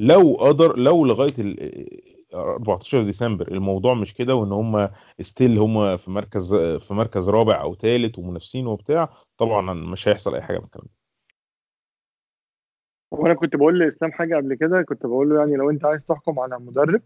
لو 0.00 0.36
قدر 0.40 0.76
لو 0.78 1.04
لغاية 1.06 1.32
ال 1.38 2.34
14 2.34 3.02
ديسمبر 3.02 3.48
الموضوع 3.52 3.94
مش 3.94 4.14
كده 4.14 4.34
وإن 4.34 4.52
هم 4.52 4.88
ستيل 5.20 5.58
هم 5.58 5.96
في 5.96 6.10
مركز 6.10 6.54
في 6.56 6.94
مركز 6.94 7.28
رابع 7.30 7.60
أو 7.62 7.74
ثالث 7.74 8.18
ومنافسين 8.18 8.66
وبتاع 8.66 9.14
طبعا 9.38 9.74
مش 9.74 10.08
هيحصل 10.08 10.34
أي 10.34 10.42
حاجة 10.42 10.58
من 10.58 10.64
الكلام 10.64 10.86
ده. 10.86 11.03
وأنا 13.18 13.34
كنت 13.34 13.56
بقول 13.56 13.78
لإسلام 13.78 14.12
حاجة 14.12 14.36
قبل 14.36 14.54
كده 14.54 14.82
كنت 14.82 15.06
بقول 15.06 15.28
له 15.30 15.38
يعني 15.38 15.56
لو 15.56 15.70
أنت 15.70 15.84
عايز 15.84 16.04
تحكم 16.04 16.38
على 16.40 16.58
مدرب 16.58 17.02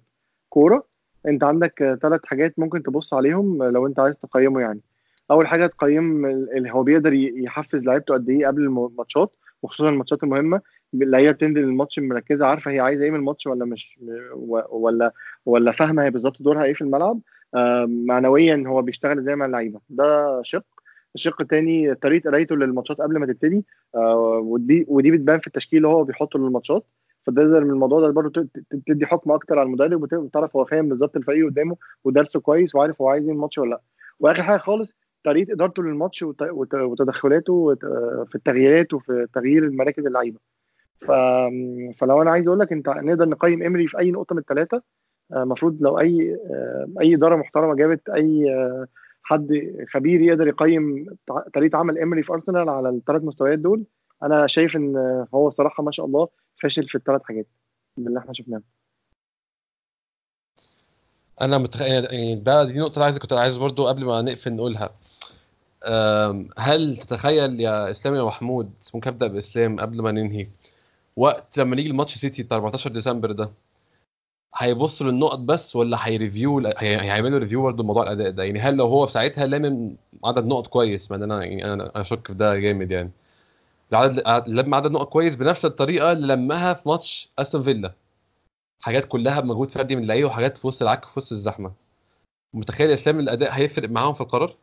كورة 0.49 0.87
أنت 1.29 1.45
عندك 1.45 1.99
ثلاث 2.03 2.21
حاجات 2.25 2.59
ممكن 2.59 2.83
تبص 2.83 3.15
عليهم 3.15 3.63
لو 3.65 3.87
أنت 3.87 4.01
عايز 4.01 4.19
تقيمه 4.19 4.61
يعني. 4.61 4.81
أول 5.31 5.47
حاجة 5.47 5.67
تقيم 5.67 6.27
ال- 6.27 6.57
اللي 6.57 6.71
هو 6.73 6.83
بيقدر 6.83 7.13
يحفز 7.15 7.85
لعيبته 7.85 8.15
قد 8.15 8.29
إيه 8.31 8.47
قبل 8.47 8.63
الم- 8.63 8.87
الماتشات 8.87 9.37
وخصوصا 9.63 9.89
الماتشات 9.91 10.25
المهمة. 10.25 10.61
اللعيبة 10.95 11.31
بتنزل 11.33 11.61
الماتش 11.61 11.99
مركزة 11.99 12.47
عارفة 12.47 12.71
هي 12.71 12.81
عايزة 12.81 13.05
إيه 13.05 13.11
من 13.11 13.17
الماتش 13.19 13.47
ولا 13.47 13.65
مش 13.65 13.99
ولا 14.71 15.13
ولا 15.47 15.71
فاهمة 15.73 16.05
هي 16.05 16.11
بالظبط 16.11 16.43
دورها 16.43 16.65
إيه 16.65 16.75
في 16.75 16.81
الملعب. 16.83 17.21
آه، 17.55 17.87
معنويا 17.89 18.65
هو 18.67 18.83
بيشتغل 18.83 19.19
إزاي 19.19 19.37
مع 19.37 19.47
اللعيبة. 19.47 19.81
ده 19.91 20.41
شق. 20.43 20.65
الشق 21.15 21.43
الثاني 21.43 21.95
طريقة 21.95 22.31
قرايته 22.31 22.57
للماتشات 22.57 23.01
قبل 23.01 23.19
ما 23.19 23.27
تبتدي 23.27 23.65
آه، 23.95 24.39
ودي 24.45 24.85
ودي 24.89 25.11
بتبان 25.11 25.39
في 25.39 25.47
التشكيل 25.47 25.77
اللي 25.77 25.89
هو 25.89 26.05
بيحطه 26.05 26.39
للماتشات 26.39 26.87
فتقدر 27.27 27.65
من 27.65 27.71
الموضوع 27.71 28.01
ده 28.01 28.11
برضه 28.11 28.49
تدي 28.87 29.07
حكم 29.07 29.33
أكتر 29.33 29.59
على 29.59 29.67
المدرب 29.67 30.03
وت- 30.03 30.15
وتعرف 30.15 30.57
هو 30.57 30.65
فاهم 30.65 30.89
بالظبط 30.89 31.17
الفريق 31.17 31.47
قدامه 31.47 31.77
ودرسه 32.05 32.41
كويس 32.41 32.75
وعارف 32.75 33.01
هو 33.03 33.09
عايز 33.09 33.27
إيه 33.29 33.35
الماتش 33.35 33.59
ولا 33.59 33.71
لأ 33.71 33.81
وآخر 34.21 34.43
حاجة 34.43 34.59
خالص 34.59 34.95
طريقة 35.25 35.53
إدارته 35.53 35.83
للماتش 35.83 36.23
وت- 36.23 36.43
وت- 36.43 36.75
وتدخلاته 36.75 37.53
وت- 37.53 37.85
في 38.29 38.35
التغييرات 38.35 38.95
وفي 38.95 39.27
تغيير 39.35 39.71
مراكز 39.71 40.07
اللعيبة. 40.07 40.39
فلو 41.99 42.23
أنا 42.23 42.31
عايز 42.31 42.49
أقول 42.49 42.61
لك 42.61 42.73
أنت 42.73 42.89
نقدر 42.89 43.29
نقيم 43.29 43.63
امري 43.63 43.87
في 43.87 43.99
أي 43.99 44.11
نقطة 44.11 44.35
من 44.35 44.39
الثلاثه 44.41 44.83
المفروض 45.37 45.83
لو 45.83 45.99
أي 45.99 46.35
آه، 46.51 46.87
أي 47.01 47.15
إدارة 47.15 47.37
محترمة 47.37 47.75
جابت 47.75 48.09
أي 48.09 48.55
آه، 48.55 48.87
حد 49.29 49.77
خبير 49.93 50.21
يقدر 50.21 50.49
يقيم 50.49 51.07
طريقة 51.55 51.79
عمل 51.79 51.99
امري 51.99 52.23
في 52.23 52.33
ارسنال 52.33 52.69
على 52.69 52.89
الثلاث 52.89 53.23
مستويات 53.23 53.59
دول 53.59 53.85
أنا 54.23 54.47
شايف 54.47 54.77
إن 54.77 54.97
هو 55.35 55.51
صراحة 55.51 55.83
ما 55.83 55.91
شاء 55.91 56.07
الله 56.07 56.29
فاشل 56.57 56.89
في 56.89 56.95
الثلاث 56.95 57.23
حاجات 57.23 57.47
اللي 57.99 58.19
إحنا 58.19 58.33
شفناها 58.33 58.63
أنا 61.41 61.59
متخيل 61.59 62.05
يعني 62.05 62.37
ده 62.37 62.65
دي 62.65 62.79
نقطة 62.79 63.05
عايز 63.05 63.19
كنت 63.19 63.33
عايز 63.33 63.57
برضو 63.57 63.87
قبل 63.87 64.05
ما 64.05 64.23
نقفل 64.23 64.53
نقولها. 64.53 64.91
هل 66.59 66.97
تتخيل 66.97 67.61
يا 67.61 67.91
إسلام 67.91 68.15
يا 68.15 68.23
محمود 68.23 68.71
ممكن 68.95 69.11
أبدأ 69.11 69.27
بإسلام 69.27 69.77
قبل 69.77 70.03
ما 70.03 70.13
ننهي 70.13 70.47
وقت 71.17 71.59
لما 71.59 71.77
نيجي 71.77 71.91
الماتش 71.91 72.15
سيتي 72.15 72.43
بتاع 72.43 72.57
14 72.57 72.91
ديسمبر 72.91 73.33
ده؟ 73.33 73.51
هيبصوا 74.57 75.07
للنقط 75.07 75.39
بس 75.39 75.77
ولا 75.77 76.07
هي 76.07 76.20
review 76.20 76.59
هي- 76.59 77.01
هيعملوا 77.03 77.39
review 77.39 77.63
برضه 77.63 77.85
موضوع 77.85 78.03
الأداء 78.03 78.31
ده؟ 78.31 78.45
يعني 78.45 78.59
هل 78.61 78.77
لو 78.77 78.87
هو 78.87 79.07
في 79.07 79.13
ساعتها 79.13 79.47
لامم 79.47 79.97
عدد 80.25 80.47
نقط 80.47 80.67
كويس 80.67 81.11
ما 81.11 81.17
أنا 81.17 81.45
يعني 81.45 81.73
أنا 81.73 82.01
اشك 82.01 82.27
في 82.27 82.35
ده 82.35 82.59
جامد 82.59 82.91
يعني. 82.91 83.11
العدد 83.93 84.23
لما 84.49 84.77
عدد 84.77 84.91
نقط 84.91 85.09
كويس 85.09 85.35
بنفس 85.35 85.65
الطريقة 85.65 86.13
اللي 86.13 86.35
لمها 86.35 86.75
في 86.75 86.89
ماتش 86.89 87.31
أستون 87.39 87.63
فيلا. 87.63 87.93
حاجات 88.81 89.05
كلها 89.09 89.41
بمجهود 89.41 89.71
فردي 89.71 89.97
من 89.97 90.03
اللعيبة 90.03 90.29
وحاجات 90.29 90.59
في 90.59 90.67
وسط 90.67 90.83
العك 90.83 91.05
في 91.05 91.11
وسط 91.21 91.33
الزحمة. 91.33 91.73
متخيل 92.55 92.91
إسلام 92.91 93.21
الأداء 93.21 93.53
هيفرق 93.53 93.89
معاهم 93.91 94.15
في 94.15 94.21
القرار؟ 94.21 94.57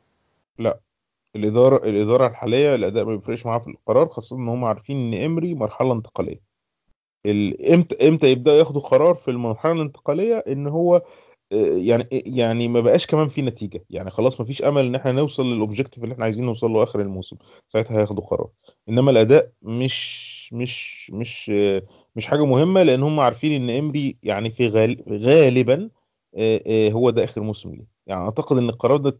الاداره 1.35 1.75
الإدارة 1.89 2.27
الحالية 2.27 2.75
الأداء 2.75 3.05
ما 3.05 3.15
بيفرقش 3.15 3.45
معاها 3.45 3.59
في 3.59 3.67
القرار 3.67 4.07
خاصة 4.09 4.35
إن 4.35 4.47
هم 4.47 4.65
عارفين 4.65 5.13
إن 5.13 5.23
إمري 5.23 5.53
مرحلة 5.53 5.93
انتقالية. 5.93 6.33
ال- 6.33 6.44
إمتى 7.73 8.07
إمتى 8.07 8.31
يبداوا 8.31 8.57
ياخدوا 8.57 8.81
قرار 8.81 9.15
في 9.15 9.31
المرحلة 9.31 9.71
الانتقالية 9.71 10.43
إن 10.47 10.67
هو 10.67 10.95
آه، 11.51 11.55
يعني 11.75 12.07
يعني 12.11 12.67
ما 12.67 12.79
بقاش 12.79 13.05
كمان 13.07 13.27
في 13.27 13.41
نتيجة. 13.41 13.85
يعني 13.89 14.11
خلاص 14.11 14.39
ما 14.39 14.45
فيش 14.45 14.63
أمل 14.63 14.85
إن 14.85 14.95
إحنا 14.95 15.11
نوصل 15.11 15.45
للاوبجيكتيف 15.53 16.03
اللي 16.03 16.13
إحنا 16.13 16.23
عايزين 16.25 16.45
نوصل 16.45 16.71
له 16.71 16.83
آخر 16.83 17.01
الموسم. 17.01 17.37
ساعتها 17.67 17.99
هياخدوا 17.99 18.23
قرار. 18.23 18.49
إنما 18.89 19.11
الأداء 19.11 19.51
مش 19.61 20.53
مش 20.53 21.11
مش 21.13 21.49
مش 22.15 22.27
حاجة 22.27 22.45
مهمة 22.45 22.83
لأن 22.83 23.03
هم 23.03 23.19
عارفين 23.19 23.61
إن 23.61 23.77
إمري 23.77 24.17
يعني 24.23 24.49
في 24.49 24.67
غال 24.67 25.03
غالبا 25.09 25.89
آه، 26.37 26.61
آه، 26.67 26.89
هو 26.91 27.09
ده 27.09 27.23
آخر 27.23 27.41
موسم 27.41 27.71
ليه. 27.75 27.87
يعني 28.07 28.21
أعتقد 28.21 28.57
إن 28.57 28.69
القرار 28.69 28.97
ده 28.97 29.19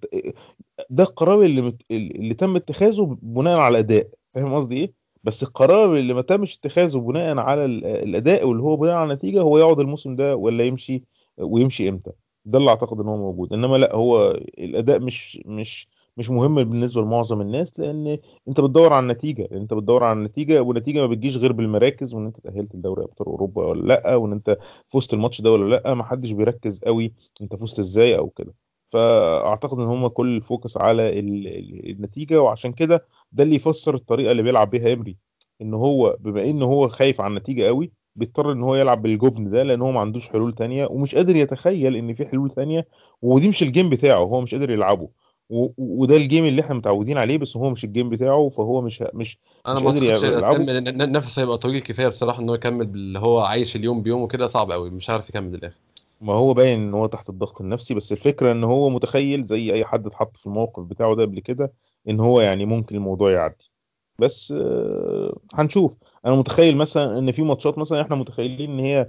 ده 0.90 1.03
القرار 1.03 1.41
اللي. 1.41 1.77
اللي 1.91 2.34
تم 2.34 2.56
اتخاذه 2.56 3.18
بناء 3.22 3.57
على 3.60 3.72
الأداء. 3.80 4.10
فاهم 4.36 4.53
قصدي 4.53 4.77
إيه؟ 4.77 5.05
بس 5.26 5.43
القرار 5.43 5.95
اللي 5.95 6.14
ما 6.14 6.22
تمش 6.22 6.57
اتخاذه 6.57 6.97
بناء 6.99 7.38
على 7.38 7.65
ال- 7.65 7.85
الأداء 7.85 8.47
واللي 8.47 8.64
هو 8.64 8.76
بناء 8.77 8.93
على 8.95 9.03
النتيجة 9.14 9.41
هو 9.41 9.57
يقعد 9.57 9.80
الموسم 9.80 10.15
ده 10.15 10.35
ولا 10.35 10.64
يمشي 10.64 11.03
ويمشي 11.38 11.89
إمتى؟ 11.89 12.11
ده 12.45 12.57
اللي 12.60 12.69
أعتقد 12.69 12.99
إن 12.99 13.07
هو 13.07 13.18
موجود. 13.18 13.53
إنما 13.53 13.76
لأ 13.77 13.95
هو 13.95 14.31
الأداء 14.57 14.99
مش 14.99 15.39
مش 15.45 15.88
مش 16.18 16.30
مهم 16.30 16.56
بالنسبة 16.56 17.02
لمعظم 17.02 17.41
الناس 17.41 17.80
لأن 17.80 18.18
أنت 18.47 18.61
بتدور 18.61 18.93
على 18.93 19.03
النتيجة. 19.03 19.47
أنت 19.52 19.73
بتدور 19.73 20.03
على 20.03 20.19
النتيجة 20.19 20.61
والنتيجة 20.61 21.02
ما 21.02 21.07
بتجيش 21.07 21.38
غير 21.38 21.52
بالمراكز 21.53 22.14
وإن 22.14 22.26
أنت 22.26 22.39
تأهلت 22.39 22.76
لدوري 22.76 23.03
أبطال 23.03 23.27
أوروبا 23.27 23.65
ولا 23.65 23.88
لأ 23.88 24.15
وإن 24.15 24.31
أنت 24.31 24.57
فزت 24.89 25.14
الماتش 25.14 25.41
ده 25.41 25.52
ولا 25.52 25.76
لأ 25.76 25.93
ما 25.93 26.03
حدش 26.03 26.31
بيركز 26.31 26.80
قوي 26.84 27.14
أنت 27.41 27.56
فزت 27.56 27.80
إزاي 27.80 28.18
أو 28.18 28.30
كده. 28.30 28.53
فأعتقد 28.88 29.80
إن 29.80 29.86
هم 29.88 30.07
كل 30.07 30.36
ال 30.36 30.43
focus 30.43 30.77
على 30.78 31.20
ال- 31.20 31.48
ال- 31.48 31.90
النتيجة 31.90 32.41
وعشان 32.41 32.72
كده 32.74 33.06
ده 33.32 33.44
اللي 33.44 33.56
يفسر 33.56 33.95
الطريقة 33.95 34.32
اللي 34.32 34.44
بيلعب 34.44 34.70
بيها 34.70 34.94
إمري. 34.94 35.18
إن 35.62 35.74
هو 35.74 36.18
بما 36.20 36.44
إن 36.49 36.62
هو 36.64 36.88
خايف 36.88 37.22
على 37.22 37.30
النتيجة 37.32 37.64
قوي 37.68 37.91
بيضطر 38.16 38.52
إن 38.52 38.64
هو 38.64 38.76
يلعب 38.76 39.02
بالجبن 39.02 39.49
ده 39.49 39.64
لأن 39.64 39.82
هو 39.82 39.91
ما 39.91 39.99
عندوش 39.99 40.30
حلول 40.30 40.53
تانية 40.56 40.86
ومش 40.86 41.16
قادر 41.16 41.36
يتخيل 41.36 41.95
إن 41.95 42.14
في 42.14 42.26
حلول 42.26 42.49
تانية 42.49 42.88
ودي 43.22 43.49
مش 43.49 43.64
ال 43.64 43.69
game 43.69 43.90
بتاعه 43.90 44.20
هو 44.20 44.41
مش 44.41 44.56
قادر 44.56 44.70
يلعبه. 44.70 45.10
وده 45.49 46.16
الجيم 46.16 46.45
اللي 46.45 46.62
إحنا 46.62 46.76
متعودين 46.76 47.18
عليه 47.18 47.38
بس 47.38 47.57
هو 47.57 47.70
مش 47.70 47.84
الجيم 47.84 48.10
بتاعه 48.10 48.49
فهو 48.49 48.82
مش 48.82 49.03
مش 49.14 49.38
أنا 49.68 49.76
مش 49.76 49.84
قادر 49.84 50.03
يلعبه. 50.03 50.57
نفسه 51.06 51.41
هيبقى 51.41 51.57
طويل 51.57 51.80
كفاية 51.80 52.07
بصراحة 52.07 52.41
إن 52.41 52.49
هو 52.49 52.56
يكمل 52.56 52.86
باللي 52.86 53.20
هو 53.20 53.40
عايش 53.40 53.76
اليوم 53.76 54.02
بيوم 54.02 54.22
وكده 54.22 54.48
صعب 54.48 54.72
قوي 54.72 54.90
مش 54.90 55.10
عارف 55.10 55.30
يكمل 55.30 55.52
للآخر. 55.52 55.76
ما 56.22 56.34
هو 56.34 56.54
باين 56.54 56.80
إن 56.82 56.94
هو 56.94 57.06
تحت 57.06 57.30
الضغط 57.30 57.62
النفسي 57.62 57.94
بس 57.94 58.12
الفكرة 58.12 58.52
إن 58.52 58.64
هو 58.64 58.90
متخيل 58.90 59.46
زي 59.46 59.74
أي 59.74 59.86
حد 59.86 60.08
اتحط 60.08 60.38
في 60.38 60.46
الموقف 60.48 60.84
بتاعه 60.84 61.16
ده 61.16 61.22
قبل 61.24 61.40
كده 61.40 61.72
إن 62.10 62.20
هو 62.20 62.42
يعني 62.42 62.66
ممكن 62.66 62.96
الموضوع 62.96 63.32
يعدي. 63.32 63.72
بس 64.20 64.54
آه، 64.58 65.38
هنشوف. 65.54 65.94
أنا 66.26 66.36
متخيل 66.36 66.78
مثلا 66.78 67.20
إن 67.20 67.32
في 67.32 67.44
ماتشات 67.44 67.78
مثلا 67.78 68.02
إحنا 68.02 68.16
متخيلين 68.16 68.72
إن 68.72 68.80
هي 68.80 69.08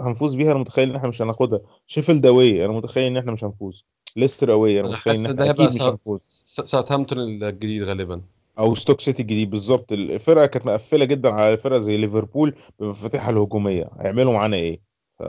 هنفوز 0.00 0.34
بيها 0.34 0.50
أنا 0.52 0.58
متخيل 0.58 0.90
إن 0.90 0.96
إحنا 0.96 1.08
مش 1.08 1.22
هناخدها. 1.22 1.60
شيفيلد 1.86 2.26
away 2.26 2.64
أنا 2.64 2.72
متخيل 2.72 3.04
إن 3.04 3.16
إحنا 3.16 3.32
مش 3.32 3.44
هنفوز. 3.44 3.84
ليستر 4.16 4.52
away 4.52 4.80
أنا 4.80 4.88
متخيل 4.88 5.14
إن 5.14 5.26
إحنا 5.26 5.50
أكيد 5.50 5.74
مش. 5.74 5.82
هنفوز. 5.82 6.44
ساوثهامبتون 6.46 7.18
الجديد 7.18 7.82
غالبا. 7.82 8.20
أو 8.58 8.74
ستوك 8.74 9.00
سيتي 9.00 9.22
الجديد 9.22 9.50
بالظبط. 9.50 9.92
الفرقة 9.92 10.46
كانت 10.46 10.66
مقفلة 10.66 11.04
جدا 11.04 11.30
على 11.30 11.56
فرقة 11.56 11.80
زي 11.80 11.96
ليفربول 11.96 12.54
بمفاتيحها 12.80 13.30
الهجومية. 13.30 13.90
هيعملوا 14.00 14.32
معانا 14.32 14.56
إيه؟ 14.56 14.91
ف 15.22 15.24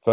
ف 0.00 0.10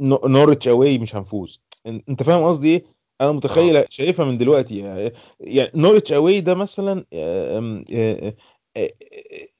نو- 0.00 0.20
نورتش 0.26 0.68
away 0.68 0.98
مش 0.98 1.16
هنفوز. 1.16 1.60
أنت 1.86 2.22
فاهم 2.22 2.44
قصدي 2.44 2.68
إيه؟ 2.68 2.84
أنا 3.20 3.32
متخيل 3.32 3.84
شايفها 3.88 4.24
من 4.26 4.38
دلوقتي 4.38 4.78
يعني 4.78 5.12
يعني 5.40 5.70
نورتش 5.74 6.12
away 6.12 6.40
ده 6.40 6.54
مثلا 6.54 7.04
آه، 7.12 7.84
آه، 7.94 8.32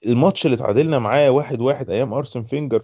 الماتش 0.07 0.47
اللي 0.47 0.55
اتعادلنا 0.55 0.99
معاه 0.99 1.31
واحد 1.31 1.61
واحد 1.61 1.91
أيام 1.91 2.13
أرسن 2.15 2.43
فينجر 2.43 2.81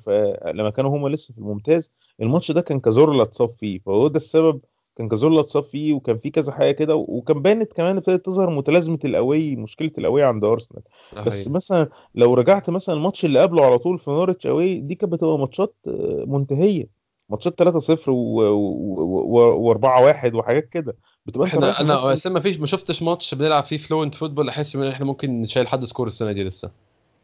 لما 0.54 0.70
كانوا 0.70 0.90
هما 0.90 1.08
لسه 1.08 1.32
في 1.34 1.38
الممتاز 1.40 1.92
الماتش 2.22 2.50
ده 2.52 2.60
كان 2.60 2.80
كازورلا 2.80 3.22
اتصاب 3.22 3.48
فيه 3.50 3.78
فهو 3.78 4.08
ده 4.08 4.16
السبب 4.16 4.60
كان 4.98 5.08
كازورلا 5.08 5.40
اتصاب 5.40 5.62
فيه 5.62 5.94
وكان 5.94 6.18
في 6.18 6.30
كذا 6.30 6.52
حاجة 6.52 6.70
كده 6.70 6.94
وكان 6.96 7.42
بانت 7.42 7.72
كمان 7.72 7.96
ابتدت 7.96 8.26
تظهر 8.26 8.50
متلازمة 8.50 8.98
ال 9.04 9.15
away 9.15 9.56
مشكلة 9.56 9.90
ال 9.98 10.03
away 10.03 10.22
عند 10.22 10.44
أرسنال. 10.44 10.82
بس. 11.26 11.48
مثلا 11.48 11.88
لو 12.14 12.34
رجعت 12.34 12.70
مثلا 12.70 12.96
الماتش 12.96 13.24
اللي 13.24 13.40
قبله 13.40 13.66
على 13.66 13.78
طول 13.78 13.98
في 13.98 14.10
نورتش 14.10 14.46
away 14.46 14.80
دي 14.80 14.94
كانت 14.94 15.12
بتبقى 15.12 15.38
ماتشات 15.38 15.74
آه، 15.88 16.24
منتهية. 16.26 16.86
ماتشات 17.30 17.62
3-0 17.62 18.10
و4-1 18.10 20.34
وحاجات 20.34 20.68
كده. 20.68 20.96
بتبقى 21.26 21.48
إحنا 21.48 21.80
أنا 21.80 21.98
أساسا 22.00 22.30
ما 22.30 22.40
فيش 22.40 22.56
ما 22.60 22.66
شفتش 22.66 23.02
ماتش 23.02 23.34
بنلعب 23.34 23.64
فيه 23.64 23.78
fluent 23.78 24.14
football 24.14 24.48
احس 24.48 24.76
ان 24.76 24.82
إحنا 24.82 25.04
ممكن 25.06 25.42
نشيل 25.42 25.68
حد 25.68 25.84
score 25.84 26.06
السنة 26.06 26.32
دي 26.32 26.44
لسه. 26.44 26.70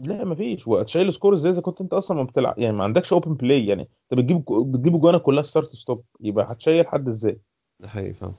لا 0.00 0.24
مفيش 0.24 0.68
وهتشيل 0.68 1.14
score 1.14 1.34
إزاي؟ 1.34 1.52
إذا 1.52 1.60
كنت 1.60 1.80
انت 1.80 1.94
أصلا 1.94 2.16
ما 2.16 2.22
بتلعب 2.22 2.58
يعني 2.58 2.76
ما 2.76 2.84
عندكش 2.84 3.12
open 3.12 3.34
play 3.34 3.66
يعني 3.66 3.82
انت 3.82 4.20
بتجيب 4.20 4.44
بتجيب 4.50 5.00
جوان 5.00 5.18
كلها 5.18 5.42
start 5.42 5.76
stop 5.76 6.02
يبقى 6.20 6.52
هتشيل 6.52 6.86
حد 6.86 7.08
إزاي؟ 7.08 7.38
ده 7.80 7.88
حقيقي 7.88 8.12
فاهم 8.12 8.34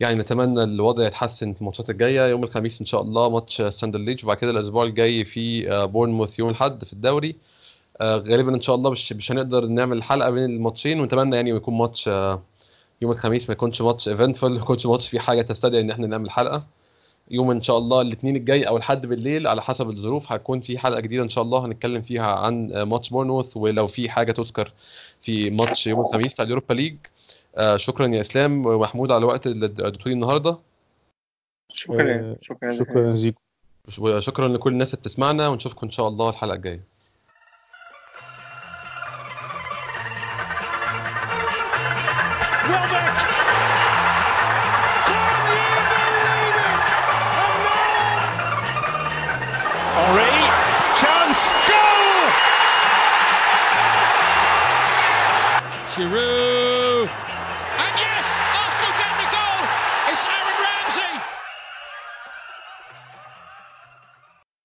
يعني 0.00 0.14
نتمنى 0.14 0.62
الوضع 0.62 1.06
يتحسن 1.06 1.52
في 1.52 1.60
الماتشات 1.60 1.90
الجاية. 1.90 2.26
يوم 2.30 2.44
الخميس 2.44 2.80
إن 2.80 2.86
شاء 2.86 3.02
الله 3.02 3.28
ماتش 3.30 3.62
ستاندرد 3.62 4.00
لييج 4.02 4.24
وبعد 4.24 4.36
كده 4.36 4.50
الأسبوع 4.50 4.84
الجاي 4.84 5.24
في 5.24 5.72
آه، 5.72 5.84
بورنموث 5.84 6.38
يوم 6.38 6.48
الأحد 6.50 6.84
في 6.84 6.92
الدوري. 6.92 7.36
آه، 8.00 8.16
غالبا 8.16 8.54
إن 8.54 8.62
شاء 8.62 8.74
الله 8.76 8.90
مش 8.90 9.12
مش 9.12 9.32
هنقدر 9.32 9.66
نعمل 9.66 10.02
حلقة 10.02 10.30
بين 10.30 10.44
الماتشين. 10.44 11.00
ونتمنى 11.00 11.36
يعني 11.36 11.50
يكون 11.50 11.74
ماتش 11.78 12.08
آه، 12.08 12.42
يوم 13.02 13.12
الخميس 13.12 13.48
ما 13.48 13.52
يكونش 13.52 13.82
ماتش 13.82 14.08
eventful 14.08 14.44
ما 14.44 14.56
يكونش 14.56 14.86
ماتش 14.86 15.08
فيه 15.08 15.18
حاجة 15.18 15.42
تستدعي 15.42 15.80
إن 15.80 15.90
إحنا 15.90 16.06
نعمل 16.06 16.30
حلقة. 16.30 16.64
يوم 17.30 17.50
إن 17.50 17.62
شاء 17.62 17.78
الله 17.78 18.00
الاثنين 18.00 18.36
الجاي 18.36 18.62
أو 18.62 18.76
الحد 18.76 19.06
بالليل 19.06 19.46
على 19.46 19.62
حسب 19.62 19.90
الظروف 19.90 20.32
هتكون 20.32 20.60
في 20.60 20.78
حلقة 20.78 21.00
جديدة 21.00 21.22
إن 21.22 21.28
شاء 21.28 21.44
الله 21.44 21.66
هنتكلم 21.66 22.02
فيها 22.02 22.26
عن 22.26 22.72
ماتش 22.82 23.10
بورنموث. 23.10 23.56
ولو 23.56 23.86
في 23.86 24.08
حاجة 24.10 24.32
تذكر 24.32 24.72
في 25.22 25.50
ماتش 25.50 25.86
يوم 25.86 26.00
الخميس 26.00 26.32
بتاع 26.34 26.44
اليوروبا 26.44 26.74
ليج. 26.74 26.96
آه، 27.56 27.76
شكرا 27.76 28.06
يا 28.06 28.20
إسلام. 28.20 28.66
ومحمود 28.66 29.12
على 29.12 29.24
وقت 29.24 29.46
الدكتور 29.46 30.12
النهارده. 30.12 30.58
شكرا 31.72 32.14
آه، 32.14 32.36
شكرا 32.40 32.70
شكرا 32.70 33.14
زيكو. 33.14 33.40
وشكرا 33.98 34.48
لكل 34.48 34.72
الناس 34.72 34.94
اللي 34.94 35.00
بتسمعنا 35.02 35.48
ونشوفكم 35.48 35.86
إن 35.86 35.92
شاء 35.92 36.08
الله 36.08 36.30
الحلقة 36.30 36.54
الجاية! 36.54 36.94
Giroud! 55.94 56.43